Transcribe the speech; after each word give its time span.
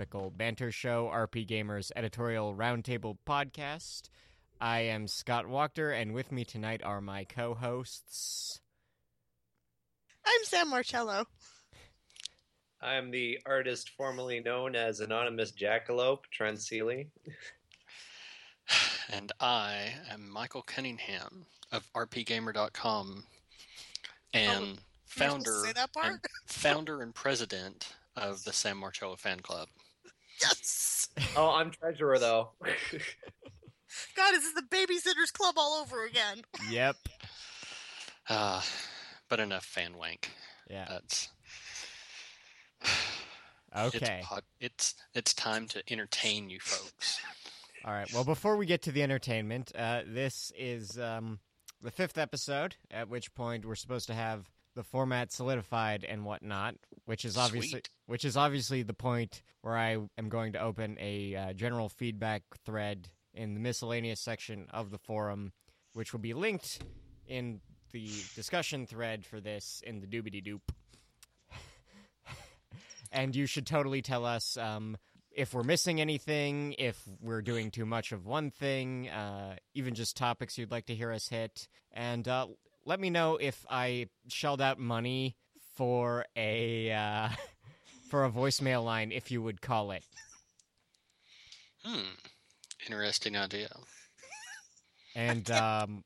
Topical 0.00 0.30
Banter 0.30 0.72
Show, 0.72 1.10
RP 1.12 1.46
Gamers 1.46 1.92
editorial 1.94 2.54
roundtable 2.54 3.18
podcast. 3.26 4.08
I 4.58 4.80
am 4.80 5.06
Scott 5.06 5.44
Wachter, 5.44 5.94
and 5.94 6.14
with 6.14 6.32
me 6.32 6.42
tonight 6.46 6.80
are 6.82 7.02
my 7.02 7.24
co-hosts. 7.24 8.60
I'm 10.24 10.44
Sam 10.44 10.70
Marcello. 10.70 11.26
I 12.80 12.94
am 12.94 13.10
the 13.10 13.40
artist 13.44 13.90
formerly 13.90 14.40
known 14.40 14.74
as 14.74 15.00
Anonymous 15.00 15.52
Jackalope, 15.52 16.24
Trent 16.32 16.62
Seeley. 16.62 17.08
And 19.12 19.32
I 19.38 19.92
am 20.10 20.30
Michael 20.30 20.62
Cunningham 20.62 21.44
of 21.72 21.84
RPGamer.com 21.92 23.24
and 24.32 24.48
Oh, 24.48 24.60
You're 24.60 24.66
supposed 24.70 25.44
to 25.44 25.50
founder 25.50 25.62
say 25.66 25.72
that 25.74 25.92
part? 25.92 26.06
and 26.12 26.20
founder 26.46 27.02
and 27.02 27.14
president 27.14 27.92
of 28.16 28.44
the 28.44 28.52
Sam 28.52 28.78
Marcello 28.78 29.16
fan 29.16 29.40
club. 29.40 29.68
Yes. 30.40 31.08
Oh, 31.36 31.50
I'm 31.50 31.70
treasurer 31.70 32.18
though. 32.18 32.50
God, 34.16 34.32
this 34.32 34.44
is 34.44 34.54
the 34.54 34.62
Babysitters 34.62 35.32
Club 35.32 35.54
all 35.56 35.80
over 35.80 36.04
again. 36.04 36.42
Yep. 36.70 36.96
Uh, 38.28 38.62
but 39.28 39.40
enough 39.40 39.64
fan 39.64 39.96
wank. 39.96 40.30
Yeah. 40.68 40.86
That's 40.88 41.28
Okay. 43.76 44.18
It's, 44.18 44.26
pod- 44.26 44.42
it's 44.60 44.94
it's 45.14 45.34
time 45.34 45.68
to 45.68 45.82
entertain 45.92 46.50
you 46.50 46.58
folks. 46.60 47.20
All 47.84 47.92
right. 47.92 48.12
Well, 48.12 48.24
before 48.24 48.56
we 48.56 48.66
get 48.66 48.82
to 48.82 48.92
the 48.92 49.02
entertainment, 49.02 49.72
uh, 49.76 50.02
this 50.06 50.52
is 50.58 50.98
um, 50.98 51.38
the 51.80 51.90
fifth 51.90 52.18
episode. 52.18 52.74
At 52.90 53.08
which 53.08 53.32
point 53.34 53.64
we're 53.64 53.76
supposed 53.76 54.08
to 54.08 54.14
have 54.14 54.50
the 54.80 54.84
format 54.84 55.30
solidified 55.30 56.06
and 56.08 56.24
whatnot, 56.24 56.74
which 57.04 57.26
is 57.26 57.36
obviously 57.36 57.68
Sweet. 57.68 57.90
which 58.06 58.24
is 58.24 58.34
obviously 58.34 58.82
the 58.82 58.94
point 58.94 59.42
where 59.60 59.76
I 59.76 59.98
am 60.16 60.30
going 60.30 60.54
to 60.54 60.58
open 60.58 60.96
a 60.98 61.34
uh, 61.34 61.52
general 61.52 61.90
feedback 61.90 62.44
thread 62.64 63.08
in 63.34 63.52
the 63.52 63.60
miscellaneous 63.60 64.20
section 64.20 64.68
of 64.70 64.90
the 64.90 64.96
forum, 64.96 65.52
which 65.92 66.14
will 66.14 66.20
be 66.20 66.32
linked 66.32 66.82
in 67.26 67.60
the 67.92 68.08
discussion 68.34 68.86
thread 68.86 69.26
for 69.26 69.38
this 69.38 69.82
in 69.86 70.00
the 70.00 70.06
doobity 70.06 70.42
doop. 70.42 70.62
and 73.12 73.36
you 73.36 73.44
should 73.44 73.66
totally 73.66 74.00
tell 74.00 74.24
us 74.24 74.56
um, 74.56 74.96
if 75.30 75.52
we're 75.52 75.62
missing 75.62 76.00
anything, 76.00 76.74
if 76.78 76.98
we're 77.20 77.42
doing 77.42 77.70
too 77.70 77.84
much 77.84 78.12
of 78.12 78.24
one 78.24 78.50
thing, 78.50 79.10
uh, 79.10 79.56
even 79.74 79.94
just 79.94 80.16
topics 80.16 80.56
you'd 80.56 80.70
like 80.70 80.86
to 80.86 80.94
hear 80.94 81.12
us 81.12 81.28
hit, 81.28 81.68
and 81.92 82.26
uh, 82.26 82.46
let 82.90 82.98
me 82.98 83.08
know 83.08 83.36
if 83.36 83.64
I 83.70 84.08
shelled 84.26 84.60
out 84.60 84.80
money 84.80 85.36
for 85.76 86.26
a 86.34 86.90
uh, 86.90 87.28
for 88.10 88.24
a 88.24 88.30
voicemail 88.30 88.84
line, 88.84 89.12
if 89.12 89.30
you 89.30 89.40
would 89.40 89.62
call 89.62 89.92
it. 89.92 90.02
Hmm. 91.84 92.16
Interesting 92.86 93.36
idea. 93.36 93.68
And 95.14 95.48
um, 95.52 96.02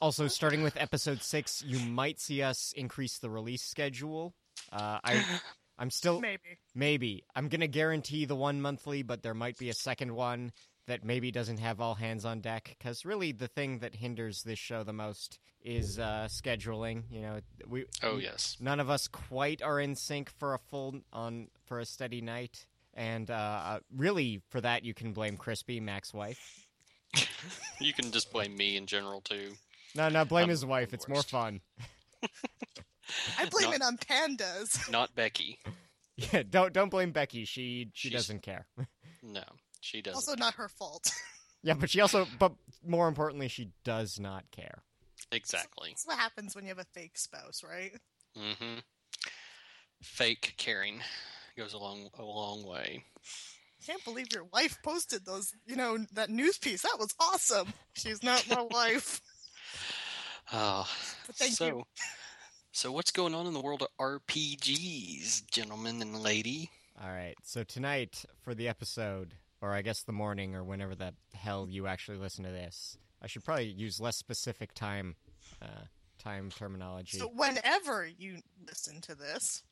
also, 0.00 0.26
starting 0.26 0.62
with 0.62 0.78
episode 0.78 1.20
six, 1.20 1.62
you 1.62 1.78
might 1.78 2.18
see 2.20 2.40
us 2.40 2.72
increase 2.74 3.18
the 3.18 3.28
release 3.28 3.62
schedule. 3.62 4.34
Uh, 4.72 5.00
I 5.04 5.22
I'm 5.78 5.90
still 5.90 6.20
Maybe. 6.20 6.58
Maybe. 6.74 7.24
I'm 7.34 7.48
going 7.48 7.60
to 7.60 7.68
guarantee 7.68 8.24
the 8.24 8.36
one 8.36 8.62
monthly, 8.62 9.02
but 9.02 9.22
there 9.22 9.34
might 9.34 9.58
be 9.58 9.68
a 9.68 9.74
second 9.74 10.14
one 10.14 10.52
that 10.86 11.04
maybe 11.04 11.30
doesn't 11.30 11.58
have 11.58 11.80
all 11.80 11.94
hands 11.94 12.24
on 12.24 12.40
deck. 12.40 12.74
Because 12.78 13.04
really, 13.04 13.32
the 13.32 13.48
thing 13.48 13.78
that 13.78 13.94
hinders 13.96 14.42
this 14.42 14.58
show 14.58 14.82
the 14.84 14.92
most 14.92 15.38
is 15.62 15.98
uh, 15.98 16.26
scheduling. 16.30 17.04
You 17.10 17.20
know, 17.22 17.40
we. 17.68 17.84
Oh 18.02 18.18
yes. 18.18 18.56
None 18.60 18.80
of 18.80 18.90
us 18.90 19.08
quite 19.08 19.62
are 19.62 19.80
in 19.80 19.94
sync 19.96 20.30
for 20.30 20.54
a 20.54 20.58
full 20.58 21.00
on 21.12 21.48
for 21.64 21.78
a 21.80 21.86
steady 21.86 22.20
night, 22.20 22.66
and 22.94 23.30
uh, 23.30 23.80
really 23.96 24.42
for 24.50 24.60
that 24.60 24.84
you 24.84 24.94
can 24.94 25.12
blame 25.12 25.36
Crispy, 25.36 25.80
Mac's 25.80 26.12
wife. 26.12 26.66
You 27.80 27.92
can 27.92 28.10
just 28.10 28.32
blame 28.32 28.56
me 28.56 28.76
in 28.76 28.86
general 28.86 29.20
too. 29.20 29.52
No, 29.94 30.08
no, 30.08 30.24
blame 30.24 30.44
I'm 30.44 30.50
his 30.50 30.64
wife. 30.66 30.92
It's 30.92 31.06
more 31.08 31.22
fun. 31.22 31.60
I 33.38 33.44
blame 33.46 33.66
Not- 33.70 33.74
it 33.76 33.82
on 33.82 33.96
pandas. 33.98 34.90
Not 34.90 35.14
Becky. 35.14 35.58
Yeah, 36.32 36.44
don't 36.48 36.72
don't 36.72 36.90
blame 36.90 37.10
Becky. 37.10 37.44
She 37.44 37.90
she 37.92 38.08
She's- 38.08 38.12
doesn't 38.20 38.42
care. 38.42 38.66
No, 39.26 39.42
she 39.84 40.00
doesn't. 40.02 40.16
Also, 40.16 40.34
not 40.36 40.54
her 40.54 40.68
fault. 40.68 41.10
yeah, 41.62 41.74
but 41.74 41.90
she 41.90 42.00
also, 42.00 42.26
but 42.38 42.52
more 42.86 43.06
importantly, 43.08 43.48
she 43.48 43.70
does 43.84 44.18
not 44.18 44.44
care. 44.50 44.82
exactly. 45.30 45.90
That's 45.90 46.06
what 46.06 46.18
happens 46.18 46.54
when 46.54 46.64
you 46.64 46.68
have 46.70 46.78
a 46.78 46.84
fake 46.92 47.18
spouse, 47.18 47.62
right? 47.68 47.92
Mm-hmm. 48.36 48.78
Fake 50.02 50.54
caring 50.56 51.00
goes 51.56 51.72
a 51.72 51.78
long 51.78 52.08
a 52.18 52.22
long 52.24 52.64
way. 52.66 53.04
I 53.80 53.86
Can't 53.86 54.04
believe 54.04 54.28
your 54.32 54.44
wife 54.52 54.78
posted 54.82 55.24
those, 55.26 55.52
you 55.66 55.76
know, 55.76 55.98
that 56.14 56.30
news 56.30 56.58
piece. 56.58 56.82
That 56.82 56.96
was 56.98 57.14
awesome. 57.20 57.72
She's 57.94 58.22
not 58.22 58.46
my 58.48 58.62
wife. 58.70 59.20
Ah, 60.52 60.90
But 61.26 61.36
thank 61.36 61.52
so, 61.52 61.66
you. 61.66 61.82
so 62.72 62.92
what's 62.92 63.10
going 63.10 63.34
on 63.34 63.46
in 63.46 63.52
the 63.54 63.60
world 63.60 63.82
of 63.82 63.88
RPGs, 64.00 65.50
gentlemen 65.50 66.00
and 66.02 66.22
lady? 66.22 66.70
All 67.02 67.10
right. 67.10 67.34
So 67.42 67.62
tonight 67.64 68.24
for 68.42 68.54
the 68.54 68.68
episode, 68.68 69.34
or 69.64 69.72
I 69.72 69.80
guess 69.82 70.02
the 70.02 70.12
morning, 70.12 70.54
or 70.54 70.62
whenever 70.62 70.94
the 70.94 71.14
hell 71.32 71.66
you 71.70 71.86
actually 71.86 72.18
listen 72.18 72.44
to 72.44 72.50
this, 72.50 72.98
I 73.22 73.26
should 73.26 73.44
probably 73.44 73.64
use 73.66 73.98
less 73.98 74.16
specific 74.18 74.74
time, 74.74 75.16
uh, 75.62 75.66
time 76.18 76.50
terminology. 76.50 77.18
So 77.18 77.28
whenever 77.34 78.06
you 78.06 78.40
listen 78.66 79.00
to 79.02 79.14
this, 79.14 79.62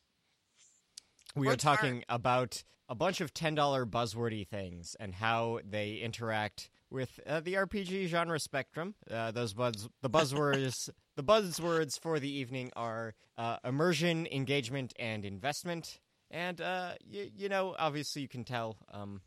we 1.35 1.47
are 1.47 1.51
talking 1.57 2.03
about 2.09 2.63
a 2.89 2.95
bunch 2.95 3.21
of 3.21 3.33
ten 3.33 3.53
dollar 3.53 3.85
buzzwordy 3.85 4.47
things 4.47 4.95
and 4.99 5.13
how 5.13 5.59
they 5.67 5.95
interact 5.97 6.69
with 6.89 7.19
uh, 7.27 7.39
the 7.39 7.53
RPG 7.53 8.07
genre 8.07 8.39
spectrum. 8.39 8.95
Uh, 9.09 9.31
those 9.31 9.53
buzz, 9.53 9.87
the 10.01 10.09
buzzwords, 10.09 10.89
the 11.15 11.23
buzzwords 11.23 11.99
for 11.99 12.19
the 12.19 12.29
evening 12.31 12.71
are 12.75 13.13
uh, 13.37 13.57
immersion, 13.63 14.27
engagement, 14.31 14.93
and 14.97 15.23
investment. 15.25 15.99
And 16.31 16.59
uh, 16.61 16.93
y- 17.11 17.29
you 17.35 17.47
know, 17.49 17.75
obviously, 17.77 18.21
you 18.23 18.27
can 18.27 18.43
tell 18.43 18.77
um, 18.91 19.21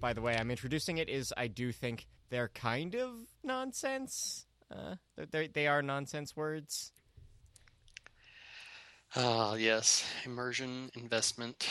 by 0.00 0.12
the 0.12 0.20
way 0.20 0.36
I'm 0.36 0.50
introducing 0.50 0.98
it 0.98 1.08
is 1.08 1.32
I 1.36 1.46
do 1.46 1.72
think 1.72 2.06
they're 2.30 2.48
kind 2.48 2.94
of 2.94 3.10
nonsense. 3.42 4.46
Uh, 4.70 4.96
they 5.30 5.46
they 5.46 5.66
are 5.66 5.82
nonsense 5.82 6.36
words. 6.36 6.92
Ah, 9.14 9.54
yes, 9.54 10.04
immersion, 10.24 10.90
investment, 10.94 11.68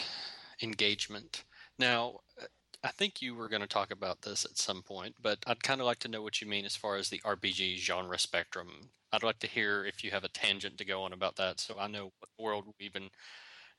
engagement. 0.61 1.43
Now, 1.77 2.21
uh, 2.41 2.45
I 2.83 2.89
think 2.89 3.21
you 3.21 3.35
were 3.35 3.49
going 3.49 3.61
to 3.61 3.67
talk 3.67 3.91
about 3.91 4.21
this 4.21 4.45
at 4.45 4.57
some 4.57 4.81
point, 4.81 5.15
but 5.21 5.39
I'd 5.45 5.63
kind 5.63 5.81
of 5.81 5.87
like 5.87 5.99
to 5.99 6.07
know 6.07 6.21
what 6.21 6.41
you 6.41 6.47
mean 6.47 6.65
as 6.65 6.75
far 6.75 6.95
as 6.95 7.09
the 7.09 7.21
RPG 7.25 7.77
genre 7.77 8.17
spectrum. 8.17 8.89
I'd 9.11 9.23
like 9.23 9.39
to 9.39 9.47
hear 9.47 9.85
if 9.85 10.03
you 10.03 10.11
have 10.11 10.23
a 10.23 10.29
tangent 10.29 10.77
to 10.77 10.85
go 10.85 11.03
on 11.03 11.13
about 11.13 11.35
that, 11.35 11.59
so 11.59 11.75
I 11.79 11.87
know 11.87 12.11
what 12.19 12.29
world 12.39 12.65
we 12.65 12.85
even 12.85 13.09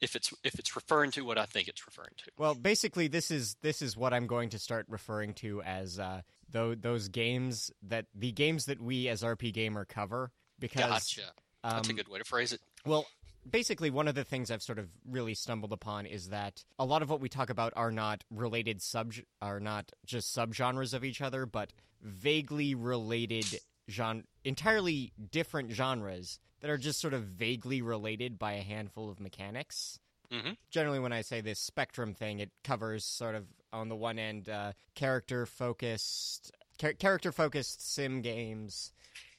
if 0.01 0.17
it's 0.17 0.33
if 0.45 0.59
it's 0.59 0.77
referring 0.77 1.11
to 1.13 1.25
what 1.25 1.39
I 1.39 1.47
think 1.47 1.69
it's 1.69 1.87
referring 1.87 2.13
to. 2.19 2.31
Well, 2.39 2.55
basically, 2.55 3.09
this 3.09 3.31
is 3.31 3.57
this 3.63 3.83
is 3.83 3.97
what 3.97 4.13
I'm 4.13 4.27
going 4.27 4.51
to 4.51 4.59
start 4.59 4.87
referring 4.89 5.35
to 5.35 5.63
as 5.63 5.99
uh, 5.99 6.23
tho- 6.51 6.75
those 6.75 7.09
games 7.09 7.71
that 7.83 8.07
the 8.15 8.33
games 8.33 8.67
that 8.67 8.81
we 8.81 9.09
as 9.09 9.23
RP 9.23 9.53
Gamer 9.53 9.85
cover. 9.85 10.31
Because 10.59 10.85
Gotcha. 10.85 11.33
That's 11.63 11.89
a 11.89 11.91
um, 11.91 11.97
good 11.97 12.09
way 12.09 12.19
to 12.19 12.25
phrase 12.25 12.53
it. 12.53 12.61
Well, 12.87 13.07
basically, 13.51 13.91
one 13.91 14.09
of 14.09 14.15
the 14.15 14.25
things 14.25 14.51
I've 14.51 14.63
sort 14.63 14.79
of 14.79 14.89
really 15.09 15.35
stumbled 15.35 15.73
upon 15.73 16.07
is 16.07 16.29
that 16.29 16.65
a 16.79 16.85
lot 16.85 17.03
of 17.03 17.11
what 17.11 17.21
we 17.21 17.29
talk 17.29 17.51
about 17.51 17.73
are 17.77 17.91
not 17.91 18.25
related 18.31 18.83
sub 18.83 19.13
are 19.43 19.61
not 19.61 19.91
just 20.05 20.35
subgenres 20.35 20.95
of 20.95 21.05
each 21.05 21.21
other, 21.21 21.47
but 21.47 21.73
vaguely 22.03 22.75
related 22.75 23.47
genre, 23.91 24.25
entirely 24.45 25.13
different 25.31 25.73
genres 25.73 26.39
that 26.61 26.71
are 26.71 26.79
just 26.79 27.01
sort 27.01 27.15
of 27.15 27.23
vaguely 27.25 27.83
related 27.83 28.39
by 28.39 28.53
a 28.55 28.63
handful 28.63 29.11
of 29.11 29.21
mechanics. 29.21 29.99
Mhm. 30.31 30.57
Generally, 30.71 30.99
when 31.01 31.13
I 31.13 31.23
say 31.23 31.41
this 31.41 31.61
spectrum 31.61 32.15
thing, 32.15 32.41
it 32.41 32.51
covers 32.65 33.05
sort 33.05 33.35
of 33.35 33.47
on 33.73 33.89
the 33.89 33.97
one 33.97 34.19
end, 34.19 34.49
uh, 34.49 34.73
character 34.95 35.47
focused, 35.47 36.51
char- 36.79 36.95
character 36.95 37.31
focused 37.31 37.81
sim 37.81 38.23
games, 38.23 38.93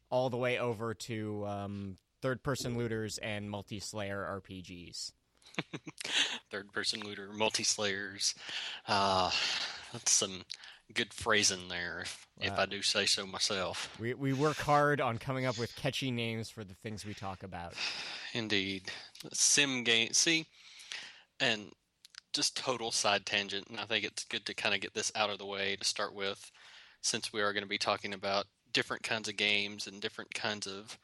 all 0.09 0.29
the 0.29 0.37
way 0.37 0.57
over 0.57 0.93
to 0.93 1.45
um, 1.45 1.97
third 2.21 2.41
person 2.43 2.77
looters 2.77 3.17
and 3.17 3.49
multi 3.49 3.79
Slayer 3.79 4.23
RPGs. 4.41 5.11
Third 6.51 6.71
person 6.71 7.01
looter, 7.01 7.31
multi 7.33 7.63
slayers. 7.63 8.35
Uh, 8.87 9.31
that's 9.91 10.11
some 10.11 10.43
good 10.93 11.13
phrasing 11.13 11.67
there, 11.69 12.01
if, 12.01 12.27
if 12.39 12.57
I 12.57 12.65
do 12.65 12.81
say 12.81 13.05
so 13.05 13.25
myself. 13.25 13.95
We 13.99 14.13
we 14.13 14.33
work 14.33 14.57
hard 14.57 15.01
on 15.01 15.17
coming 15.17 15.45
up 15.45 15.57
with 15.57 15.75
catchy 15.75 16.11
names 16.11 16.49
for 16.49 16.63
the 16.63 16.73
things 16.73 17.05
we 17.05 17.13
talk 17.13 17.43
about. 17.43 17.73
Indeed. 18.33 18.83
Sim 19.33 19.83
game. 19.83 20.13
See, 20.13 20.45
and 21.39 21.71
just 22.33 22.57
total 22.57 22.91
side 22.91 23.25
tangent, 23.25 23.67
and 23.67 23.79
I 23.79 23.85
think 23.85 24.05
it's 24.05 24.23
good 24.23 24.45
to 24.45 24.53
kind 24.53 24.75
of 24.75 24.81
get 24.81 24.93
this 24.93 25.11
out 25.15 25.29
of 25.29 25.39
the 25.39 25.45
way 25.45 25.75
to 25.75 25.85
start 25.85 26.13
with, 26.13 26.51
since 27.01 27.33
we 27.33 27.41
are 27.41 27.53
going 27.53 27.63
to 27.63 27.69
be 27.69 27.77
talking 27.77 28.13
about 28.13 28.45
different 28.73 29.03
kinds 29.03 29.27
of 29.27 29.37
games 29.37 29.87
and 29.87 30.01
different 30.01 30.33
kinds 30.33 30.67
of 30.67 30.97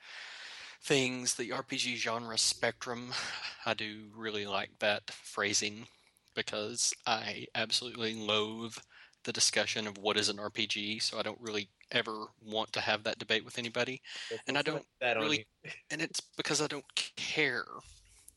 things, 0.81 1.35
the 1.35 1.49
RPG 1.49 1.95
genre 1.95 2.37
spectrum. 2.37 3.13
I 3.65 3.73
do 3.73 4.05
really 4.15 4.45
like 4.45 4.71
that 4.79 5.09
phrasing 5.09 5.87
because 6.35 6.93
I 7.05 7.47
absolutely 7.55 8.13
loathe 8.15 8.75
the 9.23 9.33
discussion 9.33 9.87
of 9.87 9.97
what 9.97 10.17
is 10.17 10.29
an 10.29 10.37
RPG, 10.37 11.01
so 11.01 11.17
I 11.19 11.21
don't 11.21 11.39
really 11.41 11.69
ever 11.91 12.25
want 12.45 12.73
to 12.73 12.81
have 12.81 13.03
that 13.03 13.19
debate 13.19 13.45
with 13.45 13.57
anybody. 13.57 14.01
And 14.47 14.57
I 14.57 14.61
don't 14.61 14.85
really- 15.21 15.45
and 15.91 16.01
it's 16.01 16.19
because 16.19 16.61
I 16.61 16.67
don't 16.67 16.85
care. 17.15 17.65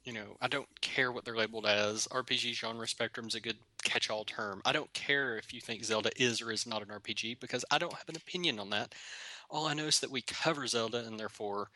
You 0.04 0.12
know, 0.12 0.36
I 0.40 0.46
don't 0.46 0.68
care 0.80 1.10
what 1.10 1.24
they're 1.24 1.36
labeled 1.36 1.66
as. 1.66 2.06
RPG 2.08 2.54
genre 2.54 2.86
spectrum 2.86 3.26
is 3.26 3.34
a 3.34 3.40
good 3.40 3.56
catch-all 3.82 4.24
term. 4.24 4.62
I 4.64 4.72
don't 4.72 4.92
care 4.92 5.36
if 5.36 5.52
you 5.52 5.60
think 5.60 5.82
Zelda 5.84 6.10
is 6.16 6.40
or 6.40 6.52
is 6.52 6.64
not 6.66 6.82
an 6.82 6.88
RPG 6.88 7.40
because 7.40 7.64
I 7.72 7.78
don't 7.78 7.92
have 7.94 8.08
an 8.08 8.16
opinion 8.16 8.60
on 8.60 8.70
that. 8.70 8.94
All 9.50 9.66
I 9.66 9.74
know 9.74 9.86
is 9.86 9.98
that 10.00 10.10
we 10.10 10.22
cover 10.22 10.66
Zelda 10.68 11.04
and 11.04 11.18
therefore 11.18 11.70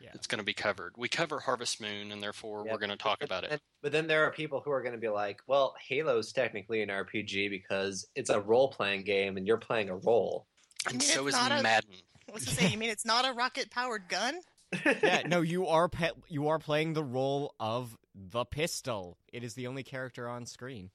Yeah. 0.00 0.10
it's 0.14 0.26
going 0.26 0.38
to 0.38 0.44
be 0.44 0.52
covered. 0.54 0.92
We 0.96 1.08
cover 1.08 1.40
Harvest 1.40 1.80
Moon 1.80 2.12
and 2.12 2.22
therefore 2.22 2.64
Yeah, 2.66 2.72
we're 2.72 2.78
going 2.78 2.90
to 2.90 2.96
talk 2.96 3.20
but- 3.20 3.26
about 3.28 3.44
it. 3.44 3.60
But 3.82 3.92
then 3.92 4.06
there 4.06 4.24
are 4.24 4.30
people 4.30 4.60
who 4.60 4.70
are 4.70 4.80
going 4.82 4.94
to 4.94 5.00
be 5.00 5.08
like, 5.08 5.40
"Well, 5.46 5.74
Halo's 5.88 6.32
technically 6.32 6.82
an 6.82 6.88
RPG 6.88 7.50
because 7.50 8.06
it's 8.14 8.30
a 8.30 8.40
role-playing 8.40 9.04
game, 9.04 9.36
and 9.36 9.46
you're 9.46 9.58
playing 9.58 9.90
a 9.90 9.96
role." 9.96 10.46
And 10.90 11.02
so 11.02 11.26
is 11.26 11.34
not 11.34 11.52
a- 11.52 11.62
Madden. 11.62 11.90
What's 12.30 12.46
to 12.46 12.50
say? 12.54 12.68
You 12.68 12.78
mean 12.78 12.90
it's 12.90 13.04
not 13.04 13.28
a 13.28 13.32
rocket 13.32 13.70
powered 13.70 14.08
gun? 14.08 14.40
yeah, 14.84 15.22
no, 15.26 15.40
you 15.42 15.66
are 15.66 15.88
pe- 15.88 16.10
you 16.28 16.48
are 16.48 16.58
playing 16.58 16.94
the 16.94 17.04
role 17.04 17.54
of 17.60 17.96
the 18.14 18.44
pistol. 18.44 19.18
It 19.32 19.44
is 19.44 19.54
the 19.54 19.66
only 19.66 19.82
character 19.82 20.28
on 20.28 20.46
screen. 20.46 20.90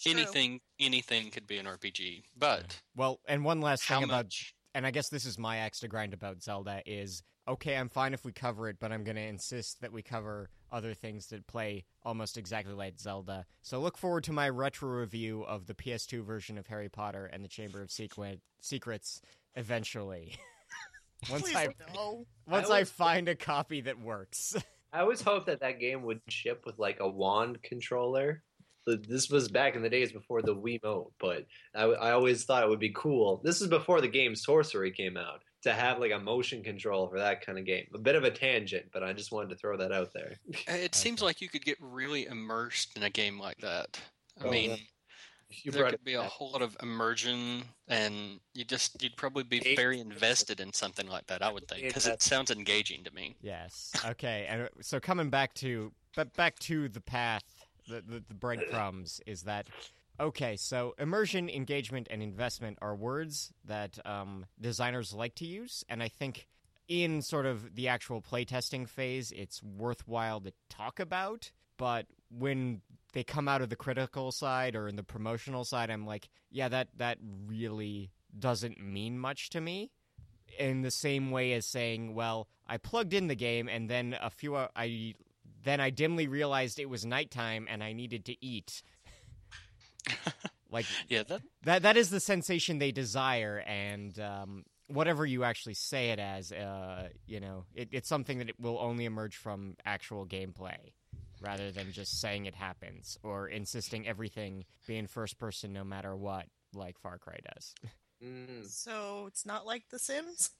True. 0.00 0.12
Anything 0.12 0.60
anything 0.78 1.30
could 1.30 1.46
be 1.46 1.58
an 1.58 1.66
RPG. 1.66 2.24
But 2.36 2.80
Well, 2.94 3.20
and 3.26 3.44
one 3.44 3.60
last 3.60 3.84
how 3.84 3.96
thing 3.96 4.04
about 4.04 4.24
much 4.26 4.54
and 4.74 4.86
I 4.86 4.90
guess 4.90 5.08
this 5.08 5.24
is 5.24 5.38
my 5.38 5.58
axe 5.58 5.80
to 5.80 5.88
grind 5.88 6.12
about 6.14 6.42
Zelda 6.42 6.82
is 6.84 7.22
okay, 7.46 7.76
I'm 7.76 7.88
fine 7.88 8.14
if 8.14 8.24
we 8.24 8.32
cover 8.32 8.68
it, 8.68 8.76
but 8.80 8.92
I'm 8.92 9.04
going 9.04 9.16
to 9.16 9.22
insist 9.22 9.80
that 9.80 9.92
we 9.92 10.02
cover 10.02 10.48
other 10.72 10.94
things 10.94 11.26
that 11.28 11.46
play 11.46 11.84
almost 12.02 12.36
exactly 12.36 12.74
like 12.74 12.98
Zelda. 12.98 13.46
So 13.62 13.80
look 13.80 13.96
forward 13.96 14.24
to 14.24 14.32
my 14.32 14.48
retro 14.48 14.88
review 14.88 15.42
of 15.42 15.66
the 15.66 15.74
PS2 15.74 16.24
version 16.24 16.58
of 16.58 16.66
Harry 16.66 16.88
Potter 16.88 17.26
and 17.26 17.44
the 17.44 17.48
Chamber 17.48 17.82
of 17.82 17.88
Sequen- 17.88 18.40
Secrets 18.60 19.20
eventually. 19.54 20.36
once 21.30 21.44
Please 21.44 21.56
I 21.56 21.68
no. 21.94 22.26
once 22.46 22.70
I 22.70 22.80
I 22.80 22.84
find 22.84 23.28
a 23.28 23.34
copy 23.34 23.82
that 23.82 24.00
works. 24.00 24.56
I 24.92 25.00
always 25.00 25.22
hoped 25.22 25.46
that 25.46 25.60
that 25.60 25.80
game 25.80 26.02
would 26.02 26.20
ship 26.28 26.62
with 26.64 26.78
like 26.78 27.00
a 27.00 27.08
wand 27.08 27.62
controller. 27.62 28.42
This 28.86 29.30
was 29.30 29.48
back 29.48 29.76
in 29.76 29.82
the 29.82 29.88
days 29.88 30.12
before 30.12 30.42
the 30.42 30.54
Wiimote, 30.54 31.12
but 31.18 31.46
I, 31.74 31.84
I 31.84 32.12
always 32.12 32.44
thought 32.44 32.62
it 32.62 32.68
would 32.68 32.78
be 32.78 32.92
cool. 32.94 33.40
This 33.42 33.62
is 33.62 33.68
before 33.68 34.02
the 34.02 34.08
game 34.08 34.36
Sorcery 34.36 34.92
came 34.92 35.16
out 35.16 35.40
to 35.64 35.72
have 35.72 35.98
like 35.98 36.12
a 36.12 36.18
motion 36.18 36.62
control 36.62 37.08
for 37.08 37.18
that 37.18 37.44
kind 37.44 37.58
of 37.58 37.64
game. 37.64 37.86
A 37.94 37.98
bit 37.98 38.14
of 38.14 38.24
a 38.24 38.30
tangent, 38.30 38.86
but 38.92 39.02
I 39.02 39.12
just 39.12 39.32
wanted 39.32 39.48
to 39.50 39.56
throw 39.56 39.76
that 39.76 39.92
out 39.92 40.12
there. 40.14 40.36
it 40.68 40.94
seems 40.94 41.20
like 41.20 41.40
you 41.40 41.48
could 41.48 41.64
get 41.64 41.76
really 41.80 42.26
immersed 42.26 42.96
in 42.96 43.02
a 43.02 43.10
game 43.10 43.38
like 43.38 43.58
that. 43.58 43.98
I 44.40 44.46
Oh, 44.46 44.50
mean, 44.50 44.70
yeah. 44.70 44.76
You 45.62 45.70
there 45.70 45.88
could 45.88 46.02
be 46.04 46.14
a 46.14 46.22
whole 46.22 46.50
lot 46.50 46.62
of 46.62 46.76
immersion, 46.82 47.62
and 47.86 48.40
you 48.54 48.64
just 48.64 49.00
you'd 49.00 49.16
probably 49.16 49.44
be 49.44 49.76
very 49.76 50.00
invested 50.00 50.58
in 50.58 50.72
something 50.72 51.06
like 51.06 51.26
that. 51.28 51.42
I 51.42 51.52
would 51.52 51.68
think 51.68 51.82
because 51.82 52.08
it 52.08 52.22
sounds 52.22 52.50
engaging 52.50 53.04
to 53.04 53.14
me. 53.14 53.36
Yes. 53.40 53.92
Okay. 54.04 54.46
And 54.48 54.62
uh, 54.62 54.68
so 54.80 54.98
coming 54.98 55.30
back 55.30 55.54
to 55.54 55.92
but 56.16 56.34
back 56.34 56.58
to 56.60 56.88
the 56.88 57.00
path, 57.00 57.44
the, 57.88 58.02
the 58.06 58.24
the 58.26 58.34
breadcrumbs 58.34 59.20
is 59.26 59.42
that 59.42 59.68
okay? 60.18 60.56
So 60.56 60.94
immersion, 60.98 61.48
engagement, 61.48 62.08
and 62.10 62.22
investment 62.22 62.78
are 62.80 62.94
words 62.94 63.52
that 63.64 63.98
um, 64.06 64.46
designers 64.60 65.12
like 65.12 65.34
to 65.36 65.46
use, 65.46 65.84
and 65.88 66.02
I 66.02 66.08
think 66.08 66.46
in 66.88 67.22
sort 67.22 67.46
of 67.46 67.74
the 67.74 67.88
actual 67.88 68.20
playtesting 68.20 68.88
phase, 68.88 69.32
it's 69.32 69.62
worthwhile 69.62 70.40
to 70.42 70.52
talk 70.68 71.00
about. 71.00 71.50
But 71.76 72.06
when 72.30 72.82
they 73.12 73.24
come 73.24 73.48
out 73.48 73.62
of 73.62 73.68
the 73.68 73.76
critical 73.76 74.32
side 74.32 74.76
or 74.76 74.88
in 74.88 74.96
the 74.96 75.02
promotional 75.02 75.64
side, 75.64 75.90
I'm 75.90 76.06
like, 76.06 76.28
yeah, 76.50 76.68
that 76.68 76.88
that 76.96 77.18
really 77.46 78.10
doesn't 78.38 78.80
mean 78.80 79.18
much 79.18 79.50
to 79.50 79.60
me 79.60 79.90
in 80.58 80.82
the 80.82 80.90
same 80.90 81.30
way 81.30 81.52
as 81.52 81.66
saying, 81.66 82.14
"Well, 82.14 82.48
I 82.66 82.76
plugged 82.76 83.14
in 83.14 83.28
the 83.28 83.34
game, 83.34 83.68
and 83.68 83.88
then 83.88 84.16
a 84.20 84.30
few 84.30 84.56
I 84.56 85.14
then 85.62 85.80
I 85.80 85.90
dimly 85.90 86.28
realized 86.28 86.78
it 86.78 86.90
was 86.90 87.04
nighttime 87.06 87.66
and 87.68 87.82
I 87.82 87.92
needed 87.92 88.24
to 88.26 88.44
eat." 88.44 88.82
like 90.70 90.86
Yeah, 91.08 91.22
that 91.24 91.42
that 91.64 91.82
that 91.82 91.96
is 91.96 92.10
the 92.10 92.20
sensation 92.20 92.78
they 92.78 92.92
desire, 92.92 93.62
and 93.66 94.18
um, 94.20 94.64
whatever 94.88 95.24
you 95.24 95.44
actually 95.44 95.74
say 95.74 96.10
it 96.10 96.18
as, 96.18 96.52
uh, 96.52 97.08
you 97.26 97.40
know, 97.40 97.64
it, 97.74 97.88
it's 97.92 98.08
something 98.08 98.38
that 98.38 98.48
it 98.48 98.60
will 98.60 98.78
only 98.78 99.04
emerge 99.04 99.36
from 99.36 99.76
actual 99.84 100.26
gameplay. 100.26 100.92
Rather 101.40 101.70
than 101.70 101.92
just 101.92 102.20
saying 102.22 102.46
it 102.46 102.54
happens 102.54 103.18
or 103.22 103.48
insisting 103.48 104.08
everything 104.08 104.64
be 104.86 104.96
in 104.96 105.06
first 105.06 105.38
person 105.38 105.74
no 105.74 105.84
matter 105.84 106.16
what, 106.16 106.46
like 106.72 106.98
Far 106.98 107.18
Cry 107.18 107.38
does. 107.54 107.74
Mm. 108.22 108.66
So 108.66 109.24
it's 109.26 109.44
not 109.44 109.66
like 109.66 109.82
The 109.90 109.98
Sims. 109.98 110.52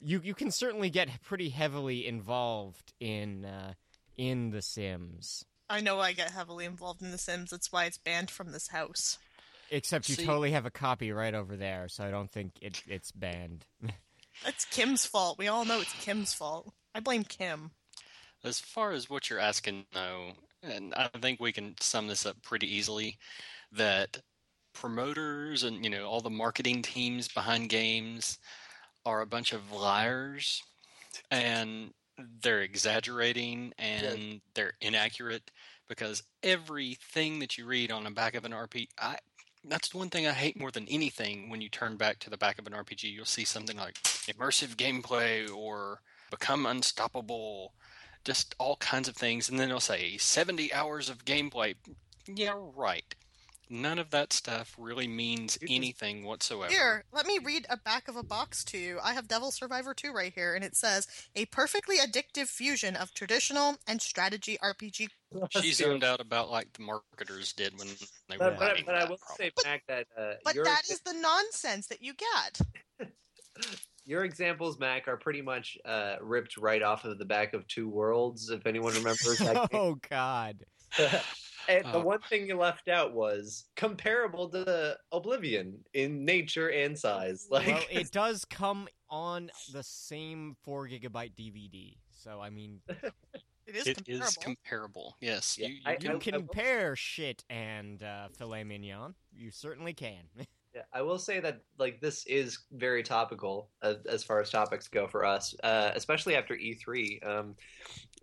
you 0.00 0.20
you 0.24 0.34
can 0.34 0.50
certainly 0.50 0.90
get 0.90 1.08
pretty 1.22 1.50
heavily 1.50 2.06
involved 2.08 2.92
in 2.98 3.44
uh, 3.44 3.74
in 4.16 4.50
the 4.50 4.62
Sims. 4.62 5.44
I 5.70 5.80
know 5.80 6.00
I 6.00 6.12
get 6.12 6.32
heavily 6.32 6.64
involved 6.64 7.00
in 7.00 7.12
The 7.12 7.18
Sims. 7.18 7.50
That's 7.50 7.70
why 7.70 7.84
it's 7.84 7.96
banned 7.96 8.28
from 8.28 8.50
this 8.50 8.68
house. 8.68 9.18
Except 9.70 10.08
you 10.08 10.16
See- 10.16 10.26
totally 10.26 10.50
have 10.50 10.66
a 10.66 10.70
copy 10.70 11.12
right 11.12 11.32
over 11.32 11.56
there, 11.56 11.88
so 11.88 12.04
I 12.04 12.10
don't 12.10 12.30
think 12.30 12.54
it 12.60 12.82
it's 12.88 13.12
banned. 13.12 13.64
That's 14.44 14.64
Kim's 14.64 15.06
fault. 15.06 15.38
We 15.38 15.46
all 15.48 15.64
know 15.64 15.80
it's 15.80 15.92
Kim's 16.04 16.34
fault. 16.34 16.72
I 16.94 17.00
blame 17.00 17.22
Kim. 17.22 17.70
As 18.42 18.58
far 18.58 18.90
as 18.90 19.08
what 19.08 19.30
you're 19.30 19.38
asking, 19.38 19.84
though, 19.92 20.32
and 20.62 20.92
I 20.94 21.08
think 21.20 21.40
we 21.40 21.52
can 21.52 21.74
sum 21.80 22.08
this 22.08 22.26
up 22.26 22.42
pretty 22.42 22.74
easily, 22.74 23.18
that 23.72 24.22
promoters 24.72 25.62
and 25.62 25.84
you 25.84 25.90
know 25.90 26.06
all 26.06 26.20
the 26.20 26.30
marketing 26.30 26.82
teams 26.82 27.28
behind 27.28 27.68
games 27.68 28.38
are 29.06 29.20
a 29.20 29.26
bunch 29.26 29.52
of 29.52 29.70
liars, 29.72 30.62
and 31.30 31.92
they're 32.42 32.62
exaggerating 32.62 33.72
and 33.78 34.40
they're 34.54 34.74
inaccurate 34.80 35.50
because 35.90 36.22
everything 36.44 37.40
that 37.40 37.58
you 37.58 37.66
read 37.66 37.90
on 37.90 38.04
the 38.04 38.10
back 38.12 38.36
of 38.36 38.44
an 38.44 38.52
RPG, 38.52 38.86
that's 39.64 39.88
the 39.88 39.98
one 39.98 40.08
thing 40.08 40.24
I 40.24 40.32
hate 40.32 40.58
more 40.58 40.70
than 40.70 40.86
anything. 40.88 41.50
When 41.50 41.60
you 41.60 41.68
turn 41.68 41.96
back 41.96 42.20
to 42.20 42.30
the 42.30 42.38
back 42.38 42.60
of 42.60 42.66
an 42.68 42.72
RPG, 42.72 43.12
you'll 43.12 43.24
see 43.24 43.44
something 43.44 43.76
like 43.76 43.96
immersive 44.28 44.76
gameplay 44.76 45.52
or 45.52 46.00
become 46.30 46.64
unstoppable 46.64 47.74
just 48.24 48.54
all 48.58 48.76
kinds 48.76 49.08
of 49.08 49.16
things, 49.16 49.48
and 49.48 49.58
then 49.58 49.68
it'll 49.68 49.80
say 49.80 50.16
70 50.16 50.72
hours 50.72 51.08
of 51.08 51.24
gameplay. 51.24 51.74
Yeah, 52.32 52.54
right. 52.76 53.14
None 53.72 54.00
of 54.00 54.10
that 54.10 54.32
stuff 54.32 54.74
really 54.76 55.06
means 55.06 55.56
just- 55.56 55.72
anything 55.72 56.24
whatsoever. 56.24 56.72
Here, 56.72 57.04
let 57.12 57.24
me 57.24 57.38
read 57.38 57.66
a 57.70 57.76
back 57.76 58.08
of 58.08 58.16
a 58.16 58.22
box 58.24 58.64
to 58.64 58.78
you. 58.78 58.98
I 59.02 59.14
have 59.14 59.28
Devil 59.28 59.52
Survivor 59.52 59.94
2 59.94 60.12
right 60.12 60.32
here, 60.34 60.54
and 60.56 60.64
it 60.64 60.74
says 60.74 61.06
a 61.36 61.44
perfectly 61.46 61.98
addictive 61.98 62.48
fusion 62.48 62.96
of 62.96 63.14
traditional 63.14 63.76
and 63.86 64.02
strategy 64.02 64.58
RPG. 64.60 65.08
She 65.50 65.72
zoned 65.72 66.02
out 66.02 66.20
about 66.20 66.50
like 66.50 66.72
the 66.72 66.82
marketers 66.82 67.52
did 67.52 67.78
when 67.78 67.86
they 68.28 68.36
were 68.36 68.50
But, 68.50 68.58
but, 68.58 68.60
writing 68.70 68.84
but 68.84 68.96
I 68.96 69.04
will 69.04 69.18
problem. 69.18 69.36
say, 69.38 69.50
Mac, 69.64 69.86
that 69.86 70.08
uh, 70.18 70.32
But 70.44 70.56
your, 70.56 70.64
that 70.64 70.82
is 70.90 71.00
the 71.02 71.14
nonsense 71.14 71.86
that 71.86 72.02
you 72.02 72.14
get. 72.14 73.08
your 74.04 74.24
examples, 74.24 74.80
Mac, 74.80 75.06
are 75.06 75.16
pretty 75.16 75.42
much 75.42 75.78
uh, 75.84 76.16
ripped 76.20 76.56
right 76.56 76.82
off 76.82 77.04
of 77.04 77.18
the 77.18 77.24
back 77.24 77.54
of 77.54 77.68
Two 77.68 77.88
Worlds. 77.88 78.50
If 78.50 78.66
anyone 78.66 78.94
remembers 78.94 79.38
that 79.38 79.68
oh 79.72 79.96
God! 80.10 80.64
and 81.70 81.94
the 81.94 82.00
one 82.00 82.20
thing 82.28 82.46
you 82.46 82.56
left 82.56 82.88
out 82.88 83.12
was 83.14 83.66
comparable 83.76 84.48
to 84.50 84.96
Oblivion 85.12 85.78
in 85.94 86.24
nature 86.24 86.68
and 86.68 86.98
size. 86.98 87.46
Like, 87.50 87.66
well, 87.66 87.82
it 87.90 88.10
does 88.12 88.44
come 88.44 88.88
on 89.08 89.50
the 89.72 89.82
same 89.82 90.56
four 90.62 90.86
gigabyte 90.88 91.32
DVD, 91.34 91.96
so 92.10 92.40
I 92.40 92.50
mean, 92.50 92.80
It 93.66 93.76
is 93.76 93.86
It 93.86 93.96
comparable. 93.98 94.26
is 94.26 94.36
comparable. 94.36 95.16
Yes, 95.20 95.56
Yeah, 95.56 95.68
you, 95.68 95.74
you 95.74 95.80
I- 95.86 95.90
You 95.90 95.96
I- 95.96 96.18
can- 96.18 96.34
will- 96.34 96.40
compare 96.40 96.96
shit 96.96 97.44
and 97.48 98.02
uh, 98.02 98.28
filet 98.36 98.64
mignon. 98.64 99.14
You 99.32 99.50
certainly 99.52 99.92
can. 99.94 100.24
Yeah, 100.74 100.82
I 100.92 101.02
will 101.02 101.18
say 101.18 101.40
that 101.40 101.62
like 101.78 102.00
this 102.00 102.24
is 102.26 102.60
very 102.72 103.02
topical 103.02 103.70
as, 103.82 103.96
as 104.08 104.22
far 104.22 104.40
as 104.40 104.50
topics 104.50 104.86
go 104.86 105.08
for 105.08 105.24
us, 105.24 105.54
uh, 105.64 105.90
especially 105.94 106.36
after 106.36 106.54
E3. 106.54 107.26
Um, 107.26 107.56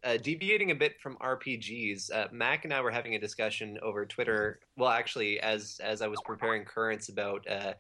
uh, 0.03 0.15
deviating 0.17 0.71
a 0.71 0.75
bit 0.75 1.01
from 1.01 1.17
RPGs, 1.17 2.13
uh, 2.13 2.27
Mac 2.31 2.63
and 2.63 2.73
I 2.73 2.79
were 2.81 2.91
having 2.91 3.15
a 3.15 3.19
discussion 3.19 3.77
over 3.81 4.05
Twitter. 4.05 4.61
Well, 4.77 4.89
actually, 4.89 5.39
as 5.41 5.81
as 5.83 6.01
I 6.01 6.07
was 6.07 6.19
preparing 6.23 6.63
currents 6.63 7.09
about 7.09 7.45
uh, 7.49 7.73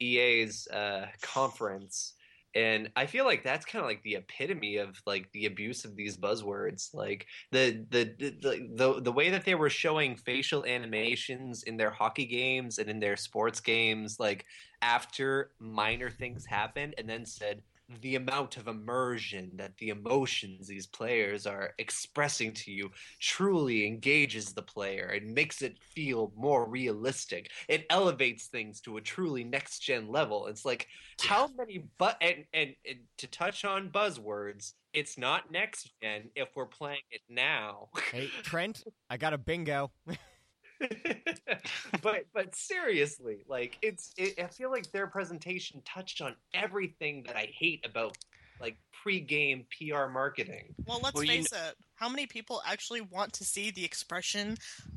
EA's 0.00 0.66
uh, 0.68 1.06
conference, 1.20 2.14
and 2.54 2.90
I 2.96 3.06
feel 3.06 3.24
like 3.24 3.44
that's 3.44 3.66
kind 3.66 3.82
of 3.84 3.88
like 3.88 4.02
the 4.02 4.16
epitome 4.16 4.78
of 4.78 5.00
like 5.06 5.30
the 5.32 5.46
abuse 5.46 5.84
of 5.84 5.96
these 5.96 6.16
buzzwords. 6.16 6.94
Like 6.94 7.26
the 7.52 7.84
the 7.90 8.04
the 8.18 8.68
the, 8.74 9.00
the 9.02 9.12
way 9.12 9.30
that 9.30 9.44
they 9.44 9.54
were 9.54 9.70
showing 9.70 10.16
facial 10.16 10.64
animations 10.64 11.62
in 11.64 11.76
their 11.76 11.90
hockey 11.90 12.26
games 12.26 12.78
and 12.78 12.88
in 12.88 13.00
their 13.00 13.16
sports 13.16 13.60
games, 13.60 14.18
like 14.18 14.46
after 14.80 15.50
minor 15.58 16.10
things 16.10 16.46
happened, 16.46 16.94
and 16.96 17.08
then 17.08 17.26
said 17.26 17.62
the 18.02 18.16
amount 18.16 18.56
of 18.56 18.68
immersion 18.68 19.50
that 19.54 19.76
the 19.78 19.88
emotions 19.88 20.68
these 20.68 20.86
players 20.86 21.46
are 21.46 21.72
expressing 21.78 22.52
to 22.52 22.70
you 22.70 22.90
truly 23.20 23.86
engages 23.86 24.52
the 24.52 24.62
player 24.62 25.06
and 25.14 25.34
makes 25.34 25.62
it 25.62 25.78
feel 25.94 26.32
more 26.36 26.68
realistic. 26.68 27.50
It 27.68 27.86
elevates 27.90 28.46
things 28.46 28.80
to 28.82 28.98
a 28.98 29.00
truly 29.00 29.44
next 29.44 29.80
gen 29.80 30.08
level. 30.08 30.46
It's 30.46 30.64
like 30.64 30.86
how 31.20 31.48
many 31.56 31.84
but 31.98 32.16
and, 32.20 32.44
and 32.52 32.74
and 32.86 32.98
to 33.18 33.26
touch 33.26 33.64
on 33.64 33.90
buzzwords, 33.90 34.74
it's 34.92 35.16
not 35.16 35.50
next 35.50 35.90
gen 36.02 36.30
if 36.34 36.48
we're 36.54 36.66
playing 36.66 37.00
it 37.10 37.22
now. 37.28 37.88
hey, 38.12 38.28
Trent, 38.42 38.84
I 39.08 39.16
got 39.16 39.32
a 39.32 39.38
bingo. 39.38 39.90
but 42.02 42.24
but 42.32 42.54
seriously, 42.54 43.44
like 43.48 43.78
it's 43.82 44.12
it, 44.16 44.38
I 44.38 44.46
feel 44.46 44.70
like 44.70 44.90
their 44.92 45.06
presentation 45.06 45.82
touched 45.84 46.20
on 46.20 46.34
everything 46.54 47.24
that 47.26 47.36
I 47.36 47.48
hate 47.52 47.84
about 47.84 48.16
like 48.60 48.76
pre-game 49.02 49.66
PR 49.76 50.06
marketing. 50.06 50.74
Well, 50.86 51.00
let's 51.02 51.14
Well, 51.14 51.24
you 51.24 51.30
face 51.30 51.52
it. 51.52 51.74
How 51.94 52.08
many 52.08 52.26
people 52.26 52.62
actually 52.66 53.00
want 53.00 53.32
to 53.34 53.44
see 53.44 53.70
the 53.70 53.84
expression 53.84 54.56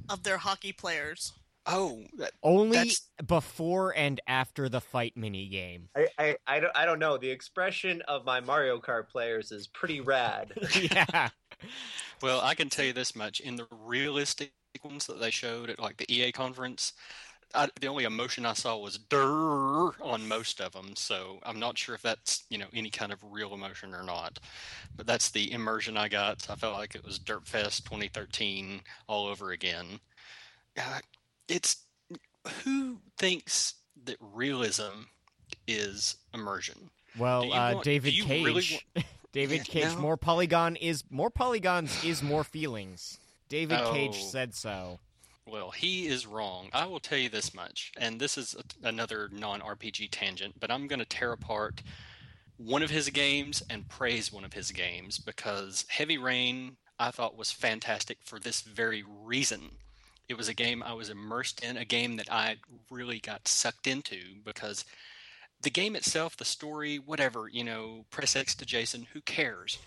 of 0.09 0.23
their 0.23 0.37
hockey 0.37 0.71
players? 0.71 1.33
oh, 1.67 2.03
that, 2.17 2.31
Only 2.43 2.77
That's- 2.77 3.01
before 3.25 3.95
and 3.95 4.19
after 4.27 4.69
the 4.69 4.81
fight 4.81 5.15
mini 5.15 5.47
game. 5.47 5.89
I, 5.95 6.07
I, 6.17 6.37
I, 6.47 6.59
don't, 6.59 6.75
I 6.75 6.85
don't 6.85 6.99
know. 6.99 7.17
The 7.17 7.29
expression 7.29 8.01
of 8.07 8.25
my 8.25 8.39
Mario 8.39 8.79
Kart 8.79 9.09
players 9.09 9.51
is 9.51 9.67
pretty 9.67 10.01
rad. 10.01 10.53
yeah. 10.81 11.29
well, 12.21 12.41
I 12.41 12.55
can 12.55 12.69
tell 12.69 12.85
you 12.85 12.93
this 12.93 13.15
much: 13.15 13.39
in 13.39 13.55
the 13.55 13.67
realistic 13.85 14.53
ones 14.83 15.07
that 15.07 15.19
they 15.19 15.31
showed 15.31 15.69
at 15.69 15.79
like 15.79 15.97
the 15.97 16.11
EA 16.13 16.31
conference, 16.31 16.93
I, 17.53 17.67
the 17.79 17.87
only 17.87 18.05
emotion 18.05 18.45
I 18.45 18.53
saw 18.53 18.77
was 18.77 18.97
"durr" 18.97 19.91
on 20.01 20.27
most 20.27 20.61
of 20.61 20.71
them. 20.73 20.91
So 20.95 21.39
I'm 21.43 21.59
not 21.59 21.77
sure 21.77 21.95
if 21.95 22.01
that's 22.01 22.43
you 22.49 22.57
know 22.57 22.67
any 22.73 22.89
kind 22.89 23.11
of 23.11 23.19
real 23.29 23.53
emotion 23.53 23.93
or 23.93 24.03
not. 24.03 24.39
But 24.95 25.07
that's 25.07 25.29
the 25.31 25.51
immersion 25.51 25.97
I 25.97 26.07
got. 26.07 26.47
I 26.49 26.55
felt 26.55 26.77
like 26.77 26.95
it 26.95 27.05
was 27.05 27.19
Dirt 27.19 27.47
Fest 27.47 27.85
2013 27.85 28.81
all 29.07 29.27
over 29.27 29.51
again. 29.51 29.99
Uh, 30.77 30.99
it's 31.47 31.77
who 32.63 32.97
thinks 33.17 33.75
that 34.05 34.17
realism 34.33 35.03
is 35.67 36.15
immersion? 36.33 36.89
Well, 37.17 37.51
uh, 37.51 37.73
want- 37.73 37.83
David 37.83 38.13
Cage. 38.13 38.45
really 38.45 38.81
David 39.33 39.57
Yeah, 39.59 39.63
Cage. 39.81 39.95
no. 39.95 39.99
More 39.99 40.17
polygon 40.17 40.75
is 40.77 41.03
more 41.09 41.29
polygons 41.29 42.03
is 42.03 42.23
more 42.23 42.43
feelings. 42.43 43.19
David 43.51 43.79
Cage 43.91 44.15
Oh. 44.15 44.29
said 44.29 44.55
so. 44.55 44.99
Well, 45.45 45.71
he 45.71 46.07
is 46.07 46.25
wrong. 46.25 46.69
I 46.71 46.85
will 46.85 47.01
tell 47.01 47.17
you 47.17 47.27
this 47.27 47.53
much, 47.53 47.91
and 47.97 48.19
this 48.19 48.37
is 48.37 48.55
a, 48.55 48.87
another 48.87 49.27
non 49.31 49.59
RPG 49.59 50.07
tangent, 50.09 50.59
but 50.59 50.71
I'm 50.71 50.87
going 50.87 50.99
to 50.99 51.05
tear 51.05 51.33
apart 51.33 51.83
one 52.57 52.81
of 52.81 52.89
his 52.91 53.09
games 53.09 53.61
and 53.69 53.89
praise 53.89 54.31
one 54.31 54.45
of 54.45 54.53
his 54.53 54.71
games 54.71 55.17
because 55.17 55.85
Heavy 55.89 56.17
Rain 56.17 56.77
I 56.97 57.11
thought 57.11 57.35
was 57.35 57.51
fantastic 57.51 58.19
for 58.23 58.39
this 58.39 58.61
very 58.61 59.03
reason. 59.03 59.71
It 60.29 60.37
was 60.37 60.47
a 60.47 60.53
game 60.53 60.81
I 60.83 60.93
was 60.93 61.09
immersed 61.09 61.61
in, 61.63 61.75
a 61.75 61.83
game 61.83 62.15
that 62.17 62.31
I 62.31 62.57
really 62.89 63.19
got 63.19 63.47
sucked 63.47 63.87
into 63.87 64.19
because 64.45 64.85
the 65.61 65.71
game 65.71 65.95
itself, 65.95 66.37
the 66.37 66.45
story, 66.45 66.97
whatever, 66.97 67.47
you 67.49 67.63
know, 67.63 68.05
press 68.11 68.35
X 68.35 68.55
to 68.55 68.65
Jason, 68.65 69.07
who 69.13 69.21
cares? 69.21 69.79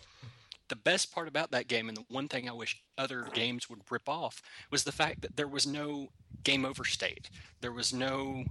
The 0.68 0.76
best 0.76 1.12
part 1.12 1.28
about 1.28 1.50
that 1.50 1.68
game, 1.68 1.88
and 1.88 1.96
the 1.96 2.04
one 2.08 2.28
thing 2.28 2.48
I 2.48 2.52
wish 2.52 2.82
other 2.96 3.26
games 3.34 3.68
would 3.68 3.82
rip 3.90 4.08
off, 4.08 4.42
was 4.70 4.84
the 4.84 4.92
fact 4.92 5.20
that 5.22 5.36
there 5.36 5.48
was 5.48 5.66
no 5.66 6.08
game 6.42 6.64
over 6.64 6.84
state. 6.84 7.28
There 7.60 7.72
was 7.72 7.92
no 7.92 8.44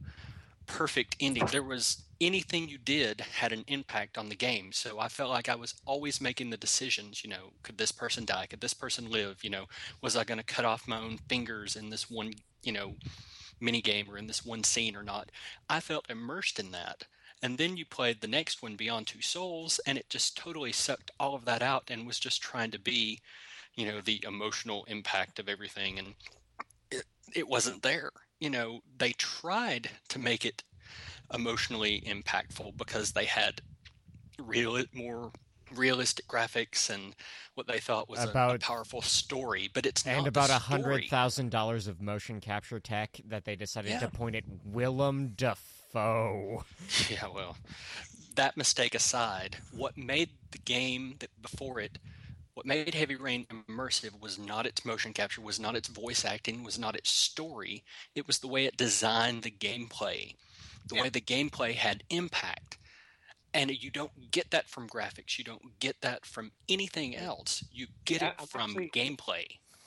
perfect 0.66 1.16
ending. 1.20 1.46
There 1.48 1.64
was 1.64 2.04
anything 2.22 2.70
you 2.70 2.78
did 2.78 3.22
had 3.22 3.52
an 3.52 3.66
impact 3.68 4.18
on 4.18 4.30
the 4.30 4.36
game. 4.36 4.72
So 4.72 5.00
I 5.00 5.08
felt 5.08 5.30
like 5.30 5.50
I 5.50 5.56
was 5.56 5.76
always 5.86 6.22
making 6.22 6.50
the 6.50 6.58
decisions, 6.58 7.24
you 7.24 7.30
know, 7.30 7.52
could 7.64 7.78
this 7.78 7.92
person 7.92 8.26
die? 8.26 8.48
Could 8.50 8.62
this 8.62 8.74
person 8.74 9.10
live? 9.10 9.44
You 9.44 9.50
know, 9.50 9.66
was 10.02 10.16
I 10.16 10.24
going 10.24 10.38
to 10.40 10.44
cut 10.44 10.66
off 10.66 10.88
my 10.88 11.00
own 11.00 11.18
fingers 11.28 11.76
in 11.76 11.90
this 11.90 12.10
one, 12.10 12.34
you 12.62 12.72
know, 12.72 12.96
mini 13.60 13.82
game 13.82 14.10
or 14.10 14.18
in 14.18 14.28
this 14.28 14.46
one 14.46 14.64
scene 14.64 14.96
or 14.96 15.04
not? 15.04 15.32
I 15.70 15.80
felt 15.80 16.10
immersed 16.10 16.60
in 16.60 16.72
that. 16.72 17.06
And 17.44 17.58
then 17.58 17.76
you 17.76 17.86
played 17.86 18.22
the 18.22 18.28
next 18.28 18.64
one, 18.64 18.78
Beyond 18.78 19.06
Two 19.06 19.22
Souls, 19.22 19.82
and 19.86 19.98
it 19.98 20.10
just 20.10 20.38
totally 20.38 20.72
sucked 20.72 21.12
all 21.20 21.36
of 21.36 21.44
that 21.44 21.62
out 21.62 21.92
and 21.92 22.08
was 22.08 22.18
just 22.18 22.42
trying 22.42 22.72
to 22.72 22.80
be, 22.80 23.20
you 23.76 23.86
know, 23.86 24.00
the 24.00 24.24
emotional 24.26 24.86
impact 24.86 25.40
of 25.40 25.50
everything. 25.50 26.00
And 26.00 26.14
it, 26.90 27.04
it 27.36 27.50
wasn't 27.50 27.84
there. 27.84 28.12
You 28.40 28.50
know, 28.50 28.80
they 28.98 29.12
tried 29.12 29.90
to 30.08 30.20
make 30.20 30.46
it 30.46 30.64
emotionally 31.34 32.02
impactful 32.08 32.78
because 32.78 33.12
they 33.12 33.26
had 33.26 33.62
real 34.40 34.82
more 34.94 35.32
realistic 35.76 36.28
graphics 36.28 36.90
and 36.90 37.16
what 37.56 37.68
they 37.68 37.80
thought 37.80 38.08
was 38.08 38.24
a- 38.24 38.30
a, 38.30 38.60
powerful 38.60 39.02
story, 39.02 39.70
but 39.74 39.86
it's 39.86 40.06
and 40.06 40.20
not 40.20 40.28
about 40.28 40.50
a 40.50 40.54
hundred 40.54 41.10
thousand 41.10 41.50
dollars 41.50 41.88
of 41.88 42.00
motion 42.00 42.40
capture 42.40 42.80
tech 42.80 43.20
that 43.26 43.44
they 43.44 43.56
decided 43.56 43.92
Yeah. 43.92 44.00
to 44.00 44.08
point 44.08 44.36
at 44.36 44.44
Willem 44.64 45.30
Dafoe. 45.30 45.73
Yeah, 47.10 47.28
well, 47.34 47.58
that 48.36 48.58
mistake 48.58 48.96
aside, 48.96 49.58
what 49.72 49.98
made 49.98 50.30
the 50.52 50.58
game 50.60 51.16
that 51.20 51.30
before 51.42 51.80
it, 51.80 51.98
what 52.56 52.66
made 52.66 52.94
Heavy 52.94 53.16
Rain 53.16 53.46
immersive 53.52 54.20
was 54.22 54.38
not 54.38 54.66
its 54.66 54.86
motion 54.86 55.14
capture, 55.14 55.42
was 55.42 55.60
not 55.60 55.76
its 55.76 55.88
voice 55.88 56.24
acting, 56.26 56.64
was 56.64 56.78
not 56.78 56.96
its 56.96 57.10
story. 57.10 57.84
It 58.16 58.28
was 58.28 58.40
the 58.40 58.48
way 58.48 58.66
it 58.66 58.78
designed 58.78 59.44
the 59.44 59.52
gameplay, 59.52 60.36
the 60.88 60.96
way 61.02 61.10
the 61.10 61.22
gameplay 61.22 61.74
had 61.74 62.04
impact. 62.10 62.78
And 63.56 63.70
you 63.72 63.92
don't 63.92 64.32
get 64.32 64.50
that 64.52 64.68
from 64.68 64.88
graphics. 64.90 65.38
You 65.38 65.44
don't 65.44 65.80
get 65.80 66.02
that 66.02 66.26
from 66.26 66.52
anything 66.68 67.16
else. 67.16 67.64
You 67.72 67.88
get 68.06 68.22
Yeah, 68.22 68.30
it 68.30 68.36
I'm 68.40 68.48
from 68.48 68.72
actually- 68.72 68.90
gameplay. 68.90 69.46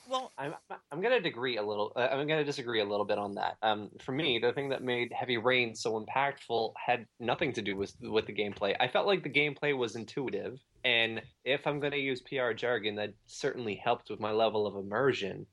Well, 0.09 0.31
I'm 0.37 0.53
I'm 0.91 1.01
gonna 1.01 1.19
disagree 1.19 1.57
a 1.57 1.63
little. 1.63 1.91
Uh, 1.95 2.07
I'm 2.11 2.27
gonna 2.27 2.45
disagree 2.45 2.79
a 2.79 2.85
little 2.85 3.05
bit 3.05 3.17
on 3.17 3.35
that. 3.35 3.57
Um, 3.61 3.89
for 3.99 4.13
me, 4.13 4.39
the 4.39 4.53
thing 4.53 4.69
that 4.69 4.81
made 4.81 5.11
Heavy 5.11 5.37
Rain 5.37 5.75
so 5.75 5.99
impactful 5.99 6.73
had 6.77 7.05
nothing 7.19 7.51
to 7.53 7.61
do 7.61 7.75
with 7.75 7.93
with 8.01 8.25
the 8.25 8.33
gameplay. 8.33 8.75
I 8.79 8.87
felt 8.87 9.05
like 9.05 9.23
the 9.23 9.29
gameplay 9.29 9.77
was 9.77 9.95
intuitive, 9.95 10.59
and 10.85 11.21
if 11.43 11.67
I'm 11.67 11.81
gonna 11.81 11.97
use 11.97 12.21
PR 12.21 12.53
jargon, 12.53 12.95
that 12.95 13.13
certainly 13.25 13.75
helped 13.75 14.09
with 14.09 14.21
my 14.21 14.31
level 14.31 14.65
of 14.65 14.75
immersion. 14.75 15.45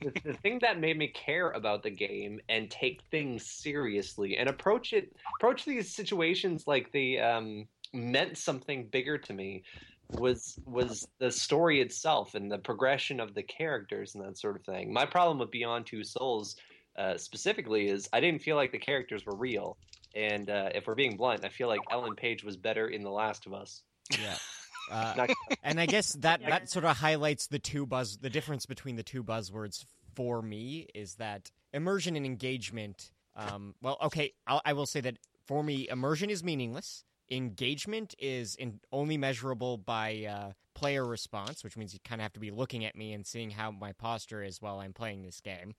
the, 0.00 0.12
the 0.24 0.34
thing 0.34 0.58
that 0.62 0.80
made 0.80 0.96
me 0.96 1.08
care 1.08 1.50
about 1.50 1.82
the 1.82 1.90
game 1.90 2.40
and 2.48 2.70
take 2.70 3.02
things 3.10 3.44
seriously 3.44 4.38
and 4.38 4.48
approach 4.48 4.94
it 4.94 5.14
approach 5.38 5.66
these 5.66 5.94
situations 5.94 6.66
like 6.66 6.90
they 6.92 7.18
um, 7.18 7.66
meant 7.92 8.38
something 8.38 8.88
bigger 8.90 9.18
to 9.18 9.34
me 9.34 9.62
was 10.10 10.58
was 10.66 11.06
the 11.18 11.30
story 11.30 11.80
itself 11.80 12.34
and 12.34 12.50
the 12.50 12.58
progression 12.58 13.20
of 13.20 13.34
the 13.34 13.42
characters 13.42 14.14
and 14.14 14.24
that 14.24 14.38
sort 14.38 14.56
of 14.56 14.64
thing. 14.64 14.92
My 14.92 15.06
problem 15.06 15.38
with 15.38 15.50
Beyond 15.50 15.86
Two 15.86 16.04
Souls 16.04 16.56
uh, 16.96 17.16
specifically 17.16 17.88
is 17.88 18.08
I 18.12 18.20
didn't 18.20 18.42
feel 18.42 18.56
like 18.56 18.72
the 18.72 18.78
characters 18.78 19.24
were 19.24 19.36
real. 19.36 19.76
And 20.14 20.50
uh, 20.50 20.70
if 20.74 20.86
we're 20.86 20.94
being 20.94 21.16
blunt, 21.16 21.44
I 21.44 21.48
feel 21.48 21.68
like 21.68 21.80
Ellen 21.90 22.14
Page 22.14 22.44
was 22.44 22.56
better 22.56 22.88
in 22.88 23.02
The 23.02 23.10
Last 23.10 23.46
of 23.46 23.54
Us. 23.54 23.82
Yeah. 24.10 24.36
Uh, 24.90 25.28
and 25.62 25.80
I 25.80 25.86
guess 25.86 26.14
that 26.14 26.40
that 26.46 26.68
sort 26.68 26.84
of 26.84 26.96
highlights 26.96 27.46
the 27.46 27.60
two 27.60 27.86
buzz 27.86 28.18
the 28.18 28.28
difference 28.28 28.66
between 28.66 28.96
the 28.96 29.04
two 29.04 29.22
buzzwords 29.22 29.86
for 30.14 30.42
me 30.42 30.88
is 30.92 31.14
that 31.14 31.52
immersion 31.72 32.16
and 32.16 32.26
engagement. 32.26 33.12
Um, 33.36 33.74
well, 33.80 33.96
okay, 34.02 34.32
I'll, 34.46 34.60
I 34.64 34.72
will 34.72 34.86
say 34.86 35.00
that 35.00 35.18
for 35.46 35.62
me, 35.62 35.88
immersion 35.88 36.30
is 36.30 36.42
meaningless. 36.42 37.04
Engagement 37.30 38.14
is 38.18 38.54
in, 38.56 38.80
only 38.90 39.16
measurable 39.16 39.78
by 39.78 40.26
uh, 40.28 40.52
player 40.74 41.06
response, 41.06 41.64
which 41.64 41.76
means 41.76 41.94
you 41.94 42.00
kind 42.04 42.20
of 42.20 42.24
have 42.24 42.32
to 42.34 42.40
be 42.40 42.50
looking 42.50 42.84
at 42.84 42.96
me 42.96 43.12
and 43.12 43.26
seeing 43.26 43.50
how 43.50 43.70
my 43.70 43.92
posture 43.92 44.42
is 44.42 44.60
while 44.60 44.80
I'm 44.80 44.92
playing 44.92 45.22
this 45.22 45.40
game. 45.40 45.74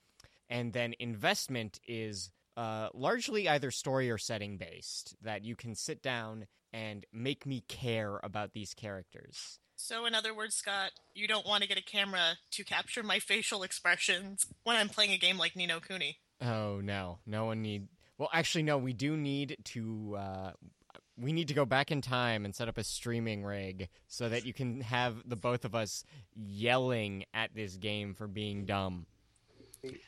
And 0.49 0.73
then 0.73 0.93
investment 0.99 1.79
is 1.87 2.31
uh, 2.55 2.89
largely 2.93 3.49
either 3.49 3.71
story 3.71 4.09
or 4.11 4.17
setting 4.17 4.57
based, 4.57 5.15
that 5.21 5.43
you 5.43 5.55
can 5.55 5.75
sit 5.75 6.01
down 6.01 6.45
and 6.71 7.05
make 7.11 7.45
me 7.45 7.63
care 7.67 8.19
about 8.23 8.53
these 8.53 8.73
characters. 8.73 9.59
So, 9.75 10.05
in 10.05 10.15
other 10.15 10.33
words, 10.33 10.55
Scott, 10.55 10.91
you 11.13 11.27
don't 11.27 11.45
want 11.45 11.63
to 11.63 11.69
get 11.69 11.77
a 11.77 11.83
camera 11.83 12.37
to 12.51 12.63
capture 12.63 13.03
my 13.03 13.19
facial 13.19 13.63
expressions 13.63 14.45
when 14.63 14.75
I'm 14.75 14.89
playing 14.89 15.11
a 15.11 15.17
game 15.17 15.37
like 15.37 15.55
Ni 15.55 15.65
no 15.65 15.79
Kuni. 15.79 16.17
Oh 16.41 16.79
no, 16.81 17.19
no 17.25 17.45
one 17.45 17.61
need. 17.61 17.87
Well, 18.17 18.29
actually, 18.31 18.63
no. 18.63 18.77
We 18.77 18.93
do 18.93 19.17
need 19.17 19.57
to. 19.65 20.15
Uh, 20.17 20.51
we 21.17 21.31
need 21.31 21.47
to 21.47 21.53
go 21.53 21.65
back 21.65 21.91
in 21.91 22.01
time 22.01 22.45
and 22.45 22.55
set 22.55 22.67
up 22.67 22.77
a 22.77 22.83
streaming 22.83 23.43
rig 23.43 23.89
so 24.07 24.29
that 24.29 24.45
you 24.45 24.53
can 24.53 24.81
have 24.81 25.17
the 25.27 25.35
both 25.35 25.65
of 25.65 25.75
us 25.75 26.03
yelling 26.35 27.25
at 27.33 27.53
this 27.53 27.77
game 27.77 28.13
for 28.13 28.27
being 28.27 28.65
dumb. 28.65 29.05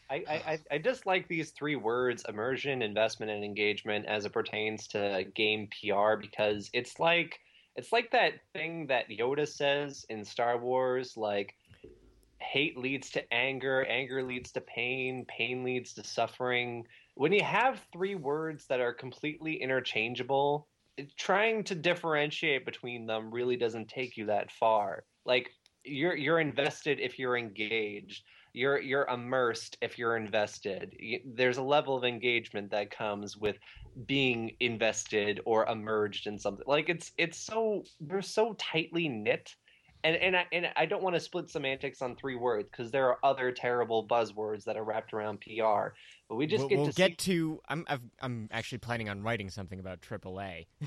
I, 0.09 0.23
I, 0.27 0.59
I 0.71 1.23
these 1.27 1.51
three 1.51 1.75
words 1.75 2.23
immersion, 2.27 2.81
investment, 2.81 3.31
and 3.31 3.43
engagement 3.43 4.05
as 4.05 4.25
it 4.25 4.31
pertains 4.31 4.87
to 4.89 5.25
game 5.35 5.67
PR 5.67 6.15
because 6.15 6.69
it's 6.73 6.97
like 6.97 7.39
it's 7.75 7.91
like 7.91 8.11
that 8.11 8.33
thing 8.53 8.87
that 8.87 9.09
Yoda 9.09 9.45
says 9.45 10.05
in 10.09 10.23
Star 10.23 10.57
Wars, 10.57 11.17
like 11.17 11.55
hate 12.39 12.77
leads 12.77 13.09
to 13.11 13.33
anger, 13.33 13.85
anger 13.85 14.23
leads 14.23 14.53
to 14.53 14.61
pain, 14.61 15.25
pain 15.27 15.63
leads 15.63 15.93
to 15.95 16.03
suffering. 16.03 16.85
When 17.15 17.33
you 17.33 17.43
have 17.43 17.81
three 17.91 18.15
words 18.15 18.67
that 18.67 18.79
are 18.79 18.93
completely 18.93 19.61
interchangeable, 19.61 20.67
trying 21.17 21.63
to 21.65 21.75
differentiate 21.75 22.65
between 22.65 23.05
them 23.05 23.31
really 23.31 23.57
doesn't 23.57 23.87
take 23.87 24.17
you 24.17 24.27
that 24.27 24.51
far. 24.51 25.03
Like 25.25 25.49
you're 25.83 26.15
you're 26.15 26.39
invested 26.39 26.99
if 26.99 27.19
you're 27.19 27.37
engaged 27.37 28.23
you're 28.55 28.79
you're 28.79 29.05
immersed 29.07 29.77
if 29.81 29.99
you're 29.99 30.15
invested. 30.15 30.95
There's 31.25 31.57
a 31.57 31.63
level 31.63 31.97
of 31.97 32.05
engagement 32.05 32.71
that 32.71 32.89
comes 32.89 33.35
with 33.35 33.57
being 34.07 34.55
invested 34.61 35.41
or 35.45 35.67
emerged 35.67 36.25
in 36.25 36.39
something. 36.39 36.63
Like 36.65 36.87
it's 36.87 37.11
it's 37.17 37.37
so 37.37 37.83
they're 37.99 38.21
so 38.21 38.53
tightly 38.53 39.09
knit. 39.09 39.53
And 40.05 40.15
and 40.17 40.37
I, 40.37 40.45
and 40.51 40.67
I 40.75 40.85
don't 40.85 41.01
want 41.01 41.15
to 41.15 41.19
split 41.19 41.49
semantics 41.49 42.03
on 42.03 42.15
three 42.15 42.35
words 42.35 42.69
because 42.69 42.91
there 42.91 43.07
are 43.09 43.17
other 43.23 43.51
terrible 43.51 44.07
buzzwords 44.07 44.65
that 44.65 44.77
are 44.77 44.83
wrapped 44.83 45.13
around 45.13 45.41
PR. 45.41 45.95
But 46.29 46.35
we 46.35 46.45
just 46.45 46.61
we'll, 46.61 46.69
get 46.69 46.77
we'll 46.77 46.87
to 46.87 46.93
get 46.93 47.21
see... 47.21 47.33
to. 47.33 47.61
I'm 47.67 47.85
I've, 47.87 48.01
I'm 48.21 48.47
actually 48.51 48.77
planning 48.77 49.09
on 49.09 49.23
writing 49.23 49.49
something 49.49 49.79
about 49.79 50.01
AAA. 50.01 50.67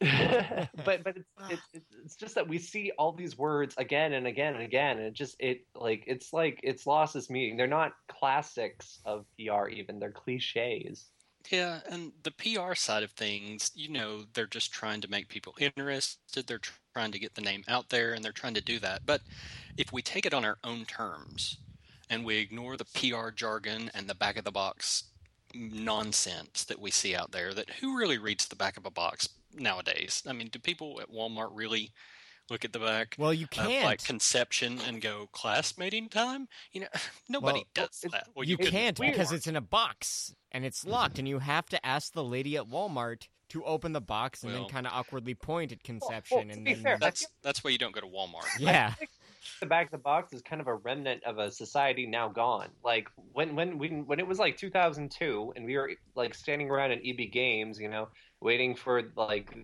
but 0.00 1.04
but 1.04 1.18
it's, 1.18 1.62
it's 1.74 1.86
it's 2.02 2.16
just 2.16 2.34
that 2.34 2.48
we 2.48 2.58
see 2.58 2.92
all 2.98 3.12
these 3.12 3.36
words 3.36 3.74
again 3.76 4.14
and 4.14 4.26
again 4.26 4.54
and 4.54 4.62
again, 4.62 4.96
and 4.96 5.06
it 5.06 5.12
just 5.12 5.36
it 5.38 5.66
like 5.74 6.04
it's 6.06 6.32
like 6.32 6.58
it's 6.62 6.86
lost 6.86 7.14
its 7.14 7.28
meaning. 7.28 7.58
They're 7.58 7.66
not 7.66 7.92
classics 8.08 9.00
of 9.04 9.26
PR, 9.36 9.68
even 9.68 9.98
they're 9.98 10.12
cliches. 10.12 11.10
Yeah, 11.50 11.80
and 11.90 12.12
the 12.22 12.30
PR 12.30 12.74
side 12.74 13.02
of 13.02 13.10
things, 13.10 13.70
you 13.74 13.90
know, 13.90 14.24
they're 14.32 14.46
just 14.46 14.72
trying 14.72 15.00
to 15.02 15.08
make 15.08 15.28
people 15.28 15.54
interested. 15.58 16.46
They're 16.46 16.60
trying 16.92 17.12
to 17.12 17.18
get 17.18 17.34
the 17.34 17.40
name 17.42 17.64
out 17.68 17.88
there, 17.88 18.12
and 18.12 18.24
they're 18.24 18.32
trying 18.32 18.54
to 18.54 18.60
do 18.60 18.78
that. 18.80 19.02
But 19.06 19.22
if 19.76 19.92
we 19.92 20.02
take 20.02 20.26
it 20.26 20.34
on 20.34 20.44
our 20.44 20.58
own 20.64 20.84
terms 20.84 21.58
and 22.10 22.24
we 22.24 22.38
ignore 22.38 22.76
the 22.76 22.84
PR 22.84 23.30
jargon 23.30 23.90
and 23.94 24.08
the 24.08 24.14
back 24.14 24.36
of 24.36 24.44
the 24.44 24.50
box 24.52 25.04
nonsense 25.54 26.64
that 26.64 26.80
we 26.80 26.90
see 26.90 27.14
out 27.14 27.32
there, 27.32 27.54
that 27.54 27.70
who 27.80 27.96
really 27.96 28.18
reads 28.18 28.46
the 28.46 28.56
back 28.56 28.76
of 28.76 28.86
a 28.86 28.90
box 28.90 29.28
nowadays. 29.54 30.22
I 30.26 30.32
mean, 30.32 30.48
do 30.48 30.58
people 30.58 31.00
at 31.00 31.10
Walmart 31.10 31.50
really 31.52 31.92
look 32.50 32.64
at 32.64 32.72
the 32.72 32.78
back? 32.78 33.14
Well, 33.18 33.32
you 33.34 33.46
can't. 33.46 33.84
like 33.84 34.04
conception 34.04 34.78
and 34.86 35.00
go 35.00 35.28
class 35.32 35.72
classmating 35.72 36.08
time. 36.08 36.48
You 36.72 36.82
know, 36.82 36.86
nobody 37.28 37.64
Well, 37.76 37.86
does 37.86 38.04
that. 38.12 38.28
Well, 38.34 38.46
you, 38.46 38.56
could- 38.56 38.68
can't 38.68 38.98
because 38.98 39.32
it's 39.32 39.46
in 39.46 39.56
a 39.56 39.60
box 39.60 40.34
and 40.50 40.64
it's 40.64 40.84
locked, 40.84 41.18
and 41.18 41.26
you 41.26 41.38
have 41.38 41.66
to 41.70 41.84
ask 41.84 42.12
the 42.12 42.24
lady 42.24 42.56
at 42.56 42.64
Walmart 42.64 43.28
to 43.52 43.64
open 43.64 43.92
the 43.92 44.00
box 44.00 44.42
and 44.42 44.52
Well- 44.52 44.62
then 44.62 44.70
kind 44.70 44.86
of 44.86 44.92
awkwardly 44.92 45.34
point 45.34 45.72
at 45.72 45.82
conception, 45.84 46.48
to 46.48 46.52
and 46.54 46.64
be 46.64 46.74
then 46.74 46.82
fair, 46.82 46.98
That's 46.98 47.26
that's 47.42 47.62
why 47.64 47.70
you 47.70 47.78
don't 47.78 47.94
go 47.94 48.00
to 48.00 48.06
Walmart. 48.06 48.46
yeah. 48.58 48.94
the 49.60 49.66
back 49.66 49.86
of 49.86 49.92
the 49.92 49.98
box 49.98 50.32
is 50.32 50.42
kind 50.42 50.60
of 50.60 50.66
a 50.68 50.74
remnant 50.74 51.22
of 51.24 51.38
a 51.38 51.50
society 51.50 52.06
now 52.06 52.28
gone. 52.28 52.68
Like 52.84 53.08
when 53.32 53.54
when 53.56 53.78
when 53.78 54.06
when 54.06 54.18
it 54.20 54.26
was 54.26 54.38
like 54.38 54.56
2002 54.56 55.52
and 55.56 55.64
we 55.64 55.76
were 55.76 55.92
like 56.14 56.34
standing 56.34 56.70
around 56.70 56.92
in 56.92 57.00
EB 57.04 57.30
Games, 57.32 57.78
you 57.80 57.88
know, 57.88 58.08
waiting 58.40 58.74
for 58.74 59.02
like 59.16 59.54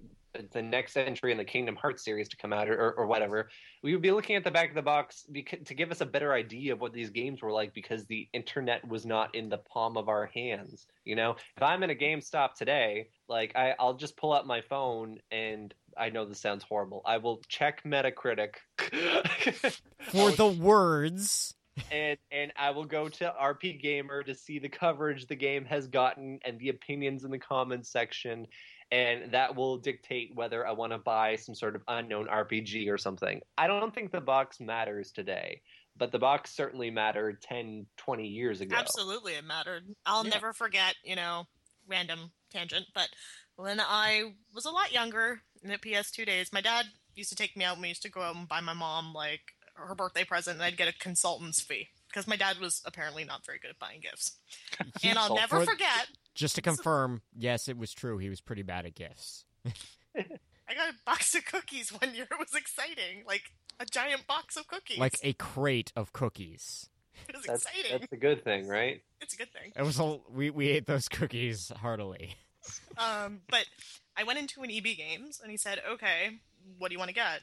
the 0.52 0.62
next 0.62 0.96
entry 0.96 1.32
in 1.32 1.38
the 1.38 1.44
Kingdom 1.44 1.76
Hearts 1.76 2.04
series 2.04 2.28
to 2.28 2.36
come 2.36 2.52
out 2.52 2.68
or, 2.68 2.92
or, 2.92 3.06
whatever, 3.06 3.48
we 3.82 3.92
would 3.92 4.02
be 4.02 4.10
looking 4.10 4.36
at 4.36 4.44
the 4.44 4.50
back 4.50 4.68
of 4.68 4.74
the 4.74 4.82
box 4.82 5.24
beca- 5.32 5.64
to 5.64 5.74
give 5.74 5.90
us 5.90 6.00
a 6.00 6.06
better 6.06 6.32
idea 6.32 6.72
of 6.72 6.80
what 6.80 6.92
these 6.92 7.10
games 7.10 7.42
were 7.42 7.52
like 7.52 7.74
because 7.74 8.04
the 8.06 8.28
internet 8.32 8.86
was 8.86 9.06
not 9.06 9.34
in 9.34 9.48
the 9.48 9.58
palm 9.58 9.96
of 9.96 10.08
our 10.08 10.26
hands. 10.26 10.86
You 11.04 11.16
know, 11.16 11.36
if 11.56 11.62
I'm 11.62 11.82
in 11.82 11.90
a 11.90 11.94
GameStop 11.94 12.54
today, 12.54 13.08
like 13.28 13.56
I, 13.56 13.74
I'll 13.78 13.94
just 13.94 14.16
pull 14.16 14.32
up 14.32 14.46
my 14.46 14.60
phone 14.60 15.18
and 15.30 15.74
I 15.96 16.10
know 16.10 16.24
this 16.24 16.40
sounds 16.40 16.62
horrible. 16.62 17.02
I 17.04 17.18
will 17.18 17.42
check 17.48 17.82
Metacritic 17.84 18.54
For 20.00 20.30
the 20.30 20.46
words, 20.46 21.54
and 21.90 22.18
and 22.30 22.52
I 22.56 22.70
will 22.70 22.84
go 22.84 23.08
to 23.08 23.34
RP 23.40 23.80
Gamer 23.80 24.22
to 24.22 24.34
see 24.34 24.58
the 24.58 24.68
coverage 24.68 25.26
the 25.26 25.36
game 25.36 25.64
has 25.64 25.86
gotten 25.86 26.38
and 26.44 26.58
the 26.58 26.70
opinions 26.70 27.24
in 27.24 27.30
the 27.30 27.38
comments 27.38 27.90
section, 27.90 28.46
and 28.90 29.32
that 29.32 29.54
will 29.54 29.76
dictate 29.78 30.34
whether 30.34 30.66
I 30.66 30.72
want 30.72 30.92
to 30.92 30.98
buy 30.98 31.36
some 31.36 31.54
sort 31.54 31.76
of 31.76 31.82
unknown 31.88 32.26
RPG 32.26 32.90
or 32.90 32.98
something. 32.98 33.40
I 33.56 33.66
don't 33.66 33.94
think 33.94 34.12
the 34.12 34.20
box 34.20 34.60
matters 34.60 35.10
today, 35.12 35.60
but 35.96 36.12
the 36.12 36.18
box 36.18 36.54
certainly 36.54 36.90
mattered 36.90 37.42
10, 37.42 37.86
20 37.96 38.26
years 38.26 38.60
ago. 38.60 38.76
Absolutely, 38.76 39.34
it 39.34 39.44
mattered. 39.44 39.84
I'll 40.06 40.24
Yeah. 40.24 40.30
never 40.30 40.52
forget, 40.52 40.96
you 41.04 41.16
know, 41.16 41.46
random 41.86 42.32
tangent, 42.50 42.86
but 42.94 43.08
when 43.56 43.80
I 43.80 44.34
was 44.54 44.64
a 44.64 44.70
lot 44.70 44.92
younger 44.92 45.42
in 45.62 45.68
the 45.70 45.78
PS2 45.78 46.24
days, 46.24 46.52
my 46.52 46.60
dad 46.60 46.86
used 47.14 47.30
to 47.30 47.36
take 47.36 47.56
me 47.56 47.64
out 47.64 47.74
and 47.74 47.82
we 47.82 47.88
used 47.88 48.02
to 48.02 48.08
go 48.10 48.22
out 48.22 48.36
and 48.36 48.48
buy 48.48 48.60
my 48.60 48.72
mom, 48.74 49.12
like, 49.12 49.40
her 49.74 49.94
birthday 49.94 50.24
present, 50.24 50.56
and 50.56 50.64
I'd 50.64 50.76
get 50.76 50.88
a 50.88 50.92
consultant's 50.98 51.60
fee. 51.60 51.88
Because 52.08 52.26
my 52.26 52.36
dad 52.36 52.58
was 52.58 52.80
apparently 52.86 53.24
not 53.24 53.44
very 53.44 53.58
good 53.58 53.70
at 53.70 53.78
buying 53.78 54.00
gifts. 54.00 54.38
and 55.04 55.18
I'll 55.18 55.34
never 55.34 55.64
forget, 55.64 56.08
just 56.38 56.54
to 56.54 56.62
confirm, 56.62 57.20
yes, 57.36 57.68
it 57.68 57.76
was 57.76 57.92
true. 57.92 58.18
He 58.18 58.28
was 58.28 58.40
pretty 58.40 58.62
bad 58.62 58.86
at 58.86 58.94
gifts. 58.94 59.44
I 59.66 60.74
got 60.74 60.88
a 60.90 60.94
box 61.04 61.34
of 61.34 61.44
cookies 61.44 61.90
one 61.90 62.14
year. 62.14 62.26
It 62.30 62.38
was 62.38 62.54
exciting. 62.54 63.24
Like, 63.26 63.42
a 63.80 63.84
giant 63.86 64.26
box 64.26 64.56
of 64.56 64.66
cookies. 64.68 64.98
Like 64.98 65.16
a 65.22 65.32
crate 65.32 65.92
of 65.96 66.12
cookies. 66.12 66.88
it 67.28 67.34
was 67.34 67.44
That's, 67.44 67.64
exciting. 67.64 67.98
that's 68.00 68.12
a 68.12 68.16
good 68.16 68.44
thing, 68.44 68.68
right? 68.68 69.02
It's 69.20 69.34
a 69.34 69.36
good 69.36 69.52
thing. 69.52 69.72
It 69.76 69.82
was 69.82 69.98
a, 69.98 70.18
we 70.32 70.50
we 70.50 70.68
ate 70.68 70.86
those 70.86 71.08
cookies 71.08 71.72
heartily. 71.80 72.34
Um, 72.98 73.40
but 73.48 73.64
I 74.16 74.24
went 74.24 74.38
into 74.38 74.62
an 74.62 74.70
EB 74.70 74.84
Games 74.96 75.40
and 75.40 75.50
he 75.50 75.56
said, 75.56 75.80
"Okay, 75.92 76.38
what 76.76 76.88
do 76.88 76.94
you 76.94 76.98
want 76.98 77.08
to 77.08 77.14
get?" 77.14 77.40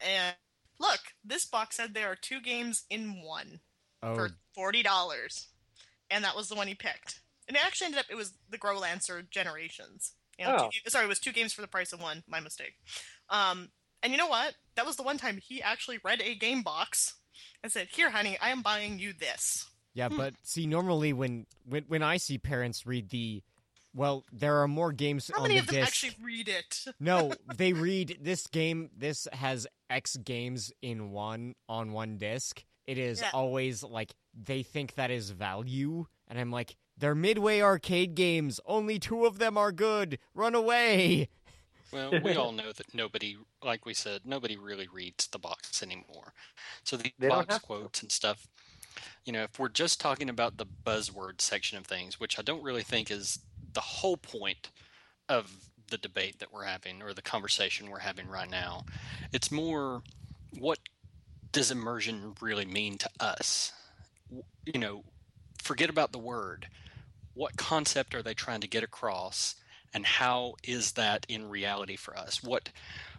And 0.00 0.34
look, 0.78 1.00
this 1.24 1.44
box 1.44 1.76
said 1.76 1.92
there 1.92 2.10
are 2.10 2.16
two 2.16 2.40
games 2.40 2.84
in 2.88 3.22
one 3.22 3.60
Oh, 4.02 4.14
for 4.14 4.30
forty 4.54 4.82
dollars, 4.82 5.48
and 6.10 6.22
that 6.24 6.36
was 6.36 6.48
the 6.48 6.54
one 6.54 6.68
he 6.68 6.74
picked. 6.74 7.20
And 7.50 7.56
it 7.56 7.66
actually 7.66 7.86
ended 7.86 7.98
up 7.98 8.06
it 8.08 8.14
was 8.14 8.32
the 8.48 8.58
Growlancer 8.58 9.28
Generations. 9.28 10.12
You 10.38 10.44
know, 10.46 10.56
Oh. 10.56 10.70
two, 10.72 10.88
sorry, 10.88 11.06
it 11.06 11.08
was 11.08 11.18
two 11.18 11.32
games 11.32 11.52
for 11.52 11.62
the 11.62 11.66
price 11.66 11.92
of 11.92 12.00
one. 12.00 12.22
My 12.28 12.38
mistake. 12.38 12.74
Um, 13.28 13.72
and 14.04 14.12
you 14.12 14.18
know 14.18 14.28
what? 14.28 14.54
That 14.76 14.86
was 14.86 14.94
the 14.94 15.02
one 15.02 15.18
time 15.18 15.38
he 15.42 15.60
actually 15.60 15.98
read 16.04 16.22
a 16.22 16.36
game 16.36 16.62
box 16.62 17.14
and 17.64 17.72
said, 17.72 17.88
"Here, 17.90 18.10
honey, 18.10 18.38
I 18.40 18.50
am 18.50 18.62
buying 18.62 19.00
you 19.00 19.12
this." 19.12 19.68
yeah, 19.94 20.08
but 20.08 20.34
see, 20.44 20.64
normally 20.68 21.12
when 21.12 21.46
when 21.64 21.82
when 21.88 22.04
I 22.04 22.18
see 22.18 22.38
parents 22.38 22.86
read 22.86 23.08
the, 23.10 23.42
well, 23.92 24.24
there 24.30 24.62
are 24.62 24.68
more 24.68 24.92
games 24.92 25.28
How 25.34 25.38
on 25.38 25.48
many 25.48 25.54
the 25.56 25.60
of 25.62 25.66
them 25.66 25.74
disc. 25.74 25.86
actually 25.88 26.24
read 26.24 26.48
it? 26.48 26.84
No, 27.00 27.32
they 27.56 27.72
read 27.72 28.18
this 28.22 28.46
game. 28.46 28.90
This 28.96 29.26
has 29.32 29.66
X 29.90 30.14
games 30.16 30.72
in 30.80 31.10
one 31.10 31.56
on 31.68 31.90
one 31.90 32.16
disc. 32.16 32.62
It 32.86 32.96
is 32.98 33.20
Yeah. 33.20 33.30
always 33.34 33.82
like 33.82 34.14
they 34.32 34.62
think 34.62 34.94
that 34.94 35.10
is 35.10 35.30
value, 35.30 36.06
and 36.28 36.38
I'm 36.38 36.52
like, 36.52 36.76
they're 37.00 37.14
midway 37.14 37.60
arcade 37.60 38.14
games. 38.14 38.60
Only 38.66 38.98
two 38.98 39.26
of 39.26 39.38
them 39.38 39.58
are 39.58 39.72
good. 39.72 40.18
Run 40.34 40.54
away. 40.54 41.28
Well, 41.92 42.20
we 42.22 42.36
all 42.36 42.52
know 42.52 42.72
that 42.72 42.94
nobody, 42.94 43.36
like 43.64 43.84
we 43.84 43.94
said, 43.94 44.22
nobody 44.24 44.56
really 44.56 44.88
reads 44.88 45.26
the 45.26 45.38
box 45.40 45.82
anymore. 45.82 46.34
So 46.84 46.96
the 46.96 47.12
They 47.18 47.28
box 47.28 47.48
have 47.48 47.62
to. 47.62 47.62
quotes 47.66 48.02
and 48.02 48.12
stuff, 48.12 48.46
you 49.24 49.32
know, 49.32 49.42
if 49.44 49.58
we're 49.58 49.68
just 49.68 50.00
talking 50.00 50.28
about 50.30 50.56
the 50.56 50.66
buzzword 50.66 51.40
section 51.40 51.78
of 51.78 51.86
things, 51.86 52.20
which 52.20 52.38
I 52.38 52.42
don't 52.42 52.62
really 52.62 52.82
think 52.84 53.10
is 53.10 53.40
the 53.72 53.80
whole 53.80 54.16
point 54.16 54.70
of 55.28 55.52
the 55.90 55.98
debate 55.98 56.38
that 56.38 56.52
we're 56.52 56.64
having 56.64 57.02
or 57.02 57.12
the 57.12 57.22
conversation 57.22 57.90
we're 57.90 57.98
having 58.00 58.28
right 58.28 58.50
now, 58.50 58.84
it's 59.32 59.50
more 59.50 60.02
what 60.58 60.78
does 61.52 61.70
immersion 61.70 62.34
really 62.40 62.64
mean 62.66 62.98
to 62.98 63.10
us? 63.20 63.72
You 64.64 64.78
know, 64.80 65.04
forget 65.62 65.90
about 65.90 66.12
the 66.12 66.18
word. 66.18 66.68
What 67.40 67.56
concept 67.56 68.14
are 68.14 68.22
they 68.22 68.34
trying 68.34 68.60
to 68.60 68.68
get 68.68 68.84
across? 68.84 69.56
and 69.92 70.06
how 70.06 70.54
is 70.62 70.92
that 70.92 71.26
in 71.28 71.48
reality 71.48 71.96
for 71.96 72.16
us 72.16 72.44
what 72.44 72.68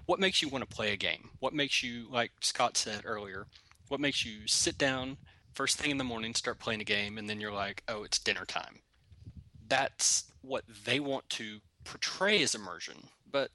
what 0.05 0.21
makes 0.21 0.41
you 0.41 0.47
want 0.47 0.63
to 0.63 0.75
play 0.75 0.93
a 0.93 0.95
game 0.95 1.31
what 1.39 1.53
makes 1.53 1.83
you 1.83 2.07
like 2.09 2.31
scott 2.39 2.77
said 2.77 3.01
earlier 3.03 3.45
what 3.89 3.99
makes 3.99 4.23
you 4.23 4.47
sit 4.47 4.77
down 4.77 5.17
first 5.53 5.77
thing 5.77 5.91
in 5.91 5.97
the 5.97 6.03
morning 6.05 6.33
start 6.33 6.59
playing 6.59 6.79
a 6.79 6.85
game 6.85 7.17
and 7.17 7.29
then 7.29 7.41
you're 7.41 7.51
like 7.51 7.83
oh 7.89 8.03
it's 8.03 8.19
dinner 8.19 8.45
time 8.45 8.79
that's 9.67 10.31
what 10.41 10.63
they 10.85 10.97
want 10.97 11.29
to 11.29 11.59
portray 11.83 12.41
as 12.41 12.55
immersion 12.55 13.09
but 13.29 13.51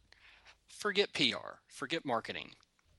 forget 0.69 1.15
pr 1.15 1.57
forget 1.69 2.05
marketing 2.05 2.51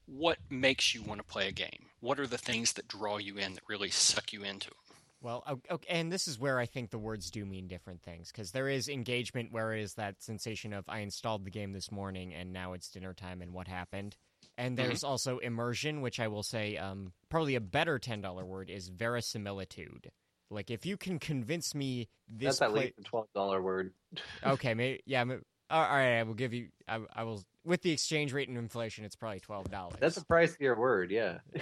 what 0.08 0.38
makes 0.50 0.96
you 0.96 1.04
want 1.04 1.20
to 1.20 1.26
play 1.26 1.50
a 1.50 1.52
game? 1.52 1.88
What 2.00 2.20
are 2.20 2.28
the 2.28 2.38
things 2.38 2.74
that 2.74 2.88
draw 2.88 3.18
you 3.18 3.38
in 3.38 3.54
that 3.56 3.64
really 3.68 3.90
suck 3.90 4.32
you 4.32 4.42
into 4.42 4.70
it? 4.70 4.87
Well, 5.22 5.44
okay, 5.72 5.88
and 5.90 6.12
this 6.12 6.28
is 6.28 6.40
where 6.40 6.60
I 6.60 6.68
think 6.68 6.92
the 6.92 7.00
words 7.00 7.32
do 7.32 7.46
mean 7.46 7.68
different 7.68 8.04
things 8.04 8.32
because 8.32 8.52
there 8.52 8.70
is 8.70 8.88
engagement, 8.88 9.52
where 9.52 9.74
is 9.74 9.96
that 9.96 10.22
sensation 10.22 10.74
of 10.74 10.86
I 10.88 11.00
installed 11.00 11.44
the 11.44 11.50
game 11.50 11.74
this 11.74 11.92
morning 11.92 12.34
and 12.34 12.54
now 12.54 12.74
it's 12.74 12.90
dinner 12.90 13.14
time 13.14 13.42
and 13.42 13.52
what 13.54 13.68
happened. 13.68 14.16
And 14.60 14.78
there's 14.78 15.00
mm-hmm. 15.00 15.08
also 15.08 15.40
immersion, 15.40 16.02
which 16.02 16.20
I 16.20 16.28
will 16.28 16.44
say 16.44 16.78
um, 16.78 17.14
probably 17.30 17.56
a 17.56 17.62
better 17.62 17.98
ten 17.98 18.22
dollar 18.22 18.46
word 18.46 18.70
is 18.70 18.90
verisimilitude. 18.90 20.12
Like 20.50 20.70
if 20.72 20.86
you 20.86 20.98
can 20.98 21.20
convince 21.20 21.74
me 21.74 22.10
this, 22.28 22.60
that's 22.60 22.62
at 22.62 22.74
least 22.74 22.94
a 23.00 23.04
twelve 23.04 23.28
dollar 23.34 23.62
word. 23.62 23.94
okay, 24.46 24.74
maybe 24.74 25.02
yeah. 25.06 25.24
Maybe, 25.24 25.42
all 25.70 25.82
right, 25.82 26.20
I 26.20 26.24
will 26.24 26.34
give 26.34 26.54
you. 26.54 26.70
I, 26.88 27.00
I 27.14 27.24
will 27.24 27.44
with 27.66 27.82
the 27.82 27.92
exchange 27.92 28.34
rate 28.34 28.48
and 28.48 28.58
inflation, 28.58 29.04
it's 29.04 29.16
probably 29.16 29.42
twelve 29.42 29.70
dollars. 29.70 29.98
That's 30.00 30.18
a 30.18 30.26
pricier 30.26 30.78
word, 30.78 31.12
yeah. 31.12 31.40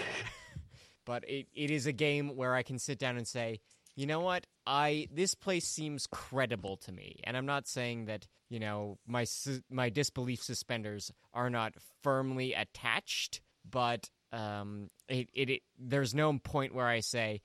but 1.06 1.24
it, 1.30 1.48
it 1.54 1.72
is 1.72 1.86
a 1.86 1.92
game 1.92 2.36
where 2.36 2.56
I 2.56 2.64
can 2.64 2.80
sit 2.80 3.00
down 3.00 3.18
and 3.18 3.28
say, 3.28 3.60
you 3.96 4.06
know 4.06 4.20
what, 4.20 4.46
I 4.68 5.08
this 5.14 5.36
place 5.36 5.66
seems 5.66 6.08
credible 6.08 6.78
to 6.78 6.92
me, 6.92 7.22
and 7.24 7.38
I'm 7.38 7.46
not 7.46 7.68
saying 7.68 8.06
that 8.06 8.28
you 8.50 8.60
know 8.60 8.98
my 9.08 9.26
my 9.70 9.90
disbelief 9.90 10.44
suspenders 10.44 11.12
are 11.34 11.50
not 11.50 11.76
firmly 12.04 12.54
attached, 12.54 13.40
but 13.70 14.10
um, 14.34 14.90
it, 15.08 15.30
it, 15.34 15.50
it 15.50 15.62
there's 15.80 16.14
no 16.14 16.38
point 16.40 16.76
where 16.76 16.88
I 16.88 17.00
say, 17.00 17.42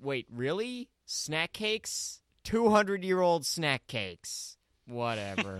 wait, 0.00 0.26
really, 0.28 0.88
snack 1.04 1.52
cakes, 1.52 2.20
two 2.42 2.70
hundred 2.70 3.04
year 3.04 3.20
old 3.20 3.46
snack 3.46 3.86
cakes, 3.86 4.56
whatever. 4.88 5.58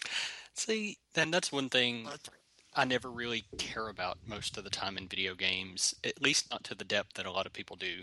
See, 0.54 0.98
then 1.14 1.30
that's 1.30 1.50
one 1.50 1.70
thing 1.70 2.06
I 2.74 2.84
never 2.84 3.10
really 3.10 3.44
care 3.58 3.88
about 3.88 4.18
most 4.26 4.56
of 4.56 4.64
the 4.64 4.70
time 4.70 4.96
in 4.96 5.06
video 5.06 5.34
games, 5.34 5.94
at 6.02 6.22
least 6.22 6.50
not 6.50 6.64
to 6.64 6.74
the 6.74 6.84
depth 6.84 7.14
that 7.14 7.26
a 7.26 7.30
lot 7.30 7.44
of 7.44 7.52
people 7.52 7.76
do, 7.76 8.02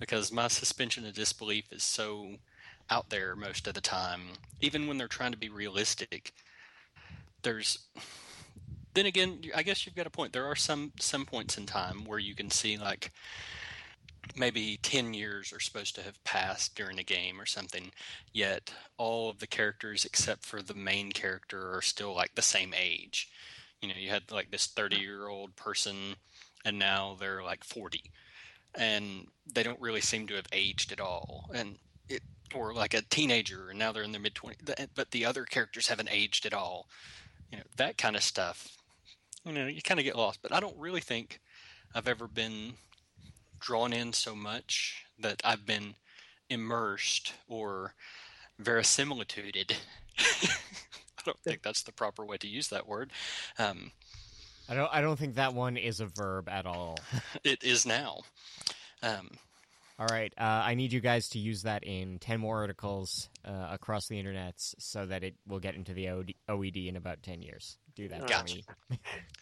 because 0.00 0.32
my 0.32 0.48
suspension 0.48 1.06
of 1.06 1.14
disbelief 1.14 1.72
is 1.72 1.84
so 1.84 2.36
out 2.90 3.10
there 3.10 3.36
most 3.36 3.68
of 3.68 3.74
the 3.74 3.80
time. 3.80 4.22
Even 4.60 4.88
when 4.88 4.98
they're 4.98 5.06
trying 5.06 5.30
to 5.32 5.38
be 5.38 5.48
realistic, 5.48 6.32
there's. 7.42 7.78
Then 8.94 9.06
again, 9.06 9.42
I 9.54 9.62
guess 9.62 9.86
you've 9.86 9.94
got 9.94 10.08
a 10.08 10.10
point. 10.10 10.32
There 10.32 10.46
are 10.46 10.56
some 10.56 10.92
some 10.98 11.24
points 11.24 11.56
in 11.56 11.66
time 11.66 12.04
where 12.04 12.18
you 12.18 12.34
can 12.34 12.50
see 12.50 12.76
like 12.76 13.12
maybe 14.36 14.78
10 14.82 15.14
years 15.14 15.52
are 15.52 15.60
supposed 15.60 15.94
to 15.94 16.02
have 16.02 16.22
passed 16.24 16.74
during 16.74 16.98
a 16.98 17.04
game 17.04 17.40
or 17.40 17.46
something 17.46 17.90
yet 18.32 18.72
all 18.96 19.28
of 19.28 19.40
the 19.40 19.46
characters 19.46 20.04
except 20.04 20.44
for 20.44 20.62
the 20.62 20.74
main 20.74 21.10
character 21.10 21.74
are 21.74 21.82
still 21.82 22.14
like 22.14 22.34
the 22.34 22.42
same 22.42 22.72
age 22.78 23.28
you 23.82 23.88
know 23.88 23.94
you 23.98 24.10
had 24.10 24.30
like 24.30 24.50
this 24.50 24.66
30 24.66 24.96
year 24.96 25.28
old 25.28 25.56
person 25.56 26.16
and 26.64 26.78
now 26.78 27.16
they're 27.18 27.42
like 27.42 27.64
40 27.64 28.02
and 28.74 29.26
they 29.52 29.62
don't 29.62 29.80
really 29.80 30.00
seem 30.00 30.26
to 30.28 30.34
have 30.34 30.46
aged 30.52 30.92
at 30.92 31.00
all. 31.00 31.50
And 31.52 31.78
it 32.08 32.22
or 32.54 32.74
like 32.74 32.94
a 32.94 33.02
teenager 33.02 33.70
and 33.70 33.78
now 33.78 33.92
they're 33.92 34.02
in 34.02 34.12
their 34.12 34.20
mid 34.20 34.34
20s 34.34 34.56
eh, 34.78 34.86
but 34.94 35.10
the 35.10 35.24
other 35.24 35.44
characters 35.44 35.88
haven't 35.88 36.10
aged 36.12 36.46
at 36.46 36.54
all. 36.54 36.88
You 37.50 37.58
know 37.58 37.64
that 37.76 37.98
kind 37.98 38.16
of 38.16 38.22
stuff 38.22 38.68
you 39.44 39.52
know 39.52 39.66
you 39.66 39.82
kind 39.82 39.98
of 40.00 40.04
get 40.04 40.16
lost. 40.16 40.40
But 40.42 40.52
i 40.52 40.60
don't 40.60 40.76
really 40.78 41.00
think 41.00 41.40
i've 41.94 42.08
ever 42.08 42.28
been 42.28 42.74
drawn 43.60 43.92
in 43.92 44.12
so 44.12 44.34
much 44.34 45.04
that 45.18 45.40
I've 45.44 45.66
been 45.66 45.94
immersed 46.48 47.34
or 47.46 47.94
verisimilituded. 48.60 49.76
I 51.20 51.30
don't 51.30 51.40
think 51.40 51.62
that's 51.62 51.82
the 51.82 51.92
proper 51.92 52.24
way 52.24 52.36
to 52.38 52.48
use 52.48 52.68
that 52.68 52.86
word. 52.86 53.10
Um, 53.58 53.92
I 54.68 54.74
don't. 54.74 54.90
I 54.92 55.00
don't 55.00 55.18
think 55.18 55.34
that 55.34 55.54
one 55.54 55.76
is 55.76 56.00
a 56.00 56.06
verb 56.06 56.48
at 56.48 56.66
all. 56.66 56.98
it 57.44 57.62
is 57.64 57.84
now. 57.84 58.20
Um, 59.02 59.30
all 59.98 60.06
right. 60.06 60.32
Uh, 60.38 60.62
I 60.64 60.74
need 60.74 60.92
you 60.92 61.00
guys 61.00 61.28
to 61.30 61.38
use 61.38 61.62
that 61.62 61.84
in 61.84 62.18
ten 62.20 62.40
more 62.40 62.58
articles 62.60 63.28
uh, 63.44 63.68
across 63.70 64.06
the 64.06 64.18
internet 64.18 64.54
so 64.56 65.06
that 65.06 65.24
it 65.24 65.34
will 65.46 65.58
get 65.58 65.74
into 65.74 65.92
the 65.92 66.06
OED 66.48 66.88
in 66.88 66.96
about 66.96 67.22
ten 67.22 67.42
years. 67.42 67.78
Do 67.96 68.08
that 68.08 68.26
gotcha. 68.26 68.62
for 68.62 68.92
me. 68.92 69.00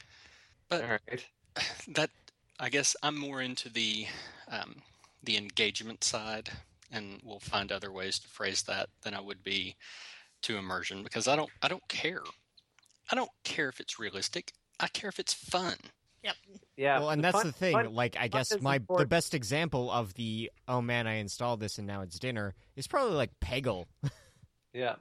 but 0.69 0.83
all 0.83 0.99
right. 1.09 1.27
that 1.89 2.11
I 2.59 2.71
guess 2.71 2.97
I'm 3.03 3.19
more 3.19 3.41
into 3.41 3.69
the 3.69 4.07
um, 4.51 4.77
the 5.23 5.37
engagement 5.37 6.05
side, 6.05 6.51
and 6.91 7.21
we'll 7.23 7.41
find 7.41 7.71
other 7.71 7.93
ways 7.93 8.19
to 8.21 8.29
phrase 8.29 8.63
that 8.63 8.89
than 9.03 9.15
I 9.15 9.21
would 9.21 9.45
be 9.45 9.77
to 10.43 10.57
immersion 10.57 11.03
because 11.03 11.29
I 11.29 11.37
don't 11.37 11.51
I 11.63 11.69
don't 11.69 11.87
care. 11.89 12.23
I 13.11 13.15
don't 13.15 13.31
care 13.45 13.69
if 13.69 13.81
it's 13.81 13.99
realistic. 13.99 14.53
I 14.81 14.89
care 14.89 15.09
if 15.09 15.19
it's 15.19 15.35
fun. 15.35 15.77
Yep. 16.23 16.35
Yeah. 16.77 16.99
Well, 16.99 17.11
and 17.11 17.23
that's 17.23 17.37
fun, 17.37 17.47
the 17.47 17.53
thing. 17.53 17.73
Fun, 17.73 17.95
like, 17.95 18.17
I 18.19 18.29
guess 18.29 18.61
my 18.61 18.77
important. 18.77 19.09
the 19.09 19.15
best 19.15 19.35
example 19.35 19.91
of 19.91 20.15
the 20.15 20.51
oh 20.67 20.81
man, 20.81 21.07
I 21.07 21.15
installed 21.15 21.61
this 21.61 21.79
and 21.79 21.87
now 21.87 22.03
it's 22.03 22.19
dinner 22.19 22.55
is 22.77 22.87
probably 22.87 23.15
like 23.17 23.31
Peggle. 23.41 23.87
yeah. 24.73 24.97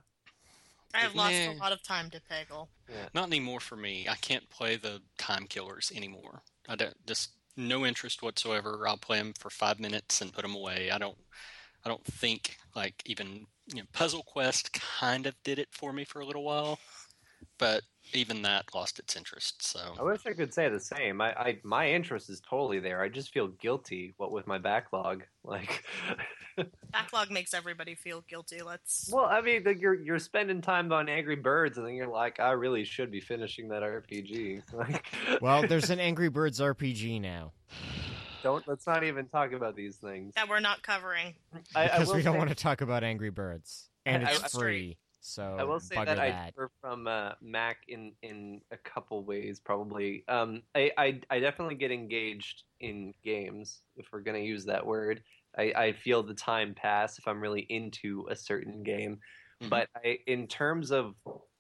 I 0.94 1.00
have 1.00 1.16
lost 1.16 1.34
a 1.34 1.54
lot 1.60 1.72
of 1.72 1.84
time 1.84 2.10
to 2.12 2.22
Peggle. 2.32 2.68
Yeah. 2.90 3.10
Not 3.14 3.28
anymore 3.28 3.60
for 3.60 3.76
me. 3.76 4.08
I 4.10 4.16
can't 4.16 4.50
play 4.50 4.78
the 4.78 5.02
time 5.18 5.46
killers 5.48 5.92
anymore. 5.96 6.42
I 6.68 6.76
don't 6.76 6.96
just 7.06 7.32
no 7.56 7.86
interest 7.86 8.22
whatsoever. 8.22 8.88
I'll 8.88 8.98
play 8.98 9.18
them 9.18 9.34
for 9.38 9.50
five 9.50 9.80
minutes 9.80 10.22
and 10.22 10.32
put 10.32 10.44
them 10.44 10.56
away. 10.56 10.92
I 10.92 10.98
don't. 10.98 11.18
I 11.86 11.90
don't 11.90 12.06
think 12.06 12.58
like 12.76 13.02
even 13.06 13.48
you 13.68 13.82
know, 13.82 13.88
Puzzle 13.94 14.24
Quest 14.24 14.74
kind 14.74 15.26
of 15.26 15.36
did 15.44 15.60
it 15.60 15.70
for 15.72 15.92
me 15.94 16.06
for 16.06 16.22
a 16.22 16.26
little 16.26 16.44
while, 16.44 16.80
but 17.58 17.82
even 18.14 18.42
that 18.44 18.66
lost 18.74 19.00
its 19.00 19.16
interest. 19.16 19.66
So 19.66 19.80
I 20.00 20.04
wish 20.04 20.26
I 20.26 20.34
could 20.34 20.54
say 20.54 20.70
the 20.70 20.80
same. 20.80 21.20
I, 21.22 21.34
I 21.34 21.60
my 21.64 21.90
interest 21.90 22.30
is 22.30 22.42
totally 22.42 22.80
there. 22.80 23.02
I 23.02 23.10
just 23.10 23.34
feel 23.34 23.48
guilty 23.48 24.14
what 24.18 24.32
with 24.32 24.48
my 24.48 24.58
backlog. 24.58 25.24
Like 25.48 25.86
backlog 26.92 27.32
makes 27.32 27.54
everybody 27.54 27.96
feel 27.96 28.22
guilty. 28.28 28.62
Let's. 28.62 29.10
Well, 29.14 29.24
I 29.24 29.40
mean, 29.40 29.64
like 29.64 29.80
you're 29.80 29.94
you're 29.94 30.20
spending 30.20 30.60
time 30.62 30.92
on 30.92 31.08
Angry 31.08 31.38
Birds, 31.38 31.78
and 31.78 31.88
then 31.88 31.94
you're 31.96 32.08
like, 32.08 32.42
I 32.42 32.52
really 32.52 32.84
should 32.84 33.12
be 33.12 33.22
finishing 33.22 33.70
that 33.70 33.82
RPG. 33.82 34.64
Like, 34.74 35.06
well, 35.42 35.66
there's 35.66 35.90
an 35.90 36.02
Angry 36.02 36.28
Birds 36.28 36.60
RPG 36.60 37.22
now. 37.22 37.54
Don't 38.44 38.68
let's 38.68 38.88
not 38.88 39.04
even 39.04 39.28
talk 39.28 39.52
about 39.52 39.76
these 39.76 39.98
things 39.98 40.34
that 40.36 40.48
we're 40.48 40.60
not 40.60 40.84
covering 40.84 41.36
I, 41.76 41.86
because 41.86 42.12
I 42.12 42.16
we 42.16 42.24
don't 42.24 42.34
say, 42.34 42.38
want 42.38 42.50
to 42.50 42.56
talk 42.56 42.82
about 42.82 43.04
Angry 43.04 43.30
Birds, 43.30 43.90
and 44.06 44.24
it's 44.24 44.58
free. 44.58 44.98
So 45.20 45.58
I 45.60 45.64
will 45.64 45.80
say 45.80 45.96
that, 45.96 46.06
that, 46.06 46.20
I 46.20 46.46
differ 46.46 46.72
from 46.80 47.08
uh, 47.08 47.32
Mac 47.42 47.80
in 47.88 48.14
in 48.22 48.62
a 48.72 48.78
couple 48.78 49.24
ways. 49.24 49.60
Probably, 49.60 50.24
um, 50.30 50.62
I, 50.74 50.92
I, 50.98 51.20
I 51.30 51.40
definitely 51.40 51.76
get 51.76 51.92
engaged 51.92 52.64
in 52.80 53.14
games 53.24 53.82
if 53.98 54.08
we're 54.14 54.22
going 54.22 54.42
to 54.42 54.48
use 54.48 54.64
that 54.66 54.86
word. 54.86 55.22
I, 55.58 55.74
I 55.76 55.92
feel 55.92 56.24
the 56.24 56.34
time 56.34 56.74
pass 56.74 57.18
if 57.18 57.28
I'm 57.28 57.42
really 57.42 57.66
into 57.70 58.26
a 58.30 58.36
certain 58.36 58.84
game. 58.84 59.20
Mm-hmm. 59.62 59.70
But 59.70 59.90
I, 59.96 60.20
in 60.28 60.48
terms 60.48 60.92
of 60.92 61.16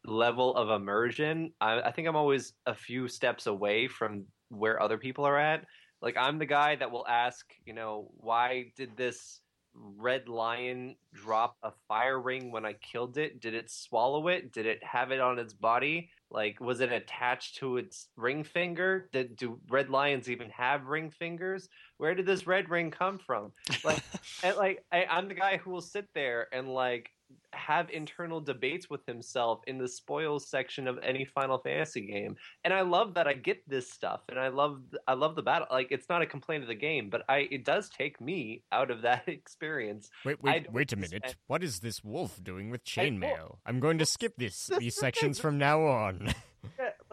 level 0.05 0.55
of 0.55 0.69
immersion, 0.69 1.51
I, 1.59 1.81
I 1.81 1.91
think 1.91 2.07
I'm 2.07 2.15
always 2.15 2.53
a 2.67 2.75
few 2.75 3.07
steps 3.07 3.47
away 3.47 3.87
from 3.87 4.25
where 4.49 4.81
other 4.81 4.97
people 4.97 5.25
are 5.25 5.37
at. 5.37 5.65
Like 6.01 6.17
I'm 6.17 6.39
the 6.39 6.45
guy 6.45 6.75
that 6.75 6.91
will 6.91 7.07
ask, 7.07 7.45
you 7.65 7.73
know, 7.73 8.11
why 8.17 8.71
did 8.75 8.95
this 8.97 9.41
red 9.73 10.27
lion 10.27 10.95
drop 11.13 11.55
a 11.63 11.71
fire 11.87 12.19
ring 12.19 12.51
when 12.51 12.65
I 12.65 12.73
killed 12.73 13.17
it? 13.17 13.39
Did 13.39 13.53
it 13.53 13.69
swallow 13.69 14.27
it? 14.27 14.51
Did 14.51 14.65
it 14.65 14.83
have 14.83 15.11
it 15.11 15.19
on 15.19 15.39
its 15.39 15.53
body? 15.53 16.09
Like, 16.29 16.59
was 16.59 16.81
it 16.81 16.91
attached 16.91 17.57
to 17.57 17.77
its 17.77 18.09
ring 18.15 18.43
finger? 18.43 19.09
Did 19.13 19.35
do 19.35 19.59
red 19.69 19.89
lions 19.89 20.29
even 20.29 20.49
have 20.49 20.85
ring 20.85 21.09
fingers? 21.09 21.69
Where 21.97 22.15
did 22.15 22.25
this 22.25 22.47
red 22.47 22.69
ring 22.69 22.91
come 22.91 23.17
from? 23.17 23.53
Like, 23.83 24.03
and 24.43 24.57
like 24.57 24.83
I, 24.91 25.05
I'm 25.05 25.27
the 25.27 25.35
guy 25.35 25.57
who 25.57 25.71
will 25.71 25.81
sit 25.81 26.07
there 26.13 26.47
and 26.51 26.67
like 26.67 27.09
have 27.57 27.89
internal 27.89 28.39
debates 28.39 28.89
with 28.89 29.05
himself 29.05 29.61
in 29.67 29.77
the 29.77 29.87
spoils 29.87 30.47
section 30.47 30.87
of 30.87 30.99
any 31.03 31.25
Final 31.25 31.57
Fantasy 31.57 32.01
game. 32.01 32.35
And 32.63 32.73
I 32.73 32.81
love 32.81 33.15
that 33.15 33.27
I 33.27 33.33
get 33.33 33.67
this 33.67 33.91
stuff 33.91 34.21
and 34.29 34.39
I 34.39 34.47
love 34.49 34.81
I 35.07 35.13
love 35.13 35.35
the 35.35 35.41
battle. 35.41 35.67
Like 35.71 35.87
it's 35.91 36.09
not 36.09 36.21
a 36.21 36.25
complaint 36.25 36.63
of 36.63 36.69
the 36.69 36.75
game, 36.75 37.09
but 37.09 37.23
I 37.27 37.47
it 37.51 37.65
does 37.65 37.89
take 37.89 38.21
me 38.21 38.63
out 38.71 38.91
of 38.91 39.01
that 39.01 39.23
experience. 39.27 40.09
Wait, 40.23 40.41
wait, 40.41 40.71
wait 40.71 40.93
a 40.93 40.95
minute. 40.95 41.35
what 41.47 41.63
is 41.63 41.79
this 41.79 42.03
wolf 42.03 42.41
doing 42.43 42.69
with 42.69 42.83
chainmail? 42.85 43.57
I'm 43.65 43.79
going 43.79 43.97
to 43.97 44.05
skip 44.05 44.35
this 44.37 44.69
these 44.79 44.95
sections 44.95 45.39
from 45.39 45.57
now 45.57 45.81
on. 45.81 46.33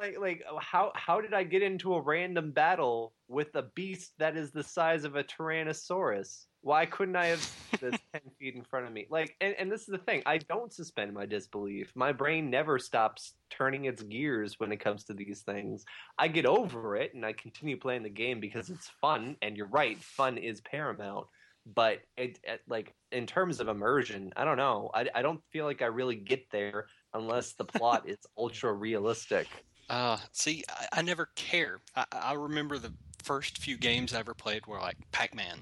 like 0.05 0.19
like 0.19 0.45
oh, 0.51 0.59
how 0.59 0.93
how 0.95 1.21
did 1.21 1.35
I 1.35 1.45
get 1.45 1.63
into 1.63 1.95
a 1.95 2.01
random 2.01 2.53
battle 2.53 3.13
with 3.29 3.55
a 3.55 3.63
beast 3.63 4.13
that 4.19 4.37
is 4.37 4.51
the 4.51 4.63
size 4.63 5.05
of 5.05 5.17
a 5.17 5.25
tyrannosaurus? 5.25 6.47
Why 6.61 6.87
couldn't 6.87 7.17
I 7.17 7.27
have 7.27 7.53
this 7.81 7.95
10 8.13 8.23
feet 8.39 8.55
in 8.55 8.65
front 8.65 8.87
of 8.87 8.93
me? 8.93 9.07
Like, 9.11 9.37
and, 9.41 9.55
and 9.59 9.71
this 9.71 9.83
is 9.83 9.89
the 9.89 9.99
thing 9.99 10.23
I 10.25 10.39
don't 10.39 10.73
suspend 10.73 11.13
my 11.13 11.27
disbelief. 11.27 11.93
My 11.95 12.13
brain 12.13 12.51
never 12.51 12.79
stops 12.79 13.35
turning 13.51 13.85
its 13.85 14.03
gears 14.03 14.59
when 14.59 14.73
it 14.73 14.79
comes 14.79 15.05
to 15.05 15.15
these 15.15 15.43
things. 15.43 15.85
I 16.19 16.29
get 16.29 16.47
over 16.47 16.97
it 16.97 17.15
and 17.15 17.25
I 17.25 17.35
continue 17.35 17.79
playing 17.79 18.03
the 18.03 18.09
game 18.09 18.41
because 18.41 18.71
it's 18.71 18.91
fun. 19.01 19.37
And 19.43 19.57
you're 19.57 19.67
right, 19.67 19.99
fun 19.99 20.39
is 20.39 20.61
paramount. 20.63 21.27
But 21.67 22.01
it, 22.17 22.39
it 22.43 22.61
like 22.69 22.95
in 23.11 23.27
terms 23.27 23.61
of 23.61 23.69
immersion, 23.69 24.33
I 24.37 24.45
don't 24.45 24.59
know. 24.59 24.91
I, 24.93 25.07
I 25.15 25.23
don't 25.23 25.41
feel 25.51 25.65
like 25.65 25.81
I 25.81 25.87
really 25.87 26.17
get 26.17 26.51
there 26.51 26.87
unless 27.15 27.53
the 27.55 27.65
plot 27.65 28.09
is 28.09 28.19
ultra 28.39 28.73
realistic. 28.73 29.49
Uh, 29.89 30.19
see, 30.33 30.65
I, 30.69 30.99
I 30.99 31.03
never 31.03 31.29
care. 31.35 31.81
I, 31.95 32.05
I 32.13 32.33
remember 32.35 32.79
the 32.79 32.93
first 33.23 33.59
few 33.59 33.77
games 33.77 34.15
I 34.15 34.21
ever 34.21 34.35
played 34.35 34.67
were 34.67 34.79
like 34.81 34.97
Pac-Man. 35.13 35.61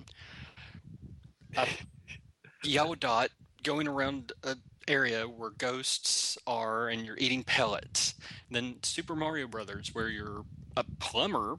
Uh, 1.56 1.66
Yellow 2.64 2.94
Dot 2.94 3.30
going 3.62 3.88
around 3.88 4.32
a 4.42 4.56
area 4.88 5.24
where 5.24 5.50
ghosts 5.50 6.37
are 6.46 6.88
and 6.88 7.06
you're 7.06 7.18
eating 7.18 7.44
pellets. 7.44 8.14
then 8.50 8.76
Super 8.82 9.14
Mario 9.14 9.46
Brothers 9.46 9.94
where 9.94 10.08
you're 10.08 10.44
a 10.76 10.85
plumber 10.98 11.56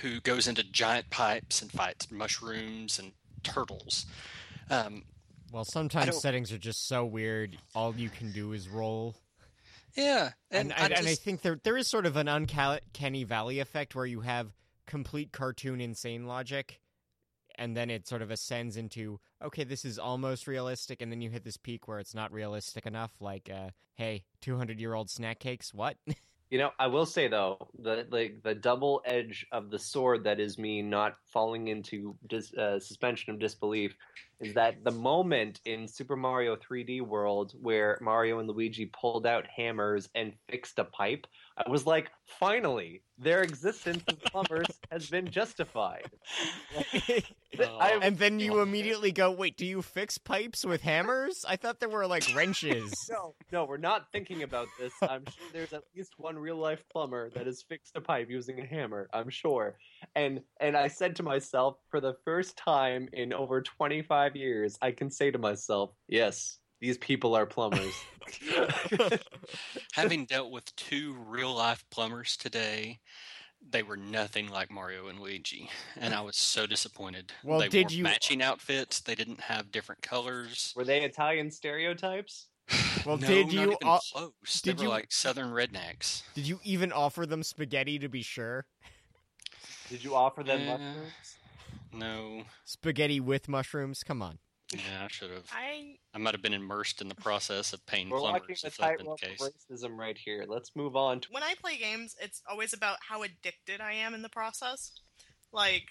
who 0.00 0.20
goes 0.20 0.48
into 0.48 0.64
giant 0.64 1.10
pipes 1.10 1.62
and 1.62 1.70
fights 1.70 2.10
mushrooms 2.10 2.98
and 2.98 3.12
turtles. 3.42 4.06
Um, 4.70 5.04
Well, 5.52 5.64
sometimes 5.64 6.20
settings 6.20 6.50
are 6.50 6.58
just 6.58 6.88
so 6.88 7.04
weird. 7.04 7.56
All 7.74 7.94
you 7.94 8.08
can 8.08 8.32
do 8.32 8.52
is 8.52 8.68
roll. 8.68 9.14
Yeah, 9.96 10.30
And, 10.50 10.72
and, 10.72 10.94
I 10.94 10.96
and 10.98 11.08
I 11.08 11.14
think 11.14 11.42
there 11.42 11.58
there 11.62 11.76
is 11.76 11.88
sort 11.88 12.06
of 12.06 12.16
an 12.16 12.28
uncanny 12.28 13.24
valley 13.24 13.60
effect 13.60 13.94
where 13.94 14.06
you 14.06 14.20
have 14.20 14.52
complete 14.86 15.32
cartoon 15.32 15.80
insane 15.80 16.26
logic, 16.26 16.80
and 17.56 17.76
then 17.76 17.90
it 17.90 18.06
sort 18.06 18.22
of 18.22 18.30
ascends 18.30 18.76
into 18.76 19.20
okay, 19.42 19.64
this 19.64 19.84
is 19.84 19.98
almost 19.98 20.46
realistic, 20.46 21.00
and 21.00 21.12
then 21.12 21.20
you 21.20 21.30
hit 21.30 21.44
this 21.44 21.56
peak 21.56 21.86
where 21.86 21.98
it's 21.98 22.14
not 22.14 22.32
realistic 22.32 22.86
enough. 22.86 23.12
Like, 23.20 23.50
uh, 23.52 23.70
hey, 23.94 24.24
two 24.40 24.56
hundred 24.56 24.80
year 24.80 24.94
old 24.94 25.10
snack 25.10 25.38
cakes, 25.38 25.72
what? 25.72 25.96
You 26.54 26.60
know, 26.60 26.70
I 26.78 26.86
will 26.86 27.04
say 27.04 27.26
though, 27.26 27.66
the 27.80 28.06
like 28.12 28.40
the 28.44 28.54
double 28.54 29.02
edge 29.04 29.44
of 29.50 29.70
the 29.70 29.78
sword 29.80 30.22
that 30.22 30.38
is 30.38 30.56
me 30.56 30.82
not 30.82 31.16
falling 31.32 31.66
into 31.66 32.14
dis, 32.28 32.54
uh, 32.54 32.78
suspension 32.78 33.32
of 33.32 33.40
disbelief 33.40 33.96
is 34.38 34.54
that 34.54 34.84
the 34.84 34.92
moment 34.92 35.60
in 35.64 35.88
Super 35.88 36.14
Mario 36.14 36.54
3D 36.54 37.02
World 37.02 37.54
where 37.60 37.98
Mario 38.00 38.38
and 38.38 38.48
Luigi 38.48 38.86
pulled 38.86 39.26
out 39.26 39.48
hammers 39.48 40.08
and 40.14 40.32
fixed 40.48 40.78
a 40.78 40.84
pipe, 40.84 41.26
I 41.56 41.70
was 41.70 41.86
like, 41.86 42.10
finally, 42.26 43.02
their 43.16 43.42
existence 43.42 44.02
as 44.08 44.16
plumbers 44.30 44.66
has 44.90 45.08
been 45.08 45.30
justified. 45.30 46.10
Oh. 47.56 47.78
I- 47.78 48.00
and 48.02 48.18
then 48.18 48.40
you 48.40 48.60
immediately 48.60 49.12
go, 49.12 49.30
wait, 49.30 49.56
do 49.56 49.64
you 49.64 49.80
fix 49.80 50.18
pipes 50.18 50.64
with 50.64 50.82
hammers? 50.82 51.44
I 51.48 51.54
thought 51.54 51.78
there 51.78 51.88
were 51.88 52.04
like 52.04 52.34
wrenches. 52.34 52.92
No, 53.14 53.36
no, 53.52 53.64
we're 53.64 53.76
not 53.76 54.10
thinking 54.10 54.42
about 54.42 54.66
this. 54.76 54.92
I'm 55.02 55.24
sure 55.24 55.46
there's 55.52 55.72
at 55.72 55.84
least 55.96 56.14
one 56.16 56.36
real 56.36 56.56
life 56.56 56.82
plumber 56.90 57.30
that 57.30 57.46
has 57.46 57.62
fixed 57.62 57.92
a 57.94 58.00
pipe 58.00 58.28
using 58.28 58.58
a 58.58 58.66
hammer. 58.66 59.08
I'm 59.12 59.30
sure. 59.30 59.78
And 60.16 60.40
and 60.58 60.76
I 60.76 60.88
said 60.88 61.14
to 61.16 61.22
myself, 61.22 61.76
for 61.90 62.00
the 62.00 62.14
first 62.24 62.56
time 62.56 63.08
in 63.12 63.32
over 63.32 63.62
25 63.62 64.34
years, 64.34 64.76
I 64.82 64.90
can 64.90 65.08
say 65.12 65.30
to 65.30 65.38
myself, 65.38 65.90
yes, 66.08 66.58
these 66.84 66.98
people 66.98 67.34
are 67.34 67.46
plumbers. 67.46 67.94
having 69.92 70.26
dealt 70.26 70.50
with 70.50 70.74
two 70.76 71.14
real 71.26 71.54
life 71.54 71.82
plumbers 71.90 72.36
today, 72.36 72.98
they 73.70 73.82
were 73.82 73.96
nothing 73.96 74.48
like 74.50 74.70
Mario 74.70 75.08
and 75.08 75.18
Luigi, 75.18 75.70
and 75.96 76.12
I 76.12 76.20
was 76.20 76.36
so 76.36 76.66
disappointed. 76.66 77.32
Well, 77.42 77.58
they 77.60 77.68
did 77.68 77.86
wore 77.86 77.92
you- 77.92 78.02
matching 78.02 78.42
outfits? 78.42 79.00
They 79.00 79.14
didn't 79.14 79.40
have 79.40 79.72
different 79.72 80.02
colors. 80.02 80.74
Were 80.76 80.84
they 80.84 81.02
Italian 81.02 81.50
stereotypes? 81.50 82.48
Well, 83.06 83.18
no, 83.18 83.26
did 83.26 83.46
not 83.48 83.52
you 83.52 83.60
even 83.60 83.76
al- 83.82 84.00
close. 84.14 84.62
did 84.62 84.78
they 84.78 84.84
you- 84.84 84.88
like 84.88 85.10
Southern 85.12 85.48
rednecks. 85.50 86.22
Did 86.34 86.46
you 86.46 86.60
even 86.64 86.90
offer 86.92 87.26
them 87.26 87.42
spaghetti 87.42 87.98
to 87.98 88.08
be 88.08 88.22
sure? 88.22 88.64
Did 89.90 90.02
you 90.02 90.14
offer 90.14 90.42
them 90.42 90.60
Yeah. 90.60 90.78
mushrooms? 90.78 91.36
No, 91.92 92.42
Spaghetti 92.64 93.20
with 93.20 93.46
mushrooms? 93.48 94.02
Come 94.02 94.20
on. 94.22 94.38
Yeah, 94.76 95.04
I 95.04 95.08
should 95.08 95.30
have. 95.30 95.44
I 95.52 95.96
I 96.14 96.18
might 96.18 96.34
have 96.34 96.42
been 96.42 96.54
immersed 96.54 97.00
in 97.00 97.08
the 97.08 97.14
process 97.14 97.72
of 97.72 97.84
paying 97.86 98.08
We're 98.10 98.20
walking 98.20 98.40
plumbers 98.40 98.62
the 98.62 98.68
if 98.68 98.76
that'd 98.76 98.98
been 98.98 99.06
the 99.06 99.16
case. 99.16 99.40
racism 99.40 99.96
right 99.96 100.16
here. 100.16 100.44
Let's 100.48 100.72
move 100.76 100.96
on 100.96 101.20
to 101.20 101.28
when 101.30 101.42
I 101.42 101.54
play 101.60 101.76
games, 101.76 102.14
it's 102.20 102.42
always 102.48 102.72
about 102.72 102.98
how 103.08 103.22
addicted 103.22 103.80
I 103.80 103.94
am 103.94 104.14
in 104.14 104.22
the 104.22 104.28
process. 104.28 104.92
Like, 105.52 105.84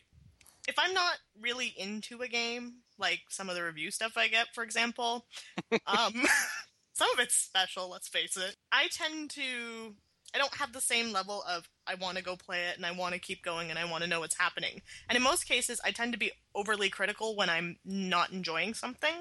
if 0.67 0.75
I'm 0.77 0.93
not 0.93 1.15
really 1.39 1.73
into 1.77 2.21
a 2.21 2.27
game, 2.27 2.75
like 2.97 3.21
some 3.29 3.49
of 3.49 3.55
the 3.55 3.63
review 3.63 3.91
stuff 3.91 4.13
I 4.17 4.27
get, 4.27 4.47
for 4.53 4.63
example, 4.63 5.25
um, 5.87 6.13
some 6.93 7.09
of 7.11 7.19
it's 7.19 7.35
special. 7.35 7.89
Let's 7.89 8.07
face 8.07 8.37
it. 8.37 8.55
I 8.71 8.87
tend 8.91 9.29
to. 9.31 9.95
I 10.33 10.37
don't 10.37 10.55
have 10.55 10.73
the 10.73 10.81
same 10.81 11.11
level 11.11 11.43
of 11.47 11.69
I 11.85 11.95
want 11.95 12.17
to 12.17 12.23
go 12.23 12.35
play 12.35 12.67
it 12.69 12.77
and 12.77 12.85
I 12.85 12.91
want 12.91 13.13
to 13.13 13.19
keep 13.19 13.43
going 13.43 13.69
and 13.69 13.77
I 13.77 13.85
want 13.85 14.03
to 14.03 14.09
know 14.09 14.19
what's 14.19 14.37
happening. 14.37 14.81
And 15.07 15.15
in 15.15 15.23
most 15.23 15.47
cases, 15.47 15.79
I 15.83 15.91
tend 15.91 16.13
to 16.13 16.19
be 16.19 16.31
overly 16.55 16.89
critical 16.89 17.35
when 17.35 17.49
I'm 17.49 17.77
not 17.85 18.31
enjoying 18.31 18.73
something. 18.73 19.13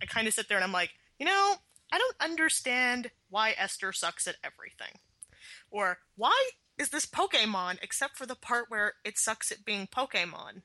I 0.00 0.06
kind 0.06 0.28
of 0.28 0.34
sit 0.34 0.48
there 0.48 0.58
and 0.58 0.64
I'm 0.64 0.72
like, 0.72 0.90
you 1.18 1.26
know, 1.26 1.56
I 1.92 1.98
don't 1.98 2.16
understand 2.20 3.10
why 3.28 3.54
Esther 3.56 3.92
sucks 3.92 4.26
at 4.26 4.36
everything. 4.44 5.00
Or 5.70 5.98
why 6.16 6.50
is 6.78 6.90
this 6.90 7.06
Pokemon 7.06 7.78
except 7.82 8.16
for 8.16 8.26
the 8.26 8.34
part 8.34 8.66
where 8.68 8.94
it 9.04 9.18
sucks 9.18 9.50
at 9.50 9.64
being 9.64 9.86
Pokemon? 9.86 10.62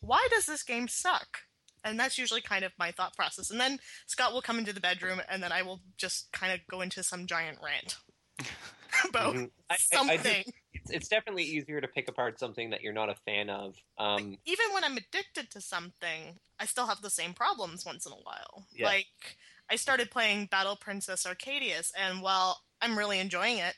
Why 0.00 0.28
does 0.30 0.46
this 0.46 0.62
game 0.62 0.88
suck? 0.88 1.40
And 1.84 1.98
that's 1.98 2.18
usually 2.18 2.40
kind 2.40 2.64
of 2.64 2.72
my 2.78 2.90
thought 2.90 3.16
process. 3.16 3.50
And 3.50 3.60
then 3.60 3.78
Scott 4.06 4.32
will 4.32 4.42
come 4.42 4.58
into 4.58 4.72
the 4.72 4.80
bedroom 4.80 5.22
and 5.28 5.42
then 5.42 5.52
I 5.52 5.62
will 5.62 5.80
just 5.96 6.30
kind 6.32 6.52
of 6.52 6.60
go 6.68 6.80
into 6.80 7.02
some 7.02 7.26
giant 7.26 7.58
rant 7.64 7.96
about 9.08 9.34
Mhm. 9.34 9.50
I- 9.70 9.74
I- 9.74 9.74
I 9.74 9.76
do- 9.76 9.96
something. 9.96 10.44
it's, 10.74 10.90
it's 10.90 11.08
definitely 11.08 11.44
easier 11.44 11.80
to 11.80 11.88
pick 11.88 12.08
apart 12.08 12.38
something 12.38 12.70
that 12.70 12.82
you're 12.82 12.92
not 12.92 13.08
a 13.10 13.14
fan 13.14 13.50
of. 13.50 13.76
Um, 13.98 14.38
even 14.44 14.66
when 14.72 14.84
I'm 14.84 14.96
addicted 14.96 15.50
to 15.52 15.60
something, 15.60 16.38
I 16.58 16.66
still 16.66 16.86
have 16.86 17.02
the 17.02 17.10
same 17.10 17.34
problems 17.34 17.84
once 17.84 18.06
in 18.06 18.12
a 18.12 18.16
while. 18.16 18.66
Yeah. 18.74 18.86
Like 18.86 19.36
I 19.70 19.76
started 19.76 20.10
playing 20.10 20.46
Battle 20.46 20.76
Princess 20.76 21.24
Arcadias, 21.26 21.92
and 21.96 22.22
while 22.22 22.62
I'm 22.80 22.96
really 22.96 23.18
enjoying 23.18 23.58
it, 23.58 23.74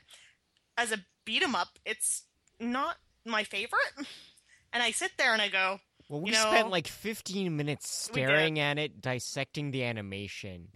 as 0.76 0.92
a 0.92 1.04
beat 1.24 1.42
'em 1.42 1.54
up, 1.54 1.78
it's 1.84 2.22
not 2.58 2.96
my 3.24 3.44
favorite. 3.44 3.92
And 4.72 4.84
I 4.84 4.92
sit 4.92 5.10
there 5.18 5.32
and 5.32 5.42
I 5.42 5.48
go, 5.48 5.80
Well, 6.08 6.20
we 6.20 6.30
You 6.30 6.36
know- 6.36 6.48
spent 6.52 6.70
like 6.70 6.86
15 6.86 7.56
minutes 7.56 7.90
staring 7.90 8.60
at 8.60 8.78
it, 8.78 9.00
dissecting 9.00 9.72
the 9.72 9.82
animation. 9.82 10.68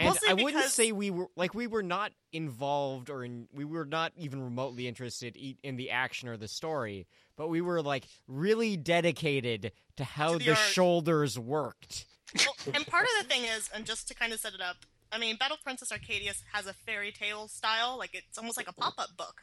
And 0.00 0.08
Mostly 0.08 0.30
I 0.30 0.32
wouldn't 0.32 0.64
say 0.64 0.92
we 0.92 1.10
were 1.10 1.26
like 1.36 1.52
we 1.54 1.66
were 1.66 1.82
not 1.82 2.12
involved 2.32 3.10
or 3.10 3.22
in, 3.22 3.48
we 3.52 3.66
were 3.66 3.84
not 3.84 4.12
even 4.16 4.42
remotely 4.42 4.88
interested 4.88 5.36
in 5.62 5.76
the 5.76 5.90
action 5.90 6.26
or 6.26 6.38
the 6.38 6.48
story, 6.48 7.06
but 7.36 7.48
we 7.48 7.60
were 7.60 7.82
like 7.82 8.06
really 8.26 8.78
dedicated 8.78 9.72
to 9.98 10.04
how 10.04 10.32
To 10.32 10.38
the, 10.38 10.44
the 10.46 10.54
shoulders 10.54 11.38
worked. 11.38 12.06
well, 12.34 12.54
and 12.74 12.86
part 12.86 13.04
of 13.04 13.22
the 13.22 13.28
thing 13.28 13.42
is, 13.44 13.68
and 13.74 13.84
just 13.84 14.08
to 14.08 14.14
kind 14.14 14.32
of 14.32 14.40
set 14.40 14.54
it 14.54 14.62
up, 14.62 14.76
I 15.12 15.18
mean, 15.18 15.36
Battle 15.36 15.58
Princess 15.62 15.92
Arcadias 15.92 16.44
has 16.54 16.66
a 16.66 16.72
fairy 16.72 17.12
tale 17.12 17.46
style, 17.48 17.98
like 17.98 18.14
it's 18.14 18.38
almost 18.38 18.56
like 18.56 18.68
a 18.68 18.72
pop 18.72 18.94
up 18.96 19.18
book. 19.18 19.42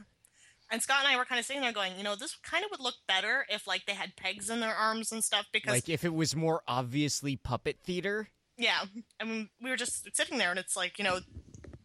And 0.71 0.81
Scott 0.81 1.05
and 1.05 1.07
I 1.07 1.17
were 1.17 1.25
kind 1.25 1.39
of 1.39 1.45
sitting 1.45 1.61
there 1.61 1.71
going, 1.71 1.93
you 1.97 2.03
know, 2.03 2.15
this 2.15 2.35
kind 2.41 2.65
of 2.65 2.71
would 2.71 2.79
look 2.81 2.95
better 3.07 3.45
if 3.49 3.67
like 3.67 3.85
they 3.85 3.93
had 3.93 4.15
pegs 4.15 4.49
in 4.49 4.59
their 4.59 4.73
arms 4.73 5.11
and 5.11 5.23
stuff 5.23 5.45
because 5.53 5.71
Like 5.71 5.87
if 5.87 6.03
it 6.03 6.15
was 6.15 6.35
more 6.35 6.63
obviously 6.67 7.35
puppet 7.35 7.77
theater. 7.83 8.29
Yeah, 8.57 8.85
I 9.19 9.23
mean, 9.23 9.49
we 9.61 9.69
were 9.69 9.75
just 9.77 10.07
sitting 10.15 10.37
there, 10.37 10.49
and 10.49 10.59
it's 10.59 10.75
like 10.75 10.97
you 10.97 11.03
know, 11.03 11.19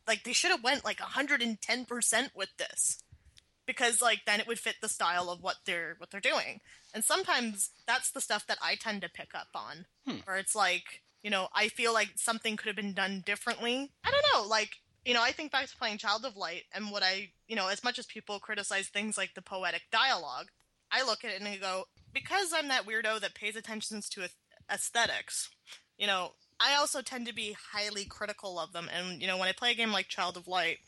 like 0.07 0.25
they 0.25 0.33
should 0.33 0.51
have 0.51 0.65
went 0.65 0.85
like 0.85 1.01
hundred 1.01 1.43
and 1.43 1.61
ten 1.61 1.85
percent 1.85 2.33
with 2.35 2.49
this, 2.57 3.03
because 3.67 4.01
like 4.01 4.21
then 4.27 4.41
it 4.41 4.47
would 4.47 4.59
fit 4.59 4.77
the 4.81 4.89
style 4.89 5.29
of 5.31 5.43
what 5.43 5.57
they're 5.67 5.95
what 5.99 6.11
they're 6.11 6.21
doing. 6.21 6.61
And 6.95 7.05
sometimes 7.05 7.71
that's 7.87 8.11
the 8.11 8.21
stuff 8.21 8.47
that 8.47 8.59
I 8.63 8.75
tend 8.75 9.03
to 9.03 9.09
pick 9.09 9.35
up 9.35 9.49
on, 9.55 9.87
Hmm. 10.07 10.19
where 10.25 10.37
it's 10.37 10.55
like 10.55 11.03
you 11.23 11.31
know, 11.31 11.49
I 11.55 11.69
feel 11.69 11.93
like 11.93 12.11
something 12.17 12.57
could 12.57 12.67
have 12.67 12.75
been 12.77 12.95
done 12.95 13.23
differently. 13.25 13.93
I 14.05 14.11
don't 14.11 14.27
know, 14.35 14.49
like 14.49 14.77
you 15.05 15.15
know, 15.15 15.23
I 15.23 15.33
think 15.33 15.53
back 15.53 15.67
to 15.69 15.77
playing 15.77 15.99
Child 15.99 16.25
of 16.25 16.37
Light, 16.37 16.65
and 16.75 16.91
what 16.91 17.03
I 17.03 17.33
you 17.49 17.57
know, 17.57 17.69
as 17.69 17.85
much 17.85 17.99
as 17.99 18.07
people 18.07 18.39
criticize 18.41 18.89
things 18.89 19.19
like 19.19 19.35
the 19.35 19.43
poetic 19.43 19.83
dialogue, 19.93 20.47
I 20.91 21.05
look 21.05 21.23
at 21.25 21.33
it 21.33 21.39
and 21.41 21.49
I 21.49 21.57
go, 21.59 21.85
because 22.15 22.53
I'm 22.55 22.69
that 22.69 22.87
weirdo 22.87 23.21
that 23.21 23.35
pays 23.35 23.57
attention 23.57 24.01
to 24.11 24.29
aesthetics, 24.71 25.51
you 25.99 26.07
know, 26.07 26.33
I 26.63 26.77
also 26.77 27.03
tend 27.03 27.27
to 27.27 27.35
be 27.35 27.57
highly 27.73 28.05
critical 28.05 28.59
of 28.59 28.73
them. 28.73 28.89
And, 28.95 29.21
you 29.21 29.27
know, 29.27 29.37
when 29.37 29.49
I 29.49 29.53
play 29.53 29.73
a 29.73 29.75
game 29.75 29.93
like 29.93 30.09
Child 30.09 30.37
of 30.37 30.47
Light, 30.47 30.79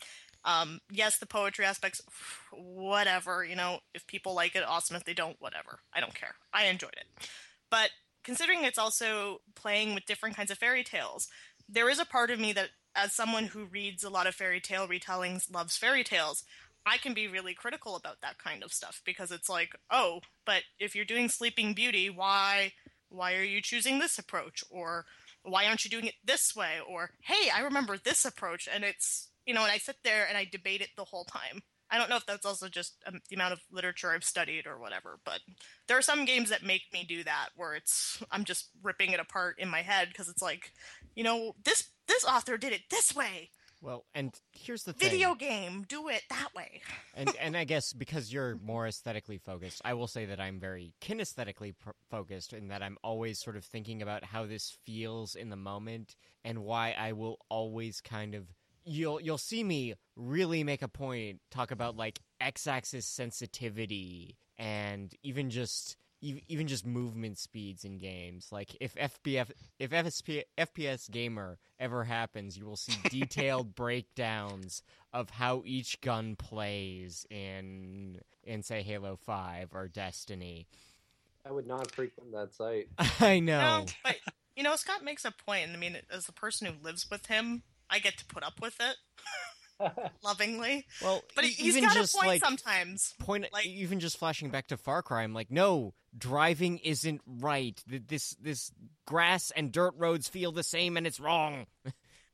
um, 0.45 0.81
yes, 0.91 1.19
the 1.19 1.27
poetry 1.27 1.65
aspects, 1.65 2.01
whatever, 2.53 3.45
you 3.45 3.57
know, 3.57 3.81
if 3.95 4.07
people 4.07 4.35
like 4.35 4.55
it, 4.55 4.63
awesome. 4.67 4.97
If 4.97 5.05
they 5.05 5.15
don't, 5.15 5.37
whatever. 5.41 5.81
I 5.93 6.01
don't 6.01 6.15
care. 6.15 6.35
I 6.53 6.67
enjoyed 6.67 6.95
it. 6.97 7.29
But 7.71 7.91
considering 8.23 8.63
it's 8.63 8.79
also 8.79 9.41
playing 9.57 9.95
with 9.95 10.07
different 10.07 10.37
kinds 10.37 10.51
of 10.51 10.59
fairy 10.59 10.85
tales, 10.85 11.29
there 11.69 11.89
is 11.89 11.99
a 11.99 12.05
part 12.05 12.31
of 12.31 12.39
me 12.39 12.53
that, 12.53 12.69
as 12.95 13.13
someone 13.13 13.47
who 13.47 13.65
reads 13.65 14.05
a 14.05 14.11
lot 14.11 14.27
of 14.27 14.35
fairy 14.35 14.61
tale 14.61 14.87
retellings, 14.87 15.53
loves 15.53 15.77
fairy 15.77 16.05
tales, 16.05 16.45
I 16.87 16.99
can 16.99 17.15
be 17.15 17.27
really 17.27 17.55
critical 17.55 17.97
about 17.97 18.21
that 18.21 18.39
kind 18.39 18.63
of 18.63 18.73
stuff 18.73 19.01
because 19.05 19.33
it's 19.33 19.49
like, 19.49 19.75
oh, 19.91 20.21
but 20.45 20.63
if 20.79 20.95
you're 20.95 21.05
doing 21.05 21.29
Sleeping 21.29 21.75
Beauty, 21.75 22.11
why 22.11 22.73
why 23.09 23.35
are 23.35 23.45
you 23.45 23.63
choosing 23.63 23.99
this 23.99 24.19
approach 24.19 24.63
or 24.71 25.07
why 25.45 25.67
aren't 25.67 25.85
you 25.85 25.91
doing 25.91 26.07
it 26.07 26.15
this 26.25 26.57
way 26.57 26.79
or 26.89 27.11
hey, 27.21 27.51
I 27.55 27.61
remember 27.61 27.97
this 27.97 28.25
approach 28.25 28.69
and 28.73 28.85
it's, 28.85 29.29
you 29.47 29.55
know, 29.55 29.63
and 29.63 29.71
I 29.71 29.79
sit 29.79 29.97
there 30.03 30.27
and 30.27 30.37
I 30.37 30.49
debate 30.51 30.81
it 30.81 30.91
the 30.97 31.05
whole 31.05 31.25
time. 31.25 31.63
I 31.91 31.99
don't 31.99 32.11
know 32.11 32.17
if 32.17 32.27
that's 32.27 32.47
also 32.47 32.69
just 32.69 32.97
um, 33.07 33.21
the 33.29 33.37
amount 33.37 33.53
of 33.53 33.61
literature 33.71 34.11
I've 34.11 34.25
studied 34.25 34.67
or 34.67 34.79
whatever, 34.79 35.21
but 35.25 35.41
there 35.87 35.99
are 35.99 36.03
some 36.03 36.25
games 36.25 36.49
that 36.51 36.65
make 36.65 36.83
me 36.93 37.05
do 37.07 37.23
that 37.25 37.51
where 37.57 37.75
it's 37.75 38.23
I'm 38.33 38.45
just 38.45 38.71
ripping 38.83 39.13
it 39.13 39.21
apart 39.21 39.57
in 39.59 39.69
my 39.69 39.83
head 39.83 40.09
because 40.09 40.29
it's 40.29 40.43
like, 40.43 40.73
you 41.15 41.23
know, 41.23 41.55
this 41.65 41.91
this 42.09 42.25
author 42.25 42.57
did 42.57 42.73
it 42.73 42.83
this 42.91 43.15
way. 43.15 43.51
Well, 43.85 44.07
and 44.15 44.35
here's 44.53 44.85
the 44.85 44.95
thing. 44.95 45.11
Video 45.11 45.35
game, 45.35 45.85
do 45.87 46.09
it 46.09 46.23
that 46.31 46.55
way. 46.57 46.81
and 47.15 47.31
and 47.41 47.55
I 47.55 47.65
guess 47.65 47.93
because 47.93 48.33
you're 48.33 48.57
more 48.57 48.87
aesthetically 48.87 49.37
focused, 49.37 49.83
I 49.85 49.93
will 49.93 50.07
say 50.07 50.25
that 50.25 50.41
I'm 50.41 50.59
very 50.59 50.95
kinesthetically 51.03 51.75
pr- 51.79 51.91
focused 52.11 52.55
in 52.55 52.69
that 52.69 52.83
I'm 52.83 52.97
always 53.05 53.39
sort 53.39 53.57
of 53.57 53.65
thinking 53.65 54.01
about 54.01 54.25
how 54.25 54.47
this 54.47 54.79
feels 54.87 55.35
in 55.35 55.51
the 55.51 55.57
moment 55.57 56.17
and 56.45 56.61
why 56.61 56.97
I 56.99 57.13
will 57.13 57.39
always 57.51 58.01
kind 58.01 58.35
of 58.35 58.47
you'll 58.87 59.21
you'll 59.21 59.37
see 59.37 59.63
me 59.63 59.95
really 60.17 60.65
make 60.65 60.81
a 60.81 60.89
point 60.89 61.41
talk 61.51 61.71
about 61.71 61.95
like 61.95 62.21
x-axis 62.41 63.07
sensitivity 63.07 64.37
and 64.59 65.15
even 65.23 65.51
just 65.51 65.97
even 66.49 66.67
just 66.67 66.87
movement 66.87 67.39
speeds 67.39 67.85
in 67.85 67.99
games. 67.99 68.49
Like 68.51 68.77
if 68.81 68.95
FPF 68.95 69.51
if 69.79 69.91
FSP, 69.91 70.45
FPS 70.57 71.11
gamer 71.11 71.59
ever 71.79 72.05
happens, 72.05 72.57
you 72.57 72.65
will 72.65 72.77
see 72.77 72.97
detailed 73.09 73.75
breakdowns 73.77 74.83
of 75.13 75.31
how 75.31 75.63
each 75.65 76.01
gun 76.01 76.37
plays 76.37 77.27
in 77.31 78.21
in 78.43 78.63
say 78.63 78.83
Halo 78.83 79.17
5 79.17 79.71
or 79.75 79.89
Destiny. 79.89 80.67
I 81.47 81.53
would 81.53 81.67
not 81.67 81.91
frequent 81.91 82.33
that 82.33 82.55
site. 82.55 82.89
I 83.21 83.41
know. 83.41 83.81
No, 83.81 83.87
but 84.03 84.17
you 84.57 84.63
know, 84.63 84.77
Scott 84.77 85.05
makes 85.05 85.25
a 85.25 85.33
point. 85.33 85.71
I 85.73 85.77
mean, 85.77 85.99
as 86.11 86.27
the 86.27 86.33
person 86.33 86.67
who 86.67 86.75
lives 86.83 87.11
with 87.11 87.27
him, 87.27 87.63
I 87.91 87.99
get 87.99 88.17
to 88.19 88.25
put 88.25 88.43
up 88.43 88.61
with 88.61 88.77
it 88.81 88.97
lovingly. 90.23 90.87
Well, 91.03 91.23
But 91.35 91.45
e- 91.45 91.49
he's 91.49 91.77
even 91.77 91.89
got 91.89 91.95
just 91.95 92.15
a 92.15 92.19
point 92.19 92.29
like 92.29 92.45
sometimes. 92.45 93.15
point 93.19 93.47
like- 93.53 93.67
even 93.67 94.01
just 94.01 94.17
flashing 94.19 94.51
back 94.51 94.69
to 94.69 94.77
Far 94.77 95.03
Cry, 95.03 95.23
I'm 95.23 95.35
like, 95.35 95.51
no, 95.51 95.95
driving 96.17 96.79
isn't 96.79 97.21
right. 97.27 97.83
This 97.87 98.31
this 98.41 98.71
grass 99.07 99.51
and 99.51 99.73
dirt 99.73 99.95
roads 99.97 100.29
feel 100.29 100.53
the 100.53 100.63
same, 100.63 100.97
and 100.97 101.07
it's 101.07 101.21
wrong. 101.21 101.67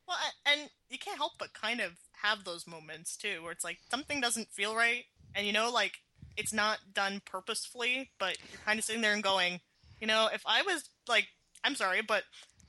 Well, 0.09 0.19
and 0.45 0.69
you 0.89 0.99
can't 0.99 1.19
help 1.19 1.35
but 1.39 1.53
kind 1.55 1.81
of 1.81 1.93
have 2.23 2.43
those 2.43 2.67
moments 2.67 3.17
too, 3.17 3.45
where 3.45 3.53
it's 3.53 3.63
like 3.63 3.79
something 3.93 4.21
doesn't 4.21 4.51
feel 4.51 4.75
right, 4.75 5.05
and 5.37 5.47
you 5.47 5.53
know, 5.53 5.71
like 5.71 5.93
it's 6.37 6.53
not 6.53 6.79
done 6.93 7.23
purposefully, 7.25 8.11
but 8.19 8.37
you're 8.51 8.61
kind 8.67 8.81
of 8.81 8.85
sitting 8.85 9.03
there 9.03 9.13
and 9.15 9.23
going, 9.23 9.61
you 10.01 10.09
know, 10.09 10.29
if 10.35 10.43
I 10.47 10.63
was 10.63 10.89
like, 11.09 11.29
I'm 11.63 11.77
sorry, 11.77 12.03
but 12.03 12.25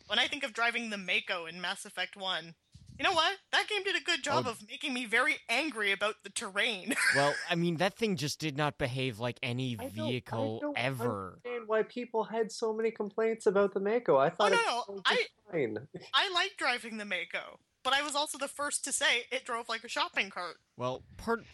when 0.05 0.19
I 0.19 0.27
think 0.27 0.43
of 0.43 0.53
driving 0.53 0.91
the 0.91 0.99
Mako 0.99 1.47
in 1.47 1.59
Mass 1.61 1.83
Effect 1.83 2.15
One. 2.15 2.53
You 2.97 3.03
know 3.05 3.13
what? 3.13 3.35
That 3.51 3.67
game 3.67 3.83
did 3.83 3.95
a 3.95 4.03
good 4.03 4.23
job 4.23 4.45
Oh. 4.47 4.51
of 4.51 4.67
making 4.69 4.93
me 4.93 5.05
very 5.05 5.37
angry 5.49 5.91
about 5.91 6.15
the 6.23 6.29
terrain. 6.29 6.93
Well, 7.15 7.33
I 7.49 7.55
mean, 7.55 7.77
that 7.77 7.95
thing 7.97 8.15
just 8.15 8.39
did 8.39 8.55
not 8.55 8.77
behave 8.77 9.19
like 9.19 9.39
any 9.41 9.73
I 9.79 9.83
don't- 9.85 9.99
I 9.99 10.09
vehicle 10.09 10.59
don't 10.61 10.77
ever. 10.77 11.29
understand 11.43 11.67
why 11.67 11.83
people 11.83 12.23
had 12.25 12.51
so 12.51 12.73
many 12.73 12.91
complaints 12.91 13.47
about 13.47 13.73
the 13.73 13.79
Mako. 13.79 14.17
I 14.17 14.29
thought 14.29 14.51
oh, 14.53 14.83
no, 14.87 14.93
it 14.93 14.97
no, 14.97 15.01
I- 15.05 15.25
fine. 15.51 15.77
I 16.13 16.29
like 16.33 16.51
driving 16.57 16.97
the 16.97 17.05
Mako, 17.05 17.59
but 17.83 17.93
I 17.93 18.01
was 18.03 18.15
also 18.15 18.37
the 18.37 18.47
first 18.47 18.83
to 18.85 18.91
say 18.91 19.23
it 19.31 19.45
drove 19.45 19.67
like 19.67 19.83
a 19.83 19.87
shopping 19.89 20.29
cart 20.29 20.57
Well, 20.77 21.03
part. 21.17 21.43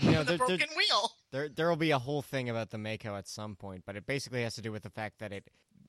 You 0.00 0.10
know, 0.10 0.18
with 0.20 0.28
a 0.30 0.30
there, 0.30 0.38
there, 0.38 0.46
broken 0.58 0.68
wheel. 0.76 1.12
there, 1.30 1.48
there 1.48 1.68
will 1.68 1.76
be 1.76 1.92
a 1.92 2.00
whole 2.00 2.20
thing 2.22 2.50
about 2.50 2.70
the 2.70 2.78
Mako 2.78 3.14
at 3.14 3.28
some 3.28 3.54
point, 3.54 3.84
but 3.86 3.94
it 3.94 4.06
basically 4.06 4.42
has 4.42 4.56
to 4.56 4.62
do 4.62 4.72
with 4.72 4.82
the 4.82 4.90
fact 4.90 5.20
that 5.20 5.32
it 5.32 5.48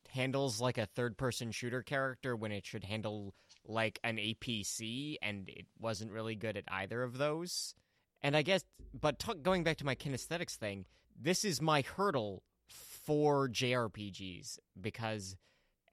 handles 0.10 0.62
like 0.62 0.78
a 0.78 0.86
third 0.86 1.18
person 1.18 1.52
shooter 1.52 1.82
character 1.82 2.36
when 2.36 2.52
it 2.52 2.68
should 2.68 2.84
handle 2.84 3.34
like 3.68 4.00
an 4.04 4.18
APC, 4.18 5.18
and 5.22 5.50
it 5.50 5.66
wasn't 5.80 6.12
really 6.12 6.36
good 6.36 6.58
at 6.58 6.64
either 6.68 7.04
of 7.04 7.18
those. 7.18 7.74
And 8.22 8.36
I 8.36 8.42
guess, 8.42 8.64
but 9.00 9.20
talk, 9.20 9.42
going 9.42 9.64
back 9.64 9.78
to 9.78 9.86
my 9.86 9.96
kinesthetics 9.96 10.56
thing, 10.56 10.86
this 11.20 11.46
is 11.46 11.62
my 11.62 11.82
hurdle 11.82 12.44
for 12.70 13.48
JRPGs 13.48 14.58
because 14.80 15.36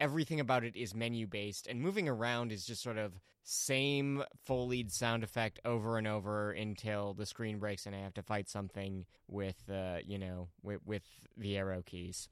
everything 0.00 0.40
about 0.40 0.64
it 0.64 0.76
is 0.76 0.94
menu 0.94 1.26
based, 1.26 1.66
and 1.66 1.80
moving 1.80 2.08
around 2.08 2.52
is 2.52 2.64
just 2.64 2.82
sort 2.82 2.98
of 2.98 3.20
same 3.44 4.22
full 4.44 4.68
lead 4.68 4.92
sound 4.92 5.24
effect 5.24 5.60
over 5.64 5.98
and 5.98 6.06
over 6.06 6.52
until 6.52 7.12
the 7.12 7.26
screen 7.26 7.58
breaks 7.58 7.86
and 7.86 7.94
I 7.94 7.98
have 8.00 8.14
to 8.14 8.22
fight 8.22 8.48
something 8.48 9.04
with, 9.28 9.56
uh, 9.70 9.98
you 10.04 10.18
know, 10.18 10.48
with, 10.62 10.80
with 10.84 11.02
the 11.36 11.56
arrow 11.56 11.82
keys. 11.84 12.28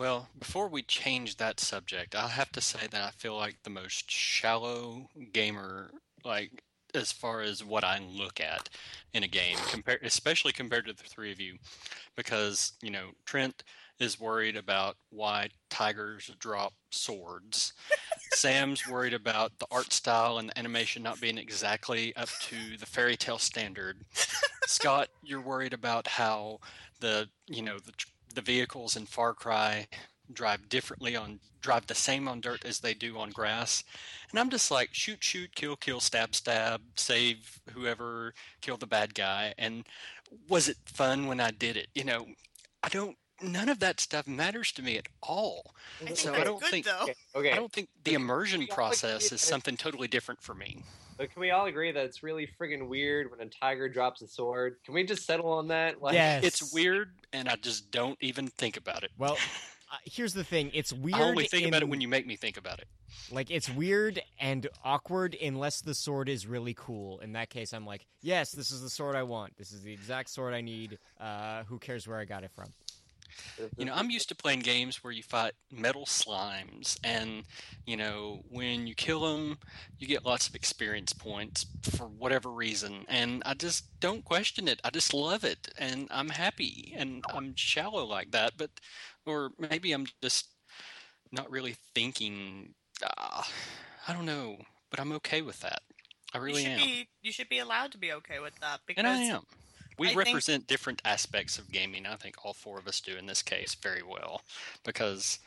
Well, 0.00 0.30
before 0.38 0.68
we 0.68 0.80
change 0.82 1.36
that 1.36 1.60
subject, 1.60 2.14
I'll 2.14 2.28
have 2.28 2.50
to 2.52 2.62
say 2.62 2.86
that 2.90 3.02
I 3.02 3.10
feel 3.10 3.36
like 3.36 3.64
the 3.64 3.68
most 3.68 4.10
shallow 4.10 5.10
gamer, 5.34 5.90
like 6.24 6.62
as 6.94 7.12
far 7.12 7.42
as 7.42 7.62
what 7.62 7.84
I 7.84 7.98
look 7.98 8.40
at 8.40 8.70
in 9.12 9.24
a 9.24 9.28
game, 9.28 9.58
compared, 9.68 10.02
especially 10.02 10.52
compared 10.52 10.86
to 10.86 10.94
the 10.94 11.02
three 11.02 11.30
of 11.30 11.38
you, 11.38 11.58
because 12.16 12.72
you 12.80 12.88
know 12.88 13.08
Trent 13.26 13.62
is 13.98 14.18
worried 14.18 14.56
about 14.56 14.96
why 15.10 15.50
tigers 15.68 16.30
drop 16.38 16.72
swords. 16.90 17.74
Sam's 18.32 18.88
worried 18.88 19.12
about 19.12 19.58
the 19.58 19.66
art 19.70 19.92
style 19.92 20.38
and 20.38 20.48
the 20.48 20.58
animation 20.58 21.02
not 21.02 21.20
being 21.20 21.36
exactly 21.36 22.16
up 22.16 22.30
to 22.40 22.78
the 22.78 22.86
fairy 22.86 23.18
tale 23.18 23.36
standard. 23.36 23.98
Scott, 24.66 25.08
you're 25.22 25.42
worried 25.42 25.74
about 25.74 26.06
how 26.06 26.60
the 27.00 27.28
you 27.46 27.60
know 27.60 27.78
the 27.78 27.92
the 28.34 28.40
vehicles 28.42 28.96
in 28.96 29.06
Far 29.06 29.34
Cry 29.34 29.86
drive 30.32 30.68
differently 30.68 31.16
on 31.16 31.40
drive 31.60 31.86
the 31.86 31.94
same 31.94 32.26
on 32.28 32.40
dirt 32.40 32.64
as 32.64 32.80
they 32.80 32.94
do 32.94 33.18
on 33.18 33.30
grass. 33.30 33.84
And 34.30 34.38
I'm 34.40 34.48
just 34.50 34.70
like 34.70 34.90
shoot 34.92 35.22
shoot 35.22 35.54
kill 35.54 35.76
kill 35.76 36.00
stab 36.00 36.34
stab 36.34 36.80
save 36.96 37.60
whoever 37.72 38.32
kill 38.60 38.76
the 38.76 38.86
bad 38.86 39.14
guy 39.14 39.52
and 39.58 39.84
was 40.48 40.68
it 40.68 40.76
fun 40.86 41.26
when 41.26 41.40
I 41.40 41.50
did 41.50 41.76
it? 41.76 41.88
You 41.94 42.04
know, 42.04 42.26
I 42.82 42.88
don't 42.88 43.16
none 43.42 43.68
of 43.68 43.78
that 43.80 44.00
stuff 44.00 44.26
matters 44.26 44.70
to 44.72 44.82
me 44.82 44.96
at 44.98 45.08
all. 45.22 45.74
I 46.06 46.14
So 46.14 46.32
I 46.34 46.44
don't 46.44 46.60
good 46.60 46.70
think- 46.70 46.86
Okay, 46.86 47.14
okay. 47.34 47.52
I 47.52 47.56
don't 47.56 47.72
think 47.72 47.88
the 48.04 48.14
immersion 48.14 48.66
process 48.68 49.32
is 49.32 49.40
something 49.42 49.76
totally 49.76 50.08
different 50.08 50.42
for 50.42 50.54
me. 50.54 50.82
But 51.20 51.30
can 51.32 51.40
we 51.42 51.50
all 51.50 51.66
agree 51.66 51.92
that 51.92 52.02
it's 52.02 52.22
really 52.22 52.48
friggin' 52.58 52.88
weird 52.88 53.30
when 53.30 53.46
a 53.46 53.50
tiger 53.50 53.90
drops 53.90 54.22
a 54.22 54.26
sword? 54.26 54.76
Can 54.86 54.94
we 54.94 55.04
just 55.04 55.26
settle 55.26 55.52
on 55.52 55.68
that? 55.68 56.00
Like, 56.00 56.14
Yes. 56.14 56.44
It's 56.44 56.72
weird 56.72 57.10
and 57.34 57.46
I 57.46 57.56
just 57.56 57.90
don't 57.90 58.16
even 58.22 58.46
think 58.46 58.78
about 58.78 59.04
it. 59.04 59.10
Well, 59.18 59.34
uh, 59.92 59.96
here's 60.04 60.32
the 60.32 60.44
thing: 60.44 60.70
it's 60.72 60.94
weird. 60.94 61.20
I 61.20 61.24
only 61.24 61.44
think 61.44 61.68
about 61.68 61.82
it 61.82 61.90
when 61.90 62.00
you 62.00 62.08
make 62.08 62.26
me 62.26 62.36
think 62.36 62.56
about 62.56 62.78
it. 62.78 62.88
Like 63.30 63.50
it's 63.50 63.68
weird 63.68 64.22
and 64.38 64.66
awkward 64.82 65.36
unless 65.42 65.82
the 65.82 65.94
sword 65.94 66.30
is 66.30 66.46
really 66.46 66.72
cool. 66.72 67.18
In 67.18 67.32
that 67.32 67.50
case, 67.50 67.74
I'm 67.74 67.84
like, 67.84 68.06
yes, 68.22 68.52
this 68.52 68.70
is 68.70 68.80
the 68.80 68.88
sword 68.88 69.14
I 69.14 69.24
want. 69.24 69.58
This 69.58 69.72
is 69.72 69.82
the 69.82 69.92
exact 69.92 70.30
sword 70.30 70.54
I 70.54 70.62
need. 70.62 70.98
Uh, 71.20 71.64
who 71.64 71.78
cares 71.78 72.08
where 72.08 72.18
I 72.18 72.24
got 72.24 72.44
it 72.44 72.50
from? 72.54 72.72
You 73.76 73.84
know, 73.84 73.92
I'm 73.94 74.10
used 74.10 74.28
to 74.28 74.34
playing 74.34 74.60
games 74.60 75.02
where 75.02 75.12
you 75.12 75.22
fight 75.22 75.52
metal 75.70 76.04
slimes, 76.04 76.98
and 77.04 77.44
you 77.86 77.96
know, 77.96 78.42
when 78.48 78.86
you 78.86 78.94
kill 78.94 79.20
them, 79.20 79.58
you 79.98 80.06
get 80.06 80.24
lots 80.24 80.48
of 80.48 80.54
experience 80.54 81.12
points 81.12 81.66
for 81.82 82.06
whatever 82.06 82.50
reason, 82.50 83.04
and 83.08 83.42
I 83.46 83.54
just 83.54 84.00
don't 84.00 84.24
question 84.24 84.68
it. 84.68 84.80
I 84.84 84.90
just 84.90 85.14
love 85.14 85.44
it, 85.44 85.68
and 85.78 86.08
I'm 86.10 86.30
happy, 86.30 86.94
and 86.96 87.24
I'm 87.34 87.54
shallow 87.56 88.04
like 88.04 88.30
that. 88.32 88.52
But, 88.56 88.70
or 89.26 89.52
maybe 89.58 89.92
I'm 89.92 90.06
just 90.22 90.48
not 91.32 91.50
really 91.50 91.76
thinking. 91.94 92.74
Uh, 93.02 93.42
I 94.08 94.12
don't 94.12 94.26
know, 94.26 94.58
but 94.90 95.00
I'm 95.00 95.12
okay 95.12 95.42
with 95.42 95.60
that. 95.60 95.82
I 96.32 96.38
really 96.38 96.62
you 96.62 96.68
should 96.68 96.80
am, 96.80 96.86
be 96.86 97.08
you 97.22 97.32
should 97.32 97.48
be 97.48 97.58
allowed 97.58 97.92
to 97.92 97.98
be 97.98 98.12
okay 98.12 98.38
with 98.38 98.58
that 98.60 98.80
because 98.86 99.00
and 99.00 99.08
I 99.08 99.18
am. 99.22 99.42
We 100.00 100.06
I 100.06 100.14
think- 100.14 100.28
represent 100.28 100.66
different 100.66 101.02
aspects 101.04 101.58
of 101.58 101.70
gaming. 101.70 102.06
I 102.06 102.16
think 102.16 102.42
all 102.42 102.54
four 102.54 102.78
of 102.78 102.88
us 102.88 103.02
do 103.02 103.16
in 103.18 103.26
this 103.26 103.42
case 103.42 103.74
very 103.74 104.02
well, 104.02 104.40
because, 104.82 105.38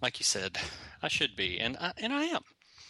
like 0.00 0.20
you 0.20 0.24
said, 0.24 0.58
I 1.02 1.08
should 1.08 1.34
be, 1.34 1.58
and 1.58 1.76
I, 1.76 1.92
and 1.96 2.12
I 2.12 2.22
am. 2.26 2.44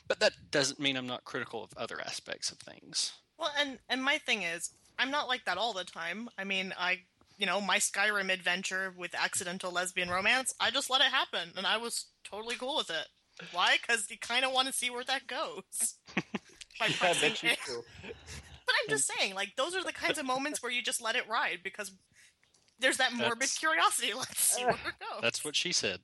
But 0.07 0.21
that 0.21 0.51
doesn't 0.51 0.79
mean 0.79 0.99
I'm 0.99 1.07
not 1.07 1.25
critical 1.25 1.65
of 1.65 1.73
other 1.79 1.99
aspects 2.03 2.53
of 2.53 2.59
things. 2.59 3.13
Well, 3.39 3.51
and 3.59 3.79
and 3.89 4.05
my 4.05 4.19
thing 4.19 4.43
is, 4.43 4.69
I'm 4.99 5.11
not 5.11 5.27
like 5.27 5.47
that 5.47 5.57
all 5.57 5.73
the 5.73 5.85
time. 5.85 6.29
I 6.37 6.45
mean, 6.45 6.75
I 6.79 7.01
you 7.39 7.47
know 7.47 7.63
my 7.63 7.79
Skyrim 7.79 8.31
adventure 8.31 8.93
with 8.95 9.15
accidental 9.15 9.73
lesbian 9.73 10.11
romance, 10.11 10.55
I 10.61 10.71
just 10.71 10.91
let 10.91 11.01
it 11.01 11.13
happen, 11.13 11.53
and 11.57 11.67
I 11.67 11.79
was 11.79 12.09
totally 12.25 12.57
cool 12.57 12.77
with 12.77 12.91
it. 12.91 13.07
Why? 13.53 13.79
Because 13.81 14.11
you 14.11 14.19
kind 14.19 14.45
of 14.45 14.53
want 14.53 14.67
to 14.69 14.75
see 14.75 14.91
where 14.91 15.05
that 15.05 15.27
goes. 15.27 15.95
By 16.79 16.89
I 17.01 17.15
bet 17.15 17.43
you 17.43 17.53
do. 17.67 17.83
But 18.69 18.75
I'm 18.85 18.91
just 18.91 19.11
saying, 19.19 19.35
like 19.35 19.57
those 19.57 19.75
are 19.75 19.83
the 19.83 19.93
kinds 19.93 20.19
of 20.19 20.27
moments 20.27 20.63
where 20.63 20.71
you 20.71 20.83
just 20.83 21.03
let 21.03 21.17
it 21.17 21.29
ride 21.29 21.59
because 21.65 21.91
there's 22.79 22.99
that 22.99 23.13
morbid 23.13 23.41
That's- 23.41 23.59
curiosity. 23.59 24.13
Let's 24.17 24.41
see 24.41 24.63
where 24.65 24.75
it 24.75 24.79
goes. 25.01 25.21
That's 25.21 25.45
what 25.45 25.57
she 25.57 25.73
said. 25.73 25.99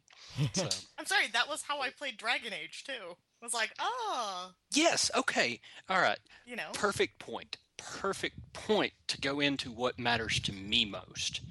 So 0.55 0.69
I'm 0.99 1.07
sorry. 1.07 1.27
That 1.33 1.49
was 1.49 1.63
how 1.69 1.81
I 1.81 1.91
played 1.91 2.17
Dragon 2.17 2.53
Age 2.53 2.83
too. 2.85 2.93
It 3.13 3.45
was 3.45 3.55
like, 3.55 3.73
oh, 3.79 4.53
yes, 4.73 5.11
okay, 5.15 5.61
all 5.91 6.01
right, 6.01 6.19
you 6.47 6.57
know. 6.57 6.71
perfect 6.73 7.19
point. 7.19 7.59
Perfect 7.77 8.37
point 8.55 8.95
to 9.09 9.21
go 9.21 9.39
into 9.41 9.71
what 9.71 9.99
matters 9.99 10.41
to 10.41 10.53
me 10.53 10.87
most 10.87 11.43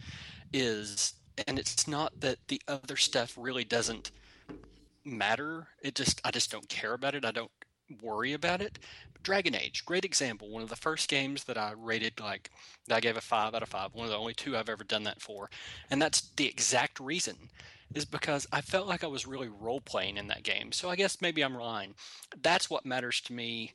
is, 0.52 1.14
and 1.48 1.60
it's 1.60 1.88
not 1.88 2.20
that 2.22 2.38
the 2.48 2.60
other 2.68 2.96
stuff 2.98 3.36
really 3.38 3.64
doesn't 3.64 4.10
matter. 5.06 5.68
It 5.84 5.94
just 5.96 6.20
I 6.26 6.32
just 6.32 6.52
don't 6.52 6.68
care 6.68 6.94
about 6.94 7.14
it. 7.16 7.24
I 7.26 7.32
don't 7.32 7.52
worry 8.02 8.34
about 8.34 8.62
it. 8.62 8.80
Dragon 9.24 9.56
Age, 9.56 9.86
great 9.86 10.04
example. 10.04 10.50
One 10.50 10.64
of 10.64 10.70
the 10.70 10.76
first 10.76 11.10
games 11.10 11.46
that 11.46 11.58
I 11.58 11.74
rated 11.78 12.20
like 12.20 12.52
that 12.88 12.96
I 12.96 13.00
gave 13.00 13.16
a 13.16 13.22
five 13.22 13.56
out 13.56 13.64
of 13.64 13.70
five. 13.70 13.94
One 13.94 14.06
of 14.06 14.12
the 14.12 14.18
only 14.18 14.34
two 14.34 14.58
I've 14.58 14.70
ever 14.70 14.84
done 14.84 15.04
that 15.04 15.22
for, 15.22 15.50
and 15.90 16.02
that's 16.02 16.22
the 16.36 16.48
exact 16.48 17.00
reason. 17.00 17.50
is 17.96 18.06
because 18.06 18.48
I 18.52 18.62
felt 18.62 18.88
like 18.88 19.04
I 19.04 19.08
was 19.08 19.28
really 19.28 19.50
role 19.50 19.80
playing 19.82 20.18
in 20.18 20.28
that 20.28 20.44
game. 20.44 20.72
So 20.72 20.90
I 20.90 20.96
guess 20.96 21.22
maybe 21.22 21.44
I'm 21.44 21.56
lying. 21.56 21.94
That's 22.42 22.70
what 22.70 22.86
matters 22.86 23.22
to 23.22 23.34
me 23.34 23.74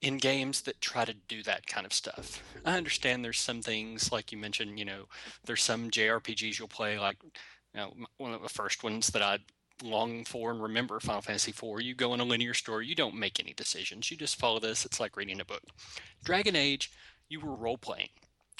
in 0.00 0.18
games 0.18 0.60
that 0.62 0.80
try 0.80 1.04
to 1.04 1.14
do 1.28 1.42
that 1.42 1.66
kind 1.66 1.84
of 1.86 1.92
stuff. 1.92 2.42
I 2.64 2.76
understand 2.76 3.24
there's 3.24 3.40
some 3.40 3.62
things 3.62 4.12
like 4.12 4.30
you 4.30 4.38
mentioned, 4.38 4.78
you 4.78 4.84
know, 4.84 5.04
there's 5.44 5.62
some 5.62 5.90
JRPGs 5.90 6.58
you'll 6.58 6.68
play 6.68 6.98
like 6.98 7.16
you 7.22 7.80
know, 7.80 7.92
one 8.18 8.32
of 8.32 8.42
the 8.42 8.48
first 8.48 8.84
ones 8.84 9.08
that 9.08 9.22
I 9.22 9.38
long 9.82 10.24
for 10.24 10.50
and 10.50 10.62
remember 10.62 10.98
Final 11.00 11.22
Fantasy 11.22 11.50
IV. 11.50 11.80
You 11.82 11.94
go 11.94 12.14
in 12.14 12.20
a 12.20 12.24
linear 12.24 12.54
story, 12.54 12.86
you 12.86 12.94
don't 12.94 13.14
make 13.14 13.38
any 13.40 13.52
decisions. 13.54 14.10
You 14.10 14.16
just 14.16 14.38
follow 14.38 14.58
this. 14.58 14.84
It's 14.84 15.00
like 15.00 15.16
reading 15.16 15.40
a 15.40 15.44
book. 15.44 15.62
Dragon 16.24 16.56
Age, 16.56 16.90
you 17.28 17.40
were 17.40 17.54
role 17.54 17.78
playing. 17.78 18.08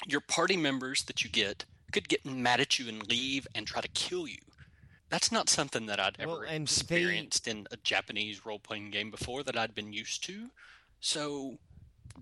Your 0.07 0.21
party 0.21 0.55
members 0.57 1.03
that 1.03 1.23
you 1.23 1.29
get 1.29 1.65
could 1.91 2.07
get 2.07 2.25
mad 2.25 2.59
at 2.61 2.79
you 2.79 2.87
and 2.87 3.07
leave 3.09 3.47
and 3.55 3.65
try 3.67 3.81
to 3.81 3.87
kill 3.89 4.27
you. 4.27 4.37
That's 5.09 5.31
not 5.31 5.49
something 5.49 5.87
that 5.87 5.99
I'd 5.99 6.17
ever 6.19 6.31
Well, 6.31 6.41
and 6.41 6.67
they- 6.67 6.71
experienced 6.71 7.47
in 7.47 7.67
a 7.71 7.77
Japanese 7.77 8.45
role 8.45 8.59
playing 8.59 8.91
game 8.91 9.09
before 9.11 9.43
that 9.43 9.57
I'd 9.57 9.73
been 9.73 9.91
used 9.91 10.23
to. 10.25 10.51
So 10.99 11.57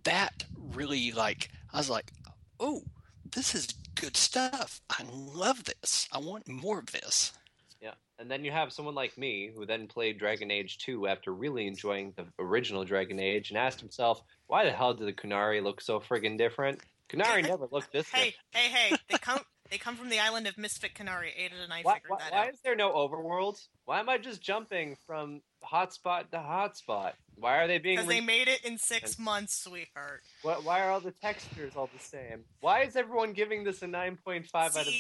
that 0.04 0.46
really 0.56 1.12
like 1.12 1.50
I 1.74 1.78
was 1.78 1.90
like, 1.90 2.12
oh, 2.60 2.84
this 3.30 3.54
is 3.54 3.68
good 3.96 4.16
stuff. 4.16 4.80
I 4.90 5.04
love 5.12 5.66
this. 5.66 6.08
I 6.14 6.20
want 6.20 6.48
more 6.48 6.80
of 6.80 6.92
this. 6.94 7.34
Yeah, 7.82 7.94
and 8.20 8.30
then 8.30 8.44
you 8.44 8.52
have 8.52 8.74
someone 8.74 8.96
like 8.96 9.18
me 9.18 9.52
who 9.56 9.66
then 9.66 9.88
played 9.88 10.18
Dragon 10.20 10.50
Age 10.52 10.78
2 10.80 11.08
after 11.08 11.34
really 11.34 11.68
enjoying 11.68 12.14
the 12.16 12.26
original 12.40 12.84
Dragon 12.84 13.20
Age 13.20 13.50
and 13.52 13.58
asked 13.58 13.80
himself, 13.80 14.22
why 14.48 14.66
the 14.66 14.72
hell 14.72 14.94
did 14.94 15.08
the 15.08 15.14
Qunari 15.14 15.62
look 15.64 15.82
so 15.82 16.00
friggin' 16.00 16.38
different? 16.38 16.80
Qunari 17.10 17.44
never 17.48 17.68
looked 17.72 17.94
this 17.94 18.12
way. 18.14 18.20
Hey, 18.20 18.26
different. 18.26 18.74
hey, 18.74 18.90
hey! 18.90 18.98
They 19.10 19.18
come. 19.22 19.40
They 19.70 19.78
come 19.78 19.98
from 19.98 20.08
the 20.08 20.20
island 20.20 20.48
of 20.48 20.58
Misfit 20.58 20.96
Canary. 20.96 21.34
Ada 21.38 21.56
and 21.62 21.74
I 21.74 21.82
Why, 21.82 21.96
figured 21.96 22.10
why, 22.12 22.18
that 22.20 22.32
why 22.32 22.48
out. 22.48 22.54
is 22.54 22.62
there 22.64 22.76
no 22.76 22.94
overworld? 22.94 23.58
Why 23.84 24.00
am 24.00 24.08
I 24.08 24.18
just 24.18 24.42
jumping 24.42 24.96
from 25.06 25.42
hotspot 25.62 26.32
to 26.32 26.38
hotspot? 26.38 27.14
Why 27.36 27.58
are 27.58 27.68
they 27.68 27.78
being? 27.78 27.98
Because 27.98 28.08
they 28.08 28.22
made 28.22 28.48
it 28.48 28.64
in 28.64 28.78
six 28.78 29.20
months, 29.20 29.62
sweetheart. 29.64 30.22
why, 30.42 30.54
why 30.54 30.82
are 30.82 30.92
all 30.92 31.02
the 31.02 31.12
textures 31.12 31.74
all 31.76 31.90
the 31.94 32.02
same? 32.02 32.46
Why 32.62 32.84
is 32.84 32.96
everyone 32.96 33.34
giving 33.34 33.66
this 33.66 33.82
a 33.82 33.88
9.5 33.88 34.46
out 34.56 34.78
of 34.78 34.86
10? 34.86 34.94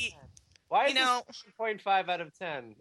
See, 0.68 0.76
Why 0.76 0.86
is 0.88 0.93
you 0.93 0.99
know- 0.99 1.22
this 1.28 1.43
0.5 1.59 2.09
out 2.09 2.22
of 2.22 2.38
10? 2.38 2.76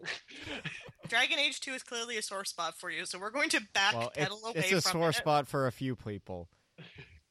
Dragon 1.09 1.39
Age 1.39 1.61
2 1.61 1.73
is 1.73 1.83
clearly 1.83 2.17
a 2.17 2.23
sore 2.23 2.45
spot 2.45 2.75
for 2.77 2.91
you, 2.91 3.07
so 3.07 3.19
we're 3.19 3.31
going 3.31 3.49
to 3.51 3.61
backpedal 3.75 3.95
Well, 3.95 4.13
it's, 4.17 4.43
away 4.45 4.53
it's 4.57 4.73
a 4.87 4.91
from 4.91 5.01
sore 5.01 5.11
it. 5.11 5.15
spot 5.15 5.47
for 5.47 5.67
a 5.67 5.73
few 5.73 5.95
people. 5.95 6.49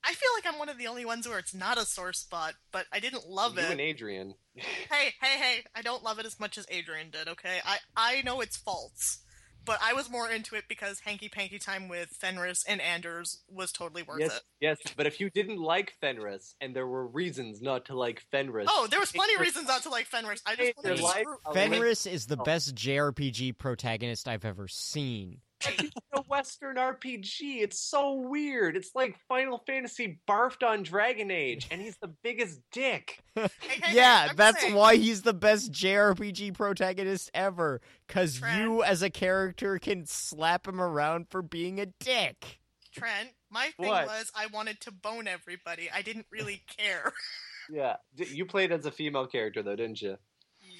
I 0.08 0.14
feel 0.14 0.30
like 0.36 0.46
I'm 0.46 0.60
one 0.60 0.70
of 0.70 0.78
the 0.78 0.88
only 0.88 1.04
ones 1.04 1.28
where 1.28 1.40
it's 1.40 1.54
not 1.54 1.78
a 1.78 1.86
sore 1.86 2.14
spot, 2.14 2.54
but 2.72 2.86
I 2.94 3.00
didn't 3.00 3.28
love 3.28 3.56
you 3.58 3.64
it. 3.64 3.72
and 3.72 3.82
Adrian. 3.82 4.36
hey, 4.56 5.14
hey, 5.20 5.38
hey! 5.40 5.64
I 5.76 5.82
don't 5.82 6.04
love 6.04 6.20
it 6.20 6.26
as 6.28 6.40
much 6.40 6.58
as 6.60 6.66
Adrian 6.70 7.10
did. 7.10 7.28
Okay, 7.28 7.58
I 7.66 7.78
I 7.98 8.22
know 8.22 8.40
its 8.40 8.56
faults, 8.56 9.20
but 9.66 9.80
I 9.84 9.94
was 9.94 10.10
more 10.10 10.30
into 10.30 10.56
it 10.56 10.66
because 10.70 11.00
hanky 11.00 11.30
panky 11.30 11.60
time 11.60 11.88
with 11.88 12.10
Fenris 12.10 12.64
and 12.68 12.80
Anders 12.82 13.40
was 13.50 13.72
totally 13.72 14.04
worth 14.04 14.20
yes, 14.20 14.38
it. 14.38 14.44
yes, 14.62 14.78
but 14.96 15.06
if 15.08 15.20
you 15.20 15.30
didn't 15.30 15.60
like 15.62 15.94
Fenris 16.00 16.56
and 16.62 16.76
there 16.76 16.88
were 16.88 17.08
reasons 17.08 17.62
not 17.62 17.86
to 17.86 17.98
like 17.98 18.22
Fenris, 18.32 18.68
Oh, 18.70 18.88
there 18.90 19.00
was 19.00 19.12
plenty 19.12 19.36
of 19.36 19.42
reasons 19.42 19.68
not 19.68 19.84
to 19.84 19.90
like 19.90 20.06
Fenris. 20.08 20.42
I 20.46 20.56
Hey, 20.56 20.68
just 20.74 20.78
wanted 20.78 20.98
to 20.98 21.04
life- 21.04 21.22
screw- 21.22 21.38
Oh, 21.46 21.54
Fenris 21.54 22.06
is 22.06 22.28
the 22.28 22.38
best 22.38 22.76
JRPG 22.76 23.58
protagonist 23.58 24.28
I've 24.28 24.46
ever 24.46 24.68
seen. 24.68 25.42
A 26.14 26.22
Western 26.24 26.76
RPG. 26.78 27.62
It's 27.62 27.80
so 27.80 28.14
weird. 28.14 28.76
It's 28.78 28.92
like 28.96 29.16
Final 29.28 29.64
Fantasy 29.66 30.20
barfed 30.28 30.68
on 30.68 30.84
Dragon 30.84 31.32
Age, 31.32 31.68
and 31.72 31.82
he's 31.82 31.98
the 31.98 32.14
biggest 32.24 32.60
dick. 32.72 33.20
Hey, 33.36 33.48
hey, 33.60 33.96
yeah, 33.96 34.24
hey, 34.24 34.30
I'm 34.30 34.36
that's 34.36 34.62
saying- 34.62 34.76
why 34.76 34.96
he's 34.96 35.22
the 35.24 35.34
best 35.34 35.72
JRPG 35.72 36.54
protagonist 36.54 37.30
ever. 37.34 37.82
Cause 38.08 38.42
you, 38.58 38.84
as 38.84 39.02
a 39.02 39.10
character, 39.10 39.80
can 39.80 40.06
slap 40.06 40.68
him 40.68 40.80
around 40.80 41.28
for 41.30 41.42
being 41.42 41.80
a 41.80 41.88
dick. 42.00 42.60
Trent, 42.94 43.30
my 43.50 43.72
thing 43.80 43.90
What? 43.90 44.06
was 44.08 44.32
I 44.36 44.46
wanted 44.48 44.80
to 44.82 44.92
bone 44.92 45.28
everybody. 45.28 45.90
I 45.94 46.02
didn't 46.02 46.28
really 46.32 46.64
care. 46.78 47.12
Yeah, 47.68 47.96
you 48.16 48.46
played 48.46 48.72
as 48.72 48.86
a 48.86 48.92
female 48.92 49.26
character 49.26 49.64
though, 49.64 49.76
didn't 49.76 50.00
you? 50.00 50.18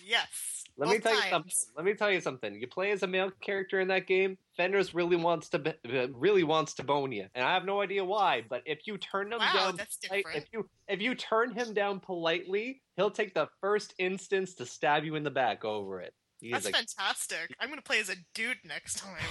Yes. 0.06 0.64
Let 0.78 0.90
me 0.90 1.00
tell 1.00 1.16
you 1.16 1.30
something. 1.30 1.54
Let 1.76 1.86
me 1.86 1.94
tell 1.94 2.12
you 2.12 2.20
something. 2.20 2.54
You 2.56 2.68
play 2.68 2.92
as 2.92 3.04
a 3.04 3.08
male 3.08 3.32
character 3.42 3.80
in 3.80 3.88
that 3.88 4.08
game. 4.08 4.38
Fenris 4.58 4.94
really 4.94 5.16
wants 5.16 5.48
to 5.50 5.60
be, 5.60 5.74
really 6.14 6.44
wants 6.44 6.74
to 6.76 6.84
bone 6.84 7.12
you, 7.14 7.28
and 7.34 7.46
I 7.46 7.54
have 7.54 7.66
no 7.66 7.82
idea 7.82 8.04
why. 8.04 8.44
But 8.48 8.62
if 8.66 8.86
you 8.86 8.98
turn 8.98 9.32
him 9.32 9.40
Wow, 9.40 9.54
down, 9.54 9.76
that's 9.78 9.98
different. 9.98 10.36
if 10.36 10.46
you 10.52 10.70
if 10.88 11.02
you 11.02 11.16
turn 11.16 11.52
him 11.52 11.74
down 11.74 12.02
politely, 12.02 12.82
he'll 12.98 13.12
take 13.12 13.34
the 13.34 13.48
first 13.62 13.94
instance 14.00 14.54
to 14.56 14.66
stab 14.66 15.06
you 15.06 15.16
in 15.16 15.24
the 15.24 15.32
back 15.32 15.64
over 15.64 16.02
it. 16.02 16.14
He 16.42 16.52
That's 16.52 16.70
fantastic. 16.70 17.56
I'm 17.60 17.70
gonna 17.70 17.82
play 17.82 18.00
as 18.00 18.10
a 18.10 18.16
dude 18.34 18.58
next 18.66 19.00
time. 19.00 19.16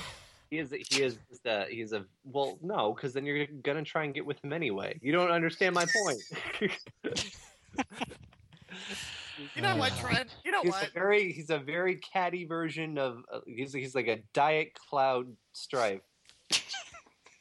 He 0.50 0.58
is. 0.60 0.70
He 0.70 1.02
is. 1.02 1.18
Just 1.30 1.46
a, 1.46 1.66
he's 1.68 1.92
a. 1.92 2.04
Well, 2.22 2.58
no, 2.62 2.92
because 2.92 3.12
then 3.12 3.24
you're 3.26 3.46
gonna 3.46 3.82
try 3.82 4.04
and 4.04 4.14
get 4.14 4.24
with 4.24 4.44
him 4.44 4.52
anyway. 4.52 4.96
You 5.02 5.10
don't 5.10 5.30
understand 5.30 5.74
my 5.74 5.84
point. 6.04 6.22
You 9.54 9.62
know 9.62 9.76
what, 9.76 9.92
Uh, 9.92 9.96
Trent? 10.08 10.30
You 10.44 10.52
know 10.52 10.62
he's 10.62 10.72
what? 10.72 10.88
a 10.88 10.90
very. 10.92 11.32
He's 11.32 11.50
a 11.50 11.58
very 11.58 11.96
catty 11.96 12.44
version 12.44 12.98
of. 12.98 13.18
Uh, 13.32 13.40
he's. 13.46 13.72
He's 13.72 13.94
like 13.94 14.08
a 14.08 14.18
diet 14.32 14.72
Cloud 14.74 15.26
Strife. 15.52 16.00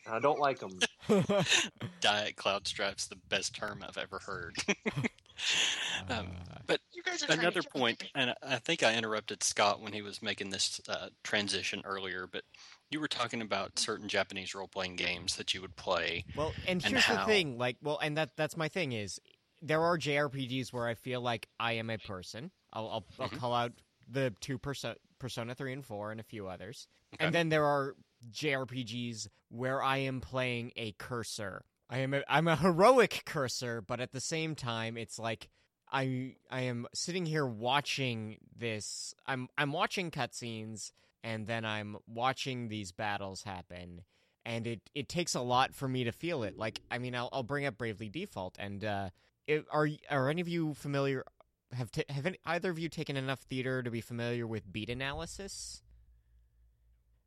I 0.06 0.20
don't 0.20 0.39
like 0.39 0.60
him. 0.62 0.78
Diet 2.02 2.36
Cloud 2.36 2.68
Strife's 2.68 3.08
the 3.08 3.16
best 3.30 3.56
term 3.56 3.82
I've 3.88 3.98
ever 3.98 4.20
heard. 4.20 4.54
um, 6.10 6.28
but 6.68 6.82
You 6.91 7.02
guys 7.04 7.24
are 7.24 7.32
another 7.32 7.62
kill 7.62 7.82
point, 7.82 8.02
me. 8.02 8.10
and 8.16 8.32
I- 8.32 8.36
I 8.44 8.56
think 8.58 8.84
I 8.84 8.96
interrupted 8.96 9.44
Scott 9.44 9.82
when 9.82 9.94
he 9.94 10.02
was 10.02 10.22
making 10.22 10.50
this 10.50 10.82
uh, 10.89 11.08
transition 11.24 11.82
earlier, 11.86 12.28
but 12.30 12.44
you 12.89 13.00
were 13.00 13.08
talking 13.08 13.41
about 13.41 13.80
certain 13.80 14.10
Japanese 14.10 14.54
role 14.54 14.68
playing 14.68 14.98
games 14.98 15.38
that 15.38 15.54
you 15.54 15.62
would 15.62 15.76
play. 15.78 16.26
Well, 16.36 16.52
and 16.68 16.84
And 16.84 16.94
here's 16.96 17.08
the 17.08 17.24
thing, 17.26 17.58
like, 17.58 17.78
well, 17.82 17.98
and 18.02 18.18
that 18.18 18.32
that's 18.36 18.58
my 18.58 18.68
thing 18.68 18.91
is 18.91 19.22
there 19.64 19.82
are 19.82 19.97
JRPGs 19.97 20.72
where 20.74 20.88
I 20.88 20.93
feel 20.93 21.22
like 21.22 21.47
I 21.59 21.74
am 21.74 21.89
a 21.89 21.97
person. 21.97 22.51
I'll 22.74 22.88
I'll, 22.89 23.05
I'll 23.20 23.30
Mhm. 23.30 23.38
call 23.38 23.53
out 23.53 23.72
the 24.07 24.34
two 24.41 24.57
perso- 24.59 24.95
Persona 25.20 25.55
three 25.55 25.72
and 25.74 25.86
four 25.86 26.11
and 26.11 26.20
a 26.20 26.24
few 26.24 26.47
others, 26.47 26.88
Okay. 27.16 27.26
and 27.26 27.34
then 27.34 27.49
there 27.49 27.66
are 27.66 27.95
JRPGs 28.30 29.28
where 29.49 29.82
I 29.82 29.97
am 29.97 30.20
playing 30.22 30.72
a 30.76 30.91
cursor. 30.93 31.66
I 31.89 31.99
am 31.99 32.14
a, 32.14 32.24
I'm 32.28 32.47
a 32.47 32.55
heroic 32.55 33.24
cursor, 33.26 33.82
but 33.82 33.99
at 33.99 34.11
the 34.11 34.20
same 34.22 34.55
time, 34.55 34.97
it's 34.97 35.18
like 35.20 35.49
I 35.91 36.36
I 36.49 36.61
am 36.61 36.88
sitting 36.93 37.26
here 37.26 37.45
watching 37.45 38.38
this. 38.55 39.14
I'm 39.26 39.47
I'm 39.57 39.72
watching 39.72 40.11
cutscenes, 40.11 40.91
and 41.24 41.47
then 41.47 41.64
I'm 41.66 41.97
watching 42.07 42.68
these 42.68 42.91
battles 42.91 43.43
happen, 43.43 44.01
and 44.45 44.66
it 44.68 44.82
it 44.95 45.07
takes 45.07 45.36
a 45.36 45.41
lot 45.41 45.74
for 45.74 45.88
me 45.88 46.03
to 46.03 46.11
feel 46.11 46.43
it. 46.43 46.57
Like 46.57 46.82
I 46.91 46.97
mean, 46.97 47.16
I'll 47.16 47.30
I'll 47.32 47.43
bring 47.43 47.66
up 47.66 47.78
Bravely 47.78 48.09
Default, 48.09 48.55
and 48.59 48.84
uh, 48.84 49.09
it, 49.48 49.66
are 49.72 49.88
are 50.10 50.30
any 50.30 50.41
of 50.41 50.48
you 50.48 50.74
familiar? 50.74 51.24
Have 51.74 51.91
t- 51.91 52.06
have 52.10 52.26
any, 52.26 52.38
either 52.46 52.70
of 52.70 52.80
you 52.80 52.89
taken 52.89 53.18
enough 53.18 53.41
theater 53.41 53.82
to 53.82 53.89
be 53.89 54.02
familiar 54.02 54.46
with 54.46 54.72
beat 54.72 54.89
analysis? 54.89 55.82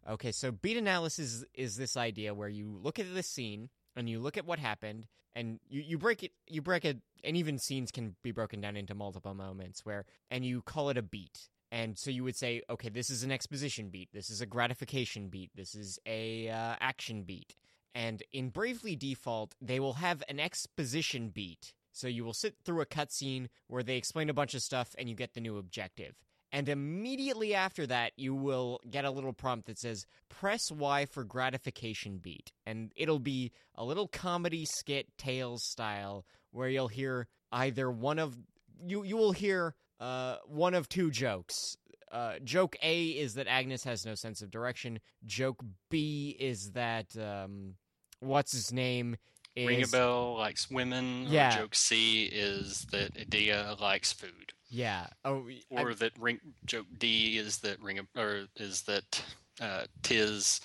Okay, 0.09 0.31
so 0.31 0.53
beat 0.53 0.77
analysis 0.77 1.45
is 1.53 1.77
this 1.77 1.97
idea 1.97 2.33
where 2.33 2.49
you 2.49 2.79
look 2.81 2.99
at 2.99 3.13
the 3.13 3.23
scene 3.23 3.71
and 3.97 4.09
you 4.09 4.21
look 4.21 4.37
at 4.37 4.47
what 4.47 4.59
happened 4.59 5.07
and 5.35 5.59
you, 5.69 5.83
you 5.83 5.99
break 5.99 6.23
it 6.23 6.33
you 6.47 6.63
break 6.63 6.85
it 6.85 6.99
and 7.25 7.37
even 7.37 7.59
scenes 7.59 7.91
can 7.91 8.15
be 8.23 8.31
broken 8.31 8.61
down 8.61 8.77
into 8.77 8.95
multiple 8.95 9.35
moments 9.35 9.85
where 9.85 10.05
and 10.31 10.45
you 10.45 10.63
call 10.63 10.91
it 10.91 10.97
a 10.97 11.03
beat. 11.03 11.49
And 11.73 11.99
so 11.99 12.11
you 12.11 12.23
would 12.23 12.37
say, 12.37 12.63
okay, 12.71 12.89
this 12.89 13.11
is 13.11 13.25
an 13.25 13.33
exposition 13.33 13.89
beat, 13.89 14.11
this 14.13 14.31
is 14.31 14.41
a 14.41 14.47
gratification 14.47 15.29
beat, 15.29 15.51
this 15.57 15.75
is 15.75 15.99
a 16.07 16.49
uh, 16.49 16.77
action 16.81 17.25
beat. 17.25 17.57
And 17.95 18.23
in 18.33 18.51
Bravely 18.51 18.95
Default, 18.95 19.55
they 19.61 19.81
will 19.81 19.95
have 19.95 20.23
an 20.29 20.39
exposition 20.39 21.31
beat. 21.31 21.73
So 21.97 22.09
you 22.09 22.25
will 22.25 22.35
sit 22.35 22.57
through 22.63 22.83
a 22.83 22.87
cutscene 22.87 23.47
where 23.69 23.83
they 23.83 23.97
explain 23.97 24.29
a 24.29 24.35
bunch 24.35 24.53
of 24.53 24.61
stuff 24.61 24.95
and 24.99 25.09
you 25.09 25.15
get 25.15 25.33
the 25.33 25.41
new 25.41 25.57
objective. 25.57 26.15
And 26.53 26.69
immediately 26.69 27.55
after 27.55 27.87
that, 27.87 28.13
you 28.17 28.35
will 28.35 28.81
get 28.89 29.07
a 29.07 29.11
little 29.11 29.33
prompt 29.33 29.67
that 29.67 29.79
says, 29.79 30.07
press 30.29 30.71
Y 30.71 31.07
for 31.07 31.25
gratification 31.25 32.19
beat. 32.19 32.53
And 32.67 32.93
it'll 32.97 33.19
be 33.19 33.51
a 33.75 33.85
little 33.85 34.09
comedy 34.09 34.67
skit 34.67 35.07
Tales 35.17 35.65
style 35.65 36.27
where 36.51 36.69
you'll 36.69 36.89
hear 36.89 37.29
either 37.51 37.91
one 37.91 38.19
of, 38.19 38.37
you, 38.85 39.03
you 39.03 39.17
will 39.17 39.33
hear 39.33 39.75
uh, 39.99 40.37
one 40.47 40.75
of 40.75 40.91
two 40.91 41.11
jokes. 41.11 41.77
Uh, 42.13 42.35
joke 42.45 42.77
A 42.83 43.07
is 43.09 43.35
that 43.35 43.49
Agnes 43.49 43.85
has 43.85 44.05
no 44.05 44.15
sense 44.15 44.43
of 44.43 44.51
direction. 44.51 45.01
Joke 45.25 45.65
B 45.91 46.37
is 46.39 46.73
that, 46.73 47.17
um, 47.17 47.75
what's 48.21 48.53
his 48.53 48.71
name? 48.71 49.17
Is, 49.57 49.91
Ringabel 49.91 50.37
likes 50.39 50.71
women. 50.71 51.27
Yeah. 51.29 51.57
Joke 51.57 51.75
C 51.75 52.25
is 52.27 52.87
that 52.93 53.15
Edea 53.15 53.81
likes 53.81 54.13
food, 54.13 54.53
Yeah. 54.69 55.07
Oh, 55.25 55.49
I- 55.49 55.83
or 55.83 55.95
that 55.95 56.13
ring 56.19 56.39
joke 56.67 56.87
D 56.99 57.39
is 57.39 57.59
that 57.59 57.81
ring 57.81 57.99
or 58.17 58.47
is 58.57 58.83
that 58.83 59.23
uh, 59.61 59.85
Tiz 60.03 60.61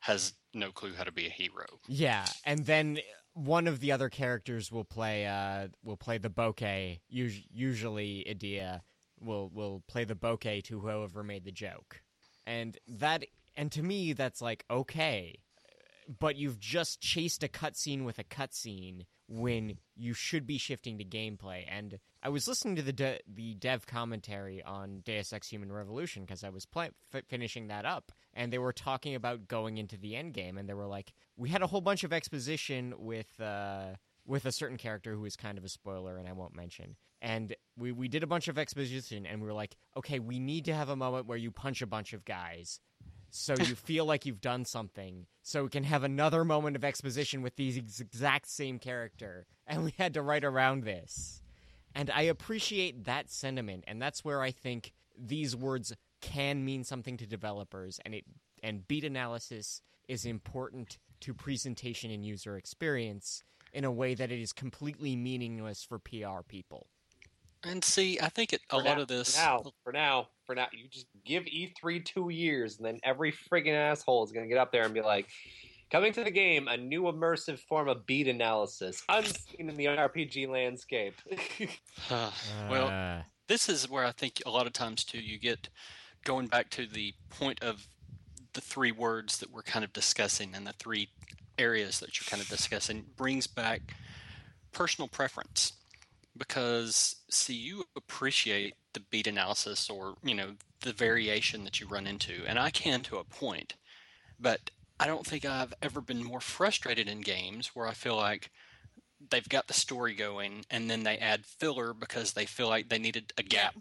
has 0.00 0.32
no 0.54 0.70
clue 0.72 0.94
how 0.94 1.04
to 1.04 1.12
be 1.12 1.26
a 1.26 1.30
hero. 1.30 1.66
Yeah, 1.86 2.26
and 2.44 2.64
then 2.66 2.98
one 3.34 3.66
of 3.66 3.80
the 3.80 3.92
other 3.92 4.08
characters 4.08 4.72
will 4.72 4.84
play 4.84 5.26
uh 5.26 5.68
will 5.84 5.96
play 5.98 6.18
the 6.18 6.30
bouquet, 6.30 7.00
us- 7.10 7.32
usually 7.52 8.24
Edea, 8.28 8.80
will 9.20 9.50
will 9.52 9.82
play 9.88 10.04
the 10.04 10.14
bouquet 10.14 10.60
to 10.62 10.80
whoever 10.80 11.22
made 11.22 11.44
the 11.44 11.52
joke, 11.52 12.00
and 12.46 12.78
that 12.88 13.24
and 13.56 13.70
to 13.72 13.82
me 13.82 14.12
that's 14.14 14.40
like 14.40 14.64
okay, 14.70 15.38
but 16.18 16.36
you've 16.36 16.58
just 16.58 17.00
chased 17.00 17.42
a 17.42 17.48
cutscene 17.48 18.04
with 18.04 18.18
a 18.18 18.24
cutscene 18.24 19.04
when 19.28 19.78
you 19.96 20.12
should 20.12 20.46
be 20.46 20.58
shifting 20.58 20.98
to 20.98 21.04
gameplay. 21.04 21.64
And 21.68 21.98
I 22.22 22.28
was 22.28 22.46
listening 22.46 22.76
to 22.76 22.82
the 22.82 22.92
de- 22.92 23.20
the 23.26 23.54
dev 23.54 23.86
commentary 23.86 24.62
on 24.62 25.00
Deus 25.04 25.32
Ex 25.32 25.48
Human 25.48 25.72
Revolution 25.72 26.22
because 26.24 26.44
I 26.44 26.50
was 26.50 26.66
play- 26.66 26.90
f- 27.14 27.24
finishing 27.28 27.68
that 27.68 27.84
up, 27.84 28.12
and 28.34 28.52
they 28.52 28.58
were 28.58 28.72
talking 28.72 29.14
about 29.14 29.48
going 29.48 29.78
into 29.78 29.96
the 29.96 30.16
end 30.16 30.34
game, 30.34 30.58
and 30.58 30.68
they 30.68 30.74
were 30.74 30.86
like, 30.86 31.12
we 31.36 31.48
had 31.48 31.62
a 31.62 31.66
whole 31.66 31.80
bunch 31.80 32.04
of 32.04 32.12
exposition 32.12 32.94
with. 32.98 33.40
Uh, 33.40 33.94
with 34.24 34.46
a 34.46 34.52
certain 34.52 34.76
character 34.76 35.14
who 35.14 35.24
is 35.24 35.36
kind 35.36 35.58
of 35.58 35.64
a 35.64 35.68
spoiler 35.68 36.16
and 36.16 36.28
I 36.28 36.32
won't 36.32 36.54
mention. 36.54 36.96
And 37.20 37.54
we, 37.76 37.92
we 37.92 38.08
did 38.08 38.22
a 38.22 38.26
bunch 38.26 38.48
of 38.48 38.58
exposition 38.58 39.26
and 39.26 39.40
we 39.40 39.46
were 39.46 39.52
like, 39.52 39.76
okay, 39.96 40.18
we 40.20 40.38
need 40.38 40.64
to 40.66 40.74
have 40.74 40.88
a 40.88 40.96
moment 40.96 41.26
where 41.26 41.38
you 41.38 41.50
punch 41.50 41.82
a 41.82 41.86
bunch 41.86 42.12
of 42.12 42.24
guys 42.24 42.80
so 43.34 43.54
you 43.54 43.74
feel 43.74 44.04
like 44.04 44.26
you've 44.26 44.40
done 44.40 44.64
something 44.64 45.26
so 45.42 45.64
we 45.64 45.70
can 45.70 45.84
have 45.84 46.04
another 46.04 46.44
moment 46.44 46.76
of 46.76 46.84
exposition 46.84 47.42
with 47.42 47.56
the 47.56 47.78
ex- 47.78 47.98
exact 47.98 48.46
same 48.46 48.78
character. 48.78 49.46
And 49.66 49.84
we 49.84 49.94
had 49.98 50.14
to 50.14 50.22
write 50.22 50.44
around 50.44 50.84
this. 50.84 51.42
And 51.94 52.10
i 52.10 52.22
appreciate 52.22 53.04
that 53.04 53.30
sentiment 53.30 53.84
and 53.86 54.00
that's 54.00 54.24
where 54.24 54.40
i 54.40 54.50
think 54.50 54.92
these 55.18 55.54
words 55.54 55.92
can 56.20 56.64
mean 56.64 56.84
something 56.84 57.16
to 57.18 57.26
developers 57.26 58.00
and 58.04 58.14
it 58.14 58.24
and 58.62 58.86
beat 58.88 59.04
analysis 59.04 59.82
is 60.08 60.24
important 60.24 60.98
to 61.20 61.34
presentation 61.34 62.10
and 62.10 62.24
user 62.24 62.56
experience 62.56 63.42
in 63.72 63.84
a 63.84 63.90
way 63.90 64.14
that 64.14 64.30
it 64.30 64.40
is 64.40 64.52
completely 64.52 65.16
meaningless 65.16 65.84
for 65.84 65.98
pr 65.98 66.42
people 66.48 66.86
And 67.64 67.84
see, 67.84 68.18
I 68.20 68.28
think 68.28 68.52
it, 68.52 68.60
a 68.70 68.78
For 68.78 68.84
lot 68.84 68.96
now- 68.96 69.02
of 69.02 69.08
this. 69.08 69.36
For 69.36 69.42
now, 69.42 69.62
for 69.84 69.92
now, 69.92 70.28
for 70.46 70.54
now, 70.54 70.66
you 70.72 70.88
just 70.88 71.06
give 71.24 71.44
E3 71.44 72.04
two 72.04 72.28
years, 72.30 72.76
and 72.76 72.86
then 72.86 72.98
every 73.04 73.32
friggin' 73.32 73.74
asshole 73.74 74.24
is 74.24 74.32
gonna 74.32 74.48
get 74.48 74.58
up 74.58 74.72
there 74.72 74.84
and 74.84 74.92
be 74.92 75.00
like, 75.00 75.28
"Coming 75.90 76.12
to 76.14 76.24
the 76.24 76.30
game, 76.30 76.66
a 76.68 76.76
new 76.76 77.02
immersive 77.02 77.60
form 77.60 77.88
of 77.88 78.04
beat 78.06 78.26
analysis, 78.26 79.02
unseen 79.08 79.68
in 79.68 79.76
the 79.76 79.86
RPG 79.86 80.46
landscape." 80.46 81.14
well, 82.68 82.88
Uh, 82.88 83.22
this 83.46 83.68
is 83.68 83.88
where 83.88 84.04
I 84.04 84.12
think 84.12 84.42
a 84.44 84.50
lot 84.50 84.66
of 84.66 84.72
times 84.72 85.04
too 85.04 85.20
you 85.20 85.38
get 85.38 85.68
going 86.24 86.46
back 86.48 86.70
to 86.70 86.86
the 86.86 87.14
point 87.30 87.62
of 87.62 87.86
the 88.54 88.60
three 88.60 88.92
words 88.92 89.38
that 89.38 89.50
we're 89.50 89.62
kind 89.62 89.84
of 89.84 89.92
discussing 89.92 90.54
and 90.54 90.66
the 90.66 90.72
three 90.74 91.08
areas 91.58 92.00
that 92.00 92.18
you're 92.18 92.26
kind 92.28 92.42
of 92.42 92.48
discussing 92.48 93.04
brings 93.16 93.46
back 93.46 93.94
personal 94.72 95.08
preference 95.08 95.72
because 96.36 97.16
see 97.30 97.54
you 97.54 97.84
appreciate 97.96 98.74
the 98.94 99.00
beat 99.10 99.26
analysis 99.26 99.88
or 99.90 100.14
you 100.22 100.34
know 100.34 100.50
the 100.80 100.92
variation 100.92 101.64
that 101.64 101.80
you 101.80 101.86
run 101.86 102.06
into 102.06 102.42
and 102.46 102.58
I 102.58 102.70
can 102.70 103.00
to 103.02 103.16
a 103.18 103.24
point 103.24 103.74
but 104.40 104.70
I 104.98 105.06
don't 105.06 105.26
think 105.26 105.44
I've 105.44 105.74
ever 105.82 106.00
been 106.00 106.22
more 106.22 106.40
frustrated 106.40 107.08
in 107.08 107.20
games 107.20 107.70
where 107.74 107.86
I 107.86 107.92
feel 107.92 108.16
like 108.16 108.50
they've 109.30 109.48
got 109.48 109.66
the 109.68 109.74
story 109.74 110.14
going 110.14 110.64
and 110.70 110.88
then 110.90 111.02
they 111.04 111.18
add 111.18 111.44
filler 111.44 111.92
because 111.94 112.32
they 112.32 112.46
feel 112.46 112.68
like 112.68 112.88
they 112.88 112.98
needed 112.98 113.32
a 113.38 113.42
gap 113.42 113.74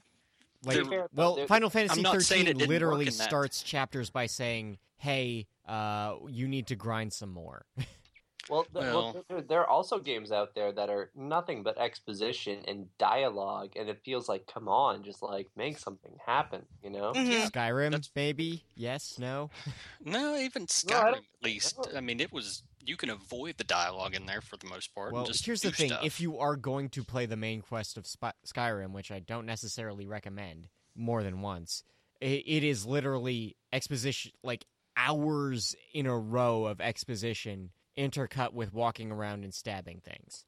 Like, 0.63 0.77
To 0.77 0.85
be 0.85 0.99
well, 1.13 1.35
there- 1.35 1.47
Final 1.47 1.69
Fantasy 1.69 2.01
not 2.01 2.21
saying 2.21 2.43
it 2.43 2.45
13 2.53 2.57
didn't 2.59 2.69
literally 2.69 3.05
work 3.05 3.13
in 3.13 3.17
that. 3.17 3.23
starts 3.27 3.63
chapters 3.63 4.11
by 4.11 4.27
saying, 4.27 4.77
"Hey, 4.97 5.47
uh, 5.67 6.17
you 6.29 6.47
need 6.47 6.67
to 6.67 6.75
grind 6.75 7.13
some 7.13 7.31
more." 7.31 7.65
Well, 8.49 8.63
th- 8.63 8.73
well, 8.75 9.13
Well- 9.13 9.25
there, 9.29 9.41
there 9.41 9.59
are 9.61 9.67
also 9.69 9.99
games 9.99 10.31
out 10.31 10.55
there 10.55 10.71
that 10.71 10.89
are 10.89 11.11
nothing 11.15 11.63
but 11.63 11.77
exposition 11.77 12.63
and 12.67 12.87
dialogue, 12.97 13.73
and 13.75 13.87
it 13.89 14.01
feels 14.03 14.27
like, 14.27 14.47
come 14.47 14.67
on, 14.67 15.03
just 15.03 15.21
like 15.21 15.49
make 15.55 15.77
something 15.77 16.17
happen, 16.25 16.65
you 16.83 16.89
know? 16.89 17.13
Mhm. 17.13 17.49
Skyrim, 17.51 17.91
That's- 17.91 18.09
maybe? 18.15 18.63
Yes, 18.75 19.17
no. 19.19 19.49
No, 20.03 20.35
even 20.35 20.65
Skyrim, 20.65 20.89
don't- 20.89 21.15
at 21.17 21.43
least. 21.43 21.75
don't- 21.77 21.95
I 21.95 22.01
mean, 22.01 22.19
it 22.19 22.31
was 22.33 22.63
you 22.83 22.97
can 22.97 23.11
avoid 23.11 23.57
the 23.57 23.63
dialogue 23.63 24.15
in 24.15 24.25
there 24.25 24.41
for 24.41 24.57
the 24.57 24.65
most 24.65 24.93
part. 24.95 25.11
Well, 25.13 25.21
and 25.23 25.31
just 25.31 25.45
here's 25.45 25.61
the 25.61 25.71
thing: 25.71 25.89
stuff. 25.89 26.03
if 26.03 26.19
you 26.19 26.39
are 26.39 26.55
going 26.55 26.89
to 26.89 27.03
play 27.03 27.27
the 27.27 27.37
main 27.37 27.61
quest 27.61 27.95
of 27.95 28.07
Spy- 28.07 28.33
Skyrim, 28.47 28.91
which 28.91 29.11
I 29.11 29.19
don't 29.19 29.45
necessarily 29.45 30.07
recommend 30.07 30.67
more 30.95 31.21
than 31.21 31.41
once, 31.41 31.83
it, 32.19 32.43
it 32.47 32.63
is 32.63 32.83
literally 32.87 33.55
exposition, 33.71 34.31
like 34.43 34.65
hours 34.97 35.75
in 35.93 36.07
a 36.07 36.17
row 36.17 36.65
of 36.65 36.81
exposition, 36.81 37.69
intercut 37.97 38.53
with 38.53 38.73
walking 38.73 39.11
around 39.11 39.43
and 39.43 39.53
stabbing 39.53 40.01
things. 40.03 40.45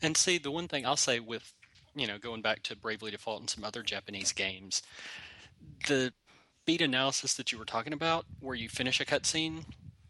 and 0.00 0.16
see, 0.16 0.38
the 0.38 0.50
one 0.50 0.68
thing 0.68 0.84
I'll 0.86 0.96
say 0.96 1.20
with 1.20 1.52
you 1.94 2.06
know 2.06 2.18
going 2.18 2.42
back 2.42 2.62
to 2.64 2.76
Bravely 2.76 3.10
Default 3.10 3.40
and 3.40 3.50
some 3.50 3.64
other 3.64 3.82
Japanese 3.82 4.32
games, 4.32 4.82
the 5.88 6.12
beat 6.64 6.80
analysis 6.80 7.34
that 7.34 7.52
you 7.52 7.58
were 7.58 7.64
talking 7.64 7.92
about, 7.92 8.24
where 8.40 8.54
you 8.54 8.68
finish 8.68 9.00
a 9.00 9.04
cutscene, 9.04 9.64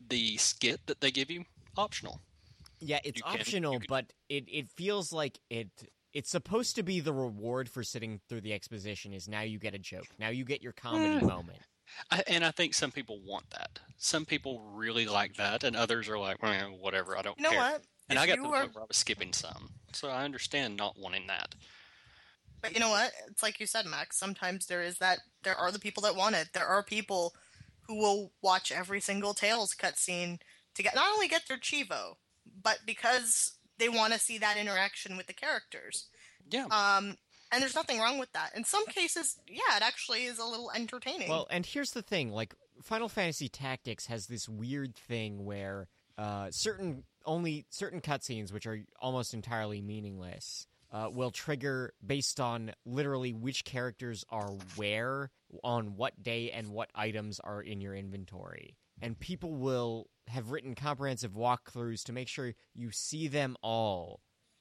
the 0.09 0.37
skit 0.37 0.81
that 0.87 1.01
they 1.01 1.11
give 1.11 1.31
you, 1.31 1.45
optional. 1.77 2.21
Yeah, 2.81 3.01
it's 3.05 3.19
You 3.19 3.25
optional, 3.25 3.75
you 3.75 3.79
can- 3.81 3.87
but 3.89 4.13
it, 4.29 4.45
it 4.49 4.69
feels 4.69 5.13
like 5.13 5.39
it 5.51 5.69
it's 6.13 6.29
supposed 6.31 6.77
to 6.77 6.83
be 6.83 7.01
the 7.01 7.13
reward 7.13 7.71
for 7.71 7.83
sitting 7.83 8.21
through 8.29 8.43
the 8.43 8.53
exposition 8.53 9.15
is 9.15 9.29
now 9.29 9.41
you 9.41 9.59
get 9.59 9.75
a 9.75 9.79
joke. 9.79 10.09
Now 10.19 10.29
you 10.29 10.45
get 10.45 10.61
your 10.63 10.73
comedy 10.73 11.17
Mm. 11.17 11.27
moment. 11.27 11.59
I, 12.11 12.23
and 12.27 12.45
I 12.45 12.51
think 12.51 12.75
some 12.75 12.91
people 12.91 13.21
want 13.25 13.49
that. 13.51 13.79
Some 13.99 14.25
people 14.25 14.61
really 14.75 15.07
like 15.07 15.37
that, 15.37 15.65
and 15.65 15.77
others 15.77 16.09
are 16.09 16.19
like, 16.19 16.39
"Eh, 16.43 16.65
whatever, 16.65 17.17
I 17.17 17.23
don't 17.23 17.39
You 17.39 17.45
know 17.45 17.51
care. 17.51 17.59
what? 17.61 17.83
And 18.09 18.17
If 18.19 18.23
I 18.23 18.27
got 18.27 18.37
to 18.37 18.43
the 18.43 18.49
were- 18.49 18.61
point 18.61 18.75
where 18.75 18.85
I 18.85 18.87
was 18.89 18.97
skipping 18.97 19.33
some, 19.33 19.71
so 19.93 20.09
I 20.09 20.25
understand 20.25 20.77
not 20.77 20.99
wanting 20.99 21.27
that. 21.29 21.55
But 22.61 22.75
you 22.75 22.81
know 22.81 22.91
what? 22.91 23.13
It's 23.29 23.43
like 23.43 23.59
you 23.61 23.67
said, 23.67 23.87
Max. 23.87 24.17
Sometimes 24.19 24.67
there 24.67 24.83
is 24.83 24.99
that. 24.99 25.21
There 25.43 25.57
are 25.57 25.73
the 25.73 25.79
people 25.81 26.03
that 26.05 26.15
want 26.17 26.37
it. 26.37 26.49
There 26.53 26.67
are 26.67 26.83
people 26.83 27.35
who 27.89 27.97
will 27.97 28.33
watch 28.43 28.71
every 28.71 29.01
single 29.01 29.35
Tales 29.35 29.75
cutscene 29.75 30.39
to 30.75 30.83
get 30.83 30.95
not 30.95 31.13
only 31.13 31.27
get 31.29 31.47
their 31.49 31.59
cheevo, 31.59 32.15
but 32.63 32.79
because 32.87 33.55
they 33.79 33.89
want 33.89 34.13
to 34.13 34.19
see 34.19 34.39
that 34.39 34.57
interaction 34.57 35.17
with 35.17 35.27
the 35.27 35.33
characters. 35.33 36.07
Yeah, 36.49 36.67
Um, 36.67 37.17
and 37.53 37.63
there's 37.63 37.75
nothing 37.75 38.01
wrong 38.01 38.19
with 38.19 38.33
that. 38.33 38.51
In 38.57 38.65
some 38.65 38.87
cases, 38.87 39.39
yeah, 39.47 39.77
it 39.77 39.83
actually 39.83 40.25
is 40.25 40.39
a 40.39 40.45
little 40.45 40.71
entertaining. 40.75 41.29
Well, 41.29 41.47
and 41.51 41.65
here's 41.65 41.93
the 41.93 42.03
thing: 42.03 42.33
like 42.33 42.55
Final 42.83 43.09
Fantasy 43.09 43.49
Tactics 43.49 44.07
has 44.07 44.27
this 44.27 44.49
weird 44.49 44.97
thing 44.97 45.45
where 45.45 45.89
uh, 46.19 46.51
certain 46.51 47.05
only 47.25 47.67
certain 47.71 48.01
cutscenes, 48.01 48.53
which 48.53 48.67
are 48.67 48.81
almost 49.01 49.35
entirely 49.35 49.81
meaningless, 49.81 50.67
uh, 50.91 51.09
will 51.11 51.31
trigger 51.31 51.95
based 52.05 52.41
on 52.41 52.73
literally 52.85 53.33
which 53.33 53.65
characters 53.65 54.25
are 54.31 54.51
where 54.77 55.31
on 55.63 55.97
what 55.97 56.23
day 56.23 56.51
and 56.51 56.69
what 56.69 56.91
items 56.95 57.41
are 57.41 57.61
in 57.61 57.81
your 57.81 57.95
inventory. 57.95 58.77
And 59.01 59.19
people 59.19 59.55
will 59.55 60.09
have 60.29 60.51
written 60.51 60.75
comprehensive 60.75 61.33
walkthroughs 61.33 62.05
to 62.05 62.13
make 62.13 62.29
sure 62.29 62.55
you 62.75 62.91
see 62.93 63.29
them 63.29 63.57
all. 63.63 64.21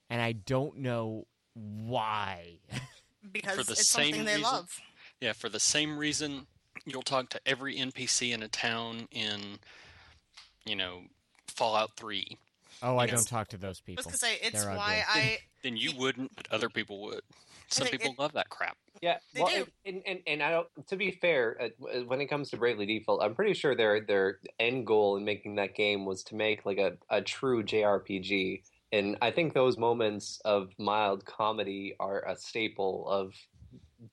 And 0.10 0.22
I 0.22 0.32
don't 0.32 0.78
know 0.78 1.28
why. 1.54 2.58
because 3.32 3.58
for 3.58 3.64
the 3.64 3.72
it's 3.74 3.88
same 3.88 4.06
something 4.14 4.26
they 4.26 4.36
reason- 4.38 4.44
love. 4.52 4.80
yeah. 5.20 5.34
For 5.34 5.50
the 5.50 5.60
same 5.60 5.98
reason, 5.98 6.48
you'll 6.86 7.02
talk 7.02 7.30
to 7.30 7.42
every 7.46 7.76
NPC 7.78 8.34
in 8.34 8.44
a 8.44 8.48
town 8.48 9.08
in, 9.12 9.60
you 10.66 10.76
know, 10.76 11.02
Fallout 11.48 11.92
Three. 11.96 12.38
Oh, 12.84 12.98
I 12.98 13.06
don't 13.06 13.28
talk 13.28 13.50
to 13.50 13.58
those 13.58 13.82
I 13.86 13.86
people. 13.86 14.00
was 14.00 14.06
gonna 14.06 14.18
say 14.18 14.40
it's 14.42 14.64
They're 14.64 14.76
why 14.76 15.04
ugly. 15.10 15.22
I 15.22 15.38
Then 15.64 15.78
you 15.78 15.92
wouldn't, 15.96 16.36
but 16.36 16.48
other 16.52 16.70
people 16.70 17.02
would. 17.04 17.22
Some 17.70 17.88
people 17.88 18.12
it- 18.14 18.20
love 18.20 18.34
that 18.34 18.50
crap. 18.50 18.76
Yeah, 19.02 19.18
They 19.34 19.42
well, 19.42 19.50
do. 19.56 19.68
And, 19.86 20.02
and 20.06 20.20
and 20.28 20.44
I 20.44 20.52
don't. 20.52 20.68
To 20.90 20.96
be 20.96 21.12
fair, 21.12 21.58
uh, 21.62 22.02
when 22.06 22.22
it 22.22 22.26
comes 22.28 22.50
to 22.52 22.58
Bravely 22.58 22.86
Default, 22.86 23.22
I'm 23.24 23.34
pretty 23.36 23.54
sure 23.54 23.76
their 23.76 24.02
their 24.02 24.40
end 24.60 24.86
goal 24.88 25.18
in 25.18 25.24
making 25.26 25.56
that 25.56 25.74
game 25.76 26.06
was 26.06 26.24
to 26.26 26.36
make 26.36 26.66
like 26.66 26.78
a, 26.78 26.98
a 27.10 27.22
true 27.22 27.64
JRPG, 27.64 28.62
and 28.92 29.18
I 29.22 29.32
think 29.32 29.54
those 29.54 29.78
moments 29.78 30.40
of 30.46 30.72
mild 30.78 31.26
comedy 31.26 31.96
are 32.00 32.24
a 32.28 32.36
staple 32.36 33.08
of 33.08 33.34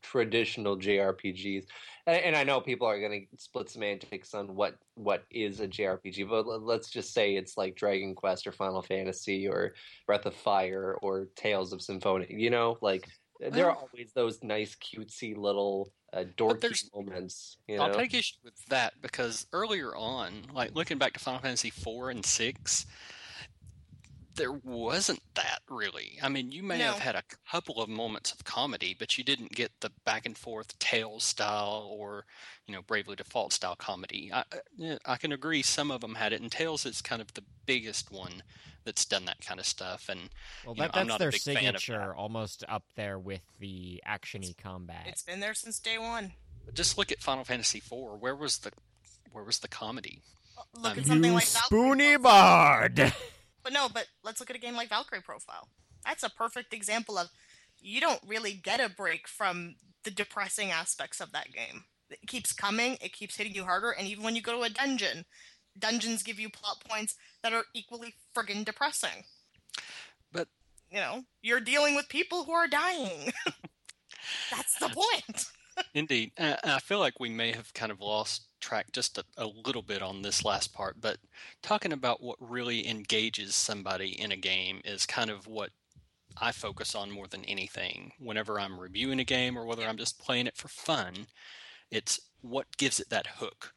traditional 0.03 0.77
JRPGs. 0.77 1.67
And, 2.07 2.17
and 2.19 2.37
I 2.37 2.45
know 2.45 2.61
people 2.61 2.87
are 2.87 3.01
going 3.01 3.27
to 3.33 3.43
split 3.43 3.71
semantics 3.71 4.35
on 4.35 4.55
what 4.55 4.77
what 4.95 5.25
is 5.31 5.61
a 5.61 5.69
JRPG, 5.69 6.29
but 6.29 6.47
l- 6.47 6.61
let's 6.61 6.91
just 6.91 7.13
say 7.13 7.37
it's 7.37 7.57
like 7.57 7.75
Dragon 7.75 8.15
Quest 8.15 8.47
or 8.47 8.53
Final 8.53 8.83
Fantasy 8.83 9.49
or 9.49 9.75
Breath 10.07 10.27
of 10.27 10.35
Fire 10.35 10.97
or 11.03 11.29
Tales 11.37 11.73
of 11.73 11.83
Symphonia. 11.83 12.29
You 12.31 12.51
know, 12.51 12.79
like 12.81 13.09
there 13.41 13.71
are 13.71 13.77
always 13.77 14.13
those 14.15 14.43
nice 14.43 14.77
cutesy 14.77 15.37
little 15.37 15.93
uh, 16.13 16.25
dorky 16.37 16.85
moments. 16.95 17.57
You 17.67 17.77
know, 17.77 17.85
I'll 17.85 17.95
take 17.95 18.15
issue 18.15 18.37
with 18.45 18.65
that 18.67 18.95
because 19.01 19.47
earlier 19.53 19.95
on, 19.97 20.43
like 20.53 20.75
looking 20.75 20.99
back 20.99 21.15
to 21.15 21.21
Final 21.21 21.41
Fantasy 21.41 21.71
four 21.71 22.11
and 22.11 22.25
six, 22.25 22.87
there 24.39 24.53
wasn't 24.53 25.21
that 25.35 25.61
really. 25.69 26.19
I 26.23 26.29
mean, 26.31 26.51
you 26.53 26.63
may 26.63 26.79
No. 26.79 26.93
have 26.93 27.01
had 27.01 27.15
a 27.15 27.23
couple 27.51 27.83
of 27.83 27.89
moments 27.89 28.33
of 28.33 28.45
comedy, 28.45 28.95
but 28.99 29.19
you 29.19 29.25
didn't 29.25 29.53
get 29.53 29.81
the 29.81 29.91
back 30.07 30.25
and 30.25 30.37
forth 30.39 30.79
Tales 30.79 31.25
style 31.25 31.87
or, 31.93 32.25
you 32.67 32.73
know, 32.75 32.81
Bravely 32.81 33.17
Default 33.17 33.53
style 33.53 33.77
comedy. 33.77 34.31
I, 34.33 34.45
I- 35.05 35.17
can 35.17 35.33
agree 35.33 35.63
some 35.63 35.91
of 35.91 36.01
them 36.01 36.15
had 36.15 36.33
it, 36.33 36.41
and 36.41 36.51
Tales 36.51 36.87
is 36.87 37.03
kind 37.03 37.21
of 37.21 37.35
the 37.35 37.45
biggest 37.67 38.11
one 38.11 38.43
that's 38.85 39.05
done 39.05 39.27
that 39.27 39.41
kind 39.45 39.61
of 39.61 39.67
stuff. 39.67 40.09
And 40.09 40.31
Well, 40.65 40.75
you 40.75 40.81
know, 40.83 40.89
that, 40.89 40.97
I'm 40.97 41.07
that's 41.07 41.09
not 41.09 41.17
a 41.17 41.25
their 41.25 41.31
big 41.33 41.41
fan 41.43 41.55
that. 41.55 41.81
signature, 41.81 42.15
almost 42.15 42.65
up 42.69 42.85
there 42.97 43.19
with 43.19 43.43
the 43.59 44.03
actiony 44.09 44.57
combat. 44.57 45.03
It's 45.07 45.23
been 45.23 45.41
there 45.41 45.53
since 45.55 45.79
day 45.79 45.99
one. 45.99 46.33
just 46.73 46.97
look 46.97 47.13
at 47.13 47.21
Final 47.21 47.45
Fantasy 47.45 47.79
IV. 47.79 47.93
Where 48.21 48.35
was 48.35 48.59
the 48.59 48.73
where 49.33 49.45
was 49.45 49.59
the 49.59 49.69
comedy? 49.69 50.23
Look 50.75 50.93
Um, 50.93 50.99
at 51.01 51.07
something 51.07 51.31
you 51.31 51.35
like 51.37 51.45
spoony 51.47 52.17
Valkyrie 52.17 52.23
bard. 52.23 53.13
But 53.69 53.75
no, 53.75 53.89
but 53.93 54.07
let's 54.25 54.41
look 54.41 54.49
at 54.49 54.57
a 54.57 54.59
game 54.59 54.77
like 54.77 54.89
Valkyrie 54.89 55.21
Profile. 55.21 55.69
That's 56.03 56.23
a 56.23 56.31
perfect 56.31 56.73
example 56.73 57.19
of 57.19 57.29
you 57.79 58.01
don't 58.01 58.23
really 58.27 58.55
get 58.55 58.81
a 58.81 58.89
break 58.89 59.29
from 59.29 59.75
the 60.05 60.11
depressing 60.11 60.71
aspects 60.71 61.21
of 61.21 61.33
that 61.33 61.53
game. 61.53 61.85
It 62.09 62.27
keeps 62.27 62.55
coming, 62.55 62.97
it 63.03 63.13
keeps 63.13 63.37
hitting 63.37 63.55
you 63.55 63.65
harder, 63.65 63.91
and 63.91 64.09
even 64.09 64.25
when 64.25 64.35
you 64.35 64.41
go 64.41 64.57
to 64.57 64.63
a 64.63 64.71
dungeon, 64.71 65.27
dungeons 65.79 66.23
give 66.23 66.41
you 66.41 66.49
plot 66.49 66.83
points 66.89 67.17
that 67.43 67.53
are 67.53 67.65
equally 67.75 68.15
friggin' 68.35 68.65
depressing. 68.65 69.25
But 70.33 70.49
You 70.91 71.01
know, 71.01 71.25
you're 71.43 71.61
dealing 71.61 71.95
with 71.95 72.09
people 72.09 72.45
who 72.45 72.53
are 72.53 72.69
dying. 72.69 73.35
That's 74.51 74.79
the 74.79 74.89
point. 74.89 75.45
Indeed. 75.95 76.33
I 76.39 76.79
feel 76.81 76.99
like 76.99 77.21
we 77.21 77.29
may 77.29 77.53
have 77.53 77.73
kind 77.75 77.93
of 77.93 78.01
lost 78.01 78.49
track 78.61 78.93
just 78.93 79.19
a, 79.19 79.25
a 79.37 79.47
little 79.47 79.83
bit 79.83 80.03
on 80.03 80.23
this 80.23 80.45
last 80.45 80.73
part, 80.73 81.01
but 81.01 81.19
talking 81.63 81.93
about 81.93 82.23
what 82.23 82.37
really 82.41 82.89
engages 82.89 83.55
somebody 83.55 84.21
in 84.21 84.33
a 84.33 84.37
game 84.37 84.81
is 84.85 85.07
kind 85.07 85.31
of 85.31 85.47
what 85.47 85.71
I 86.41 86.53
focus 86.53 86.95
on 86.95 87.11
more 87.11 87.27
than 87.27 87.45
anything. 87.45 88.13
Whenever 88.19 88.61
I'm 88.61 88.79
reviewing 88.79 89.21
a 89.21 89.25
game 89.25 89.59
or 89.59 89.65
whether 89.65 89.85
I'm 89.85 89.97
just 89.97 90.19
playing 90.19 90.47
it 90.47 90.57
for 90.57 90.69
fun, 90.69 91.27
it's 91.91 92.21
what 92.43 92.77
gives 92.77 93.01
it 93.01 93.11
that 93.11 93.27
hook. 93.27 93.73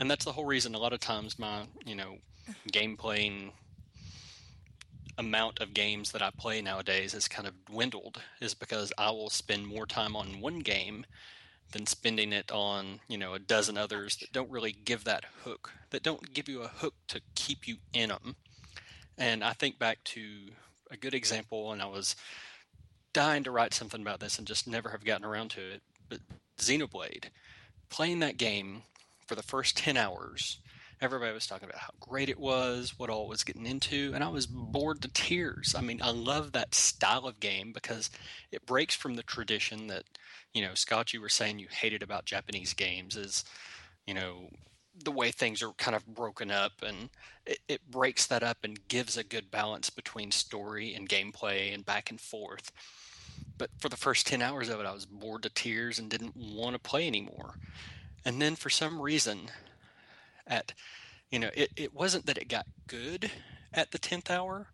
And 0.00 0.10
that's 0.10 0.24
the 0.24 0.32
whole 0.32 0.46
reason 0.46 0.74
a 0.74 0.78
lot 0.78 0.92
of 0.92 1.00
times 1.00 1.38
my, 1.38 1.64
you 1.84 1.94
know, 1.94 2.16
game 2.72 2.96
playing 2.96 3.52
amount 5.18 5.60
of 5.60 5.74
games 5.74 6.12
that 6.12 6.22
I 6.22 6.30
play 6.38 6.62
nowadays 6.62 7.12
has 7.12 7.26
kind 7.26 7.48
of 7.48 7.64
dwindled 7.64 8.22
is 8.40 8.54
because 8.54 8.92
I 8.96 9.10
will 9.10 9.30
spend 9.30 9.66
more 9.66 9.84
time 9.84 10.14
on 10.14 10.40
one 10.40 10.60
game 10.60 11.04
than 11.72 11.86
spending 11.86 12.32
it 12.32 12.50
on, 12.50 13.00
you 13.08 13.18
know, 13.18 13.34
a 13.34 13.38
dozen 13.38 13.76
others 13.76 14.16
that 14.16 14.32
don't 14.32 14.50
really 14.50 14.72
give 14.72 15.04
that 15.04 15.24
hook, 15.44 15.72
that 15.90 16.02
don't 16.02 16.32
give 16.32 16.48
you 16.48 16.62
a 16.62 16.68
hook 16.68 16.94
to 17.08 17.20
keep 17.34 17.68
you 17.68 17.76
in 17.92 18.08
them. 18.08 18.36
And 19.18 19.44
I 19.44 19.52
think 19.52 19.78
back 19.78 20.02
to 20.04 20.22
a 20.90 20.96
good 20.96 21.14
example, 21.14 21.72
and 21.72 21.82
I 21.82 21.86
was 21.86 22.16
dying 23.12 23.42
to 23.44 23.50
write 23.50 23.74
something 23.74 24.00
about 24.00 24.20
this 24.20 24.38
and 24.38 24.46
just 24.46 24.66
never 24.66 24.90
have 24.90 25.04
gotten 25.04 25.26
around 25.26 25.50
to 25.50 25.60
it. 25.60 25.82
But 26.08 26.20
Xenoblade, 26.58 27.24
playing 27.90 28.20
that 28.20 28.38
game 28.38 28.82
for 29.26 29.34
the 29.34 29.42
first 29.42 29.76
10 29.76 29.96
hours, 29.96 30.58
everybody 31.00 31.32
was 31.32 31.46
talking 31.46 31.68
about 31.68 31.80
how 31.80 31.92
great 32.00 32.28
it 32.28 32.38
was, 32.38 32.94
what 32.98 33.10
all 33.10 33.28
was 33.28 33.44
getting 33.44 33.66
into, 33.66 34.12
and 34.14 34.24
I 34.24 34.28
was 34.28 34.46
bored 34.46 35.02
to 35.02 35.08
tears. 35.08 35.74
I 35.76 35.80
mean, 35.80 36.00
I 36.02 36.10
love 36.10 36.52
that 36.52 36.74
style 36.74 37.26
of 37.26 37.40
game 37.40 37.72
because 37.72 38.10
it 38.50 38.66
breaks 38.66 38.94
from 38.94 39.14
the 39.14 39.22
tradition 39.22 39.86
that, 39.88 40.04
you 40.52 40.62
know, 40.62 40.74
Scott, 40.74 41.12
you 41.12 41.20
were 41.20 41.28
saying 41.28 41.58
you 41.58 41.68
hated 41.70 42.02
about 42.02 42.24
Japanese 42.24 42.74
games 42.74 43.16
is, 43.16 43.44
you 44.06 44.14
know, 44.14 44.48
the 45.04 45.12
way 45.12 45.30
things 45.30 45.62
are 45.62 45.72
kind 45.74 45.94
of 45.94 46.06
broken 46.06 46.50
up 46.50 46.72
and 46.84 47.10
it, 47.46 47.58
it 47.68 47.90
breaks 47.90 48.26
that 48.26 48.42
up 48.42 48.58
and 48.64 48.88
gives 48.88 49.16
a 49.16 49.22
good 49.22 49.50
balance 49.50 49.90
between 49.90 50.30
story 50.32 50.94
and 50.94 51.08
gameplay 51.08 51.72
and 51.72 51.86
back 51.86 52.10
and 52.10 52.20
forth. 52.20 52.72
But 53.56 53.70
for 53.78 53.88
the 53.88 53.96
first 53.96 54.26
10 54.26 54.42
hours 54.42 54.68
of 54.68 54.80
it, 54.80 54.86
I 54.86 54.92
was 54.92 55.06
bored 55.06 55.42
to 55.44 55.50
tears 55.50 55.98
and 55.98 56.10
didn't 56.10 56.36
want 56.36 56.74
to 56.74 56.80
play 56.80 57.06
anymore. 57.06 57.58
And 58.24 58.42
then 58.42 58.56
for 58.56 58.70
some 58.70 59.00
reason, 59.00 59.50
at, 60.48 60.72
you 61.30 61.38
know, 61.38 61.50
it, 61.54 61.70
it 61.76 61.94
wasn't 61.94 62.26
that 62.26 62.38
it 62.38 62.48
got 62.48 62.66
good 62.86 63.30
at 63.72 63.92
the 63.92 63.98
10th 63.98 64.30
hour, 64.30 64.68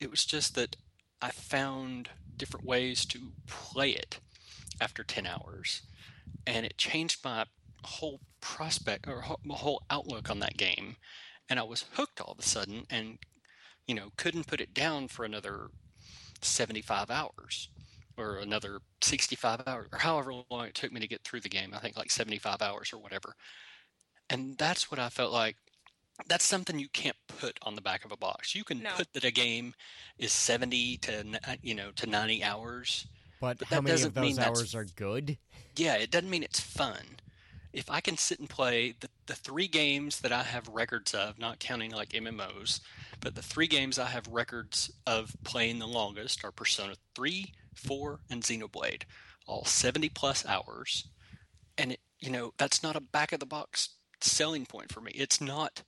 it 0.00 0.10
was 0.10 0.24
just 0.24 0.54
that 0.54 0.76
I 1.20 1.30
found 1.30 2.08
different 2.36 2.66
ways 2.66 3.04
to 3.06 3.18
play 3.46 3.90
it 3.90 4.18
after 4.80 5.04
10 5.04 5.26
hours. 5.26 5.82
And 6.46 6.66
it 6.66 6.76
changed 6.76 7.24
my 7.24 7.44
whole 7.84 8.20
prospect 8.40 9.06
or 9.06 9.24
my 9.44 9.54
whole 9.54 9.82
outlook 9.90 10.30
on 10.30 10.40
that 10.40 10.56
game. 10.56 10.96
And 11.48 11.60
I 11.60 11.62
was 11.62 11.84
hooked 11.92 12.20
all 12.20 12.32
of 12.32 12.38
a 12.38 12.42
sudden 12.42 12.84
and, 12.90 13.18
you 13.86 13.94
know, 13.94 14.10
couldn't 14.16 14.46
put 14.46 14.60
it 14.60 14.74
down 14.74 15.08
for 15.08 15.24
another 15.24 15.68
75 16.40 17.10
hours 17.10 17.68
or 18.16 18.36
another 18.36 18.80
65 19.00 19.62
hours 19.66 19.88
or 19.92 19.98
however 19.98 20.32
long 20.50 20.66
it 20.66 20.74
took 20.74 20.92
me 20.92 21.00
to 21.00 21.08
get 21.08 21.22
through 21.22 21.40
the 21.40 21.48
game. 21.48 21.72
I 21.74 21.78
think 21.78 21.96
like 21.96 22.10
75 22.10 22.60
hours 22.62 22.92
or 22.92 22.98
whatever. 22.98 23.34
And 24.32 24.56
that's 24.58 24.90
what 24.90 24.98
I 24.98 25.08
felt 25.08 25.32
like. 25.32 25.56
That's 26.26 26.44
something 26.44 26.78
you 26.78 26.88
can't 26.88 27.16
put 27.26 27.58
on 27.62 27.74
the 27.74 27.80
back 27.80 28.04
of 28.04 28.12
a 28.12 28.16
box. 28.16 28.54
You 28.54 28.64
can 28.64 28.82
No. 28.82 28.92
put 28.94 29.12
that 29.12 29.24
a 29.24 29.30
game 29.30 29.74
is 30.18 30.32
70 30.32 30.98
to 30.98 31.58
you 31.62 31.74
know 31.74 31.90
to 31.92 32.06
90 32.06 32.42
hours. 32.44 33.06
But, 33.40 33.58
But 33.58 33.68
how 33.68 33.76
that 33.76 33.82
many 33.82 33.94
of 33.94 33.98
doesn't 34.00 34.16
mean 34.16 34.30
those 34.30 34.36
that's- 34.36 34.58
hours 34.58 34.74
are 34.74 34.84
good? 34.84 35.38
Yeah, 35.76 35.94
it 35.94 36.10
doesn't 36.10 36.30
mean 36.30 36.42
it's 36.42 36.60
fun. 36.60 37.18
If 37.72 37.90
I 37.90 38.00
can 38.00 38.18
sit 38.18 38.38
and 38.38 38.48
play 38.48 38.92
the, 39.00 39.08
the 39.26 39.34
three 39.34 39.66
games 39.66 40.20
that 40.20 40.30
I 40.30 40.42
have 40.42 40.68
records 40.68 41.14
of, 41.14 41.38
not 41.38 41.58
counting 41.58 41.90
like 41.90 42.10
MMOs, 42.10 42.80
but 43.20 43.34
the 43.34 43.42
three 43.42 43.66
games 43.66 43.98
I 43.98 44.06
have 44.10 44.28
records 44.28 44.90
of 45.06 45.34
playing 45.42 45.78
the 45.78 45.88
longest 45.88 46.44
are 46.44 46.52
Persona 46.52 46.94
3, 47.14 47.52
4, 47.74 48.20
and 48.28 48.42
Xenoblade, 48.42 49.04
all 49.46 49.64
70 49.64 50.10
plus 50.10 50.44
hours. 50.44 51.08
And, 51.78 51.92
it, 51.92 52.00
you 52.20 52.28
know, 52.30 52.52
that's 52.58 52.82
not 52.82 52.94
a 52.94 53.00
back 53.00 53.32
of 53.32 53.40
the 53.40 53.46
box 53.46 53.88
selling 54.22 54.66
point 54.66 54.92
for 54.92 55.00
me. 55.00 55.12
It's 55.14 55.40
not 55.40 55.82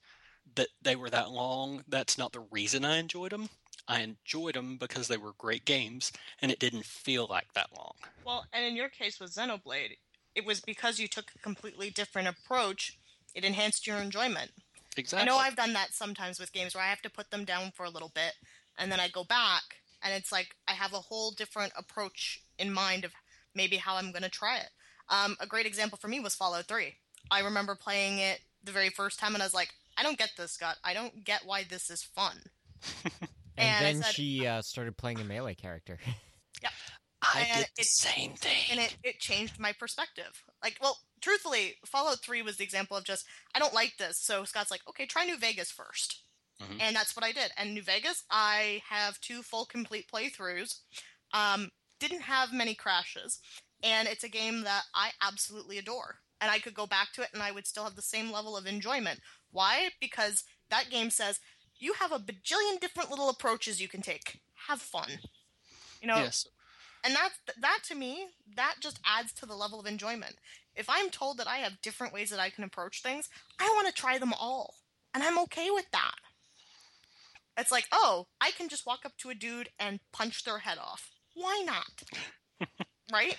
that 0.54 0.68
they 0.82 0.96
were 0.96 1.10
that 1.10 1.30
long. 1.30 1.84
That's 1.88 2.18
not 2.18 2.32
the 2.32 2.46
reason 2.50 2.84
I 2.84 2.98
enjoyed 2.98 3.32
them. 3.32 3.48
I 3.86 4.00
enjoyed 4.00 4.54
them 4.54 4.76
because 4.78 5.08
they 5.08 5.16
were 5.16 5.32
great 5.36 5.64
games 5.64 6.12
and 6.40 6.50
it 6.50 6.58
didn't 6.58 6.86
feel 6.86 7.26
like 7.28 7.52
that 7.54 7.68
long. 7.76 7.94
Well, 8.24 8.46
and 8.52 8.64
in 8.64 8.76
your 8.76 8.88
case 8.88 9.20
with 9.20 9.34
Xenoblade, 9.34 9.98
it 10.34 10.46
was 10.46 10.60
because 10.60 10.98
you 10.98 11.08
took 11.08 11.32
a 11.34 11.38
completely 11.38 11.90
different 11.90 12.28
approach. 12.28 12.98
It 13.34 13.44
enhanced 13.44 13.86
your 13.86 13.98
enjoyment. 13.98 14.52
Exactly. 14.96 15.28
I 15.28 15.30
know 15.30 15.38
I've 15.38 15.56
done 15.56 15.72
that 15.74 15.92
sometimes 15.92 16.38
with 16.38 16.52
games 16.52 16.74
where 16.74 16.84
I 16.84 16.88
have 16.88 17.02
to 17.02 17.10
put 17.10 17.30
them 17.30 17.44
down 17.44 17.72
for 17.74 17.84
a 17.84 17.90
little 17.90 18.12
bit 18.14 18.34
and 18.78 18.90
then 18.90 19.00
I 19.00 19.08
go 19.08 19.24
back 19.24 19.62
and 20.02 20.14
it's 20.14 20.32
like 20.32 20.54
I 20.68 20.72
have 20.72 20.92
a 20.92 20.98
whole 20.98 21.30
different 21.30 21.72
approach 21.76 22.42
in 22.58 22.72
mind 22.72 23.04
of 23.04 23.12
maybe 23.54 23.76
how 23.76 23.96
I'm 23.96 24.12
going 24.12 24.22
to 24.22 24.28
try 24.28 24.58
it. 24.58 24.70
Um, 25.08 25.36
a 25.40 25.46
great 25.46 25.66
example 25.66 25.98
for 26.00 26.08
me 26.08 26.20
was 26.20 26.34
Fallout 26.34 26.66
3. 26.66 26.94
I 27.30 27.40
remember 27.40 27.74
playing 27.74 28.18
it 28.18 28.40
the 28.62 28.72
very 28.72 28.90
first 28.90 29.18
time 29.18 29.34
and 29.34 29.42
I 29.42 29.46
was 29.46 29.54
like, 29.54 29.70
I 29.96 30.02
don't 30.02 30.18
get 30.18 30.30
this, 30.36 30.52
Scott. 30.52 30.76
I 30.84 30.94
don't 30.94 31.24
get 31.24 31.42
why 31.46 31.64
this 31.68 31.90
is 31.90 32.02
fun. 32.02 32.36
And, 33.56 33.68
And 33.68 33.84
then 33.98 34.02
said- 34.02 34.14
she 34.14 34.46
uh, 34.48 34.62
started 34.62 34.96
playing 34.96 35.20
a 35.20 35.24
melee 35.24 35.54
character. 35.54 35.98
Yeah. 36.62 36.70
I 37.22 37.40
And 37.50 37.58
did 37.60 37.68
the 37.76 37.82
it- 37.82 37.86
same 37.86 38.32
thing. 38.34 38.64
and 38.70 38.80
it, 38.80 38.96
it 39.04 39.18
changed 39.20 39.58
my 39.60 39.72
perspective. 39.72 40.42
Like, 40.62 40.76
well, 40.82 40.98
truthfully, 41.20 41.74
Fallout 41.86 42.20
3 42.20 42.42
was 42.42 42.56
the 42.56 42.64
example 42.64 42.96
of 42.96 43.04
just, 43.04 43.26
I 43.54 43.58
don't 43.60 43.72
like 43.74 43.96
this. 43.98 44.18
So 44.20 44.44
Scott's 44.44 44.70
like, 44.70 44.80
okay, 44.88 45.06
try 45.06 45.24
New 45.24 45.36
Vegas 45.38 45.72
1st 45.72 46.16
Mhm. 46.62 46.80
And 46.80 46.96
that's 46.96 47.14
what 47.16 47.24
I 47.24 47.32
did. 47.32 47.50
And 47.56 47.74
New 47.74 47.82
Vegas, 47.82 48.24
I 48.30 48.82
have 48.88 49.20
two 49.20 49.42
full 49.42 49.66
complete 49.66 50.06
playthroughs. 50.12 50.78
Um, 51.32 51.70
didn't 52.00 52.22
have 52.22 52.52
many 52.52 52.74
crashes. 52.74 53.40
And 53.82 54.06
it's 54.08 54.24
a 54.24 54.28
game 54.28 54.62
that 54.62 54.82
I 54.94 55.10
absolutely 55.22 55.78
adore. 55.78 56.16
And 56.44 56.50
I 56.50 56.58
could 56.58 56.74
go 56.74 56.86
back 56.86 57.14
to 57.14 57.22
it 57.22 57.30
and 57.32 57.42
I 57.42 57.52
would 57.52 57.66
still 57.66 57.84
have 57.84 57.96
the 57.96 58.02
same 58.02 58.30
level 58.30 58.54
of 58.54 58.66
enjoyment. 58.66 59.20
Why? 59.50 59.88
Because 59.98 60.44
that 60.68 60.90
game 60.90 61.08
says 61.08 61.40
you 61.78 61.94
have 61.94 62.12
a 62.12 62.18
bajillion 62.18 62.78
different 62.82 63.08
little 63.08 63.30
approaches 63.30 63.80
you 63.80 63.88
can 63.88 64.02
take. 64.02 64.40
Have 64.68 64.82
fun. 64.82 65.08
You 66.02 66.08
know, 66.08 66.16
yes. 66.16 66.46
and 67.02 67.14
that 67.14 67.30
that 67.62 67.78
to 67.88 67.94
me 67.94 68.26
that 68.56 68.74
just 68.78 69.00
adds 69.06 69.32
to 69.32 69.46
the 69.46 69.54
level 69.54 69.80
of 69.80 69.86
enjoyment 69.86 70.36
if 70.76 70.84
i'm 70.90 71.08
told 71.08 71.38
that 71.38 71.48
i 71.48 71.58
have 71.58 71.80
different 71.82 72.12
ways 72.12 72.28
that 72.28 72.40
i 72.40 72.50
can 72.50 72.62
approach 72.62 73.00
things 73.00 73.30
i 73.58 73.64
want 73.74 73.86
to 73.86 73.92
try 73.92 74.18
them 74.18 74.34
all 74.38 74.74
and 75.14 75.22
i'm 75.22 75.38
okay 75.38 75.70
with 75.70 75.86
that 75.92 76.14
it's 77.56 77.72
like 77.72 77.86
oh 77.90 78.26
i 78.40 78.50
can 78.50 78.68
just 78.68 78.86
walk 78.86 79.00
up 79.06 79.16
to 79.16 79.30
a 79.30 79.34
dude 79.34 79.70
and 79.78 80.00
punch 80.12 80.44
their 80.44 80.58
head 80.58 80.76
off 80.78 81.10
why 81.34 81.62
not 81.64 82.68
right 83.12 83.38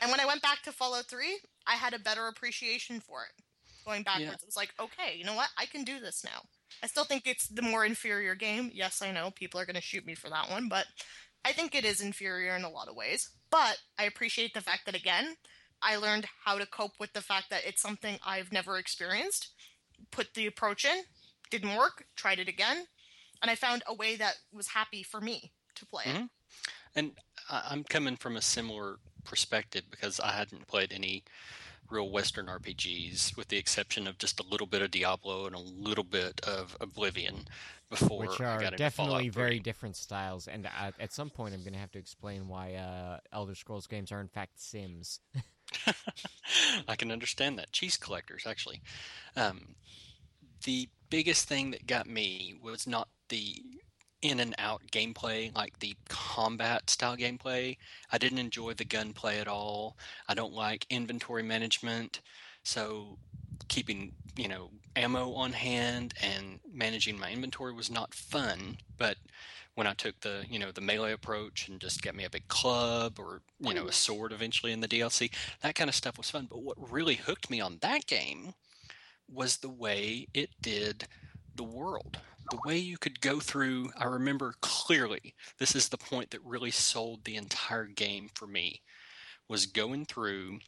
and 0.00 0.10
when 0.10 0.20
i 0.20 0.26
went 0.26 0.42
back 0.42 0.62
to 0.62 0.72
fallout 0.72 1.06
3 1.06 1.38
i 1.66 1.74
had 1.74 1.94
a 1.94 1.98
better 1.98 2.28
appreciation 2.28 3.00
for 3.00 3.24
it 3.24 3.42
going 3.84 4.02
backwards 4.02 4.42
it 4.42 4.46
was 4.46 4.56
like 4.56 4.74
okay 4.80 5.16
you 5.16 5.24
know 5.24 5.34
what 5.34 5.48
i 5.58 5.66
can 5.66 5.84
do 5.84 6.00
this 6.00 6.24
now 6.24 6.42
i 6.82 6.86
still 6.86 7.04
think 7.04 7.26
it's 7.26 7.48
the 7.48 7.62
more 7.62 7.84
inferior 7.84 8.34
game 8.34 8.70
yes 8.74 9.00
i 9.02 9.12
know 9.12 9.30
people 9.30 9.60
are 9.60 9.66
going 9.66 9.76
to 9.76 9.80
shoot 9.80 10.04
me 10.04 10.14
for 10.14 10.28
that 10.28 10.50
one 10.50 10.68
but 10.68 10.86
I 11.44 11.52
think 11.52 11.76
it 11.76 11.84
is 11.84 12.00
inferior 12.00 12.56
in 12.56 12.64
a 12.64 12.68
lot 12.68 12.88
of 12.88 12.96
ways, 12.96 13.30
but 13.50 13.78
I 13.96 14.02
appreciate 14.02 14.52
the 14.52 14.60
fact 14.60 14.84
that 14.86 14.96
again, 14.96 15.36
I 15.80 15.94
learned 15.94 16.26
how 16.44 16.58
to 16.58 16.66
cope 16.66 16.98
with 16.98 17.12
the 17.12 17.20
fact 17.20 17.50
that 17.50 17.64
it's 17.64 17.80
something 17.80 18.18
I've 18.26 18.50
never 18.50 18.78
experienced. 18.78 19.50
Put 20.10 20.34
the 20.34 20.46
approach 20.48 20.84
in, 20.84 21.04
didn't 21.50 21.76
work, 21.76 22.06
tried 22.16 22.40
it 22.40 22.48
again, 22.48 22.88
and 23.40 23.48
I 23.48 23.54
found 23.54 23.84
a 23.86 23.94
way 23.94 24.16
that 24.16 24.34
was 24.52 24.66
happy 24.66 25.04
for 25.04 25.20
me 25.20 25.52
to 25.76 25.86
play 25.86 26.02
it. 26.06 26.16
Mhm. 26.16 26.30
And 26.96 27.16
I'm 27.48 27.84
coming 27.84 28.16
from 28.16 28.36
a 28.36 28.42
similar 28.42 28.98
perspective 29.26 29.82
because 29.90 30.20
I 30.20 30.32
hadn't 30.32 30.66
played 30.66 30.92
any 30.92 31.24
real 31.90 32.10
Western 32.10 32.46
RPGs, 32.46 33.36
with 33.36 33.48
the 33.48 33.58
exception 33.58 34.06
of 34.06 34.18
just 34.18 34.40
a 34.40 34.42
little 34.42 34.66
bit 34.66 34.82
of 34.82 34.90
Diablo 34.90 35.46
and 35.46 35.54
a 35.54 35.60
little 35.60 36.04
bit 36.04 36.40
of 36.46 36.76
Oblivion 36.80 37.46
before 37.88 38.20
which 38.20 38.40
are 38.40 38.58
definitely 38.76 39.28
very 39.28 39.56
3. 39.56 39.58
different 39.60 39.96
styles. 39.96 40.48
And 40.48 40.66
at, 40.66 40.94
at 40.98 41.12
some 41.12 41.30
point, 41.30 41.54
I'm 41.54 41.60
going 41.60 41.74
to 41.74 41.78
have 41.78 41.92
to 41.92 41.98
explain 41.98 42.48
why 42.48 42.74
uh, 42.74 43.18
Elder 43.32 43.54
Scrolls 43.54 43.86
games 43.86 44.10
are 44.10 44.20
in 44.20 44.28
fact 44.28 44.60
Sims. 44.60 45.20
I 46.88 46.96
can 46.96 47.10
understand 47.10 47.58
that. 47.58 47.72
Cheese 47.72 47.96
collectors, 47.96 48.46
actually. 48.46 48.82
Um, 49.36 49.74
the 50.64 50.88
biggest 51.10 51.48
thing 51.48 51.70
that 51.72 51.86
got 51.86 52.06
me 52.08 52.54
was 52.62 52.86
not 52.86 53.08
the 53.28 53.62
in 54.28 54.40
and 54.40 54.54
out 54.58 54.82
gameplay, 54.92 55.54
like 55.54 55.78
the 55.78 55.96
combat 56.08 56.90
style 56.90 57.16
gameplay. 57.16 57.76
I 58.10 58.18
didn't 58.18 58.38
enjoy 58.38 58.74
the 58.74 58.84
gunplay 58.84 59.38
at 59.38 59.48
all. 59.48 59.96
I 60.28 60.34
don't 60.34 60.52
like 60.52 60.86
inventory 60.90 61.42
management. 61.42 62.20
So 62.62 63.18
keeping, 63.68 64.12
you 64.36 64.48
know, 64.48 64.70
ammo 64.94 65.32
on 65.34 65.52
hand 65.52 66.14
and 66.22 66.60
managing 66.72 67.18
my 67.18 67.30
inventory 67.30 67.72
was 67.72 67.90
not 67.90 68.14
fun, 68.14 68.78
but 68.98 69.16
when 69.74 69.86
I 69.86 69.92
took 69.92 70.20
the, 70.20 70.44
you 70.48 70.58
know, 70.58 70.72
the 70.72 70.80
melee 70.80 71.12
approach 71.12 71.68
and 71.68 71.78
just 71.78 72.02
get 72.02 72.14
me 72.14 72.24
a 72.24 72.30
big 72.30 72.48
club 72.48 73.18
or, 73.18 73.42
you 73.60 73.74
know, 73.74 73.82
a 73.82 73.84
mm-hmm. 73.84 73.90
sword 73.92 74.32
eventually 74.32 74.72
in 74.72 74.80
the 74.80 74.88
DLC, 74.88 75.30
that 75.60 75.74
kind 75.74 75.88
of 75.88 75.94
stuff 75.94 76.16
was 76.16 76.30
fun. 76.30 76.46
But 76.48 76.62
what 76.62 76.90
really 76.90 77.16
hooked 77.16 77.50
me 77.50 77.60
on 77.60 77.78
that 77.82 78.06
game 78.06 78.54
was 79.30 79.58
the 79.58 79.68
way 79.68 80.28
it 80.32 80.50
did 80.62 81.06
the 81.54 81.64
world. 81.64 82.18
The 82.50 82.60
way 82.64 82.76
you 82.76 82.96
could 82.96 83.20
go 83.20 83.40
through, 83.40 83.90
I 83.98 84.04
remember 84.04 84.54
clearly, 84.60 85.34
this 85.58 85.74
is 85.74 85.88
the 85.88 85.98
point 85.98 86.30
that 86.30 86.44
really 86.44 86.70
sold 86.70 87.24
the 87.24 87.36
entire 87.36 87.86
game 87.86 88.28
for 88.34 88.46
me, 88.46 88.82
was 89.48 89.66
going 89.66 90.06
through 90.06 90.58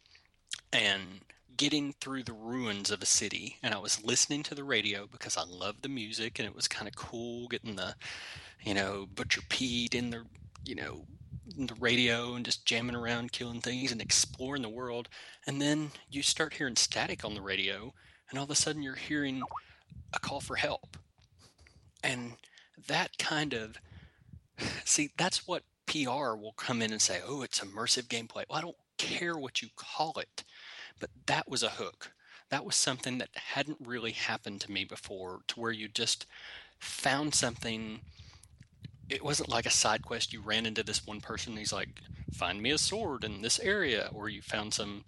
and 0.72 1.20
getting 1.56 1.92
through 2.00 2.22
the 2.22 2.32
ruins 2.32 2.90
of 2.90 3.02
a 3.02 3.06
city. 3.06 3.56
And 3.62 3.74
I 3.74 3.78
was 3.78 4.02
listening 4.02 4.42
to 4.44 4.54
the 4.54 4.64
radio 4.64 5.06
because 5.10 5.36
I 5.36 5.44
loved 5.44 5.82
the 5.82 5.88
music 5.88 6.38
and 6.38 6.48
it 6.48 6.54
was 6.54 6.68
kind 6.68 6.88
of 6.88 6.96
cool 6.96 7.48
getting 7.48 7.76
the, 7.76 7.94
you 8.64 8.74
know, 8.74 9.06
Butcher 9.14 9.42
Pete 9.48 9.94
in 9.94 10.10
the, 10.10 10.24
you 10.64 10.74
know, 10.74 11.04
the 11.56 11.74
radio 11.80 12.34
and 12.34 12.44
just 12.44 12.66
jamming 12.66 12.96
around, 12.96 13.32
killing 13.32 13.60
things 13.60 13.90
and 13.92 14.00
exploring 14.00 14.62
the 14.62 14.68
world. 14.68 15.08
And 15.46 15.60
then 15.60 15.90
you 16.10 16.22
start 16.22 16.54
hearing 16.54 16.76
static 16.76 17.24
on 17.24 17.34
the 17.34 17.42
radio 17.42 17.92
and 18.30 18.38
all 18.38 18.44
of 18.44 18.50
a 18.50 18.54
sudden 18.54 18.82
you're 18.82 18.94
hearing 18.94 19.42
a 20.12 20.20
call 20.20 20.40
for 20.40 20.56
help. 20.56 20.96
And 22.02 22.34
that 22.86 23.18
kind 23.18 23.52
of 23.54 23.78
see, 24.84 25.10
that's 25.16 25.46
what 25.46 25.62
PR 25.86 26.34
will 26.34 26.54
come 26.56 26.82
in 26.82 26.92
and 26.92 27.00
say, 27.00 27.20
oh, 27.26 27.42
it's 27.42 27.60
immersive 27.60 28.04
gameplay. 28.04 28.44
Well, 28.48 28.58
I 28.58 28.60
don't 28.60 28.76
care 28.98 29.36
what 29.36 29.62
you 29.62 29.68
call 29.76 30.14
it, 30.18 30.44
but 31.00 31.10
that 31.26 31.48
was 31.48 31.62
a 31.62 31.70
hook. 31.70 32.12
That 32.50 32.64
was 32.64 32.76
something 32.76 33.18
that 33.18 33.28
hadn't 33.34 33.78
really 33.84 34.12
happened 34.12 34.60
to 34.62 34.72
me 34.72 34.84
before, 34.84 35.40
to 35.48 35.60
where 35.60 35.72
you 35.72 35.88
just 35.88 36.26
found 36.78 37.34
something. 37.34 38.00
It 39.08 39.24
wasn't 39.24 39.50
like 39.50 39.66
a 39.66 39.70
side 39.70 40.02
quest. 40.02 40.32
You 40.32 40.40
ran 40.40 40.66
into 40.66 40.82
this 40.82 41.06
one 41.06 41.20
person. 41.20 41.56
He's 41.56 41.72
like, 41.72 42.00
find 42.32 42.62
me 42.62 42.70
a 42.70 42.78
sword 42.78 43.24
in 43.24 43.42
this 43.42 43.58
area, 43.60 44.10
or 44.12 44.28
you 44.28 44.42
found 44.42 44.74
some, 44.74 45.04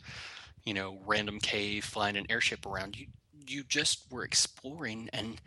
you 0.65 0.75
know, 0.75 0.99
random 1.07 1.39
cave, 1.41 1.85
flying 1.85 2.17
an 2.17 2.27
airship 2.29 2.67
around 2.67 2.99
you. 2.99 3.07
You 3.47 3.65
just 3.65 4.11
were 4.11 4.25
exploring, 4.25 5.09
and 5.13 5.41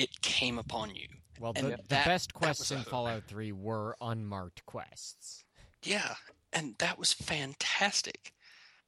it 0.00 0.20
came 0.22 0.58
upon 0.58 0.94
you. 0.94 1.06
Well, 1.38 1.52
And 1.56 1.66
the, 1.66 1.70
the 1.76 1.82
that- 1.88 2.06
best 2.06 2.34
quests 2.34 2.70
in. 2.70 2.78
Fallout 2.82 3.24
3 3.24 3.52
were 3.52 3.96
unmarked 4.00 4.64
quests. 4.66 5.44
Yeah, 5.82 6.14
and 6.52 6.74
that 6.78 6.98
was 6.98 7.12
fantastic. 7.12 8.32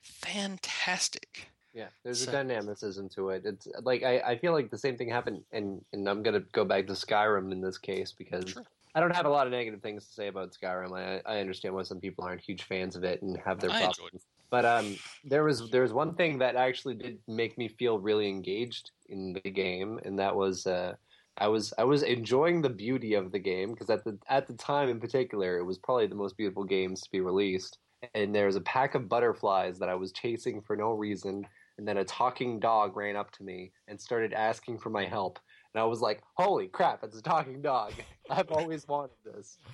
Fantastic. 0.01 1.49
Yeah, 1.75 1.89
there's 2.05 2.25
So- 2.25 2.31
a 2.31 2.33
dynamicism 2.33 3.09
to 3.11 3.31
it. 3.31 3.43
It's 3.47 3.67
like 3.83 4.03
I, 4.03 4.19
I 4.21 4.39
feel 4.39 4.53
like 4.53 4.71
the 4.71 4.77
same 4.79 4.97
thing 4.97 5.09
happened, 5.09 5.43
and 5.53 5.83
and 5.93 6.09
I'm 6.09 6.23
gonna 6.23 6.41
go 6.53 6.65
back 6.65 6.87
to 6.89 6.93
Skyrim 6.93 7.51
in 7.53 7.61
this 7.61 7.79
case 7.79 8.13
because 8.13 8.51
Sure. 8.51 8.65
I 8.95 9.01
don't 9.01 9.15
have 9.17 9.25
a 9.25 9.31
lot 9.31 9.47
of 9.47 9.53
negative 9.53 9.81
things 9.81 10.07
to 10.07 10.13
say 10.13 10.29
about 10.29 10.53
Skyrim. 10.53 10.93
I, 10.93 11.23
I 11.25 11.41
understand 11.41 11.75
why 11.75 11.83
some 11.83 11.99
people 11.99 12.25
aren't 12.25 12.43
huge 12.43 12.65
fans 12.65 12.95
of 12.95 13.05
it 13.05 13.23
and 13.23 13.39
have 13.39 13.59
their 13.61 13.71
I 13.71 13.81
problems. 13.85 14.27
But 14.53 14.67
um, 14.67 14.97
there 15.25 15.45
was 15.45 15.71
there 15.71 15.81
was 15.81 15.95
one 15.95 16.15
thing 16.15 16.37
that 16.41 16.57
actually 16.57 16.95
did 16.95 17.19
make 17.27 17.57
me 17.57 17.69
feel 17.69 17.99
really 17.99 18.29
engaged 18.29 18.91
in 19.09 19.33
the 19.33 19.51
game, 19.51 19.99
and 20.05 20.19
that 20.19 20.37
was 20.37 20.67
uh, 20.67 20.93
I 21.39 21.49
was 21.49 21.73
I 21.79 21.85
was 21.85 22.03
enjoying 22.03 22.61
the 22.61 22.69
beauty 22.69 23.15
of 23.15 23.33
the 23.33 23.39
game 23.39 23.71
because 23.71 23.89
at 23.89 24.05
the 24.05 24.19
at 24.29 24.47
the 24.47 24.53
time 24.53 24.91
in 24.91 25.01
particular, 25.01 25.57
it 25.57 25.65
was 25.65 25.79
probably 25.79 26.07
the 26.07 26.17
most 26.17 26.37
beautiful 26.37 26.65
games 26.65 27.01
to 27.01 27.11
be 27.11 27.23
released. 27.23 27.79
And 28.15 28.35
there 28.35 28.45
was 28.45 28.57
a 28.57 28.61
pack 28.61 28.95
of 28.95 29.09
butterflies 29.09 29.79
that 29.79 29.89
I 29.89 29.95
was 29.95 30.13
chasing 30.13 30.61
for 30.61 30.77
no 30.77 30.91
reason, 30.91 31.47
and 31.79 31.89
then 31.89 31.97
a 31.97 32.05
talking 32.05 32.61
dog 32.61 32.95
ran 32.95 33.17
up 33.17 33.31
to 33.33 33.45
me 33.45 33.73
and 33.89 33.99
started 33.99 34.35
asking 34.35 34.81
for 34.81 34.91
my 34.91 35.07
help. 35.07 35.39
And 35.73 35.81
I 35.81 35.87
was 35.87 36.03
like, 36.03 36.23
"Holy 36.35 36.69
crap! 36.69 37.03
It's 37.05 37.17
a 37.17 37.23
talking 37.23 37.63
dog! 37.63 37.95
I've 38.31 38.51
always 38.51 38.87
wanted 38.87 39.17
this." 39.25 39.57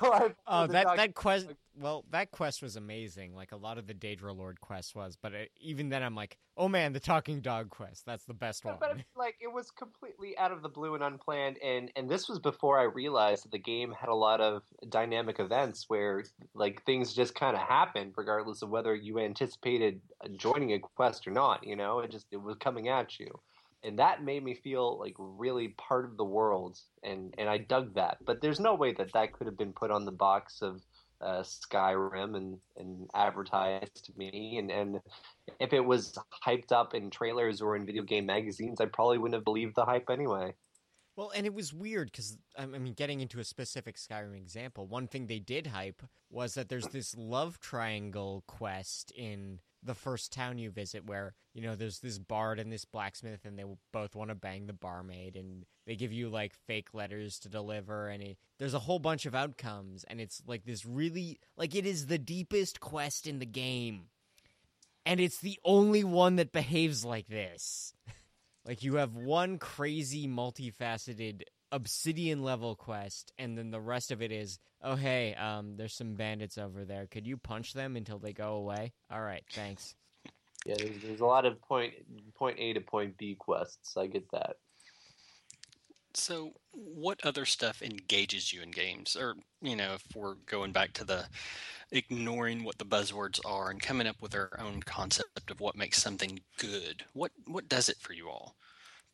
So 0.00 0.12
I 0.12 0.34
Oh, 0.48 0.66
that 0.66 0.96
that 0.96 1.14
quest. 1.14 1.46
Well, 1.76 2.04
that 2.10 2.30
quest 2.30 2.62
was 2.62 2.76
amazing. 2.76 3.34
Like 3.34 3.52
a 3.52 3.56
lot 3.56 3.78
of 3.78 3.86
the 3.86 3.94
Daedra 3.94 4.36
Lord 4.36 4.60
quest 4.60 4.94
was, 4.94 5.16
but 5.20 5.32
it, 5.32 5.50
even 5.60 5.88
then, 5.88 6.02
I'm 6.02 6.14
like, 6.14 6.36
oh 6.56 6.68
man, 6.68 6.92
the 6.92 7.00
talking 7.00 7.40
dog 7.40 7.70
quest. 7.70 8.06
That's 8.06 8.24
the 8.24 8.34
best 8.34 8.64
Yeah, 8.64 8.72
one. 8.72 8.80
but 8.80 8.96
like 9.16 9.36
it 9.40 9.52
was 9.52 9.70
completely 9.70 10.38
out 10.38 10.52
of 10.52 10.62
the 10.62 10.68
blue 10.68 10.94
and 10.94 11.02
unplanned, 11.02 11.58
and 11.62 11.90
and 11.96 12.08
this 12.08 12.28
was 12.28 12.38
before 12.38 12.78
I 12.78 12.84
realized 12.84 13.44
that 13.44 13.52
the 13.52 13.58
game 13.58 13.92
had 13.92 14.08
a 14.08 14.14
lot 14.14 14.40
of 14.40 14.62
dynamic 14.88 15.40
events 15.40 15.86
where 15.88 16.24
like 16.54 16.84
things 16.84 17.12
just 17.12 17.34
kind 17.34 17.56
of 17.56 17.62
happened, 17.62 18.14
regardless 18.16 18.62
of 18.62 18.70
whether 18.70 18.94
you 18.94 19.18
anticipated 19.18 20.00
uh, 20.24 20.28
joining 20.36 20.72
a 20.74 20.78
quest 20.78 21.26
or 21.26 21.32
not. 21.32 21.66
You 21.66 21.76
know, 21.76 22.00
it 22.00 22.10
just 22.10 22.26
it 22.30 22.40
was 22.40 22.56
coming 22.56 22.88
at 22.88 23.18
you, 23.18 23.40
and 23.82 23.98
that 23.98 24.22
made 24.22 24.44
me 24.44 24.54
feel 24.54 24.98
like 24.98 25.14
really 25.18 25.68
part 25.68 26.04
of 26.04 26.16
the 26.16 26.24
world, 26.24 26.78
and 27.02 27.34
and 27.36 27.48
I 27.48 27.58
dug 27.58 27.94
that. 27.94 28.18
But 28.24 28.40
there's 28.40 28.60
no 28.60 28.74
way 28.74 28.92
that 28.92 29.12
that 29.14 29.32
could 29.32 29.48
have 29.48 29.58
been 29.58 29.72
put 29.72 29.90
on 29.90 30.04
the 30.04 30.12
box 30.12 30.62
of 30.62 30.80
uh, 31.24 31.42
Skyrim 31.42 32.36
and, 32.36 32.58
and 32.76 33.08
advertised 33.14 34.04
to 34.04 34.12
me. 34.16 34.58
And, 34.58 34.70
and 34.70 35.00
if 35.58 35.72
it 35.72 35.84
was 35.84 36.16
hyped 36.46 36.72
up 36.72 36.94
in 36.94 37.10
trailers 37.10 37.60
or 37.60 37.76
in 37.76 37.86
video 37.86 38.02
game 38.02 38.26
magazines, 38.26 38.80
I 38.80 38.86
probably 38.86 39.18
wouldn't 39.18 39.34
have 39.34 39.44
believed 39.44 39.74
the 39.74 39.84
hype 39.84 40.10
anyway. 40.10 40.54
Well, 41.16 41.30
and 41.34 41.46
it 41.46 41.54
was 41.54 41.72
weird 41.72 42.10
because 42.10 42.36
I 42.58 42.66
mean, 42.66 42.92
getting 42.92 43.20
into 43.20 43.38
a 43.38 43.44
specific 43.44 43.96
Skyrim 43.96 44.36
example, 44.36 44.86
one 44.86 45.06
thing 45.06 45.26
they 45.26 45.38
did 45.38 45.68
hype 45.68 46.02
was 46.28 46.54
that 46.54 46.68
there's 46.68 46.88
this 46.88 47.14
love 47.16 47.60
triangle 47.60 48.42
quest 48.48 49.12
in 49.12 49.60
the 49.84 49.94
first 49.94 50.32
town 50.32 50.58
you 50.58 50.70
visit, 50.70 51.06
where 51.06 51.34
you 51.52 51.62
know 51.62 51.74
there's 51.74 52.00
this 52.00 52.18
bard 52.18 52.58
and 52.58 52.72
this 52.72 52.84
blacksmith, 52.84 53.44
and 53.44 53.58
they 53.58 53.64
both 53.92 54.14
want 54.14 54.30
to 54.30 54.34
bang 54.34 54.66
the 54.66 54.72
barmaid, 54.72 55.36
and 55.36 55.64
they 55.86 55.96
give 55.96 56.12
you 56.12 56.28
like 56.28 56.54
fake 56.66 56.94
letters 56.94 57.38
to 57.40 57.48
deliver, 57.48 58.08
and 58.08 58.22
it, 58.22 58.38
there's 58.58 58.74
a 58.74 58.80
whole 58.80 58.98
bunch 58.98 59.26
of 59.26 59.34
outcomes, 59.34 60.04
and 60.04 60.20
it's 60.20 60.42
like 60.46 60.64
this 60.64 60.84
really 60.84 61.38
like 61.56 61.74
it 61.74 61.86
is 61.86 62.06
the 62.06 62.18
deepest 62.18 62.80
quest 62.80 63.26
in 63.26 63.38
the 63.38 63.46
game, 63.46 64.08
and 65.04 65.20
it's 65.20 65.38
the 65.38 65.58
only 65.64 66.04
one 66.04 66.36
that 66.36 66.52
behaves 66.52 67.04
like 67.04 67.28
this. 67.28 67.94
Like 68.66 68.82
you 68.82 68.94
have 68.94 69.14
one 69.14 69.58
crazy 69.58 70.26
multifaceted 70.26 71.42
obsidian 71.74 72.42
level 72.42 72.76
quest 72.76 73.32
and 73.38 73.58
then 73.58 73.70
the 73.70 73.80
rest 73.80 74.10
of 74.10 74.22
it 74.22 74.30
is 74.30 74.58
oh 74.82 74.94
hey 74.94 75.34
um 75.34 75.76
there's 75.76 75.94
some 75.94 76.14
bandits 76.14 76.56
over 76.56 76.84
there 76.84 77.06
could 77.06 77.26
you 77.26 77.36
punch 77.36 77.72
them 77.72 77.96
until 77.96 78.18
they 78.18 78.32
go 78.32 78.54
away 78.54 78.92
all 79.10 79.20
right 79.20 79.44
thanks 79.52 79.94
Yeah, 80.64 80.76
there's, 80.78 81.02
there's 81.02 81.20
a 81.20 81.26
lot 81.26 81.44
of 81.44 81.60
point 81.60 81.92
point 82.34 82.58
A 82.58 82.72
to 82.72 82.80
point 82.80 83.18
B 83.18 83.36
quests. 83.38 83.96
I 83.96 84.06
get 84.06 84.30
that. 84.32 84.56
So, 86.14 86.52
what 86.72 87.20
other 87.24 87.44
stuff 87.44 87.82
engages 87.82 88.52
you 88.52 88.62
in 88.62 88.70
games? 88.70 89.16
Or, 89.16 89.34
you 89.60 89.76
know, 89.76 89.94
if 89.94 90.04
we're 90.14 90.36
going 90.46 90.72
back 90.72 90.92
to 90.94 91.04
the 91.04 91.26
ignoring 91.90 92.64
what 92.64 92.78
the 92.78 92.84
buzzwords 92.86 93.40
are 93.44 93.70
and 93.70 93.82
coming 93.82 94.06
up 94.06 94.22
with 94.22 94.34
our 94.34 94.58
own 94.58 94.82
concept 94.82 95.50
of 95.50 95.60
what 95.60 95.76
makes 95.76 96.00
something 96.00 96.40
good, 96.56 97.04
what 97.12 97.32
what 97.46 97.68
does 97.68 97.88
it 97.88 97.98
for 97.98 98.12
you 98.14 98.28
all? 98.28 98.56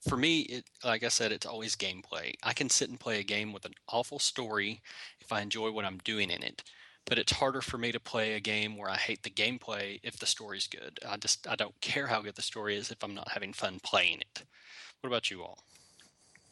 For 0.08 0.16
me, 0.16 0.40
it 0.40 0.64
like 0.84 1.04
I 1.04 1.08
said, 1.08 1.30
it's 1.30 1.46
always 1.46 1.76
gameplay. 1.76 2.32
I 2.42 2.52
can 2.52 2.70
sit 2.70 2.88
and 2.88 2.98
play 2.98 3.20
a 3.20 3.24
game 3.24 3.52
with 3.52 3.64
an 3.64 3.74
awful 3.88 4.18
story 4.18 4.80
if 5.20 5.32
I 5.32 5.40
enjoy 5.42 5.70
what 5.70 5.84
I'm 5.84 5.98
doing 5.98 6.30
in 6.30 6.42
it. 6.42 6.62
But 7.06 7.18
it's 7.18 7.32
harder 7.32 7.60
for 7.60 7.76
me 7.76 7.92
to 7.92 8.00
play 8.00 8.34
a 8.34 8.40
game 8.40 8.76
where 8.76 8.88
I 8.88 8.96
hate 8.96 9.22
the 9.22 9.30
gameplay 9.30 10.00
if 10.02 10.18
the 10.18 10.26
story's 10.26 10.66
good. 10.66 10.98
I 11.06 11.16
just 11.16 11.46
I 11.48 11.54
don't 11.54 11.78
care 11.80 12.06
how 12.06 12.22
good 12.22 12.36
the 12.36 12.42
story 12.42 12.76
is 12.76 12.90
if 12.90 13.02
I'm 13.04 13.14
not 13.14 13.28
having 13.32 13.52
fun 13.52 13.78
playing 13.82 14.20
it. 14.20 14.44
What 15.00 15.08
about 15.08 15.30
you 15.30 15.42
all? 15.42 15.58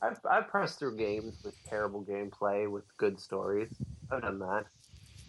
I've, 0.00 0.20
I've 0.30 0.48
pressed 0.48 0.78
through 0.78 0.96
games 0.96 1.34
with 1.44 1.54
terrible 1.68 2.04
gameplay 2.04 2.70
with 2.70 2.84
good 2.98 3.18
stories. 3.18 3.70
I've 4.10 4.22
done 4.22 4.38
that 4.40 4.66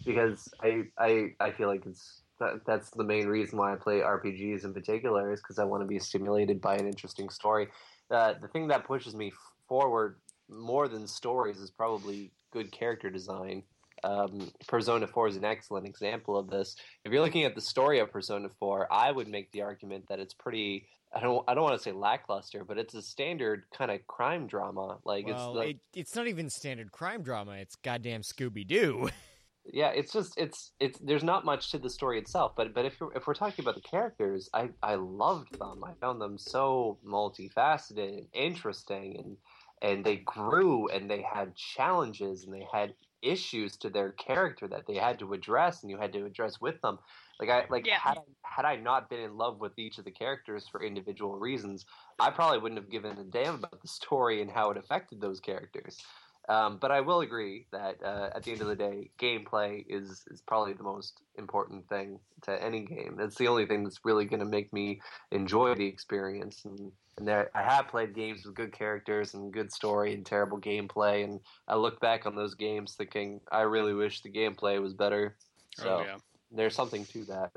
because 0.04 0.48
I 0.62 0.84
I, 0.98 1.30
I 1.40 1.50
feel 1.52 1.68
like 1.68 1.86
it's 1.86 2.22
that, 2.38 2.64
that's 2.66 2.90
the 2.90 3.04
main 3.04 3.26
reason 3.26 3.58
why 3.58 3.72
I 3.72 3.76
play 3.76 4.00
RPGs 4.00 4.64
in 4.64 4.72
particular 4.72 5.32
is 5.32 5.40
because 5.40 5.58
I 5.58 5.64
want 5.64 5.82
to 5.82 5.86
be 5.86 5.98
stimulated 5.98 6.60
by 6.60 6.76
an 6.76 6.86
interesting 6.86 7.28
story. 7.28 7.68
Uh, 8.10 8.34
the 8.40 8.48
thing 8.48 8.68
that 8.68 8.84
pushes 8.84 9.14
me 9.14 9.32
forward 9.68 10.16
more 10.48 10.88
than 10.88 11.06
stories 11.06 11.58
is 11.58 11.70
probably 11.70 12.30
good 12.50 12.72
character 12.72 13.10
design. 13.10 13.62
Um, 14.02 14.50
Persona 14.66 15.06
4 15.06 15.28
is 15.28 15.36
an 15.36 15.44
excellent 15.44 15.86
example 15.86 16.36
of 16.36 16.48
this. 16.48 16.76
If 17.04 17.12
you're 17.12 17.22
looking 17.22 17.44
at 17.44 17.54
the 17.54 17.60
story 17.60 17.98
of 18.00 18.10
Persona 18.10 18.48
4, 18.58 18.92
I 18.92 19.12
would 19.12 19.28
make 19.28 19.52
the 19.52 19.62
argument 19.62 20.08
that 20.08 20.18
it's 20.18 20.34
pretty. 20.34 20.86
I 21.12 21.20
don't. 21.20 21.44
I 21.48 21.54
don't 21.54 21.64
want 21.64 21.76
to 21.76 21.82
say 21.82 21.92
lackluster, 21.92 22.64
but 22.64 22.78
it's 22.78 22.94
a 22.94 23.02
standard 23.02 23.64
kind 23.76 23.90
of 23.90 24.06
crime 24.06 24.46
drama. 24.46 24.98
Like 25.04 25.26
well, 25.26 25.50
it's 25.50 25.56
like, 25.56 25.68
it, 25.68 25.80
it's 25.92 26.14
not 26.14 26.28
even 26.28 26.48
standard 26.48 26.92
crime 26.92 27.22
drama. 27.22 27.52
It's 27.54 27.74
goddamn 27.76 28.22
Scooby 28.22 28.66
Doo. 28.66 29.10
yeah, 29.72 29.90
it's 29.90 30.12
just 30.12 30.38
it's 30.38 30.72
it's. 30.80 30.98
There's 30.98 31.24
not 31.24 31.44
much 31.44 31.70
to 31.70 31.78
the 31.78 31.90
story 31.90 32.18
itself, 32.18 32.52
but 32.56 32.74
but 32.74 32.84
if 32.84 32.98
you're, 33.00 33.12
if 33.16 33.26
we're 33.26 33.34
talking 33.34 33.62
about 33.64 33.74
the 33.76 33.80
characters, 33.80 34.48
I 34.54 34.70
I 34.82 34.96
loved 34.96 35.58
them. 35.58 35.84
I 35.84 35.94
found 35.94 36.20
them 36.20 36.38
so 36.38 36.98
multifaceted 37.06 38.18
and 38.18 38.26
interesting, 38.32 39.16
and 39.18 39.36
and 39.82 40.04
they 40.04 40.16
grew 40.16 40.88
and 40.88 41.10
they 41.10 41.22
had 41.22 41.56
challenges 41.56 42.44
and 42.44 42.54
they 42.54 42.66
had 42.72 42.94
issues 43.22 43.76
to 43.76 43.90
their 43.90 44.12
character 44.12 44.66
that 44.68 44.86
they 44.86 44.94
had 44.94 45.18
to 45.18 45.32
address 45.34 45.82
and 45.82 45.90
you 45.90 45.98
had 45.98 46.12
to 46.12 46.24
address 46.24 46.60
with 46.60 46.80
them. 46.82 46.98
Like 47.38 47.50
I 47.50 47.66
like 47.70 47.86
Yeah. 47.86 47.98
had 47.98 48.18
had 48.44 48.64
I 48.64 48.76
not 48.76 49.08
been 49.08 49.20
in 49.20 49.36
love 49.36 49.60
with 49.60 49.78
each 49.78 49.98
of 49.98 50.04
the 50.04 50.10
characters 50.10 50.66
for 50.68 50.82
individual 50.82 51.38
reasons, 51.38 51.86
I 52.18 52.30
probably 52.30 52.58
wouldn't 52.58 52.80
have 52.80 52.90
given 52.90 53.18
a 53.18 53.24
damn 53.24 53.56
about 53.56 53.80
the 53.80 53.88
story 53.88 54.42
and 54.42 54.50
how 54.50 54.70
it 54.70 54.76
affected 54.76 55.20
those 55.20 55.40
characters. 55.40 56.02
Um, 56.50 56.78
but 56.80 56.90
I 56.90 57.00
will 57.00 57.20
agree 57.20 57.66
that 57.70 58.02
uh, 58.04 58.30
at 58.34 58.42
the 58.42 58.50
end 58.50 58.60
of 58.60 58.66
the 58.66 58.74
day, 58.74 59.10
gameplay 59.20 59.84
is 59.88 60.24
is 60.32 60.40
probably 60.40 60.72
the 60.72 60.82
most 60.82 61.20
important 61.38 61.88
thing 61.88 62.18
to 62.42 62.60
any 62.60 62.80
game. 62.80 63.18
It's 63.20 63.36
the 63.36 63.46
only 63.46 63.66
thing 63.66 63.84
that's 63.84 64.00
really 64.04 64.24
going 64.24 64.40
to 64.40 64.46
make 64.46 64.72
me 64.72 65.00
enjoy 65.30 65.76
the 65.76 65.86
experience. 65.86 66.64
And, 66.64 66.90
and 67.16 67.28
there, 67.28 67.52
I 67.54 67.62
have 67.62 67.86
played 67.86 68.16
games 68.16 68.44
with 68.44 68.56
good 68.56 68.72
characters 68.72 69.34
and 69.34 69.52
good 69.52 69.72
story 69.72 70.12
and 70.12 70.26
terrible 70.26 70.60
gameplay, 70.60 71.22
and 71.22 71.38
I 71.68 71.76
look 71.76 72.00
back 72.00 72.26
on 72.26 72.34
those 72.34 72.54
games 72.56 72.94
thinking 72.94 73.40
I 73.52 73.60
really 73.60 73.94
wish 73.94 74.22
the 74.22 74.32
gameplay 74.32 74.82
was 74.82 74.92
better. 74.92 75.36
So 75.76 75.98
oh 76.00 76.04
yeah. 76.04 76.16
there's 76.50 76.74
something 76.74 77.04
to 77.06 77.24
that. 77.26 77.52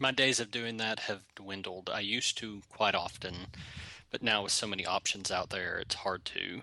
My 0.00 0.10
days 0.10 0.40
of 0.40 0.50
doing 0.50 0.78
that 0.78 0.98
have 0.98 1.20
dwindled. 1.36 1.88
I 1.88 2.00
used 2.00 2.36
to 2.38 2.62
quite 2.68 2.96
often, 2.96 3.34
but 4.10 4.24
now 4.24 4.42
with 4.42 4.50
so 4.50 4.66
many 4.66 4.84
options 4.84 5.30
out 5.30 5.50
there, 5.50 5.78
it's 5.78 5.94
hard 5.94 6.24
to. 6.24 6.62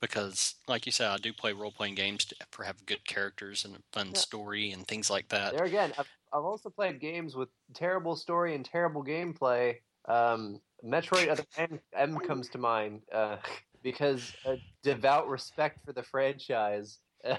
Because, 0.00 0.56
like 0.68 0.86
you 0.86 0.92
said, 0.92 1.10
I 1.10 1.16
do 1.16 1.32
play 1.32 1.52
role 1.52 1.72
playing 1.72 1.94
games 1.94 2.24
to, 2.26 2.36
for 2.50 2.64
have 2.64 2.84
good 2.86 3.04
characters 3.04 3.64
and 3.64 3.76
a 3.76 3.80
fun 3.92 4.12
Yeah. 4.12 4.20
story 4.20 4.70
and 4.70 4.86
things 4.86 5.10
like 5.10 5.28
that. 5.28 5.52
There 5.52 5.64
again, 5.64 5.94
I've, 5.96 6.06
I've 6.32 6.44
also 6.44 6.70
played 6.70 7.00
games 7.00 7.34
with 7.34 7.48
terrible 7.74 8.16
story 8.16 8.54
and 8.54 8.64
terrible 8.64 9.04
gameplay. 9.04 9.80
Um, 10.06 10.60
Metroid 10.84 11.28
Other 11.28 11.44
M, 11.56 11.80
M 11.94 12.18
comes 12.20 12.48
to 12.50 12.58
mind 12.58 13.02
uh, 13.12 13.38
because 13.82 14.36
a 14.44 14.58
devout 14.82 15.28
respect 15.28 15.84
for 15.84 15.92
the 15.92 16.02
franchise. 16.02 17.00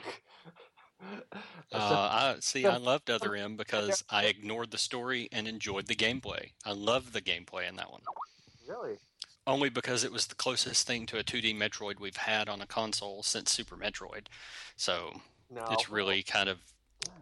Uh, 1.72 2.36
I 2.36 2.40
see. 2.40 2.68
I 2.68 2.78
loved 2.78 3.10
Other 3.10 3.36
M 3.36 3.56
because 3.56 4.04
I 4.10 4.26
ignored 4.26 4.72
the 4.72 4.78
story 4.78 5.30
and 5.32 5.48
enjoyed 5.48 5.88
the 5.88 5.96
gameplay. 5.96 6.54
I 6.66 6.72
loved 6.72 7.14
the 7.14 7.22
gameplay 7.22 7.68
in 7.68 7.76
that 7.76 7.92
one, 7.92 8.08
really? 8.66 8.98
Only 9.48 9.70
because 9.70 10.04
it 10.04 10.12
was 10.12 10.28
the 10.28 10.36
closest 10.36 10.86
thing 10.86 11.06
to 11.08 11.18
a 11.18 11.24
2D 11.24 11.58
Metroid 11.58 12.00
we've 12.00 12.18
had 12.18 12.50
on 12.50 12.62
a 12.62 12.68
console 12.68 13.24
since 13.24 13.50
Super 13.50 13.78
Metroid. 13.78 14.28
So 14.76 15.22
No, 15.50 15.66
it's 15.72 15.90
really 15.90 16.22
kind 16.22 16.50
of 16.50 16.58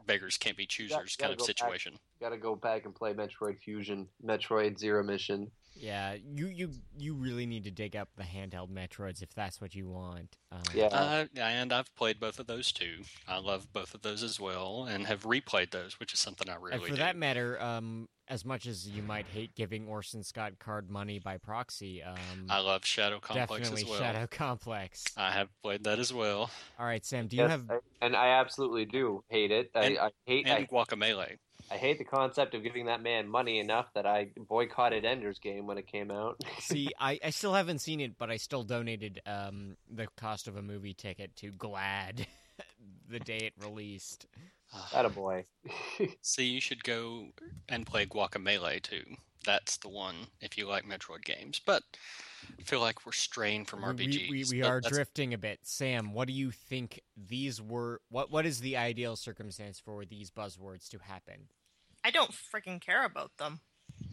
beggars 0.08 0.38
can't 0.38 0.58
be 0.58 0.66
choosers 0.66 1.16
gotta 1.16 1.30
kind 1.30 1.34
of 1.34 1.40
go 1.40 1.44
back. 1.44 1.48
situation. 1.48 1.94
got 2.20 2.30
to 2.30 2.38
go 2.38 2.56
back 2.56 2.86
and 2.86 2.96
play 2.96 3.14
Metroid 3.14 3.60
Fusion, 3.60 4.08
Metroid 4.26 4.78
Zero 4.80 5.04
Mission. 5.04 5.52
Yeah, 5.76 6.16
you 6.34 6.48
you 6.48 6.72
you 6.98 7.14
really 7.14 7.46
need 7.46 7.64
to 7.66 7.72
dig 7.72 7.96
up 7.96 8.10
the 8.16 8.24
handheld 8.24 8.70
Metroids 8.70 9.22
if 9.22 9.34
that's 9.34 9.60
what 9.60 9.76
you 9.76 9.88
want. 9.90 10.38
Um, 10.52 10.62
Yeah. 10.74 10.86
Uh, 10.88 11.26
and 11.36 11.74
I've 11.74 11.94
played 11.96 12.20
both 12.20 12.40
of 12.40 12.48
those 12.48 12.72
too. 12.72 13.04
I 13.28 13.40
love 13.40 13.72
both 13.74 13.94
of 13.94 14.02
those 14.02 14.24
as 14.24 14.40
well, 14.40 14.86
and 14.86 15.06
have 15.08 15.24
replayed 15.24 15.72
those, 15.72 16.00
which 16.00 16.14
is 16.14 16.20
something 16.20 16.50
I 16.50 16.56
really 16.56 16.74
and 16.76 16.84
for 16.84 16.90
do. 16.90 16.96
that 16.96 17.16
matter, 17.16 17.62
um, 17.62 18.08
as 18.28 18.44
much 18.46 18.66
as 18.66 18.88
you 18.90 19.04
might 19.04 19.26
hate 19.28 19.54
giving 19.56 19.88
Orson 19.88 20.24
Scott 20.24 20.54
Card 20.60 20.90
money 20.90 21.20
by 21.20 21.38
proxy, 21.38 22.02
um, 22.02 22.16
I 22.50 22.60
love 22.60 22.86
Shadow 22.86 23.20
Complex 23.20 23.50
definitely 23.52 23.82
as 23.84 23.90
well. 23.90 24.00
Shadow 24.00 24.28
Complex. 24.32 25.04
I 25.18 25.32
have 25.32 25.50
played 25.62 25.84
that 25.84 26.00
as 26.00 26.14
well, 26.14 26.50
All 26.80 26.86
right, 26.86 27.06
Sam, 27.06 27.28
do 27.28 27.36
you 27.36 27.44
Yes, 27.44 27.52
have? 27.52 27.70
I- 27.70 27.80
and 28.02 28.16
I 28.16 28.30
absolutely 28.40 28.86
do 28.86 29.24
hate 29.30 29.52
it. 29.52 29.70
And- 29.76 29.98
I, 30.00 30.06
I 30.08 30.10
hate 30.26 30.48
and 30.48 30.64
I, 30.64 30.66
Guacamelee. 30.66 31.38
I 31.72 31.78
hate 31.78 31.98
the 31.98 32.06
concept 32.06 32.54
of 32.54 32.64
giving 32.64 32.86
that 32.86 33.02
man 33.02 33.28
money 33.28 33.60
enough 33.60 33.88
that 33.96 34.06
I 34.06 34.30
boycotted 34.38 35.04
Ender's 35.04 35.40
Game 35.40 35.66
when 35.66 35.78
it 35.78 35.88
came 35.88 36.12
out. 36.12 36.42
See, 36.60 36.90
I, 37.00 37.20
I 37.24 37.30
still 37.32 37.54
haven't 37.54 37.80
seen 37.80 38.00
it, 38.00 38.18
but 38.18 38.30
I 38.30 38.38
still 38.38 38.64
donated 38.64 39.22
um, 39.26 39.78
the 39.90 40.08
cost 40.16 40.48
of 40.48 40.58
a 40.58 40.62
movie 40.62 40.94
ticket 40.94 41.36
to 41.38 41.52
GLAAD 41.52 42.28
the 43.10 43.20
day 43.20 43.38
it 43.38 43.54
released. 43.64 44.28
That 44.94 45.06
a 45.06 45.10
boy. 45.10 45.46
See, 46.22 46.46
you 46.46 46.62
should 46.62 46.84
go 46.84 47.28
and 47.70 47.86
play 47.86 48.06
Guacamelee 48.06 48.82
too. 48.82 49.04
That's 49.46 49.78
the 49.78 49.90
one 49.90 50.16
if 50.42 50.58
you 50.58 50.68
like 50.68 50.86
Metroid 50.86 51.24
games. 51.24 51.62
But 51.66 51.84
I 51.94 51.98
feel 52.64 52.80
like 52.80 53.06
we're 53.06 53.12
straying 53.12 53.66
from 53.66 53.82
We- 53.82 54.08
RPGs. 54.08 54.30
We, 54.30 54.44
we, 54.44 54.46
we 54.52 54.64
are 54.64 54.82
drifting 54.82 55.34
a 55.34 55.38
bit. 55.38 55.60
Sam, 55.64 56.14
what 56.14 56.28
do 56.28 56.34
you 56.34 56.52
think 56.52 57.02
these 57.16 57.62
were? 57.62 58.02
What 58.10 58.32
What 58.32 58.46
is 58.46 58.60
the 58.60 58.78
ideal 58.78 59.16
circumstance 59.16 59.80
for 59.80 60.06
these 60.06 60.32
buzzwords 60.32 60.90
to 60.90 61.00
happen? 61.00 61.50
I 62.04 62.12
don't 62.12 62.32
freaking 62.32 62.80
care 62.82 63.04
about 63.06 63.32
them. 63.38 63.62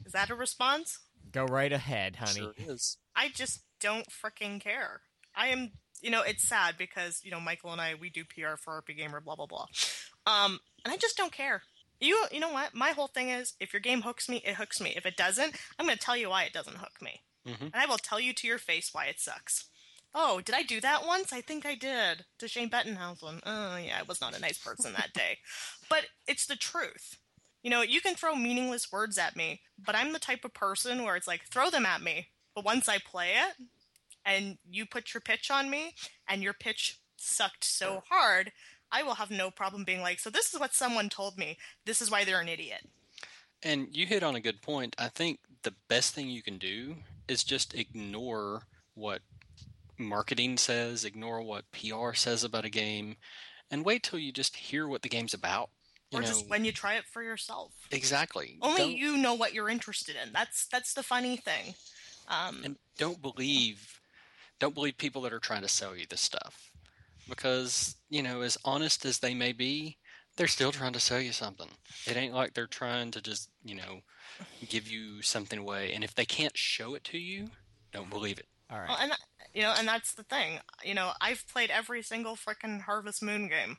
Is 0.07 0.13
that 0.13 0.31
a 0.31 0.35
response? 0.35 0.99
Go 1.31 1.45
right 1.45 1.73
ahead, 1.73 2.17
honey. 2.17 2.41
Sure 2.41 2.55
is. 2.59 2.97
I 3.15 3.29
just 3.29 3.61
don't 3.81 4.07
freaking 4.09 4.61
care. 4.61 5.01
I 5.35 5.49
am, 5.49 5.73
you 6.01 6.11
know, 6.11 6.23
it's 6.23 6.47
sad 6.47 6.77
because 6.79 7.21
you 7.25 7.31
know 7.31 7.41
Michael 7.41 7.73
and 7.73 7.81
I 7.81 7.95
we 7.95 8.11
do 8.11 8.25
PR 8.25 8.57
for 8.57 8.83
RP 8.83 8.97
Gamer, 8.97 9.21
blah 9.21 9.37
blah 9.37 9.47
blah, 9.47 9.67
um, 10.27 10.59
and 10.85 10.93
I 10.93 10.97
just 10.97 11.17
don't 11.17 11.33
care. 11.33 11.63
You, 12.01 12.19
you 12.33 12.41
know 12.41 12.53
what? 12.53 12.75
My 12.75 12.91
whole 12.91 13.07
thing 13.07 13.29
is, 13.29 13.55
if 13.61 13.73
your 13.73 13.79
game 13.79 14.03
hooks 14.03 14.29
me, 14.29 14.43
it 14.45 14.57
hooks 14.57 14.81
me. 14.81 14.93
If 14.97 15.07
it 15.07 15.17
doesn't, 15.17 15.55
I'm 15.79 15.87
going 15.87 15.97
to 15.97 16.05
tell 16.05 16.17
you 16.17 16.31
why 16.31 16.43
it 16.43 16.53
doesn't 16.53 16.77
hook 16.77 17.01
me, 17.01 17.21
Mhm. 17.47 17.61
and 17.73 17.75
I 17.75 17.87
will 17.87 17.99
tell 17.99 18.21
you 18.21 18.33
to 18.35 18.47
your 18.47 18.59
face 18.59 18.93
why 18.95 19.07
it 19.07 19.21
sucks. 19.21 19.65
Oh, 20.15 20.41
did 20.43 20.55
I 20.55 20.63
do 20.63 20.81
that 20.83 21.07
once? 21.07 21.33
I 21.33 21.41
think 21.41 21.65
I 21.65 21.75
did. 21.75 22.27
To 22.39 22.47
Shane 22.47 22.69
Bettenhausen. 22.69 23.41
Oh, 23.45 23.77
yeah, 23.77 23.99
I 23.99 24.03
was 24.03 24.21
not 24.21 24.37
a 24.37 24.41
nice 24.41 24.59
person 24.59 24.93
that 24.93 25.13
day. 25.15 25.39
But 25.89 26.07
it's 26.27 26.47
the 26.47 26.57
truth. 26.57 27.19
You 27.63 27.71
know, 27.71 27.83
you 27.83 28.01
can 28.01 28.15
throw 28.15 28.35
meaningless 28.35 28.91
words 28.91 29.19
at 29.19 29.37
me, 29.37 29.61
but 29.79 29.95
I'm 29.95 30.13
the 30.13 30.19
type 30.19 30.45
of 30.45 30.53
person 30.55 31.03
where 31.05 31.17
it's 31.17 31.27
like, 31.29 31.45
throw 31.47 31.71
them 31.71 31.87
at 31.87 32.03
me. 32.03 32.29
But 32.55 32.65
once 32.65 32.89
I 32.89 32.99
play 32.99 33.35
it, 33.37 33.57
and 34.25 34.59
you 34.69 34.85
put 34.87 35.15
your 35.15 35.21
pitch 35.21 35.51
on 35.51 35.71
me, 35.71 35.95
and 36.29 36.43
your 36.43 36.53
pitch 36.55 36.99
sucked 37.17 37.65
so 37.65 38.03
hard, 38.09 38.53
I 38.91 39.03
will 39.03 39.15
have 39.15 39.31
no 39.31 39.51
problem 39.51 39.85
being 39.85 40.01
like, 40.03 40.19
so 40.21 40.29
this 40.29 40.53
is 40.53 40.61
what 40.61 40.75
someone 40.75 41.09
told 41.09 41.39
me. 41.39 41.57
This 41.87 42.03
is 42.03 42.11
why 42.11 42.25
they're 42.25 42.41
an 42.41 42.49
idiot. 42.49 42.89
And 43.63 43.89
you 43.95 44.07
hit 44.07 44.23
on 44.23 44.35
a 44.35 44.41
good 44.41 44.61
point. 44.61 44.95
I 44.99 45.09
think 45.09 45.41
the 45.63 45.75
best 45.89 46.15
thing 46.15 46.29
you 46.29 46.43
can 46.43 46.59
do 46.59 46.97
is 47.29 47.45
just 47.45 47.75
ignore 47.75 48.63
what 48.95 49.21
marketing 49.99 50.57
says, 50.57 51.05
ignore 51.05 51.43
what 51.43 51.65
PR 51.73 52.13
says 52.15 52.45
about 52.45 52.65
a 52.65 52.71
game, 52.71 53.17
and 53.71 53.85
wait 53.85 54.03
till 54.03 54.19
you 54.19 54.33
just 54.33 54.57
hear 54.57 54.89
what 54.89 55.03
the 55.03 55.09
game's 55.09 55.35
about. 55.35 55.71
You 56.11 56.19
or 56.19 56.23
know, 56.23 56.29
just 56.29 56.49
when 56.49 56.65
you 56.65 56.73
try 56.73 56.95
it 56.97 57.05
for 57.11 57.23
yourself. 57.23 57.73
exactly. 57.91 58.59
Only 58.61 58.79
Don't- 58.79 58.97
you 58.97 59.17
know 59.17 59.35
what 59.35 59.55
you're 59.55 59.71
interested 59.71 60.15
in. 60.23 60.33
That's 60.33 60.67
that's 60.67 60.93
the 60.93 61.03
funny 61.03 61.37
thing. 61.39 61.75
Um, 62.29 62.61
and 62.65 62.77
don't 62.99 63.21
believe 63.23 64.01
don't 64.61 64.75
believe 64.75 64.97
people 64.97 65.23
that 65.23 65.33
are 65.33 65.41
trying 65.41 65.63
to 65.63 65.69
sell 65.69 65.97
you 65.97 66.07
this 66.09 66.21
stuff 66.21 66.71
because 67.29 67.97
you 68.11 68.23
know 68.23 68.43
as 68.43 68.57
honest 68.65 69.05
as 69.05 69.19
they 69.19 69.35
may 69.35 69.53
be 69.53 69.99
they're 70.37 70.47
still 70.47 70.71
trying 70.71 70.93
to 70.93 71.01
sell 71.01 71.21
you 71.21 71.33
something 71.33 71.67
it 72.07 72.17
ain't 72.17 72.33
like 72.35 72.55
they're 72.55 72.67
trying 72.69 73.11
to 73.11 73.21
just 73.21 73.51
you 73.65 73.75
know 73.75 74.01
give 74.69 74.89
you 74.89 75.23
something 75.23 75.59
away 75.59 75.93
and 75.93 76.03
if 76.05 76.15
they 76.15 76.25
can't 76.25 76.57
show 76.57 76.95
it 76.95 77.05
to 77.05 77.19
you 77.19 77.49
don't 77.93 78.11
believe 78.11 78.39
it 78.39 78.47
All 78.71 78.79
right. 78.79 78.89
Well, 78.89 78.99
and 79.01 79.13
you 79.55 79.61
know, 79.63 79.75
and 79.77 79.87
that's 79.87 80.15
the 80.15 80.23
thing. 80.23 80.61
You 80.83 80.95
know, 80.95 81.11
I've 81.21 81.45
played 81.47 81.71
every 81.71 82.03
single 82.03 82.37
frickin' 82.37 82.81
Harvest 82.83 83.23
Moon 83.23 83.49
game. 83.49 83.77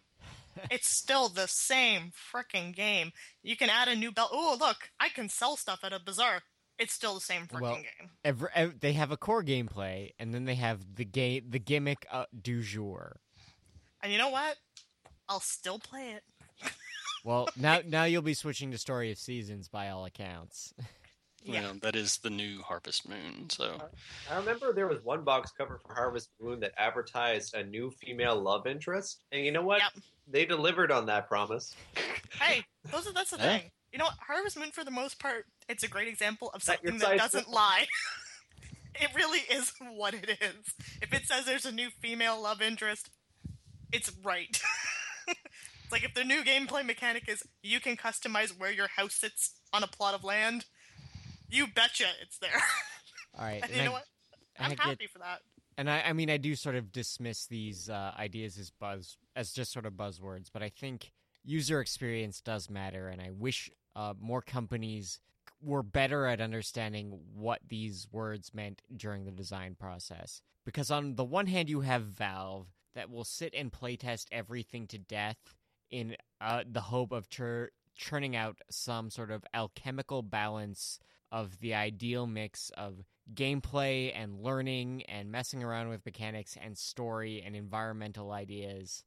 it's 0.69 0.95
still 0.95 1.29
the 1.29 1.47
same 1.47 2.11
frickin' 2.11 2.75
game. 2.75 3.11
You 3.41 3.55
can 3.55 3.71
add 3.71 3.87
a 3.87 3.95
new 3.95 4.11
belt. 4.11 4.29
Oh, 4.31 4.55
look, 4.59 4.91
I 4.99 5.09
can 5.09 5.29
sell 5.29 5.57
stuff 5.57 5.79
at 5.83 5.93
a 5.93 5.99
bazaar. 5.99 6.41
It's 6.77 6.93
still 6.93 7.15
the 7.15 7.21
same 7.21 7.47
frickin' 7.47 7.61
Well- 7.61 7.75
game. 7.77 8.09
Every, 8.23 8.49
ev- 8.53 8.79
they 8.81 8.93
have 8.93 9.09
a 9.11 9.17
core 9.17 9.43
gameplay, 9.43 10.11
and 10.19 10.31
then 10.31 10.45
they 10.45 10.53
have 10.55 10.95
the 10.95 11.05
game, 11.05 11.45
the 11.49 11.57
gimmick 11.59 12.05
uh, 12.11 12.25
du 12.39 12.61
jour. 12.61 13.15
And 14.03 14.11
you 14.11 14.19
know 14.19 14.29
what? 14.29 14.57
I'll 15.27 15.39
still 15.39 15.79
play 15.79 16.11
it. 16.11 16.23
Well, 17.23 17.47
now 17.55 17.79
now 17.85 18.03
you'll 18.03 18.21
be 18.21 18.33
switching 18.33 18.71
to 18.71 18.77
Story 18.77 19.11
of 19.11 19.17
Seasons 19.17 19.67
by 19.67 19.89
all 19.89 20.05
accounts. 20.05 20.73
Yeah. 21.45 21.59
know 21.59 21.73
that 21.81 21.97
is 21.97 22.19
the 22.19 22.29
new 22.29 22.61
harvest 22.61 23.05
moon 23.09 23.49
so 23.49 23.77
I 24.31 24.37
remember 24.37 24.71
there 24.71 24.87
was 24.87 25.03
one 25.03 25.25
box 25.25 25.51
cover 25.51 25.77
for 25.85 25.93
Harvest 25.93 26.29
Moon 26.41 26.61
that 26.61 26.71
advertised 26.77 27.53
a 27.53 27.65
new 27.65 27.91
female 27.91 28.41
love 28.41 28.65
interest, 28.65 29.23
and 29.33 29.43
you 29.45 29.51
know 29.51 29.61
what? 29.61 29.81
Yep. 29.81 30.03
They 30.25 30.45
delivered 30.45 30.89
on 30.89 31.05
that 31.07 31.27
promise. 31.27 31.75
Hey, 32.39 32.63
those 32.91 33.07
are, 33.07 33.11
that's 33.11 33.31
the 33.31 33.37
Yeah. 33.39 33.57
thing. 33.59 33.71
You 33.91 33.99
know 33.99 34.05
what? 34.05 34.13
Harvest 34.25 34.57
Moon, 34.57 34.71
for 34.71 34.85
the 34.85 34.91
most 34.91 35.19
part, 35.19 35.45
it's 35.67 35.83
a 35.83 35.89
great 35.89 36.07
example 36.07 36.49
of 36.53 36.63
something 36.63 36.97
that 36.99 37.17
doesn't 37.17 37.45
good. 37.47 37.53
lie. 37.53 37.87
It 39.01 39.09
really 39.13 39.39
is 39.51 39.73
what 39.95 40.13
it 40.13 40.29
is. 40.29 40.73
If 41.01 41.11
it 41.13 41.25
says 41.25 41.43
there's 41.45 41.65
a 41.65 41.73
new 41.73 41.89
female 41.99 42.41
love 42.41 42.61
interest, 42.61 43.09
it's 43.91 44.11
right. 44.23 44.61
Like 45.93 46.03
if 46.03 46.13
the 46.13 46.23
new 46.25 46.43
gameplay 46.43 46.85
mechanic 46.85 47.29
is 47.29 47.43
you 47.61 47.79
can 47.79 47.95
customize 47.95 48.49
where 48.59 48.71
your 48.71 48.87
house 48.87 49.13
sits 49.15 49.53
on 49.71 49.83
a 49.83 49.87
plot 49.87 50.13
of 50.13 50.23
land, 50.25 50.65
you 51.49 51.67
betcha 51.67 52.07
it's 52.21 52.37
there. 52.39 52.61
All 53.37 53.45
right, 53.45 53.63
you 53.73 53.81
I- 53.81 53.85
know 53.85 53.91
what? 53.93 54.05
I 54.59 54.65
I'm 54.65 54.69
get- 54.71 54.79
happy 54.79 55.07
for 55.07 55.19
that. 55.19 55.39
and 55.77 55.89
I, 55.89 56.01
I 56.01 56.13
mean, 56.13 56.29
I 56.29 56.37
do 56.37 56.55
sort 56.55 56.75
of 56.75 56.91
dismiss 56.91 57.45
these 57.47 57.89
uh, 57.89 58.11
ideas 58.19 58.57
as 58.57 58.69
buzz, 58.71 59.17
as 59.35 59.51
just 59.53 59.71
sort 59.71 59.85
of 59.85 59.93
buzzwords, 59.93 60.47
but 60.51 60.61
I 60.61 60.69
think 60.69 61.11
user 61.45 61.79
experience 61.79 62.41
does 62.41 62.69
matter, 62.69 63.07
and 63.07 63.21
I 63.21 63.29
wish 63.31 63.69
uh, 63.95 64.13
more 64.19 64.41
companies 64.41 65.19
were 65.61 65.83
better 65.83 66.25
at 66.27 66.41
understanding 66.41 67.19
what 67.33 67.59
these 67.67 68.07
words 68.11 68.53
meant 68.53 68.81
during 68.95 69.25
the 69.25 69.31
design 69.31 69.75
process. 69.79 70.41
Because 70.65 70.91
on 70.91 71.15
the 71.15 71.23
one 71.23 71.47
hand, 71.47 71.69
you 71.69 71.81
have 71.81 72.03
Valve 72.03 72.67
that 72.95 73.09
will 73.09 73.23
sit 73.23 73.53
and 73.55 73.71
playtest 73.71 74.25
everything 74.31 74.87
to 74.87 74.97
death 74.97 75.37
in 75.91 76.15
uh, 76.41 76.63
the 76.69 76.81
hope 76.81 77.11
of 77.11 77.29
chur- 77.29 77.71
churning 77.95 78.35
out 78.35 78.57
some 78.69 79.09
sort 79.09 79.31
of 79.31 79.43
alchemical 79.53 80.21
balance 80.21 80.99
of 81.31 81.59
the 81.59 81.73
ideal 81.73 82.27
mix 82.27 82.69
of 82.77 83.03
gameplay 83.33 84.11
and 84.15 84.41
learning 84.41 85.03
and 85.03 85.31
messing 85.31 85.63
around 85.63 85.89
with 85.89 86.05
mechanics 86.05 86.57
and 86.61 86.77
story 86.77 87.41
and 87.45 87.55
environmental 87.55 88.31
ideas. 88.31 89.03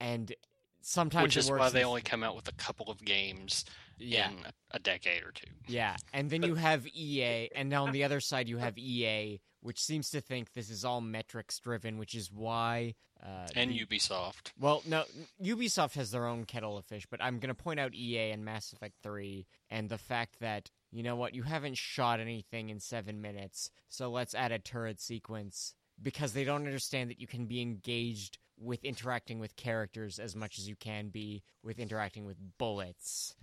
And 0.00 0.32
sometimes 0.80 1.24
Which 1.24 1.36
is 1.36 1.50
why 1.50 1.68
they 1.70 1.84
only 1.84 2.02
come 2.02 2.22
out 2.22 2.36
with 2.36 2.48
a 2.48 2.52
couple 2.52 2.90
of 2.90 3.04
games 3.04 3.64
yeah. 3.98 4.30
in 4.30 4.36
a 4.70 4.78
decade 4.78 5.22
or 5.22 5.32
two. 5.32 5.46
Yeah, 5.66 5.96
and 6.12 6.30
then 6.30 6.42
you 6.42 6.54
have 6.54 6.86
EA, 6.86 7.50
and 7.54 7.68
now 7.68 7.86
on 7.86 7.92
the 7.92 8.04
other 8.04 8.20
side 8.20 8.48
you 8.48 8.58
have 8.58 8.78
EA, 8.78 9.40
which 9.60 9.80
seems 9.80 10.10
to 10.10 10.20
think 10.20 10.52
this 10.52 10.70
is 10.70 10.84
all 10.84 11.00
metrics 11.00 11.58
driven, 11.58 11.98
which 11.98 12.14
is 12.14 12.30
why. 12.32 12.94
Uh, 13.22 13.48
And 13.56 13.70
the- 13.70 13.84
Ubisoft. 13.84 14.52
Well, 14.58 14.82
no, 14.86 15.04
Ubisoft 15.42 15.94
has 15.94 16.12
their 16.12 16.26
own 16.26 16.44
kettle 16.44 16.78
of 16.78 16.84
fish, 16.84 17.06
but 17.10 17.22
I'm 17.22 17.38
going 17.40 17.54
to 17.54 17.62
point 17.62 17.80
out 17.80 17.94
EA 17.94 18.30
and 18.30 18.44
Mass 18.44 18.72
Effect 18.72 18.94
3 19.02 19.46
and 19.70 19.88
the 19.88 19.98
fact 19.98 20.38
that, 20.40 20.70
you 20.92 21.02
know 21.02 21.16
what, 21.16 21.34
you 21.34 21.42
haven't 21.42 21.76
shot 21.76 22.20
anything 22.20 22.68
in 22.68 22.78
seven 22.78 23.20
minutes, 23.20 23.70
so 23.88 24.10
let's 24.10 24.34
add 24.34 24.52
a 24.52 24.58
turret 24.58 25.00
sequence 25.00 25.74
because 26.00 26.32
they 26.32 26.44
don't 26.44 26.64
understand 26.64 27.10
that 27.10 27.20
you 27.20 27.26
can 27.26 27.46
be 27.46 27.60
engaged 27.60 28.38
with 28.60 28.84
interacting 28.84 29.38
with 29.38 29.56
characters 29.56 30.18
as 30.18 30.34
much 30.34 30.58
as 30.58 30.68
you 30.68 30.76
can 30.76 31.08
be 31.08 31.42
with 31.62 31.78
interacting 31.78 32.24
with 32.24 32.36
bullets. 32.58 33.34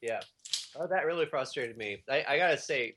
Yeah. 0.00 0.20
Oh, 0.78 0.86
that 0.86 1.06
really 1.06 1.26
frustrated 1.26 1.76
me. 1.76 2.02
I, 2.08 2.24
I 2.28 2.38
gotta 2.38 2.58
say, 2.58 2.96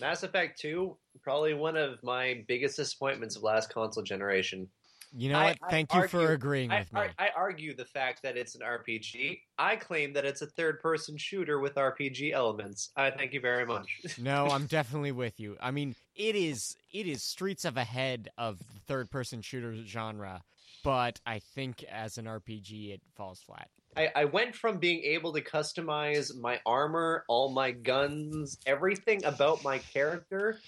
Mass 0.00 0.22
Effect 0.22 0.58
2, 0.60 0.96
probably 1.22 1.54
one 1.54 1.76
of 1.76 2.02
my 2.02 2.44
biggest 2.48 2.76
disappointments 2.76 3.36
of 3.36 3.42
last 3.42 3.72
console 3.72 4.02
generation. 4.02 4.68
You 5.12 5.30
know 5.30 5.38
I- 5.38 5.44
what? 5.46 5.58
I 5.62 5.70
Thank 5.70 5.92
you 5.94 6.06
for 6.08 6.20
argue- 6.20 6.34
agreeing 6.34 6.70
I, 6.70 6.78
with 6.80 6.92
me. 6.92 7.00
I, 7.00 7.26
I 7.26 7.28
argue 7.36 7.74
the 7.74 7.84
fact 7.84 8.22
that 8.22 8.36
it's 8.36 8.54
an 8.54 8.60
RPG. 8.62 9.40
I 9.58 9.76
claim 9.76 10.12
that 10.12 10.24
it's 10.24 10.42
a 10.42 10.46
third 10.46 10.80
person 10.80 11.16
shooter 11.16 11.58
with 11.58 11.74
RPG 11.74 12.32
elements. 12.32 12.90
I 12.96 13.10
thank 13.10 13.32
you 13.32 13.40
very 13.40 13.66
much. 13.66 13.88
No, 14.18 14.46
I'm 14.46 14.66
definitely 14.66 15.12
with 15.12 15.40
you. 15.40 15.56
I 15.60 15.70
mean, 15.70 15.94
it 16.14 16.36
is 16.36 16.76
it 16.92 17.06
is 17.06 17.22
streets 17.22 17.64
of 17.64 17.76
ahead 17.76 18.28
of 18.38 18.58
the 18.58 18.80
third 18.86 19.10
person 19.10 19.40
shooter 19.42 19.74
genre, 19.84 20.42
but 20.84 21.20
I 21.26 21.38
think 21.40 21.82
as 21.84 22.18
an 22.18 22.26
RPG 22.26 22.92
it 22.94 23.00
falls 23.16 23.40
flat. 23.40 23.68
I, 23.96 24.10
I 24.14 24.24
went 24.26 24.54
from 24.54 24.78
being 24.78 25.02
able 25.02 25.32
to 25.32 25.40
customize 25.40 26.30
my 26.38 26.60
armor, 26.64 27.24
all 27.28 27.50
my 27.52 27.72
guns, 27.72 28.56
everything 28.66 29.24
about 29.24 29.64
my 29.64 29.78
character, 29.78 30.60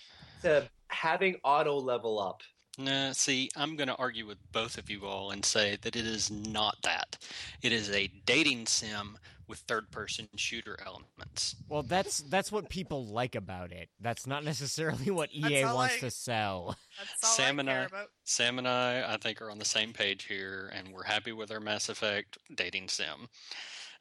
to 0.43 0.69
having 0.89 1.37
auto 1.45 1.77
level 1.79 2.19
up. 2.21 2.41
Nah, 2.79 3.13
see, 3.13 3.51
I'm 3.55 3.77
going 3.77 3.89
to 3.89 3.97
argue 3.97 4.27
with 4.27 4.39
both 4.53 4.79
of 4.79 4.91
you 4.91 5.05
all 5.05 5.31
and 5.31 5.45
say 5.45 5.77
that 5.83 5.95
it 5.95 6.07
is 6.07 6.31
not 6.31 6.77
that. 6.85 7.19
It 7.63 7.71
is 7.73 7.91
a 7.91 8.09
dating 8.25 8.67
sim 8.67 9.19
with 9.47 9.59
third-person 9.61 10.29
shooter 10.37 10.79
elements. 10.87 11.57
Well, 11.69 11.83
that's 11.83 12.19
that's 12.23 12.51
what 12.51 12.71
people 12.71 13.05
like 13.05 13.35
about 13.35 13.73
it. 13.73 13.91
That's 14.01 14.27
not 14.27 14.43
necessarily 14.45 15.11
what 15.11 15.29
EA 15.35 15.41
That's 15.43 15.65
all 15.65 15.75
wants 15.77 15.97
I- 15.97 16.01
to 16.01 16.11
sell. 16.11 16.77
That's 16.99 17.25
all 17.25 17.31
Sam 17.31 17.59
I 17.59 17.61
and 17.61 17.69
care 17.69 17.81
I- 17.83 17.85
about. 17.85 18.07
Sam 18.25 18.59
and 18.59 18.67
I, 18.69 19.13
I 19.13 19.17
think, 19.19 19.43
are 19.43 19.51
on 19.51 19.59
the 19.59 19.65
same 19.67 19.93
page 19.93 20.25
here, 20.25 20.71
and 20.73 20.89
we're 20.93 21.03
happy 21.05 21.33
with 21.33 21.51
our 21.51 21.61
Mass 21.61 21.91
Effect 21.91 22.39
dating 22.55 22.89
sim. 22.89 23.29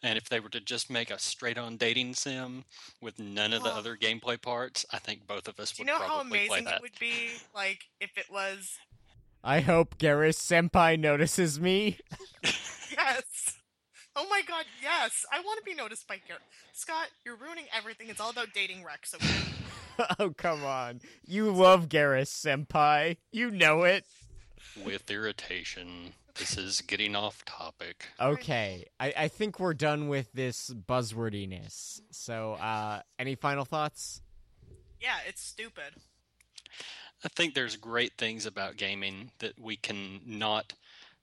And 0.03 0.17
if 0.17 0.29
they 0.29 0.39
were 0.39 0.49
to 0.49 0.59
just 0.59 0.89
make 0.89 1.11
a 1.11 1.19
straight-on 1.19 1.77
dating 1.77 2.15
sim 2.15 2.65
with 3.01 3.19
none 3.19 3.53
of 3.53 3.63
the 3.63 3.71
Oh. 3.71 3.77
other 3.77 3.95
gameplay 3.95 4.41
parts, 4.41 4.85
I 4.91 4.97
think 4.99 5.27
both 5.27 5.47
of 5.47 5.59
us 5.59 5.71
Do 5.71 5.83
you 5.83 5.85
know 5.85 5.99
how 5.99 6.21
amazing 6.21 6.63
that. 6.65 6.77
it 6.77 6.81
would 6.81 6.97
be, 6.99 7.13
like, 7.53 7.85
if 7.99 8.17
it 8.17 8.25
was 8.31 8.77
I 9.43 9.61
hope 9.61 9.97
Garrus 9.97 10.37
Senpai 10.37 10.99
notices 10.99 11.59
me. 11.59 11.97
yes. 12.43 13.57
Oh 14.15 14.27
my 14.29 14.41
god, 14.47 14.65
yes! 14.81 15.25
I 15.31 15.39
want 15.39 15.57
to 15.59 15.63
be 15.63 15.73
noticed 15.73 16.07
by 16.07 16.17
Garrett. 16.27 16.43
Scott, 16.73 17.07
you're 17.25 17.37
ruining 17.37 17.65
everything. 17.75 18.09
It's 18.09 18.19
all 18.19 18.29
about 18.29 18.49
dating 18.53 18.83
Wrex. 18.83 19.15
Okay? 19.15 20.05
oh 20.19 20.31
come 20.31 20.63
on, 20.65 20.99
you 21.25 21.49
love 21.51 21.87
Garrus 21.89 22.29
Senpai. 22.29 23.17
You 23.31 23.49
know 23.51 23.83
it. 23.83 24.05
With 24.85 25.09
irritation, 25.09 26.13
this 26.35 26.57
is 26.57 26.81
getting 26.81 27.15
off 27.15 27.43
topic. 27.45 28.07
Okay, 28.19 28.85
I, 28.99 29.13
I 29.17 29.27
think 29.27 29.59
we're 29.59 29.73
done 29.73 30.07
with 30.07 30.31
this 30.33 30.69
buzzwordiness. 30.69 32.01
So, 32.11 32.53
uh, 32.53 33.01
any 33.19 33.35
final 33.35 33.65
thoughts? 33.65 34.21
yeah, 35.01 35.17
it's 35.27 35.41
stupid. 35.41 35.95
I 37.25 37.27
think 37.29 37.53
there's 37.53 37.75
great 37.75 38.13
things 38.17 38.45
about 38.45 38.77
gaming 38.77 39.31
that 39.39 39.59
we 39.59 39.75
can 39.75 40.21
not 40.25 40.73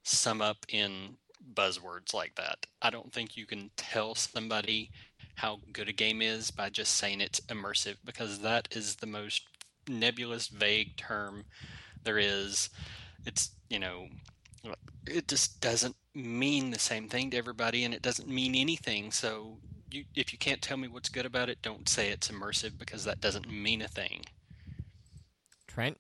sum 0.02 0.42
up 0.42 0.66
in 0.68 1.16
buzzwords 1.54 2.12
like 2.12 2.34
that. 2.34 2.66
I 2.82 2.90
don't 2.90 3.12
think 3.12 3.36
you 3.36 3.46
can 3.46 3.70
tell 3.76 4.14
somebody 4.14 4.90
how 5.36 5.61
good 5.72 5.88
a 5.88 5.92
game 5.92 6.20
is 6.20 6.50
by 6.50 6.68
just 6.68 6.96
saying 6.96 7.20
it's 7.20 7.40
immersive 7.42 7.96
because 8.04 8.40
that 8.40 8.68
is 8.72 8.96
the 8.96 9.06
most 9.06 9.42
nebulous, 9.88 10.48
vague 10.48 10.96
term 10.96 11.44
there 12.02 12.18
is. 12.18 12.70
It's, 13.24 13.50
you 13.68 13.78
know, 13.78 14.06
it 15.06 15.28
just 15.28 15.61
doesn't 15.61 15.96
mean 16.14 16.70
the 16.70 16.78
same 16.78 17.09
thing 17.09 17.30
to 17.30 17.36
everybody 17.36 17.84
and 17.84 17.94
it 17.94 18.02
doesn't 18.02 18.28
mean 18.28 18.54
anything. 18.54 19.11
So 19.11 19.59
you, 19.90 20.04
if 20.14 20.32
you 20.32 20.38
can't 20.38 20.62
tell 20.62 20.76
me 20.76 20.88
what's 20.88 21.09
good 21.09 21.26
about 21.26 21.48
it, 21.48 21.62
don't 21.62 21.88
say 21.88 22.11
it's 22.11 22.28
immersive 22.28 22.78
because 22.78 23.04
that 23.04 23.20
doesn't 23.20 23.50
mean 23.50 23.82
a 23.82 23.88
thing. 23.88 24.24
Trent? 25.66 25.98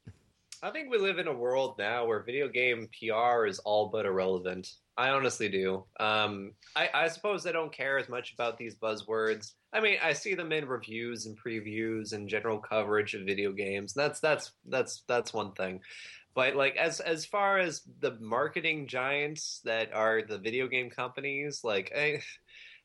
I 0.62 0.70
think 0.70 0.90
we 0.90 0.98
live 0.98 1.18
in 1.18 1.28
a 1.28 1.32
world 1.32 1.76
now 1.78 2.04
where 2.04 2.20
video 2.20 2.48
game 2.48 2.88
PR 2.98 3.46
is 3.46 3.60
all 3.60 3.88
but 3.88 4.06
irrelevant. 4.06 4.72
I 4.96 5.10
honestly 5.10 5.48
do. 5.48 5.84
Um, 6.00 6.52
I, 6.74 6.90
I 6.92 7.08
suppose 7.08 7.46
I 7.46 7.52
don't 7.52 7.72
care 7.72 7.98
as 7.98 8.08
much 8.08 8.32
about 8.32 8.58
these 8.58 8.74
buzzwords. 8.74 9.52
I 9.72 9.80
mean, 9.80 9.98
I 10.02 10.12
see 10.12 10.34
them 10.34 10.50
in 10.50 10.66
reviews 10.66 11.26
and 11.26 11.38
previews 11.38 12.12
and 12.12 12.28
general 12.28 12.58
coverage 12.58 13.14
of 13.14 13.24
video 13.24 13.52
games. 13.52 13.92
That's 13.92 14.18
that's 14.18 14.50
that's 14.66 15.04
that's 15.06 15.32
one 15.32 15.52
thing. 15.52 15.80
But 16.38 16.54
like 16.54 16.76
as 16.76 17.00
as 17.00 17.26
far 17.26 17.58
as 17.58 17.82
the 17.98 18.16
marketing 18.20 18.86
giants 18.86 19.60
that 19.64 19.92
are 19.92 20.22
the 20.22 20.38
video 20.38 20.68
game 20.68 20.88
companies, 20.88 21.62
like 21.64 21.90
I 21.98 22.22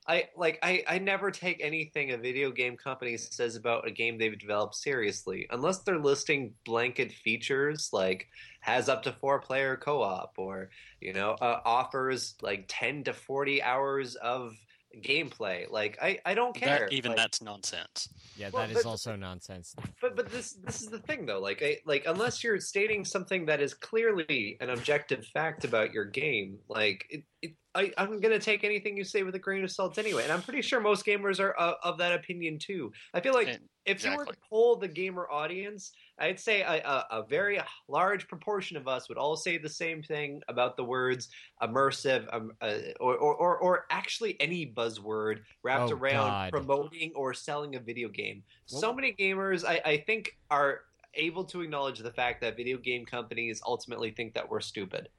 I 0.08 0.30
like 0.36 0.58
I, 0.64 0.84
I 0.88 0.98
never 0.98 1.30
take 1.30 1.64
anything 1.64 2.10
a 2.10 2.18
video 2.18 2.50
game 2.50 2.78
company 2.78 3.16
says 3.16 3.56
about 3.56 3.88
a 3.88 3.92
game 3.92 4.18
they've 4.18 4.40
developed 4.40 4.74
seriously 4.74 5.46
unless 5.52 5.84
they're 5.84 6.00
listing 6.00 6.56
blanket 6.66 7.12
features 7.12 7.92
like 7.94 8.26
has 8.62 8.90
up 8.90 9.04
to 9.04 9.12
four 9.12 9.40
player 9.40 9.78
co-op 9.78 10.34
or 10.38 10.72
you 11.00 11.14
know 11.14 11.34
uh, 11.40 11.60
offers 11.64 12.34
like 12.42 12.66
10 12.68 13.04
to 13.04 13.14
40 13.14 13.62
hours 13.62 14.16
of 14.16 14.56
gameplay 15.02 15.70
like 15.72 15.98
I, 16.02 16.20
I 16.26 16.34
don't 16.34 16.56
care 16.56 16.82
That, 16.90 16.94
even 16.94 17.12
Like, 17.12 17.18
that's 17.18 17.42
nonsense. 17.42 18.10
Yeah, 18.38 18.50
Well, 18.54 18.64
that 18.68 18.76
is 18.76 18.84
but- 18.84 18.90
also 18.90 19.16
nonsense. 19.16 19.76
but 20.02 20.16
but 20.16 20.30
this 20.30 20.54
this 20.54 20.82
is 20.82 20.90
the 20.90 21.00
thing 21.00 21.26
though 21.26 21.40
like 21.40 21.62
I, 21.64 21.80
like 21.86 22.04
unless 22.06 22.44
you're 22.44 22.60
stating 22.60 23.04
something 23.06 23.46
that 23.48 23.62
is 23.62 23.74
clearly 23.74 24.58
an 24.62 24.70
objective 24.70 25.26
fact 25.28 25.66
about 25.66 25.94
your 25.94 26.06
game 26.06 26.58
like 26.70 27.06
it, 27.10 27.24
it 27.42 27.54
I, 27.76 27.92
I'm 27.98 28.20
gonna 28.20 28.40
take 28.40 28.64
anything 28.64 28.96
you 28.98 29.04
say 29.04 29.24
with 29.24 29.34
a 29.36 29.40
grain 29.40 29.64
of 29.64 29.72
salt 29.72 29.98
anyway, 29.98 30.24
and 30.24 30.32
I'm 30.32 30.42
pretty 30.44 30.62
sure 30.62 30.80
most 30.80 31.06
gamers 31.06 31.40
are 31.40 31.56
uh, 31.60 31.74
of 31.84 31.98
that 31.98 32.14
opinion 32.14 32.60
too. 32.60 32.92
I 33.14 33.20
feel 33.22 33.34
like 33.34 33.48
And- 33.48 33.60
if 33.86 34.02
you 34.04 34.12
were 34.12 34.24
to 34.24 34.30
exactly. 34.32 34.48
poll 34.50 34.76
the 34.78 34.88
gamer 34.88 35.28
audience, 35.30 35.92
I'd 36.18 36.40
say 36.40 36.62
a, 36.62 36.76
a, 36.88 37.06
a 37.12 37.24
very 37.28 37.60
large 37.90 38.30
proportion 38.30 38.78
of 38.78 38.88
us 38.88 39.10
would 39.10 39.18
all 39.18 39.36
say 39.36 39.58
the 39.58 39.68
same 39.68 40.02
thing 40.02 40.42
about 40.48 40.78
the 40.78 40.84
words 40.86 41.28
immersive, 41.62 42.26
um, 42.34 42.52
uh, 42.62 42.76
or, 43.02 43.18
or, 43.18 43.36
or 43.36 43.58
or 43.58 43.86
actually 43.90 44.40
any 44.40 44.66
buzzword 44.66 45.40
wrapped 45.64 45.92
Oh, 45.92 45.96
around 45.96 46.30
God. 46.30 46.52
promoting 46.54 47.12
or 47.16 47.34
selling 47.34 47.76
a 47.76 47.80
video 47.80 48.08
game. 48.08 48.44
Well- 48.72 48.82
so 48.82 48.94
many 48.94 49.14
gamers, 49.14 49.66
I, 49.66 49.82
I 49.84 49.98
think, 49.98 50.38
are 50.50 50.82
able 51.16 51.44
to 51.46 51.62
acknowledge 51.62 52.00
the 52.00 52.12
fact 52.12 52.40
that 52.42 52.56
video 52.56 52.78
game 52.78 53.06
companies 53.06 53.62
ultimately 53.66 54.12
think 54.12 54.34
that 54.36 54.48
we're 54.50 54.62
stupid. 54.62 55.10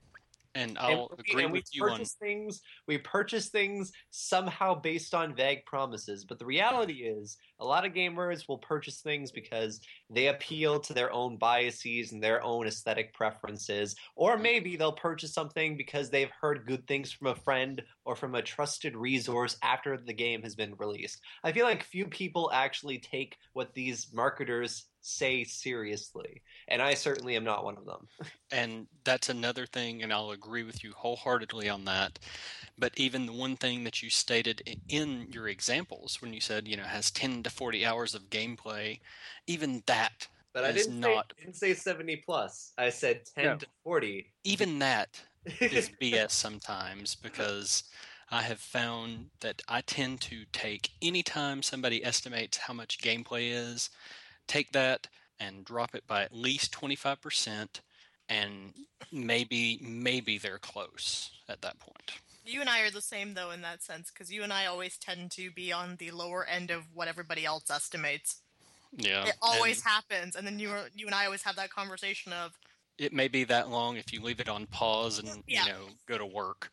And 0.55 0.79
I'll 0.79 1.09
and 1.11 1.19
we, 1.19 1.33
agree 1.33 1.45
and 1.45 1.53
with 1.53 1.69
you 1.73 1.85
on. 1.85 1.93
purchase 1.93 2.17
things. 2.21 2.61
We 2.87 2.99
purchase 2.99 3.49
things 3.49 3.93
somehow 4.11 4.75
based 4.75 5.15
on 5.15 5.35
vague 5.35 5.65
promises, 5.67 6.25
but 6.25 6.39
the 6.39 6.47
reality 6.47 7.05
is, 7.05 7.37
a 7.61 7.65
lot 7.65 7.85
of 7.85 7.93
gamers 7.93 8.49
will 8.49 8.59
purchase 8.59 9.01
things 9.01 9.31
because 9.31 9.81
they 10.11 10.29
appeal 10.29 10.81
to 10.81 10.93
their 10.93 11.13
own 11.13 11.37
biases 11.37 12.13
and 12.13 12.23
their 12.23 12.43
own 12.43 12.67
aesthetic 12.67 13.15
preferences, 13.15 13.95
or 14.17 14.37
mm. 14.37 14.43
maybe 14.43 14.77
they'll 14.77 14.93
purchase 14.93 15.33
something 15.33 15.77
because 15.77 16.11
they've 16.11 16.33
heard 16.41 16.67
good 16.67 16.87
things 16.87 17.13
from 17.13 17.29
a 17.29 17.35
friend 17.35 17.83
or 18.05 18.15
from 18.17 18.35
a 18.35 18.43
trusted 18.43 18.97
resource 18.97 19.57
after 19.63 19.97
the 19.97 20.13
game 20.13 20.43
has 20.43 20.55
been 20.55 20.75
released. 20.77 21.21
I 21.43 21.53
feel 21.53 21.65
like 21.65 21.83
few 21.83 22.07
people 22.07 22.51
actually 22.53 22.99
take 22.99 23.37
what 23.55 23.73
these 23.75 24.09
marketers 24.13 24.87
say 25.01 25.45
seriously, 25.45 26.43
and 26.69 26.81
I 26.81 26.95
certainly 26.95 27.37
am 27.37 27.45
not 27.45 27.65
one 27.65 27.77
of 27.77 27.85
them. 27.87 28.09
And 28.53 28.87
that's 29.03 29.31
another 29.31 29.67
thing, 29.67 30.03
and 30.05 30.13
I'll 30.13 30.31
agree 30.31 30.63
with 30.63 30.85
you 30.85 30.93
wholeheartedly 30.97 31.69
on 31.69 31.85
that. 31.87 32.21
But 32.79 32.93
even 32.97 33.27
the 33.27 33.33
one 33.33 33.57
thing 33.57 33.83
that 33.83 34.01
you 34.01 34.11
stated 34.11 34.63
in 34.89 35.27
your 35.33 35.49
examples, 35.49 36.23
when 36.23 36.33
you 36.33 36.41
said, 36.41 36.69
you 36.69 36.77
know, 36.77 36.85
has 36.85 37.11
10 37.11 37.43
to 37.43 37.51
40 37.51 37.85
hours 37.85 38.15
of 38.15 38.31
gameplay, 38.31 39.01
even 39.49 39.83
that, 39.87 40.29
But 40.53 40.65
I 40.65 40.71
didn't 40.71 41.01
not- 41.01 41.33
say, 41.37 41.45
didn't 41.45 41.57
say 41.57 41.75
seventy 41.75 42.17
plus. 42.17 42.73
I 42.79 42.91
said 42.91 43.23
ten 43.35 43.45
No. 43.45 43.57
to 43.57 43.67
forty. 43.83 44.33
even 44.45 44.79
that 44.79 45.21
is 45.61 45.91
BS 46.01 46.31
sometimes 46.33 47.15
because 47.15 47.85
I 48.31 48.43
have 48.43 48.61
found 48.61 49.27
that 49.41 49.63
I 49.69 49.81
tend 49.83 50.21
to 50.23 50.45
take 50.53 50.91
anytime 51.03 51.63
somebody 51.63 52.05
estimates 52.05 52.57
how 52.57 52.75
much 52.75 52.99
gameplay 52.99 53.51
is, 53.53 53.91
take 54.47 54.73
that 54.73 55.07
and 55.39 55.65
drop 55.65 55.95
it 55.95 56.07
by 56.07 56.23
at 56.23 56.35
least 56.35 56.73
25% 56.73 57.81
and 58.29 58.73
maybe 59.13 59.79
maybe 59.83 60.39
they're 60.39 60.59
close 60.59 61.31
at 61.49 61.61
that 61.63 61.79
point. 61.79 62.13
You 62.45 62.61
and 62.61 62.69
I 62.69 62.81
are 62.83 62.91
the 62.91 63.01
same 63.01 63.35
though 63.35 63.51
in 63.51 63.63
that 63.63 63.83
sense 63.83 64.11
because 64.11 64.33
you 64.33 64.43
and 64.43 64.53
I 64.53 64.67
always 64.67 64.99
tend 64.99 65.31
to 65.33 65.51
be 65.51 65.73
on 65.73 65.97
the 65.97 66.11
lower 66.11 66.45
end 66.45 66.71
of 66.71 66.85
what 66.95 67.09
everybody 67.09 67.45
else 67.45 67.71
estimates. 67.71 68.41
Yeah. 68.97 69.27
it 69.27 69.35
always 69.43 69.83
and 69.83 69.91
happens, 69.91 70.37
and 70.37 70.47
then 70.47 70.59
you 70.59 70.71
you 70.95 71.07
and 71.07 71.15
I 71.15 71.25
always 71.25 71.43
have 71.43 71.57
that 71.57 71.71
conversation 71.71 72.33
of 72.33 72.53
it 72.99 73.13
may 73.13 73.29
be 73.29 73.45
that 73.45 73.69
long 73.71 73.97
if 73.97 74.13
you 74.13 74.23
leave 74.23 74.41
it 74.41 74.49
on 74.49 74.67
pause 74.67 75.19
and 75.19 75.43
Yeah. 75.47 75.65
you 75.67 75.73
know 75.73 75.89
go 76.07 76.19
to 76.19 76.27
work. 76.27 76.71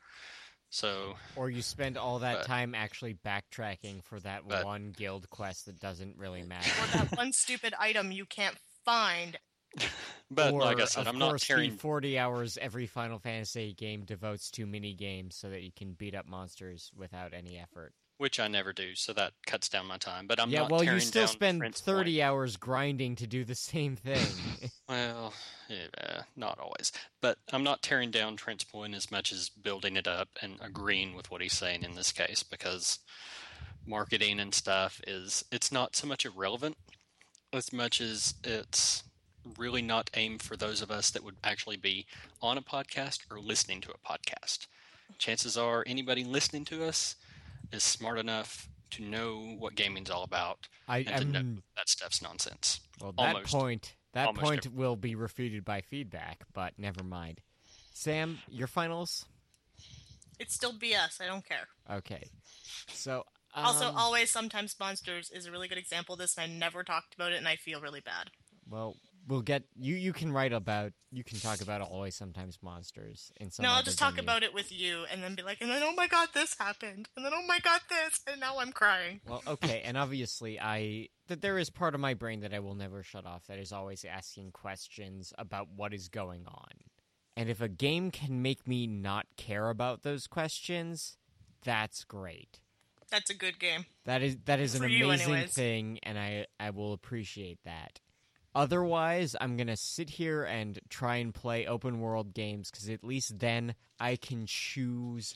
So, 0.74 1.18
Or 1.36 1.50
you 1.50 1.62
spend 1.62 1.98
all 1.98 2.20
that 2.20 2.38
But- 2.40 2.46
time 2.48 2.74
actually 2.76 3.14
backtracking 3.16 4.04
for 4.06 4.20
that 4.22 4.48
But- 4.48 4.64
one 4.66 4.92
guild 4.92 5.30
quest 5.30 5.66
that 5.66 5.80
doesn't 5.80 6.18
really 6.18 6.44
matter. 6.48 6.70
or 6.82 6.88
that 6.98 7.18
one 7.18 7.34
stupid 7.34 7.74
item 7.78 8.12
you 8.12 8.26
can't 8.26 8.58
find. 8.86 9.38
but 10.32 10.54
like 10.54 10.80
I 10.80 10.86
said, 10.86 11.02
of 11.02 11.08
I'm 11.08 11.20
not 11.20 11.30
course, 11.30 11.48
tearing 11.48 11.72
the 11.72 11.78
40 11.78 12.18
hours 12.20 12.58
every 12.58 12.88
Final 12.88 13.20
Fantasy 13.20 13.74
game 13.74 14.04
devotes 14.06 14.50
to 14.52 14.66
mini 14.66 14.94
games 14.94 15.36
so 15.36 15.50
that 15.50 15.62
you 15.62 15.72
can 15.72 15.94
beat 15.94 16.14
up 16.16 16.26
monsters 16.26 16.92
without 16.96 17.34
any 17.34 17.58
effort. 17.58 17.94
Which 18.22 18.40
I 18.40 18.48
never 18.48 18.72
do, 18.72 18.94
so 18.94 19.14
that 19.14 19.34
cuts 19.48 19.68
down 19.68 19.88
my 19.88 19.98
time. 19.98 20.28
But 20.28 20.40
I'm 20.40 20.52
yeah, 20.52 20.62
not 20.62 20.72
well, 20.72 20.84
you 20.84 21.00
still 21.00 21.26
spend 21.26 21.60
Prince 21.60 21.82
30 21.82 22.12
Point. 22.12 22.24
hours 22.24 22.56
grinding 22.56 23.16
to 23.16 23.26
do 23.26 23.44
the 23.44 23.56
same 23.56 23.96
thing. 23.96 24.22
Well, 24.88 25.34
yeah, 25.70 26.24
not 26.36 26.60
always. 26.60 26.92
But 27.22 27.38
I'm 27.54 27.64
not 27.64 27.82
tearing 27.82 28.12
down 28.12 28.36
Trent's 28.36 28.66
point 28.66 28.94
as 28.94 29.10
much 29.10 29.32
as 29.32 29.48
building 29.48 29.96
it 29.96 30.06
up 30.06 30.28
and 30.42 30.58
agreeing 30.62 31.16
with 31.16 31.32
what 31.32 31.42
he's 31.42 31.54
saying 31.54 31.84
in 31.84 31.96
this 31.96 32.12
case 32.12 32.44
because 32.44 33.00
marketing 33.88 34.38
and 34.42 34.54
stuff 34.54 35.00
is 35.08 35.46
it's 35.50 35.72
not 35.72 35.96
so 35.96 36.08
much 36.08 36.26
irrelevant 36.26 36.76
as 37.54 37.72
much 37.72 38.02
as 38.02 38.34
it's 38.44 39.04
really 39.58 39.82
not 39.82 40.10
aimed 40.14 40.42
for 40.42 40.58
those 40.58 40.82
of 40.82 40.92
us 40.92 41.10
that 41.12 41.24
would 41.24 41.38
actually 41.42 41.78
be 41.78 42.06
on 42.42 42.58
a 42.58 42.62
podcast 42.62 43.20
or 43.32 43.40
listening 43.40 43.80
to 43.80 43.92
a 43.92 44.14
podcast. 44.14 44.68
Chances 45.18 45.58
are 45.58 45.86
anybody 45.88 46.26
listening 46.26 46.66
to 46.66 46.84
us 46.84 47.16
is 47.72 47.84
smart 47.84 48.20
enough 48.20 48.70
to 48.92 49.04
know 49.04 49.56
what 49.58 49.76
gaming's 49.76 50.10
all 50.10 50.24
about 50.24 50.68
I, 50.88 51.00
and 51.00 51.08
to 51.08 51.26
know 51.26 51.40
I'm, 51.40 51.64
that 51.78 51.90
stuff's 51.90 52.22
nonsense. 52.22 52.82
well, 53.02 53.14
that 53.18 53.36
almost- 53.36 53.54
point, 53.54 53.96
that 54.14 54.28
almost 54.28 54.46
point 54.46 54.74
will 54.74 54.96
be 54.96 55.16
refuted 55.16 55.64
by 55.64 55.82
feedback, 55.82 56.44
but 56.54 56.74
never 56.78 57.04
mind. 57.04 57.40
Sam, 57.94 58.40
your 58.50 58.68
finals? 58.68 59.26
It's 60.40 60.54
still 60.56 60.74
BS. 60.74 61.22
I 61.22 61.28
don't 61.28 61.46
care. 61.46 61.68
Okay. 61.90 62.24
So, 62.88 63.26
also, 63.54 63.90
um, 63.90 63.96
always 63.96 64.32
sometimes 64.32 64.76
monsters 64.80 65.30
is 65.30 65.46
a 65.46 65.52
really 65.52 65.68
good 65.68 65.78
example 65.78 66.14
of 66.14 66.20
this, 66.20 66.36
and 66.38 66.52
I 66.52 66.56
never 66.56 66.84
talked 66.84 67.14
about 67.14 67.32
it, 67.32 67.36
and 67.36 67.48
I 67.48 67.58
feel 67.58 67.80
really 67.80 68.02
bad. 68.02 68.32
well, 68.70 68.96
we'll 69.28 69.42
get 69.42 69.64
you. 69.76 69.96
You 69.96 70.14
can 70.14 70.32
write 70.32 70.54
about. 70.54 70.94
You 71.12 71.24
can 71.24 71.40
talk 71.40 71.62
about 71.62 71.82
always 71.82 72.16
sometimes 72.16 72.60
monsters 72.62 73.32
in 73.38 73.52
some. 73.52 73.64
no, 73.64 73.72
I'll 73.72 73.84
just 73.84 74.00
talk 74.00 74.16
venue. 74.16 74.24
about 74.24 74.44
it 74.44 74.54
with 74.54 74.72
you, 74.72 75.06
and 75.12 75.22
then 75.22 75.36
be 75.36 75.44
like, 75.44 75.58
and 75.62 75.70
then 75.70 75.82
oh 75.84 75.94
my 75.94 76.08
god, 76.08 76.30
this 76.34 76.56
happened, 76.58 77.10
and 77.16 77.26
then 77.26 77.34
oh 77.36 77.46
my 77.48 77.60
god, 77.60 77.82
this, 77.90 78.22
and 78.28 78.40
now 78.40 78.60
I'm 78.60 78.72
crying. 78.72 79.22
Well, 79.28 79.44
okay, 79.46 79.82
and 79.84 79.98
obviously, 79.98 80.60
I 80.60 81.10
that 81.28 81.42
there 81.42 81.58
is 81.58 81.70
part 81.70 81.96
of 81.96 82.02
my 82.02 82.14
brain 82.14 82.42
that 82.42 82.54
I 82.54 82.60
will 82.60 82.76
never 82.76 83.04
shut 83.04 83.26
off. 83.26 83.48
That 83.48 83.60
is 83.60 83.72
always 83.72 84.06
asking 84.06 84.52
questions 84.52 85.34
about 85.38 85.68
what 85.76 85.94
is 85.94 86.08
going 86.08 86.46
on, 86.48 86.72
and 87.36 87.50
if 87.50 87.62
a 87.62 87.70
game 87.70 88.12
can 88.12 88.42
make 88.42 88.68
me 88.68 88.88
not 88.88 89.26
care 89.38 89.70
about 89.70 90.04
those 90.04 90.28
questions, 90.28 91.18
that's 91.64 92.04
great. 92.04 92.60
That's 93.10 93.30
a 93.30 93.36
good 93.36 93.60
game. 93.60 93.86
That 94.06 94.22
is 94.22 94.38
that 94.46 94.62
is 94.62 94.76
an 94.76 94.84
For 94.84 94.88
you 94.88 95.06
amazing 95.08 95.48
thing, 95.48 96.00
and 96.04 96.18
I 96.18 96.48
I 96.60 96.70
will 96.70 96.94
appreciate 96.94 97.60
that. 97.66 98.00
Otherwise, 98.54 99.36
I'm 99.40 99.56
gonna 99.56 99.78
sit 99.78 100.10
here 100.10 100.44
and 100.44 100.80
try 100.90 101.18
and 101.18 101.34
play 101.34 101.66
open 101.66 102.00
world 102.00 102.34
games 102.34 102.70
because 102.70 102.90
at 102.90 103.04
least 103.04 103.40
then 103.40 103.76
I 104.00 104.18
can 104.18 104.46
choose 104.46 105.34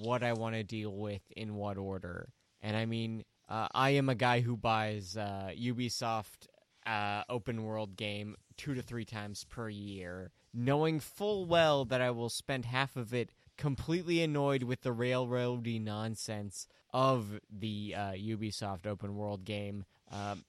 what 0.00 0.22
I 0.22 0.32
want 0.32 0.54
to 0.54 0.62
deal 0.62 0.96
with 0.96 1.22
in 1.36 1.56
what 1.56 1.76
order. 1.76 2.28
And 2.62 2.76
I 2.76 2.86
mean, 2.86 3.24
uh, 3.48 3.68
I 3.74 3.90
am 3.90 4.08
a 4.08 4.14
guy 4.14 4.40
who 4.40 4.56
buys 4.56 5.16
uh, 5.16 5.50
Ubisoft 5.58 6.48
uh, 6.86 7.22
open 7.28 7.64
world 7.64 7.96
game 7.96 8.36
two 8.56 8.74
to 8.74 8.82
three 8.82 9.04
times 9.04 9.44
per 9.44 9.68
year, 9.68 10.30
knowing 10.52 11.00
full 11.00 11.44
well 11.44 11.84
that 11.84 12.00
I 12.00 12.10
will 12.10 12.30
spend 12.30 12.64
half 12.64 12.96
of 12.96 13.12
it 13.12 13.30
completely 13.58 14.22
annoyed 14.22 14.62
with 14.62 14.82
the 14.82 14.94
railroady 14.94 15.80
nonsense 15.80 16.66
of 16.92 17.40
the 17.50 17.94
uh, 17.96 18.12
Ubisoft 18.12 18.86
open 18.86 19.16
world 19.16 19.44
game 19.44 19.84
um, 20.10 20.44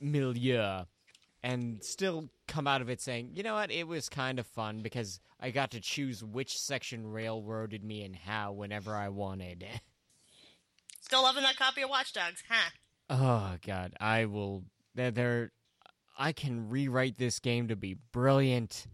milieu 0.00 0.84
and 1.42 1.82
still 1.82 2.28
come 2.48 2.66
out 2.66 2.80
of 2.82 2.90
it 2.90 3.00
saying, 3.00 3.30
you 3.34 3.42
know 3.42 3.54
what, 3.54 3.70
it 3.70 3.86
was 3.86 4.08
kind 4.08 4.38
of 4.38 4.46
fun 4.46 4.82
because 4.82 5.20
I 5.40 5.50
got 5.50 5.70
to 5.72 5.80
choose 5.80 6.22
which 6.22 6.58
section 6.58 7.06
railroaded 7.10 7.82
me 7.84 8.02
and 8.04 8.14
how 8.16 8.52
whenever 8.52 8.94
I 8.94 9.08
wanted. 9.08 9.64
Still 11.00 11.22
loving 11.22 11.42
that 11.42 11.56
copy 11.56 11.82
of 11.82 11.90
Watch 11.90 12.12
Dogs, 12.12 12.42
huh? 12.48 12.70
oh 13.08 13.56
god, 13.66 13.94
I 14.00 14.26
will. 14.26 14.64
There, 14.94 15.10
there, 15.10 15.52
I 16.18 16.32
can 16.32 16.68
rewrite 16.68 17.16
this 17.18 17.40
game 17.40 17.68
to 17.68 17.76
be 17.76 17.96
brilliant. 18.12 18.86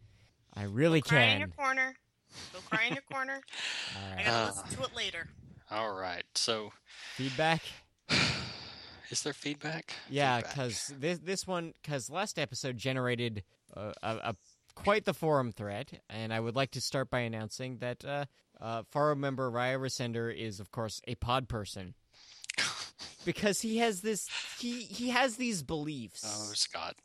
I 0.54 0.62
really 0.64 1.00
Go 1.02 1.10
Cry 1.10 1.24
in 1.24 1.38
your 1.40 1.48
can. 1.48 1.56
corner. 1.56 1.94
Go 2.52 2.60
cry 2.70 2.84
in 2.86 2.94
your 2.94 3.02
corner. 3.12 3.40
All 3.96 4.12
I 4.18 4.22
gotta 4.22 4.30
Ah. 4.30 4.62
listen 4.62 4.78
to 4.78 4.84
it 4.84 4.96
later. 4.96 5.28
All 5.70 5.92
right. 5.92 6.24
So, 6.34 6.72
Feedback. 7.16 7.60
Is 9.10 9.22
there 9.22 9.32
feedback? 9.32 9.92
Yeah, 10.08 10.40
because 10.40 10.92
this 10.98 11.18
this 11.18 11.46
one 11.46 11.74
because 11.82 12.10
last 12.10 12.38
episode 12.38 12.76
generated 12.76 13.44
uh, 13.76 13.92
a, 14.02 14.16
a 14.16 14.36
quite 14.74 15.04
the 15.04 15.14
forum 15.14 15.52
thread, 15.52 16.00
and 16.08 16.32
I 16.32 16.40
would 16.40 16.56
like 16.56 16.72
to 16.72 16.80
start 16.80 17.10
by 17.10 17.20
announcing 17.20 17.78
that 17.78 18.04
uh, 18.04 18.24
uh, 18.60 18.82
forum 18.90 19.20
member 19.20 19.50
Raya 19.50 19.78
Resender 19.78 20.34
is 20.34 20.60
of 20.60 20.70
course 20.70 21.00
a 21.06 21.14
pod 21.16 21.48
person 21.48 21.94
because 23.24 23.60
he 23.60 23.78
has 23.78 24.00
this 24.00 24.28
he 24.58 24.82
he 24.82 25.10
has 25.10 25.36
these 25.36 25.62
beliefs. 25.62 26.22
Oh, 26.24 26.52
Scott. 26.54 26.96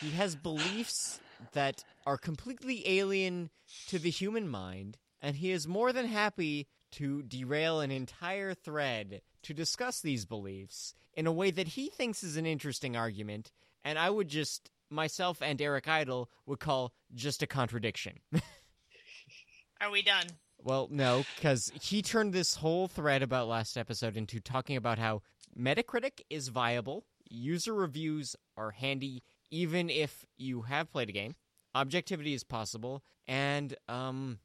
He 0.00 0.10
has 0.10 0.36
beliefs 0.36 1.20
that 1.52 1.84
are 2.06 2.16
completely 2.16 2.82
alien 2.98 3.50
to 3.88 3.98
the 3.98 4.10
human 4.10 4.48
mind, 4.48 4.96
and 5.20 5.36
he 5.36 5.50
is 5.50 5.66
more 5.66 5.92
than 5.92 6.06
happy 6.06 6.66
to 6.92 7.22
derail 7.22 7.80
an 7.80 7.90
entire 7.90 8.54
thread 8.54 9.20
to 9.46 9.54
discuss 9.54 10.00
these 10.00 10.24
beliefs 10.24 10.92
in 11.14 11.24
a 11.28 11.32
way 11.32 11.52
that 11.52 11.68
he 11.68 11.88
thinks 11.88 12.24
is 12.24 12.36
an 12.36 12.46
interesting 12.46 12.96
argument, 12.96 13.52
and 13.84 13.96
I 13.96 14.10
would 14.10 14.26
just, 14.26 14.72
myself 14.90 15.40
and 15.40 15.62
Eric 15.62 15.86
Idle, 15.86 16.28
would 16.46 16.58
call 16.58 16.92
just 17.14 17.44
a 17.44 17.46
contradiction. 17.46 18.14
Are 19.80 19.90
we 19.92 20.02
done? 20.02 20.26
Well, 20.64 20.88
no, 20.90 21.24
because 21.36 21.70
he 21.80 22.02
turned 22.02 22.32
this 22.32 22.56
whole 22.56 22.88
thread 22.88 23.22
about 23.22 23.46
last 23.46 23.76
episode 23.76 24.16
into 24.16 24.40
talking 24.40 24.76
about 24.76 24.98
how 24.98 25.22
Metacritic 25.56 26.22
is 26.28 26.48
viable, 26.48 27.04
user 27.28 27.72
reviews 27.72 28.34
are 28.56 28.72
handy, 28.72 29.22
even 29.52 29.88
if 29.88 30.26
you 30.36 30.62
have 30.62 30.90
played 30.90 31.08
a 31.08 31.12
game, 31.12 31.36
objectivity 31.72 32.34
is 32.34 32.42
possible, 32.42 33.04
and 33.28 33.76
um, 33.88 34.40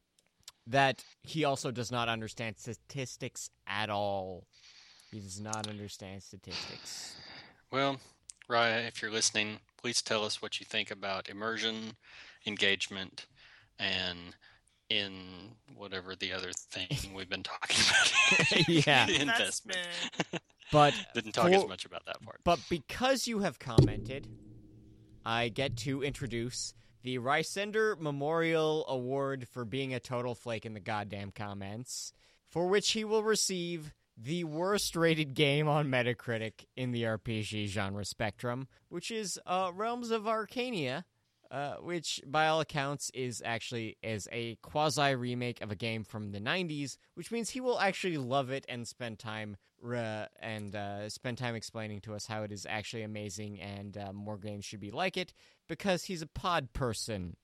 that 0.68 1.02
he 1.24 1.44
also 1.44 1.72
does 1.72 1.90
not 1.90 2.08
understand 2.08 2.56
statistics 2.56 3.50
at 3.66 3.90
all. 3.90 4.46
He 5.12 5.20
does 5.20 5.40
not 5.40 5.68
understand 5.68 6.22
statistics. 6.22 7.16
Well, 7.70 7.98
Raya, 8.48 8.88
if 8.88 9.02
you're 9.02 9.10
listening, 9.10 9.58
please 9.76 10.00
tell 10.00 10.24
us 10.24 10.40
what 10.40 10.58
you 10.58 10.64
think 10.64 10.90
about 10.90 11.28
immersion, 11.28 11.92
engagement, 12.46 13.26
and 13.78 14.18
in 14.88 15.12
whatever 15.76 16.16
the 16.16 16.32
other 16.32 16.50
thing 16.70 17.14
we've 17.14 17.28
been 17.28 17.42
talking 17.42 17.76
about. 17.88 18.68
Yeah. 18.86 19.06
Investment. 19.06 19.78
But 20.70 20.94
Didn't 21.12 21.32
talk 21.32 21.50
as 21.52 21.68
much 21.68 21.84
about 21.84 22.06
that 22.06 22.22
part. 22.22 22.40
But 22.44 22.58
because 22.70 23.28
you 23.28 23.40
have 23.40 23.58
commented, 23.58 24.26
I 25.22 25.50
get 25.50 25.76
to 25.78 26.02
introduce 26.02 26.72
the 27.02 27.18
Rysender 27.18 28.00
Memorial 28.00 28.86
Award 28.88 29.46
for 29.48 29.66
being 29.66 29.92
a 29.92 30.00
total 30.00 30.34
flake 30.34 30.64
in 30.64 30.72
the 30.72 30.80
goddamn 30.80 31.30
comments, 31.30 32.14
for 32.48 32.68
which 32.68 32.92
he 32.92 33.04
will 33.04 33.22
receive 33.22 33.92
the 34.16 34.44
worst 34.44 34.96
rated 34.96 35.34
game 35.34 35.68
on 35.68 35.88
Metacritic 35.88 36.66
in 36.76 36.92
the 36.92 37.02
RPG 37.04 37.68
genre 37.68 38.04
spectrum, 38.04 38.68
which 38.88 39.10
is 39.10 39.38
uh, 39.46 39.70
Realms 39.74 40.10
of 40.10 40.22
Arcania. 40.24 41.04
Uh, 41.50 41.74
which, 41.82 42.18
by 42.26 42.46
all 42.46 42.62
accounts, 42.62 43.10
is 43.12 43.42
actually 43.44 43.98
is 44.02 44.26
a 44.32 44.54
quasi 44.62 45.14
remake 45.14 45.60
of 45.60 45.70
a 45.70 45.76
game 45.76 46.02
from 46.02 46.32
the 46.32 46.40
'90s, 46.40 46.96
which 47.12 47.30
means 47.30 47.50
he 47.50 47.60
will 47.60 47.78
actually 47.78 48.16
love 48.16 48.48
it 48.48 48.64
and 48.70 48.88
spend 48.88 49.18
time 49.18 49.58
uh, 49.84 50.26
and 50.40 50.74
uh, 50.74 51.08
spend 51.08 51.38
time 51.38 51.54
explaining 51.54 52.00
to 52.00 52.14
us 52.14 52.26
how 52.26 52.42
it 52.42 52.52
is 52.52 52.66
actually 52.68 53.02
amazing 53.02 53.60
and 53.60 53.98
uh, 53.98 54.12
more 54.12 54.38
games 54.38 54.64
should 54.64 54.80
be 54.80 54.90
like 54.90 55.16
it 55.16 55.32
because 55.68 56.04
he's 56.04 56.22
a 56.22 56.26
pod 56.26 56.72
person. 56.72 57.36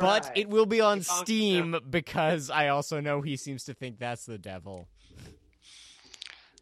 But 0.00 0.24
Alright. 0.24 0.36
it 0.38 0.48
will 0.48 0.66
be 0.66 0.80
on 0.80 0.98
Keep 0.98 1.06
Steam 1.06 1.76
because 1.88 2.50
I 2.50 2.68
also 2.68 3.00
know 3.00 3.20
he 3.20 3.36
seems 3.36 3.64
to 3.64 3.74
think 3.74 3.98
that's 3.98 4.24
the 4.26 4.38
devil. 4.38 4.88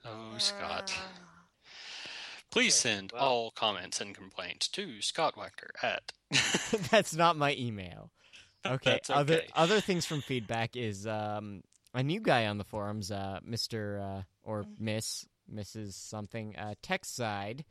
Oh, 0.05 0.35
Scott. 0.39 0.93
Please 2.51 2.85
Okay, 2.85 2.95
send 2.97 3.13
well- 3.13 3.23
all 3.23 3.51
comments 3.53 4.01
and 4.01 4.15
complaints 4.15 4.69
to 4.69 5.01
Scott 5.01 5.37
Wachter 5.37 5.71
at. 5.83 6.13
that's 6.91 7.15
not 7.15 7.37
my 7.37 7.55
email. 7.59 8.11
Okay. 8.67 8.91
That's 8.93 9.09
Other 9.11 9.37
okay. 9.37 9.49
other 9.55 9.81
things 9.81 10.05
from 10.05 10.21
feedback 10.21 10.77
is 10.77 11.07
um, 11.07 11.63
a 11.95 12.03
new 12.03 12.21
guy 12.21 12.47
on 12.47 12.59
the 12.59 12.65
forums, 12.65 13.11
uh, 13.11 13.39
Mister 13.43 13.99
uh, 13.99 14.23
or 14.43 14.65
Miss 14.79 15.25
Mrs. 15.53 15.95
something 15.95 16.55
uh, 16.57 16.75
Texside, 16.83 17.65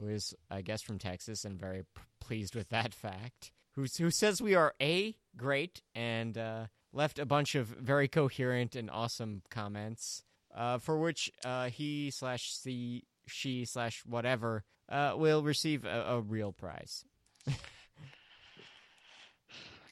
who 0.00 0.08
is 0.08 0.34
I 0.50 0.62
guess 0.62 0.82
from 0.82 0.98
Texas 0.98 1.44
and 1.44 1.60
very 1.60 1.82
p- 1.82 2.02
pleased 2.20 2.56
with 2.56 2.70
that 2.70 2.92
fact. 2.92 3.52
Who 3.74 3.86
who 3.98 4.10
says 4.10 4.42
we 4.42 4.54
are 4.54 4.74
a 4.80 5.16
great 5.36 5.82
and 5.94 6.36
uh, 6.36 6.66
left 6.92 7.18
a 7.18 7.26
bunch 7.26 7.54
of 7.54 7.68
very 7.68 8.08
coherent 8.08 8.76
and 8.76 8.90
awesome 8.90 9.42
comments. 9.50 10.24
Uh, 10.54 10.78
for 10.78 10.98
which 10.98 11.32
uh, 11.44 11.70
he 11.70 12.10
slash 12.10 12.54
she 12.62 13.04
she 13.26 13.64
slash 13.64 14.02
whatever 14.04 14.64
uh, 14.88 15.14
will 15.16 15.42
receive 15.42 15.84
a, 15.84 16.04
a 16.08 16.20
real 16.20 16.52
prize. 16.52 17.04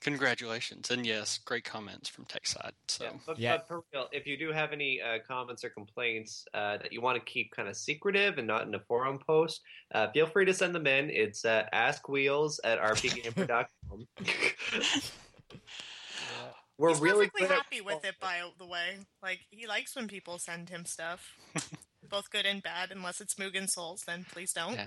Congratulations. 0.01 0.91
And 0.91 1.05
yes, 1.07 1.39
great 1.39 1.65
comments 1.65 2.09
from 2.09 2.25
TechSide. 2.25 2.73
So, 2.89 3.05
Yeah, 3.05 3.11
but, 3.27 3.39
Yeah. 3.39 3.57
but 3.59 3.69
for 3.69 3.81
real, 3.93 4.09
if 4.13 4.27
you 4.27 4.39
do 4.39 4.51
have 4.53 4.73
any 4.73 5.01
uh, 5.01 5.19
comments 5.27 5.63
or 5.63 5.69
complaints 5.71 6.47
uh, 6.55 6.79
that 6.79 6.93
you 6.93 7.01
want 7.03 7.19
to 7.19 7.25
keep 7.31 7.51
kind 7.55 7.69
of 7.69 7.77
secretive 7.77 8.39
and 8.39 8.47
not 8.47 8.67
in 8.67 8.75
a 8.75 8.81
forum 8.81 9.19
post, 9.27 9.61
uh, 9.95 10.11
feel 10.13 10.27
free 10.27 10.47
to 10.47 10.55
send 10.55 10.75
them 10.75 10.87
in. 10.87 11.11
It's 11.11 11.45
uh, 11.45 11.65
askwheels 11.75 12.59
at 12.65 12.81
rpgamer.com. 12.81 14.07
We're 16.79 16.89
he's 16.91 17.01
really 17.01 17.27
perfectly 17.27 17.41
good 17.43 17.51
at- 17.51 17.57
happy 17.59 17.81
with 17.83 18.05
it, 18.07 18.15
by 18.21 18.41
the 18.59 18.67
way. 18.67 18.97
Like 19.23 19.41
he 19.51 19.67
likes 19.67 19.95
when 19.95 20.09
people 20.09 20.39
send 20.39 20.71
him 20.71 20.87
stuff, 20.87 21.35
both 22.09 22.31
good 22.31 22.47
and 22.47 22.63
bad. 22.63 22.91
Unless 22.91 23.21
it's 23.21 23.35
Mugen 23.35 23.69
Souls, 23.69 24.03
then 24.07 24.25
please 24.33 24.55
don't. 24.55 24.73
Yeah. 24.75 24.87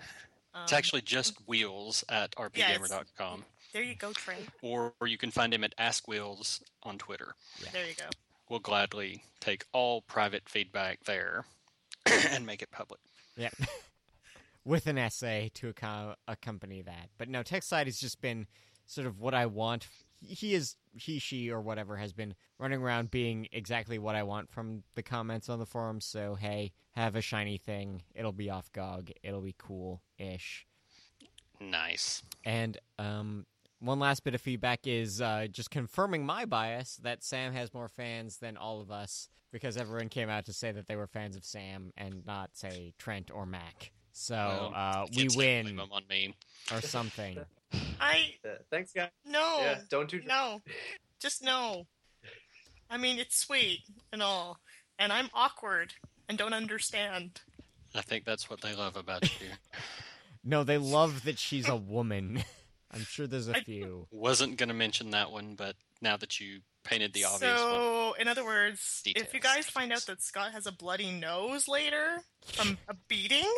Um, 0.56 0.64
it's 0.64 0.73
actually 0.73 1.02
just 1.02 1.35
wheels 1.48 2.03
at 2.10 2.34
Yeah, 2.56 2.72
it's- 2.72 2.90
rpgamer.com. 2.91 3.45
there. 3.73 3.83
You 3.83 3.95
go, 3.95 4.13
Trey. 4.13 4.37
Or, 4.61 4.93
or 5.01 5.07
you 5.07 5.17
can 5.17 5.31
find 5.31 5.53
him 5.53 5.63
at 5.63 5.75
AskWheels 5.77 6.61
on 6.83 6.97
Twitter. 6.97 7.35
Yeah. 7.61 7.69
There 7.73 7.85
you 7.85 7.95
go. 7.95 8.05
We'll 8.49 8.59
gladly 8.59 9.23
take 9.39 9.65
all 9.73 10.01
private 10.01 10.47
feedback 10.47 11.03
there 11.05 11.45
and 12.29 12.45
make 12.45 12.61
it 12.61 12.71
public. 12.71 13.01
Yeah. 13.35 13.49
With 14.65 14.87
an 14.87 14.97
essay 14.97 15.51
to 15.55 15.73
accom- 15.73 16.15
accompany 16.27 16.81
that. 16.83 17.09
But 17.17 17.27
no, 17.27 17.43
TechSide 17.43 17.85
has 17.85 17.99
just 17.99 18.21
been 18.21 18.47
sort 18.85 19.07
of 19.07 19.19
what 19.19 19.33
I 19.33 19.45
want. 19.47 19.87
He 20.21 20.53
is, 20.53 20.77
he, 20.95 21.19
she, 21.19 21.49
or 21.49 21.59
whatever 21.59 21.97
has 21.97 22.13
been 22.13 22.35
running 22.57 22.81
around 22.81 23.11
being 23.11 23.49
exactly 23.51 23.99
what 23.99 24.15
I 24.15 24.23
want 24.23 24.49
from 24.49 24.83
the 24.95 25.03
comments 25.03 25.49
on 25.49 25.59
the 25.59 25.65
forum. 25.65 25.99
So, 25.99 26.35
hey, 26.35 26.71
have 26.91 27.15
a 27.15 27.21
shiny 27.21 27.57
thing. 27.57 28.03
It'll 28.15 28.31
be 28.31 28.49
off 28.49 28.71
GOG. 28.71 29.11
It'll 29.21 29.41
be 29.41 29.55
cool 29.57 30.01
ish. 30.17 30.65
Nice. 31.59 32.21
And 32.45 32.77
um, 32.99 33.45
one 33.84 33.99
last 33.99 34.23
bit 34.23 34.34
of 34.34 34.41
feedback 34.41 34.81
is 34.88 35.22
uh, 35.22 35.47
just 35.51 35.69
confirming 35.69 36.26
my 36.26 36.45
bias 36.45 36.97
that 37.03 37.23
Sam 37.23 37.53
has 37.53 37.73
more 37.73 37.88
fans 37.89 38.38
than 38.38 38.55
all 38.57 38.81
of 38.81 38.89
us 38.91 39.30
because 39.51 39.77
everyone 39.77 40.10
came 40.10 40.30
out 40.30 40.45
to 40.45 40.53
say 40.53 40.72
that 40.72 40.88
they 40.88 40.95
were 40.95 41.05
fans 41.07 41.35
of 41.35 41.43
Sam 41.45 41.91
and 41.97 42.26
not, 42.26 42.51
say, 42.53 42.93
Trent 42.97 43.30
or 43.31 43.45
Mac. 43.45 43.91
So 44.11 44.35
Well, 44.35 44.72
uh, 44.76 45.05
we 45.11 45.23
Kids 45.23 45.35
can't 45.35 45.65
win 45.68 45.76
them 45.76 45.89
on 45.91 46.03
me. 46.10 46.34
or 46.72 46.81
something. 46.81 47.38
I 47.99 48.35
Uh, 48.45 48.49
thanks, 48.72 48.93
guys. 48.93 49.10
no, 49.26 49.57
Yeah, 49.61 49.80
don't 49.89 50.10
do 50.10 50.22
no, 50.26 50.61
just 51.19 51.43
no. 51.43 51.85
I 52.89 52.97
mean, 52.97 53.18
it's 53.19 53.35
sweet 53.38 53.80
and 54.11 54.22
all, 54.22 54.60
and 54.99 55.11
I'm 55.11 55.30
awkward 55.34 55.93
and 56.30 56.38
don't 56.38 56.53
understand. 56.53 57.41
I 57.95 58.01
think 58.01 58.26
that's 58.26 58.49
what 58.49 58.61
they 58.61 58.76
love 58.76 58.95
about 58.95 59.23
you. 59.41 59.47
No, 60.45 60.65
they 60.65 60.77
love 60.77 61.23
that 61.23 61.39
she's 61.39 61.69
a 61.69 61.76
woman. 61.77 62.43
I'm 62.93 63.03
sure 63.05 63.27
there's 63.27 63.49
a 63.49 63.57
I- 63.57 63.61
few. 63.63 64.07
Wasn't 64.11 64.57
going 64.57 64.69
to 64.69 64.75
mention 64.75 65.11
that 65.11 65.31
one, 65.31 65.55
but 65.55 65.75
now 66.01 66.17
that 66.17 66.39
you 66.39 66.59
painted 66.83 67.13
the 67.13 67.23
obvious 67.25 67.51
one. 67.59 67.59
so, 67.59 68.13
in 68.19 68.27
other 68.27 68.43
words, 68.43 69.01
if 69.05 69.15
you 69.17 69.23
Details, 69.39 69.43
guys 69.55 69.65
find 69.69 69.91
out 69.93 70.05
that 70.07 70.21
Scott 70.21 70.51
has 70.51 70.67
a 70.67 70.71
bloody 70.71 71.11
nose 71.11 71.67
later 71.67 72.19
from 72.45 72.77
a 72.89 72.93
beating, 73.07 73.49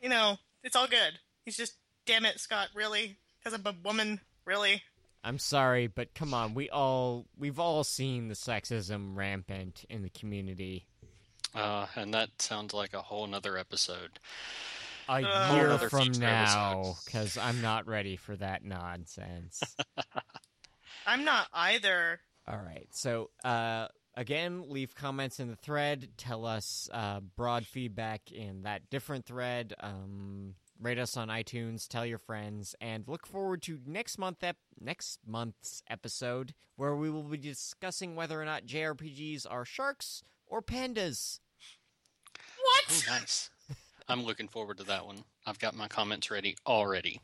you 0.00 0.08
know, 0.08 0.36
it's 0.62 0.76
all 0.76 0.86
good. 0.86 1.18
He's 1.44 1.56
just, 1.56 1.74
damn 2.06 2.24
it, 2.24 2.38
Scott, 2.38 2.68
really? 2.74 3.16
Because 3.38 3.58
I'm 3.58 3.66
a 3.66 3.74
woman, 3.84 4.20
really? 4.44 4.82
I'm 5.24 5.38
sorry, 5.38 5.86
but 5.86 6.14
come 6.14 6.32
on, 6.32 6.54
we 6.54 6.70
all 6.70 7.26
we've 7.38 7.58
all 7.58 7.84
seen 7.84 8.28
the 8.28 8.34
sexism 8.34 9.16
rampant 9.16 9.84
in 9.90 10.02
the 10.02 10.08
community. 10.08 10.86
Uh, 11.54 11.86
and 11.96 12.14
that 12.14 12.30
sounds 12.40 12.72
like 12.72 12.94
a 12.94 13.02
whole 13.02 13.26
nother 13.26 13.58
episode. 13.58 14.18
A 15.10 15.24
Uh, 15.26 15.54
year 15.54 15.78
from 15.90 16.12
now, 16.12 16.94
because 17.04 17.36
I'm 17.36 17.60
not 17.60 17.86
ready 17.88 18.14
for 18.16 18.36
that 18.36 18.64
nonsense. 18.64 19.60
I'm 21.06 21.24
not 21.24 21.48
either. 21.52 22.20
All 22.46 22.58
right. 22.58 22.86
So, 22.92 23.30
uh, 23.44 23.88
again, 24.14 24.64
leave 24.68 24.94
comments 24.94 25.40
in 25.40 25.48
the 25.48 25.56
thread. 25.56 26.10
Tell 26.16 26.46
us 26.46 26.88
uh, 26.92 27.20
broad 27.20 27.66
feedback 27.66 28.30
in 28.30 28.62
that 28.62 28.88
different 28.88 29.26
thread. 29.26 29.74
Um, 29.80 30.54
rate 30.80 30.98
us 30.98 31.16
on 31.16 31.26
iTunes. 31.28 31.88
Tell 31.88 32.06
your 32.06 32.18
friends, 32.18 32.76
and 32.80 33.02
look 33.08 33.26
forward 33.26 33.62
to 33.62 33.80
next 33.84 34.16
month 34.16 34.44
ep- 34.44 34.58
next 34.80 35.18
month's 35.26 35.82
episode 35.90 36.54
where 36.76 36.94
we 36.94 37.10
will 37.10 37.24
be 37.24 37.36
discussing 37.36 38.14
whether 38.14 38.40
or 38.40 38.44
not 38.44 38.64
JRPGs 38.66 39.44
are 39.50 39.64
sharks 39.64 40.22
or 40.46 40.62
pandas. 40.62 41.40
What? 42.62 43.04
Oh, 43.08 43.12
nice. 43.12 43.50
I'm 44.10 44.24
looking 44.24 44.48
forward 44.48 44.78
to 44.78 44.84
that 44.84 45.06
one. 45.06 45.22
I've 45.46 45.58
got 45.60 45.76
my 45.76 45.86
comments 45.86 46.30
ready 46.30 46.56
already. 46.66 47.20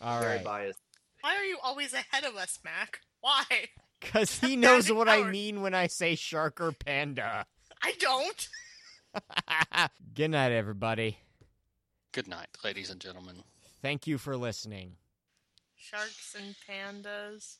All 0.00 0.20
Very 0.20 0.36
right. 0.36 0.44
biased. 0.44 0.78
Why 1.20 1.36
are 1.36 1.44
you 1.44 1.58
always 1.62 1.92
ahead 1.92 2.24
of 2.24 2.34
us, 2.36 2.58
Mac? 2.64 3.00
Why? 3.20 3.44
Because 4.00 4.38
he 4.38 4.56
knows 4.56 4.88
Bad 4.88 4.96
what 4.96 5.08
I 5.10 5.24
mean 5.30 5.60
when 5.60 5.74
I 5.74 5.86
say 5.86 6.14
shark 6.14 6.58
or 6.58 6.72
panda. 6.72 7.44
I 7.82 7.92
don't. 7.98 8.48
Good 10.14 10.30
night, 10.30 10.52
everybody. 10.52 11.18
Good 12.12 12.26
night, 12.26 12.48
ladies 12.64 12.88
and 12.88 12.98
gentlemen. 12.98 13.42
Thank 13.82 14.06
you 14.06 14.16
for 14.16 14.38
listening. 14.38 14.96
Sharks 15.76 16.34
and 16.34 16.54
pandas. 16.66 17.56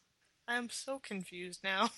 I'm 0.49 0.71
so 0.71 0.99
confused 0.99 1.61
now. 1.63 1.91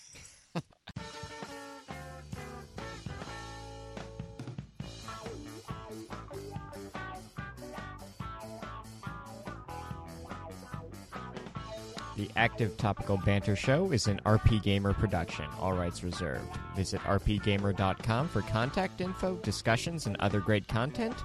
The 12.22 12.30
Active 12.36 12.76
Topical 12.76 13.16
Banter 13.16 13.56
Show 13.56 13.90
is 13.90 14.06
an 14.06 14.20
RP 14.24 14.62
Gamer 14.62 14.94
production, 14.94 15.44
all 15.58 15.72
rights 15.72 16.04
reserved. 16.04 16.56
Visit 16.76 17.00
rpgamer.com 17.00 18.28
for 18.28 18.42
contact 18.42 19.00
info, 19.00 19.34
discussions, 19.38 20.06
and 20.06 20.16
other 20.20 20.38
great 20.38 20.68
content. 20.68 21.16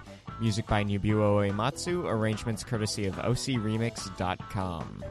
Music 0.42 0.66
by 0.66 0.84
Nobuo 0.84 1.48
Uematsu, 1.48 2.06
arrangements 2.06 2.64
courtesy 2.64 3.06
of 3.06 3.14
ocremix.com. 3.18 5.04